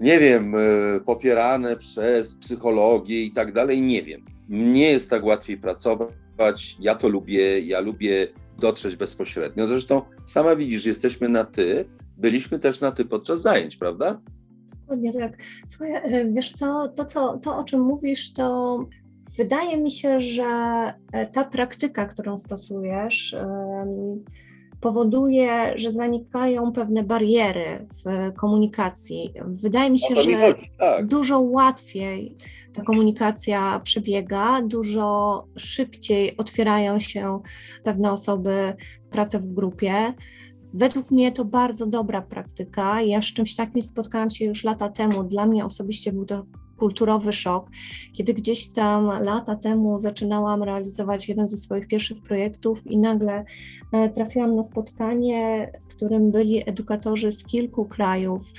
nie 0.00 0.20
wiem, 0.20 0.54
e, 0.54 0.58
popierane 1.00 1.76
przez 1.76 2.34
psychologię 2.34 3.24
i 3.24 3.32
tak 3.32 3.52
dalej, 3.52 3.82
nie 3.82 4.02
wiem. 4.02 4.24
Nie 4.48 4.90
jest 4.90 5.10
tak 5.10 5.24
łatwiej 5.24 5.56
pracować. 5.56 6.76
Ja 6.80 6.94
to 6.94 7.08
lubię, 7.08 7.60
ja 7.60 7.80
lubię 7.80 8.28
dotrzeć 8.58 8.96
bezpośrednio. 8.96 9.66
Zresztą 9.66 10.02
sama 10.24 10.56
widzisz, 10.56 10.86
jesteśmy 10.86 11.28
na 11.28 11.44
ty, 11.44 11.84
byliśmy 12.16 12.58
też 12.58 12.80
na 12.80 12.92
ty 12.92 13.04
podczas 13.04 13.42
zajęć, 13.42 13.76
prawda? 13.76 14.20
Dokładnie 14.80 15.12
tak. 15.12 15.36
Słuchaj, 15.66 15.92
e, 15.94 16.32
wiesz 16.32 16.52
co, 16.52 16.88
to, 16.88 17.04
co, 17.04 17.38
to 17.38 17.56
o 17.56 17.64
czym 17.64 17.80
mówisz, 17.80 18.32
to 18.32 18.78
Wydaje 19.36 19.76
mi 19.76 19.90
się, 19.90 20.20
że 20.20 20.44
e, 21.12 21.26
ta 21.26 21.44
praktyka, 21.44 22.06
którą 22.06 22.38
stosujesz, 22.38 23.36
powoduje, 24.84 25.78
że 25.78 25.92
zanikają 25.92 26.72
pewne 26.72 27.02
bariery 27.02 27.86
w 28.04 28.32
komunikacji. 28.36 29.32
Wydaje 29.46 29.90
mi 29.90 29.98
się, 29.98 30.16
że 30.16 30.32
chodzi, 30.32 30.70
tak. 30.78 31.06
dużo 31.06 31.40
łatwiej 31.40 32.36
ta 32.72 32.82
komunikacja 32.82 33.80
przebiega, 33.80 34.62
dużo 34.62 35.44
szybciej 35.56 36.36
otwierają 36.36 36.98
się 36.98 37.40
pewne 37.84 38.12
osoby 38.12 38.74
pracę 39.10 39.38
w 39.38 39.54
grupie. 39.54 39.94
Według 40.74 41.10
mnie 41.10 41.32
to 41.32 41.44
bardzo 41.44 41.86
dobra 41.86 42.22
praktyka. 42.22 43.02
Ja 43.02 43.22
z 43.22 43.24
czymś 43.24 43.56
takim 43.56 43.82
spotkałam 43.82 44.30
się 44.30 44.44
już 44.44 44.64
lata 44.64 44.88
temu. 44.88 45.24
Dla 45.24 45.46
mnie 45.46 45.64
osobiście 45.64 46.12
był 46.12 46.24
to 46.24 46.46
kulturowy 46.78 47.32
szok, 47.32 47.70
kiedy 48.12 48.34
gdzieś 48.34 48.68
tam 48.68 49.06
lata 49.06 49.56
temu 49.56 50.00
zaczynałam 50.00 50.62
realizować 50.62 51.28
jeden 51.28 51.48
ze 51.48 51.56
swoich 51.56 51.88
pierwszych 51.88 52.22
projektów 52.22 52.86
i 52.86 52.98
nagle 52.98 53.44
e, 53.92 54.08
trafiłam 54.08 54.56
na 54.56 54.62
spotkanie, 54.62 55.72
w 55.80 55.86
którym 55.86 56.30
byli 56.30 56.68
edukatorzy 56.68 57.32
z 57.32 57.44
kilku 57.44 57.84
krajów 57.84 58.52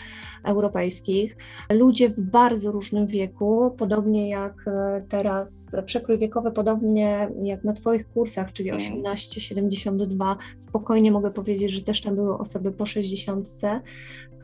europejskich, 0.43 1.37
ludzie 1.73 2.09
w 2.09 2.19
bardzo 2.19 2.71
różnym 2.71 3.07
wieku, 3.07 3.71
podobnie 3.77 4.29
jak 4.29 4.67
e, 4.67 5.05
teraz 5.09 5.75
przekrój 5.85 6.17
wiekowy, 6.17 6.51
podobnie 6.51 7.29
jak 7.41 7.63
na 7.63 7.73
Twoich 7.73 8.07
kursach, 8.09 8.53
czyli 8.53 8.71
18-72. 8.73 10.11
Mhm. 10.11 10.37
Spokojnie 10.59 11.11
mogę 11.11 11.31
powiedzieć, 11.31 11.71
że 11.71 11.81
też 11.81 12.01
tam 12.01 12.15
były 12.15 12.37
osoby 12.37 12.71
po 12.71 12.85
60 12.85 13.47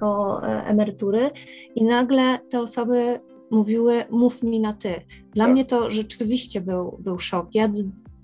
po 0.01 0.41
e, 0.43 0.65
emerytury 0.65 1.29
i 1.75 1.83
nagle 1.83 2.39
te 2.49 2.59
osoby 2.59 3.19
mówiły, 3.51 4.03
mów 4.09 4.43
mi 4.43 4.59
na 4.59 4.73
ty. 4.73 4.93
Dla 5.33 5.45
tak. 5.45 5.53
mnie 5.53 5.65
to 5.65 5.91
rzeczywiście 5.91 6.61
był, 6.61 6.97
był 6.99 7.19
szok. 7.19 7.55
Ja 7.55 7.69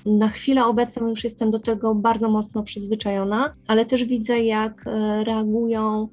na 0.05 0.27
chwilę 0.27 0.65
obecną 0.65 1.09
już 1.09 1.23
jestem 1.23 1.51
do 1.51 1.59
tego 1.59 1.95
bardzo 1.95 2.29
mocno 2.29 2.63
przyzwyczajona, 2.63 3.51
ale 3.67 3.85
też 3.85 4.03
widzę, 4.03 4.39
jak 4.39 4.87
e, 4.87 5.23
reagują 5.23 6.07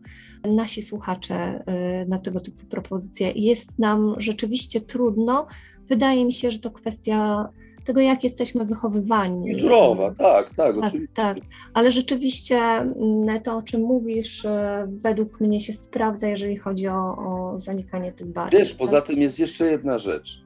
nasi 0.45 0.83
słuchacze 0.83 1.65
e, 1.67 2.05
na 2.07 2.19
tego 2.19 2.41
typu 2.41 2.67
propozycje. 2.67 3.33
Jest 3.33 3.79
nam 3.79 4.15
rzeczywiście 4.19 4.81
trudno. 4.81 5.47
Wydaje 5.89 6.25
mi 6.25 6.33
się, 6.33 6.51
że 6.51 6.59
to 6.59 6.71
kwestia 6.71 7.49
tego, 7.85 8.01
jak 8.01 8.25
jesteśmy 8.25 8.65
wychowywani. 8.65 9.53
Kulturowa, 9.53 10.11
tak, 10.11 10.17
tak, 10.17 10.57
tak, 10.57 10.77
oczywiście. 10.77 11.15
Tak, 11.15 11.37
ale 11.75 11.91
rzeczywiście 11.91 12.59
mm, 12.59 13.43
to, 13.43 13.57
o 13.57 13.63
czym 13.63 13.81
mówisz, 13.81 14.45
e, 14.45 14.87
według 14.91 15.41
mnie 15.41 15.61
się 15.61 15.73
sprawdza, 15.73 16.29
jeżeli 16.29 16.57
chodzi 16.57 16.89
o, 16.89 17.17
o 17.17 17.59
zanikanie 17.59 18.13
tych 18.13 18.27
barier. 18.27 18.61
Wiesz, 18.61 18.69
tak? 18.69 18.79
poza 18.79 19.01
tym 19.01 19.19
jest 19.19 19.39
jeszcze 19.39 19.67
jedna 19.67 19.99
rzecz. 19.99 20.45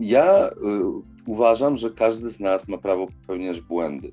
Ja 0.00 0.48
y, 0.48 0.50
uważam, 1.26 1.76
że 1.76 1.90
każdy 1.90 2.30
z 2.30 2.40
nas 2.40 2.68
ma 2.68 2.78
prawo 2.78 3.06
popełniać 3.06 3.60
błędy. 3.60 4.12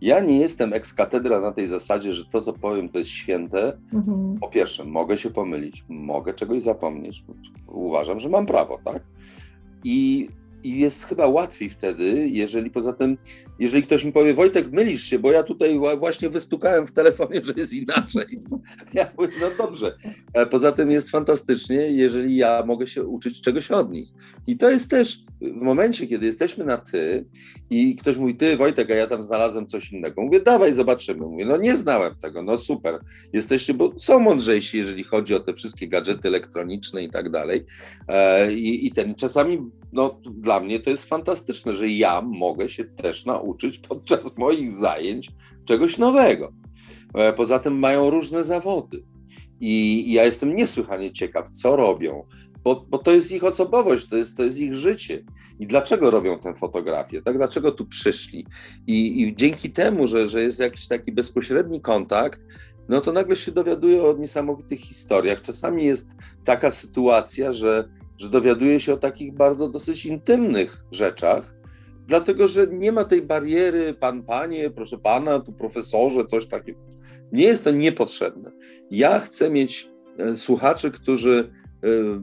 Ja 0.00 0.20
nie 0.20 0.38
jestem 0.38 0.72
ex 0.72 0.94
katedra 0.94 1.40
na 1.40 1.52
tej 1.52 1.66
zasadzie, 1.66 2.12
że 2.12 2.24
to, 2.24 2.40
co 2.40 2.52
powiem, 2.52 2.88
to 2.88 2.98
jest 2.98 3.10
święte. 3.10 3.78
Mhm. 3.92 4.38
Po 4.40 4.48
pierwsze, 4.48 4.84
mogę 4.84 5.18
się 5.18 5.30
pomylić, 5.30 5.84
mogę 5.88 6.34
czegoś 6.34 6.62
zapomnieć. 6.62 7.24
Uważam, 7.66 8.20
że 8.20 8.28
mam 8.28 8.46
prawo, 8.46 8.78
tak? 8.84 9.02
I 9.84 10.28
i 10.66 10.78
jest 10.78 11.04
chyba 11.04 11.26
łatwiej 11.26 11.70
wtedy, 11.70 12.28
jeżeli 12.32 12.70
poza 12.70 12.92
tym, 12.92 13.16
jeżeli 13.58 13.82
ktoś 13.82 14.04
mi 14.04 14.12
powie, 14.12 14.34
Wojtek, 14.34 14.72
mylisz 14.72 15.02
się, 15.02 15.18
bo 15.18 15.32
ja 15.32 15.42
tutaj 15.42 15.80
właśnie 15.98 16.30
wystukałem 16.30 16.86
w 16.86 16.92
telefonie, 16.92 17.40
że 17.44 17.52
jest 17.56 17.72
inaczej. 17.72 18.24
Ja 18.94 19.06
mówię, 19.18 19.32
no 19.40 19.50
dobrze. 19.58 19.96
Poza 20.50 20.72
tym 20.72 20.90
jest 20.90 21.10
fantastycznie, 21.10 21.76
jeżeli 21.76 22.36
ja 22.36 22.62
mogę 22.66 22.86
się 22.86 23.04
uczyć 23.04 23.40
czegoś 23.40 23.70
od 23.70 23.92
nich. 23.92 24.08
I 24.46 24.56
to 24.56 24.70
jest 24.70 24.90
też 24.90 25.18
w 25.40 25.62
momencie, 25.62 26.06
kiedy 26.06 26.26
jesteśmy 26.26 26.64
na 26.64 26.76
ty 26.76 27.24
i 27.70 27.96
ktoś 27.96 28.16
mówi, 28.16 28.36
ty 28.36 28.56
Wojtek, 28.56 28.90
a 28.90 28.94
ja 28.94 29.06
tam 29.06 29.22
znalazłem 29.22 29.66
coś 29.66 29.92
innego. 29.92 30.22
Mówię, 30.22 30.40
dawaj, 30.40 30.72
zobaczymy. 30.74 31.26
Mówię, 31.26 31.44
no 31.46 31.56
nie 31.56 31.76
znałem 31.76 32.14
tego, 32.22 32.42
no 32.42 32.58
super. 32.58 32.98
Jesteście, 33.32 33.74
bo 33.74 33.92
są 33.98 34.18
mądrzejsi, 34.18 34.78
jeżeli 34.78 35.04
chodzi 35.04 35.34
o 35.34 35.40
te 35.40 35.54
wszystkie 35.54 35.88
gadżety 35.88 36.28
elektroniczne 36.28 37.02
i 37.02 37.10
tak 37.10 37.30
dalej. 37.30 37.64
E, 38.08 38.52
I, 38.52 38.86
i 38.86 38.92
ten 38.92 39.14
czasami, 39.14 39.58
no 39.92 40.20
dla 40.24 40.60
mnie 40.60 40.80
to 40.80 40.90
jest 40.90 41.04
fantastyczne, 41.04 41.76
że 41.76 41.88
ja 41.88 42.20
mogę 42.20 42.68
się 42.68 42.84
też 42.84 43.26
nauczyć 43.26 43.45
podczas 43.88 44.36
moich 44.36 44.72
zajęć 44.72 45.30
czegoś 45.64 45.98
nowego. 45.98 46.52
E, 47.14 47.32
poza 47.32 47.58
tym 47.58 47.78
mają 47.78 48.10
różne 48.10 48.44
zawody. 48.44 49.04
I 49.60 50.12
ja 50.12 50.24
jestem 50.24 50.56
niesłychanie 50.56 51.12
ciekaw, 51.12 51.50
co 51.50 51.76
robią, 51.76 52.26
bo, 52.64 52.86
bo 52.88 52.98
to 52.98 53.12
jest 53.12 53.32
ich 53.32 53.44
osobowość, 53.44 54.08
to 54.08 54.16
jest, 54.16 54.36
to 54.36 54.42
jest 54.42 54.58
ich 54.58 54.74
życie. 54.74 55.24
I 55.58 55.66
dlaczego 55.66 56.10
robią 56.10 56.38
tę 56.38 56.54
fotografię? 56.54 57.22
Tak? 57.22 57.36
Dlaczego 57.36 57.72
tu 57.72 57.86
przyszli? 57.86 58.46
I, 58.86 59.22
i 59.22 59.36
dzięki 59.36 59.70
temu, 59.70 60.06
że, 60.06 60.28
że 60.28 60.42
jest 60.42 60.60
jakiś 60.60 60.88
taki 60.88 61.12
bezpośredni 61.12 61.80
kontakt, 61.80 62.40
no 62.88 63.00
to 63.00 63.12
nagle 63.12 63.36
się 63.36 63.52
dowiaduje 63.52 64.02
o 64.02 64.16
niesamowitych 64.16 64.80
historiach. 64.80 65.42
Czasami 65.42 65.84
jest 65.84 66.10
taka 66.44 66.70
sytuacja, 66.70 67.52
że, 67.52 67.88
że 68.18 68.28
dowiaduje 68.28 68.80
się 68.80 68.94
o 68.94 68.96
takich 68.96 69.34
bardzo 69.34 69.68
dosyć 69.68 70.06
intymnych 70.06 70.84
rzeczach, 70.92 71.54
dlatego 72.06 72.48
że 72.48 72.66
nie 72.66 72.92
ma 72.92 73.04
tej 73.04 73.22
bariery, 73.22 73.94
pan, 73.94 74.22
panie, 74.22 74.70
proszę 74.70 74.98
pana, 74.98 75.40
tu 75.40 75.52
profesorze, 75.52 76.24
coś 76.30 76.46
takiego. 76.46 76.80
Nie 77.32 77.44
jest 77.44 77.64
to 77.64 77.70
niepotrzebne. 77.70 78.52
Ja 78.90 79.18
chcę 79.18 79.50
mieć 79.50 79.88
e, 80.18 80.36
słuchaczy, 80.36 80.90
którzy 80.90 81.50
Y, 81.84 82.20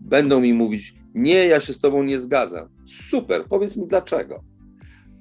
będą 0.00 0.40
mi 0.40 0.54
mówić, 0.54 0.94
nie, 1.14 1.46
ja 1.46 1.60
się 1.60 1.72
z 1.72 1.80
tobą 1.80 2.02
nie 2.02 2.18
zgadzam. 2.18 2.68
Super, 3.10 3.44
powiedz 3.48 3.76
mi 3.76 3.86
dlaczego. 3.86 4.44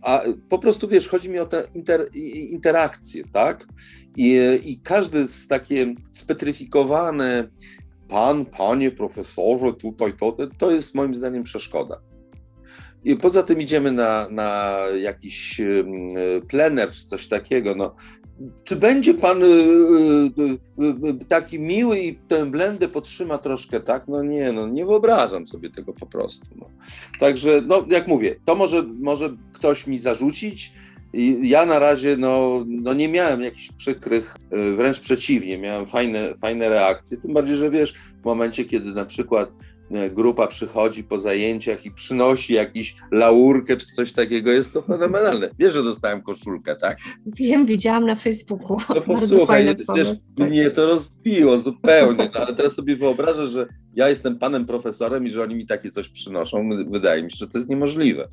A 0.02 0.22
po 0.50 0.60
prostu 0.60 0.88
wiesz, 0.88 1.08
chodzi 1.08 1.30
mi 1.30 1.40
o 1.40 1.46
te 1.46 1.68
inter, 1.76 2.10
interakcje, 2.50 3.24
tak? 3.34 3.68
I, 4.18 4.40
I 4.64 4.80
każdy 4.80 5.28
z 5.28 5.48
takie 5.48 5.96
spetryfikowane 6.12 7.48
pan, 8.08 8.46
panie 8.46 8.92
profesorze, 8.92 9.74
tutaj 9.74 10.14
to, 10.18 10.38
to 10.58 10.72
jest 10.72 10.96
moim 10.96 11.16
zdaniem 11.16 11.44
przeszkoda. 11.44 12.02
I 13.06 13.16
poza 13.16 13.44
tym 13.44 13.62
idziemy 13.62 13.92
na, 13.92 14.28
na 14.30 14.78
jakiś 15.02 15.60
y, 15.60 15.86
plener 16.48 16.92
czy 16.92 17.06
coś 17.06 17.28
takiego. 17.28 17.76
No, 17.76 17.96
czy 18.64 18.76
będzie 18.76 19.14
pan 19.14 19.44
y, 19.44 19.48
y, 19.48 21.26
taki 21.28 21.60
miły 21.60 22.00
i 22.00 22.16
tę 22.16 22.46
blendę 22.46 22.88
podtrzyma 22.88 23.38
troszkę 23.38 23.80
tak? 23.80 24.08
No 24.08 24.24
nie, 24.24 24.52
no 24.52 24.68
nie 24.68 24.86
wyobrażam 24.86 25.48
sobie 25.48 25.70
tego 25.70 25.94
po 25.94 26.06
prostu. 26.06 26.46
No. 26.56 26.70
Także, 27.20 27.62
no 27.68 27.86
jak 27.90 28.08
mówię, 28.08 28.36
to 28.46 28.56
może, 28.56 28.84
może 28.84 29.36
ktoś 29.54 29.88
mi 29.88 30.00
zarzucić. 30.00 30.74
Ja 31.42 31.66
na 31.66 31.80
razie 31.80 32.18
no, 32.18 32.66
no 32.68 32.94
nie 32.94 33.10
miałem 33.10 33.42
jakichś 33.42 33.72
przykrych, 33.72 34.38
wręcz 34.78 35.00
przeciwnie, 35.00 35.58
miałem 35.58 35.86
fajne, 35.86 36.36
fajne 36.42 36.70
reakcje. 36.70 37.18
Tym 37.18 37.34
bardziej, 37.34 37.58
że 37.58 37.70
wiesz, 37.70 37.94
w 38.22 38.26
momencie, 38.26 38.66
kiedy 38.66 38.92
na 38.92 39.06
przykład 39.06 39.54
grupa 40.12 40.48
przychodzi 40.48 41.04
po 41.04 41.20
zajęciach 41.20 41.86
i 41.86 41.92
przynosi 41.92 42.54
jakiś 42.54 42.96
laurkę 43.12 43.78
czy 43.78 43.86
coś 43.86 44.14
takiego, 44.14 44.52
jest 44.52 44.74
to 44.74 44.82
fenomenalne. 44.82 45.50
Wiesz, 45.60 45.74
że 45.74 45.84
dostałem 45.84 46.22
koszulkę, 46.22 46.76
tak? 46.76 46.98
Wiem, 47.26 47.66
widziałam 47.66 48.06
na 48.06 48.16
Facebooku. 48.16 48.78
No 48.90 49.02
posłuchaj, 49.02 49.76
wiesz, 49.96 50.10
tak. 50.38 50.50
mnie 50.50 50.70
to 50.70 50.86
rozbiło 50.86 51.60
zupełnie, 51.60 52.30
no, 52.34 52.40
ale 52.40 52.56
teraz 52.56 52.76
sobie 52.76 52.96
wyobrażę, 52.96 53.48
że 53.48 53.68
ja 53.94 54.10
jestem 54.10 54.40
panem 54.40 54.66
profesorem 54.66 55.28
i 55.28 55.30
że 55.30 55.44
oni 55.44 55.56
mi 55.56 55.66
takie 55.66 55.92
coś 55.92 56.10
przynoszą. 56.10 56.70
Wydaje 56.88 57.24
mi 57.24 57.32
się, 57.32 57.38
że 57.38 57.48
to 57.48 57.58
jest 57.58 57.70
niemożliwe. 57.70 58.28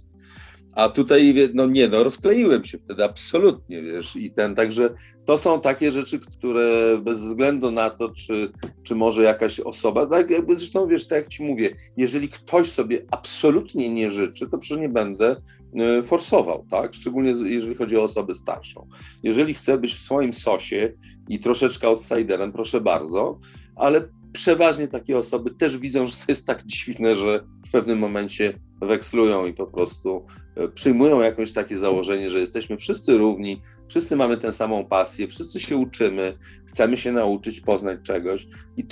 A 0.75 0.89
tutaj, 0.89 1.35
no 1.55 1.67
nie, 1.67 1.89
no 1.89 2.05
rozkleiłem 2.05 2.65
się 2.65 2.79
wtedy 2.79 3.05
absolutnie, 3.05 3.83
wiesz, 3.83 4.17
i 4.17 4.31
ten, 4.31 4.55
także 4.55 4.91
to 5.25 5.39
są 5.39 5.61
takie 5.61 5.93
rzeczy, 5.93 6.19
które 6.19 6.99
bez 7.03 7.21
względu 7.21 7.71
na 7.71 7.91
to, 7.91 8.09
czy, 8.11 8.53
czy 8.83 8.95
może 8.95 9.23
jakaś 9.23 9.61
osoba, 9.61 10.07
tak 10.07 10.31
jakby 10.31 10.57
zresztą, 10.57 10.87
wiesz, 10.87 11.07
tak 11.07 11.19
jak 11.19 11.29
ci 11.29 11.43
mówię, 11.43 11.77
jeżeli 11.97 12.29
ktoś 12.29 12.71
sobie 12.71 13.07
absolutnie 13.11 13.89
nie 13.89 14.11
życzy, 14.11 14.49
to 14.49 14.59
przecież 14.59 14.79
nie 14.79 14.89
będę 14.89 15.37
e, 15.77 16.03
forsował, 16.03 16.67
tak, 16.71 16.95
szczególnie 16.95 17.31
jeżeli 17.45 17.75
chodzi 17.75 17.97
o 17.97 18.03
osobę 18.03 18.35
starszą. 18.35 18.89
Jeżeli 19.23 19.55
chce 19.55 19.79
być 19.79 19.95
w 19.95 20.01
swoim 20.01 20.33
sosie 20.33 20.93
i 21.29 21.39
troszeczkę 21.39 21.89
outsiderem, 21.89 22.53
proszę 22.53 22.81
bardzo, 22.81 23.39
ale 23.77 24.09
przeważnie 24.33 24.89
takie 24.89 25.19
osoby 25.19 25.51
też 25.51 25.79
widzą, 25.79 26.07
że 26.07 26.17
to 26.17 26.25
jest 26.29 26.47
tak 26.47 26.67
dziwne, 26.67 27.17
że 27.17 27.45
w 27.67 27.71
pewnym 27.71 27.99
momencie 27.99 28.59
wekslują 28.81 29.47
i 29.47 29.53
po 29.53 29.67
prostu 29.67 30.27
przyjmują 30.75 31.21
jakieś 31.21 31.53
takie 31.53 31.79
założenie, 31.79 32.31
że 32.31 32.39
jesteśmy 32.39 32.77
wszyscy 32.77 33.19
równi, 33.19 33.63
wszyscy 33.89 34.17
mamy 34.17 34.37
tę 34.37 34.53
samą 34.53 34.87
pasję, 34.87 35.29
wszyscy 35.29 35.61
się 35.61 35.77
uczymy, 35.77 36.39
chcemy 36.67 36.97
się 36.97 37.13
nauczyć, 37.13 37.61
poznać 37.61 37.99
czegoś. 38.03 38.47
I 38.77 38.85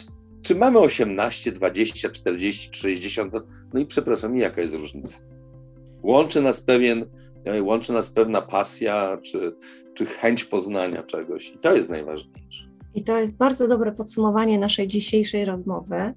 czy, 0.42 0.54
mamy 0.54 0.78
18, 0.78 1.52
20, 1.52 2.10
40, 2.10 2.70
60 2.72 3.32
lat? 3.32 3.44
No 3.74 3.80
i 3.80 3.86
przepraszam, 3.86 4.36
jaka 4.36 4.60
jest 4.60 4.74
różnica? 4.74 5.18
Łączy 6.02 6.42
nas 6.42 6.60
pewien, 6.60 7.04
e, 7.44 7.62
łączy 7.62 7.92
nas 7.92 8.10
pewna 8.10 8.42
pasja, 8.42 9.18
czy, 9.22 9.56
czy 9.94 10.06
chęć 10.06 10.44
poznania 10.44 11.02
czegoś 11.02 11.50
i 11.50 11.58
to 11.58 11.76
jest 11.76 11.90
najważniejsze. 11.90 12.65
I 12.96 13.02
to 13.02 13.18
jest 13.18 13.36
bardzo 13.36 13.68
dobre 13.68 13.92
podsumowanie 13.92 14.58
naszej 14.58 14.86
dzisiejszej 14.86 15.44
rozmowy. 15.44 16.14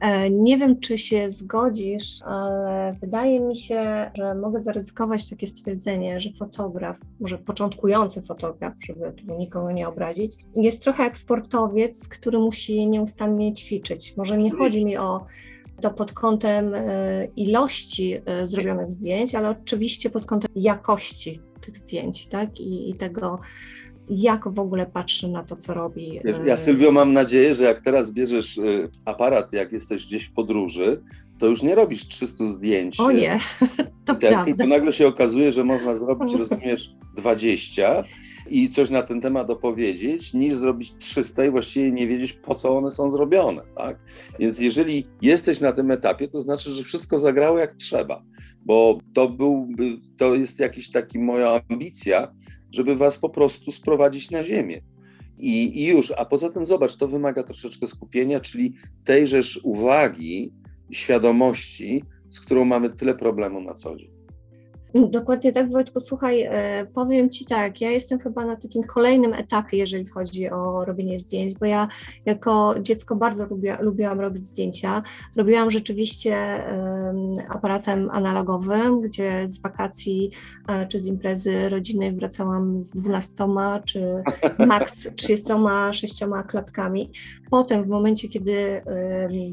E, 0.00 0.30
nie 0.30 0.58
wiem, 0.58 0.80
czy 0.80 0.98
się 0.98 1.30
zgodzisz, 1.30 2.22
ale 2.22 2.92
wydaje 3.00 3.40
mi 3.40 3.56
się, 3.56 4.10
że 4.14 4.34
mogę 4.34 4.60
zaryzykować 4.60 5.30
takie 5.30 5.46
stwierdzenie, 5.46 6.20
że 6.20 6.30
fotograf, 6.32 7.00
może 7.20 7.38
początkujący 7.38 8.22
fotograf, 8.22 8.74
żeby 8.86 9.12
nikogo 9.38 9.72
nie 9.72 9.88
obrazić, 9.88 10.36
jest 10.56 10.82
trochę 10.82 11.02
jak 11.02 11.18
sportowiec, 11.18 12.08
który 12.08 12.38
musi 12.38 12.88
nieustannie 12.88 13.52
ćwiczyć. 13.52 14.16
Może 14.16 14.38
nie 14.38 14.50
chodzi 14.50 14.84
mi 14.84 14.96
o 14.96 15.26
to 15.80 15.90
pod 15.90 16.12
kątem 16.12 16.74
e, 16.74 17.24
ilości 17.36 18.20
e, 18.26 18.46
zrobionych 18.46 18.90
zdjęć, 18.90 19.34
ale 19.34 19.50
oczywiście 19.50 20.10
pod 20.10 20.26
kątem 20.26 20.50
jakości 20.54 21.40
tych 21.60 21.76
zdjęć, 21.76 22.26
tak? 22.26 22.60
I, 22.60 22.90
i 22.90 22.94
tego, 22.94 23.40
jak 24.10 24.48
w 24.48 24.58
ogóle 24.58 24.86
patrzy 24.86 25.28
na 25.28 25.42
to, 25.42 25.56
co 25.56 25.74
robi. 25.74 26.20
Ja, 26.44 26.54
e, 26.54 26.56
Sylwio, 26.56 26.92
mam 26.92 27.12
nadzieję, 27.12 27.54
że 27.54 27.64
jak 27.64 27.80
teraz 27.80 28.12
bierzesz 28.12 28.60
aparat, 29.04 29.52
jak 29.52 29.72
jesteś 29.72 30.06
gdzieś 30.06 30.24
w 30.24 30.32
podróży, 30.32 31.02
to 31.38 31.46
już 31.46 31.62
nie 31.62 31.74
robisz 31.74 32.08
300 32.08 32.46
zdjęć. 32.46 33.00
O 33.00 33.12
nie, 33.12 33.38
to 34.04 34.14
tak, 34.14 34.18
prawda. 34.18 34.44
Tylko 34.44 34.66
nagle 34.66 34.92
się 34.92 35.06
okazuje, 35.06 35.52
że 35.52 35.64
można 35.64 35.94
zrobić, 35.94 36.34
rozumiesz, 36.34 36.94
20 37.16 38.04
i 38.50 38.70
coś 38.70 38.90
na 38.90 39.02
ten 39.02 39.20
temat 39.20 39.50
opowiedzieć, 39.50 40.34
niż 40.34 40.54
zrobić 40.54 40.94
300 40.98 41.44
i 41.44 41.50
właściwie 41.50 41.92
nie 41.92 42.06
wiedzieć, 42.06 42.32
po 42.32 42.54
co 42.54 42.78
one 42.78 42.90
są 42.90 43.10
zrobione. 43.10 43.62
Tak? 43.76 43.98
Więc 44.38 44.58
jeżeli 44.58 45.06
jesteś 45.22 45.60
na 45.60 45.72
tym 45.72 45.90
etapie, 45.90 46.28
to 46.28 46.40
znaczy, 46.40 46.70
że 46.70 46.82
wszystko 46.82 47.18
zagrało 47.18 47.58
jak 47.58 47.74
trzeba, 47.74 48.22
bo 48.64 48.98
to, 49.14 49.28
byłby, 49.28 49.98
to 50.16 50.34
jest 50.34 50.60
jakiś 50.60 50.90
taki 50.90 51.18
moja 51.18 51.60
ambicja, 51.70 52.32
żeby 52.76 52.96
was 52.96 53.18
po 53.18 53.28
prostu 53.30 53.70
sprowadzić 53.70 54.30
na 54.30 54.44
ziemię. 54.44 54.82
I, 55.38 55.82
I 55.82 55.86
już, 55.86 56.10
a 56.10 56.24
poza 56.24 56.50
tym 56.50 56.66
zobacz, 56.66 56.96
to 56.96 57.08
wymaga 57.08 57.42
troszeczkę 57.42 57.86
skupienia, 57.86 58.40
czyli 58.40 58.74
tejżeż 59.04 59.60
uwagi, 59.62 60.52
świadomości, 60.90 62.04
z 62.30 62.40
którą 62.40 62.64
mamy 62.64 62.90
tyle 62.90 63.14
problemu 63.14 63.60
na 63.60 63.74
co 63.74 63.96
dzień. 63.96 64.15
Dokładnie 65.10 65.52
tak, 65.52 65.70
Wojtku. 65.70 66.00
Słuchaj, 66.00 66.42
e, 66.42 66.86
powiem 66.94 67.30
Ci 67.30 67.44
tak, 67.44 67.80
ja 67.80 67.90
jestem 67.90 68.18
chyba 68.18 68.44
na 68.44 68.56
takim 68.56 68.82
kolejnym 68.82 69.34
etapie, 69.34 69.76
jeżeli 69.76 70.06
chodzi 70.06 70.50
o 70.50 70.84
robienie 70.84 71.20
zdjęć, 71.20 71.54
bo 71.54 71.66
ja 71.66 71.88
jako 72.26 72.74
dziecko 72.82 73.16
bardzo 73.16 73.46
lubiłam 73.80 74.20
robić 74.20 74.46
zdjęcia. 74.46 75.02
Robiłam 75.36 75.70
rzeczywiście 75.70 76.36
aparatem 77.48 78.10
analogowym, 78.10 79.00
gdzie 79.00 79.48
z 79.48 79.58
wakacji 79.58 80.30
e, 80.68 80.86
czy 80.86 81.00
z 81.00 81.06
imprezy 81.06 81.68
rodzinnej 81.68 82.12
wracałam 82.12 82.82
z 82.82 82.90
12 82.90 83.34
czy 83.84 84.22
maks 84.66 85.08
36 85.16 86.24
klatkami. 86.46 87.10
Potem 87.50 87.84
w 87.84 87.88
momencie, 87.88 88.28
kiedy 88.28 88.82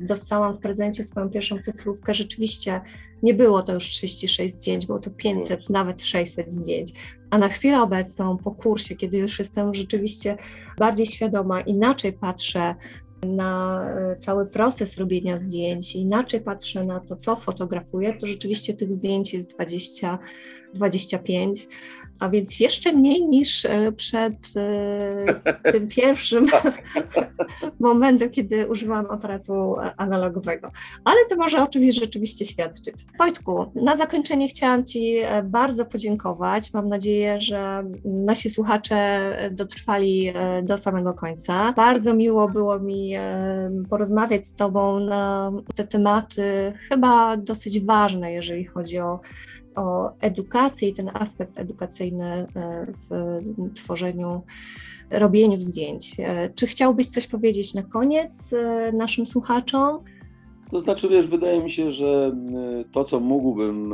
dostałam 0.02 0.56
w 0.56 0.60
prezencie 0.60 1.04
swoją 1.04 1.30
pierwszą 1.30 1.60
cyfrówkę, 1.60 2.14
rzeczywiście 2.14 2.82
nie 3.24 3.34
było 3.34 3.64
to 3.64 3.74
już 3.74 3.84
36 3.90 4.56
zdjęć, 4.56 4.86
było 4.86 5.00
to 5.00 5.12
500, 5.12 5.70
nawet 5.70 6.02
600 6.02 6.54
zdjęć. 6.54 6.92
A 7.30 7.38
na 7.38 7.50
chwilę 7.50 7.82
obecną, 7.82 8.38
po 8.38 8.52
kursie, 8.52 8.96
kiedy 8.96 9.18
już 9.18 9.40
jestem 9.40 9.74
rzeczywiście 9.74 10.38
bardziej 10.78 11.06
świadoma, 11.06 11.62
inaczej 11.62 12.14
patrzę 12.14 12.76
na 13.26 13.84
e, 13.90 14.16
cały 14.16 14.46
proces 14.46 14.98
robienia 14.98 15.38
zdjęć, 15.38 15.96
inaczej 15.96 16.42
patrzę 16.42 16.84
na 16.84 17.00
to, 17.00 17.16
co 17.16 17.36
fotografuję, 17.36 18.14
to 18.14 18.28
rzeczywiście 18.28 18.74
tych 18.74 18.94
zdjęć 18.94 19.34
jest 19.34 19.54
20, 19.54 20.20
25 20.74 21.68
a 22.20 22.30
więc 22.30 22.60
jeszcze 22.60 22.94
mniej 22.94 23.26
niż 23.26 23.66
e, 23.66 23.92
przed 23.92 24.34
e, 24.58 25.26
tym 25.72 25.88
pierwszym 25.88 26.46
momentem, 27.80 28.30
kiedy 28.30 28.68
używałam 28.68 29.06
aparatu 29.12 29.76
analogowego. 29.98 30.72
Ale 31.04 31.18
to 31.30 31.36
może 31.36 31.64
o 31.64 31.68
czymś 31.68 31.96
rzeczywiście 31.96 32.46
świadczyć. 32.46 32.96
Wojtku, 33.20 33.66
na 33.76 33.96
zakończenie 33.96 34.48
chciałam 34.48 34.86
Ci 34.86 35.18
e, 35.18 35.44
bardzo 35.44 35.86
podziękować. 35.86 36.74
Mam 36.74 36.90
nadzieję, 36.90 37.42
że 37.42 37.84
nasi 38.06 38.50
słuchacze 38.50 39.20
dotrwali 39.52 40.34
do 40.64 40.78
samego 40.78 41.14
końca. 41.14 41.74
Bardzo 41.74 42.14
miło 42.14 42.50
było 42.50 42.80
mi 42.80 43.14
porozmawiać 43.90 44.46
z 44.46 44.56
Tobą 44.56 45.00
na 45.00 45.52
te 45.76 45.84
tematy, 45.84 46.74
chyba 46.90 47.38
dosyć 47.38 47.86
ważne, 47.86 48.34
jeżeli 48.34 48.66
chodzi 48.66 49.00
o 49.00 49.20
o 49.76 50.12
edukację 50.20 50.90
i 50.90 50.94
ten 50.94 51.10
aspekt 51.14 51.58
edukacyjny 51.58 52.26
e, 52.26 52.48
w 53.10 53.40
tworzeniu, 53.76 54.42
robieniu 55.10 55.60
zdjęć. 55.60 56.16
E, 56.20 56.50
czy 56.50 56.68
chciałbyś 56.68 57.08
coś 57.08 57.28
powiedzieć 57.28 57.74
na 57.74 57.84
koniec 57.84 58.54
e, 58.54 58.92
naszym 58.92 59.26
słuchaczom? 59.26 60.04
To 60.72 60.80
znaczy, 60.80 61.10
wiesz, 61.10 61.28
wydaje 61.28 61.64
mi 61.64 61.72
się, 61.72 61.92
że 61.92 62.36
to, 62.92 63.04
co 63.04 63.20
mógłbym 63.20 63.94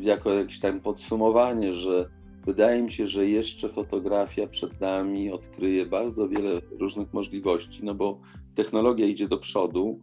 jako 0.00 0.32
jakieś 0.32 0.60
tam 0.60 0.80
podsumowanie, 0.80 1.74
że 1.74 2.08
wydaje 2.46 2.82
mi 2.82 2.92
się, 2.92 3.06
że 3.06 3.26
jeszcze 3.26 3.68
fotografia 3.68 4.46
przed 4.46 4.80
nami 4.80 5.30
odkryje 5.30 5.86
bardzo 5.86 6.28
wiele 6.28 6.60
różnych 6.70 7.12
możliwości, 7.12 7.80
no 7.84 7.94
bo 7.94 8.20
technologia 8.54 9.06
idzie 9.06 9.28
do 9.28 9.38
przodu, 9.38 10.00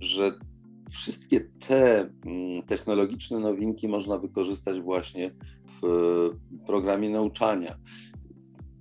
że 0.00 0.32
wszystkie 0.92 1.40
te 1.40 2.00
mm, 2.00 2.62
technologiczne 2.62 3.38
nowinki 3.38 3.88
można 3.88 4.18
wykorzystać 4.18 4.80
właśnie 4.80 5.34
w 5.82 6.30
programie 6.66 7.10
nauczania. 7.10 7.76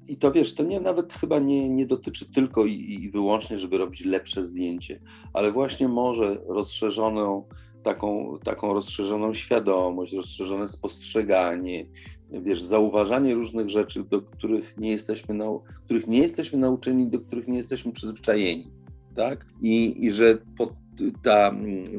I 0.08 0.18
to 0.18 0.32
wiesz, 0.32 0.56
to 0.56 0.64
nie 0.64 0.80
nawet 0.80 1.14
chyba 1.14 1.40
nie, 1.40 1.70
nie 1.70 1.86
dotyczy 1.86 2.32
tylko 2.32 2.66
i, 2.66 2.74
i 2.74 3.12
wyłącznie, 3.12 3.58
żeby 3.58 3.78
robić 3.78 4.06
lepsze 4.06 4.44
zdjęcie, 4.44 5.02
ale 5.34 5.52
właśnie 5.52 5.88
może 5.88 6.38
rozszerzoną, 6.48 7.48
taką, 7.84 8.38
taką 8.44 8.74
rozszerzoną 8.74 9.34
świadomość, 9.34 10.14
rozszerzone 10.14 10.68
spostrzeganie, 10.68 11.86
wiesz, 12.30 12.62
zauważanie 12.62 13.36
różnych 13.36 13.70
rzeczy, 13.70 14.04
do 14.04 14.22
których 14.22 14.78
nie 14.78 14.92
jesteśmy, 14.92 15.36
nau, 15.36 15.64
których 15.86 16.08
nie 16.08 16.20
jesteśmy 16.20 16.60
nauczeni, 16.60 17.08
do 17.08 17.20
których 17.20 17.48
nie 17.48 17.58
jesteśmy 17.58 17.92
przyzwyczajeni 17.92 18.81
tak? 19.16 19.46
I, 19.62 20.06
i 20.06 20.12
że 20.12 20.38
pod, 20.58 20.74
ta, 21.24 21.56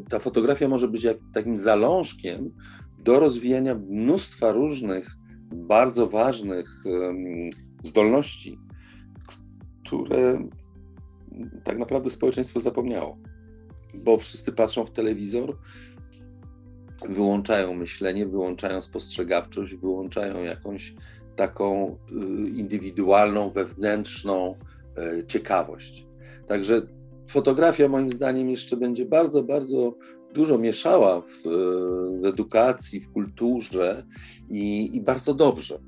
ta 0.08 0.18
fotografia 0.18 0.68
może 0.68 0.88
być 0.88 1.02
jak, 1.02 1.16
takim 1.34 1.56
zalążkiem 1.56 2.50
do 2.98 3.20
rozwijania 3.20 3.74
mnóstwa 3.74 4.52
różnych 4.52 5.16
bardzo 5.54 6.06
ważnych 6.06 6.68
um, 6.84 7.50
zdolności, 7.82 8.58
które 9.84 10.48
tak 11.64 11.78
naprawdę 11.78 12.10
społeczeństwo 12.10 12.60
zapomniało. 12.60 13.18
Bo 14.04 14.18
wszyscy 14.18 14.52
patrzą 14.52 14.86
w 14.86 14.90
telewizor, 14.90 15.58
wyłączają 17.08 17.74
myślenie, 17.74 18.26
wyłączają 18.26 18.82
spostrzegawczość, 18.82 19.74
wyłączają 19.74 20.42
jakąś 20.42 20.94
taką 21.36 21.96
y, 22.10 22.48
indywidualną, 22.48 23.50
wewnętrzną 23.50 24.54
y, 25.18 25.26
ciekawość. 25.26 26.06
Także 26.48 26.82
fotografia 27.32 27.88
moim 27.88 28.10
zdaniem 28.10 28.50
jeszcze 28.50 28.76
będzie 28.76 29.06
bardzo, 29.06 29.42
bardzo 29.42 29.96
dużo 30.34 30.58
mieszała 30.58 31.20
w, 31.20 31.42
w 32.22 32.24
edukacji, 32.24 33.00
w 33.00 33.12
kulturze 33.12 34.06
i, 34.50 34.96
i, 34.96 35.00
bardzo 35.00 35.34
dobrze. 35.34 35.78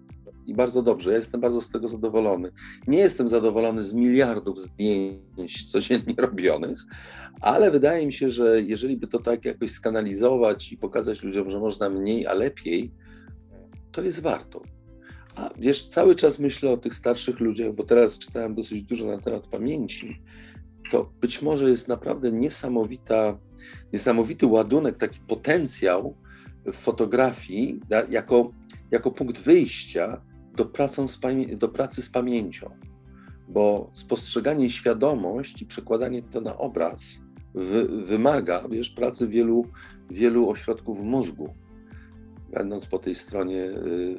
I 0.47 0.55
bardzo 0.55 0.83
dobrze. 0.83 1.11
Ja 1.11 1.17
jestem 1.17 1.41
bardzo 1.41 1.61
z 1.61 1.71
tego 1.71 1.89
zadowolony. 1.89 2.51
Nie 2.87 2.99
jestem 2.99 3.29
zadowolony 3.29 3.83
z 3.83 3.93
miliardów 3.93 4.61
zdjęć 4.61 5.71
codziennie 5.73 6.15
robionych, 6.27 6.79
ale 7.41 7.71
wydaje 7.71 8.07
mi 8.07 8.13
się, 8.13 8.31
że 8.31 8.63
jeżeli 8.63 8.97
by 8.97 9.07
to 9.07 9.19
tak 9.19 9.45
jakoś 9.45 9.71
skanalizować 9.71 10.73
i 10.73 10.77
pokazać 10.77 11.23
ludziom, 11.23 11.51
że 11.51 11.59
można 11.59 11.91
mniej, 11.91 12.27
a 12.27 12.35
lepiej, 12.35 12.93
to 13.93 14.03
jest 14.03 14.21
warto. 14.21 14.63
A 15.37 15.51
wiesz, 15.59 15.87
cały 15.87 16.15
czas 16.15 16.39
myślę 16.39 16.71
o 16.71 16.77
tych 16.77 16.95
starszych 16.95 17.41
ludziach, 17.41 17.73
bo 17.73 17.83
teraz 17.85 18.19
czytałem 18.19 18.55
dosyć 18.55 18.83
dużo 18.83 19.07
na 19.07 19.19
temat 19.19 19.47
pamięci 19.47 20.23
to 20.91 21.13
być 21.21 21.43
może 21.43 21.71
jest 21.71 21.89
naprawdę 21.89 22.33
niesamowita, 22.33 23.39
niesamowity 23.93 24.47
ładunek, 24.47 24.97
taki 24.97 25.21
potencjał 25.21 26.17
w 26.67 26.73
fotografii 26.73 27.81
jako, 28.11 28.51
jako 28.91 29.11
punkt 29.11 29.39
wyjścia 29.39 30.23
do, 30.57 30.67
pracą 30.67 31.09
z 31.09 31.21
do 31.57 31.69
pracy 31.69 32.03
z 32.03 32.11
pamięcią. 32.11 32.71
Bo 33.49 33.91
spostrzeganie, 33.93 34.71
świadomość 34.71 35.63
i 35.63 35.67
przekładanie 35.67 36.23
to 36.23 36.41
na 36.41 36.59
obraz 36.59 37.21
wy, 37.55 38.05
wymaga 38.05 38.69
wiesz, 38.69 38.91
pracy 38.91 39.29
wielu, 39.29 39.67
wielu 40.11 40.51
ośrodków 40.51 41.01
mózgu. 41.01 41.55
Będąc 42.53 42.87
po 42.87 42.99
tej 42.99 43.15
stronie 43.15 43.63
y, 43.63 44.17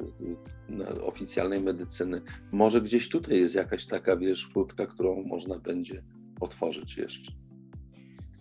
oficjalnej 1.02 1.60
medycyny, 1.60 2.22
może 2.52 2.80
gdzieś 2.80 3.08
tutaj 3.08 3.40
jest 3.40 3.54
jakaś 3.54 3.86
taka, 3.86 4.16
wiesz, 4.16 4.50
furtka, 4.54 4.86
którą 4.86 5.22
można 5.22 5.58
będzie 5.58 6.02
otworzyć 6.40 6.96
jeszcze. 6.96 7.32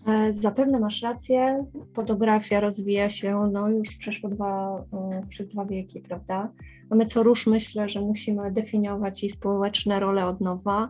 E, 0.08 0.34
zapewne 0.34 0.80
masz 0.80 1.02
rację. 1.02 1.66
Fotografia 1.94 2.60
rozwija 2.60 3.10
się 3.10 3.50
no, 3.54 3.70
już 3.70 3.98
przeszło 3.98 4.30
dwa, 4.30 4.84
e, 4.94 5.22
przez 5.30 5.48
dwa 5.48 5.66
wieki, 5.66 6.02
prawda? 6.02 6.52
Mamy 6.90 7.06
co 7.06 7.24
rusz 7.24 7.48
myślę, 7.48 7.90
że 7.90 8.02
musimy 8.02 8.52
definiować 8.52 9.24
jej 9.24 9.30
społeczne 9.30 10.00
role 10.00 10.26
od 10.26 10.42
nowa 10.42 10.90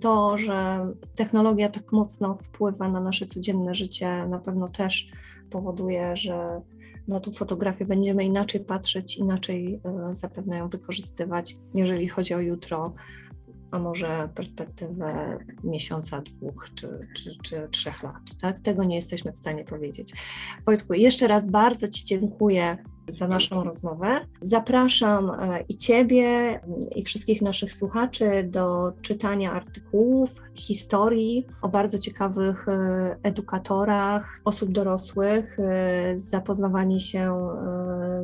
To, 0.00 0.38
że 0.38 0.86
technologia 1.14 1.68
tak 1.68 1.92
mocno 1.92 2.34
wpływa 2.34 2.88
na 2.88 3.00
nasze 3.00 3.26
codzienne 3.26 3.74
życie, 3.74 4.26
na 4.26 4.38
pewno 4.38 4.68
też 4.68 5.06
powoduje, 5.50 6.16
że 6.16 6.60
na 7.08 7.20
tą 7.20 7.32
fotografię 7.32 7.84
będziemy 7.84 8.24
inaczej 8.24 8.60
patrzeć, 8.60 9.16
inaczej 9.16 9.80
e, 9.84 10.14
zapewne 10.14 10.58
ją 10.58 10.68
wykorzystywać, 10.68 11.56
jeżeli 11.74 12.08
chodzi 12.08 12.34
o 12.34 12.40
jutro, 12.40 12.94
a 13.72 13.78
może 13.78 14.28
perspektywę 14.34 15.38
miesiąca, 15.64 16.20
dwóch 16.20 16.68
czy, 16.74 17.08
czy, 17.16 17.30
czy 17.42 17.68
trzech 17.70 18.02
lat. 18.02 18.22
Tak? 18.40 18.58
Tego 18.58 18.84
nie 18.84 18.96
jesteśmy 18.96 19.32
w 19.32 19.38
stanie 19.38 19.64
powiedzieć. 19.64 20.12
Wojtku, 20.66 20.94
jeszcze 20.94 21.28
raz 21.28 21.46
bardzo 21.46 21.88
Ci 21.88 22.04
dziękuję 22.04 22.78
za 23.08 23.28
naszą 23.28 23.64
rozmowę. 23.64 24.20
Zapraszam 24.40 25.30
e, 25.30 25.60
i 25.68 25.76
Ciebie, 25.76 26.60
i 26.94 27.04
wszystkich 27.04 27.42
naszych 27.42 27.72
słuchaczy 27.72 28.44
do 28.50 28.92
czytania 29.02 29.52
artykułów, 29.52 30.42
historii 30.54 31.46
o 31.62 31.68
bardzo 31.68 31.98
ciekawych 31.98 32.68
e, 32.68 33.16
edukatorach, 33.22 34.40
osób 34.44 34.72
dorosłych, 34.72 35.58
e, 35.58 36.18
zapoznawanie 36.18 37.00
się 37.00 37.48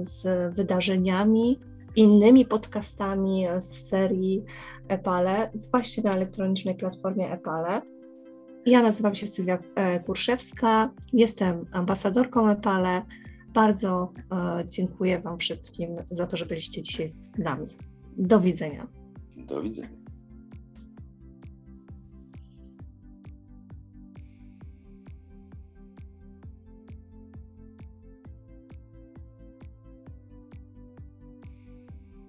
z 0.02 0.54
wydarzeniami, 0.54 1.60
innymi 1.96 2.46
podcastami 2.46 3.46
z 3.60 3.88
serii 3.88 4.44
Epale, 4.88 5.50
właśnie 5.70 6.02
na 6.02 6.10
elektronicznej 6.10 6.74
platformie 6.74 7.32
Epale. 7.32 7.82
Ja 8.66 8.82
nazywam 8.82 9.14
się 9.14 9.26
Sylwia 9.26 9.58
Kurszewska, 10.06 10.90
jestem 11.12 11.66
ambasadorką 11.72 12.48
Epale. 12.48 13.02
Bardzo 13.54 14.12
e, 14.32 14.64
dziękuję 14.68 15.20
Wam 15.20 15.38
wszystkim 15.38 15.96
za 16.10 16.26
to, 16.26 16.36
że 16.36 16.46
byliście 16.46 16.82
dzisiaj 16.82 17.08
z 17.08 17.38
nami. 17.38 17.66
Do 18.16 18.40
widzenia. 18.40 18.86
Do 19.36 19.62
widzenia. 19.62 20.03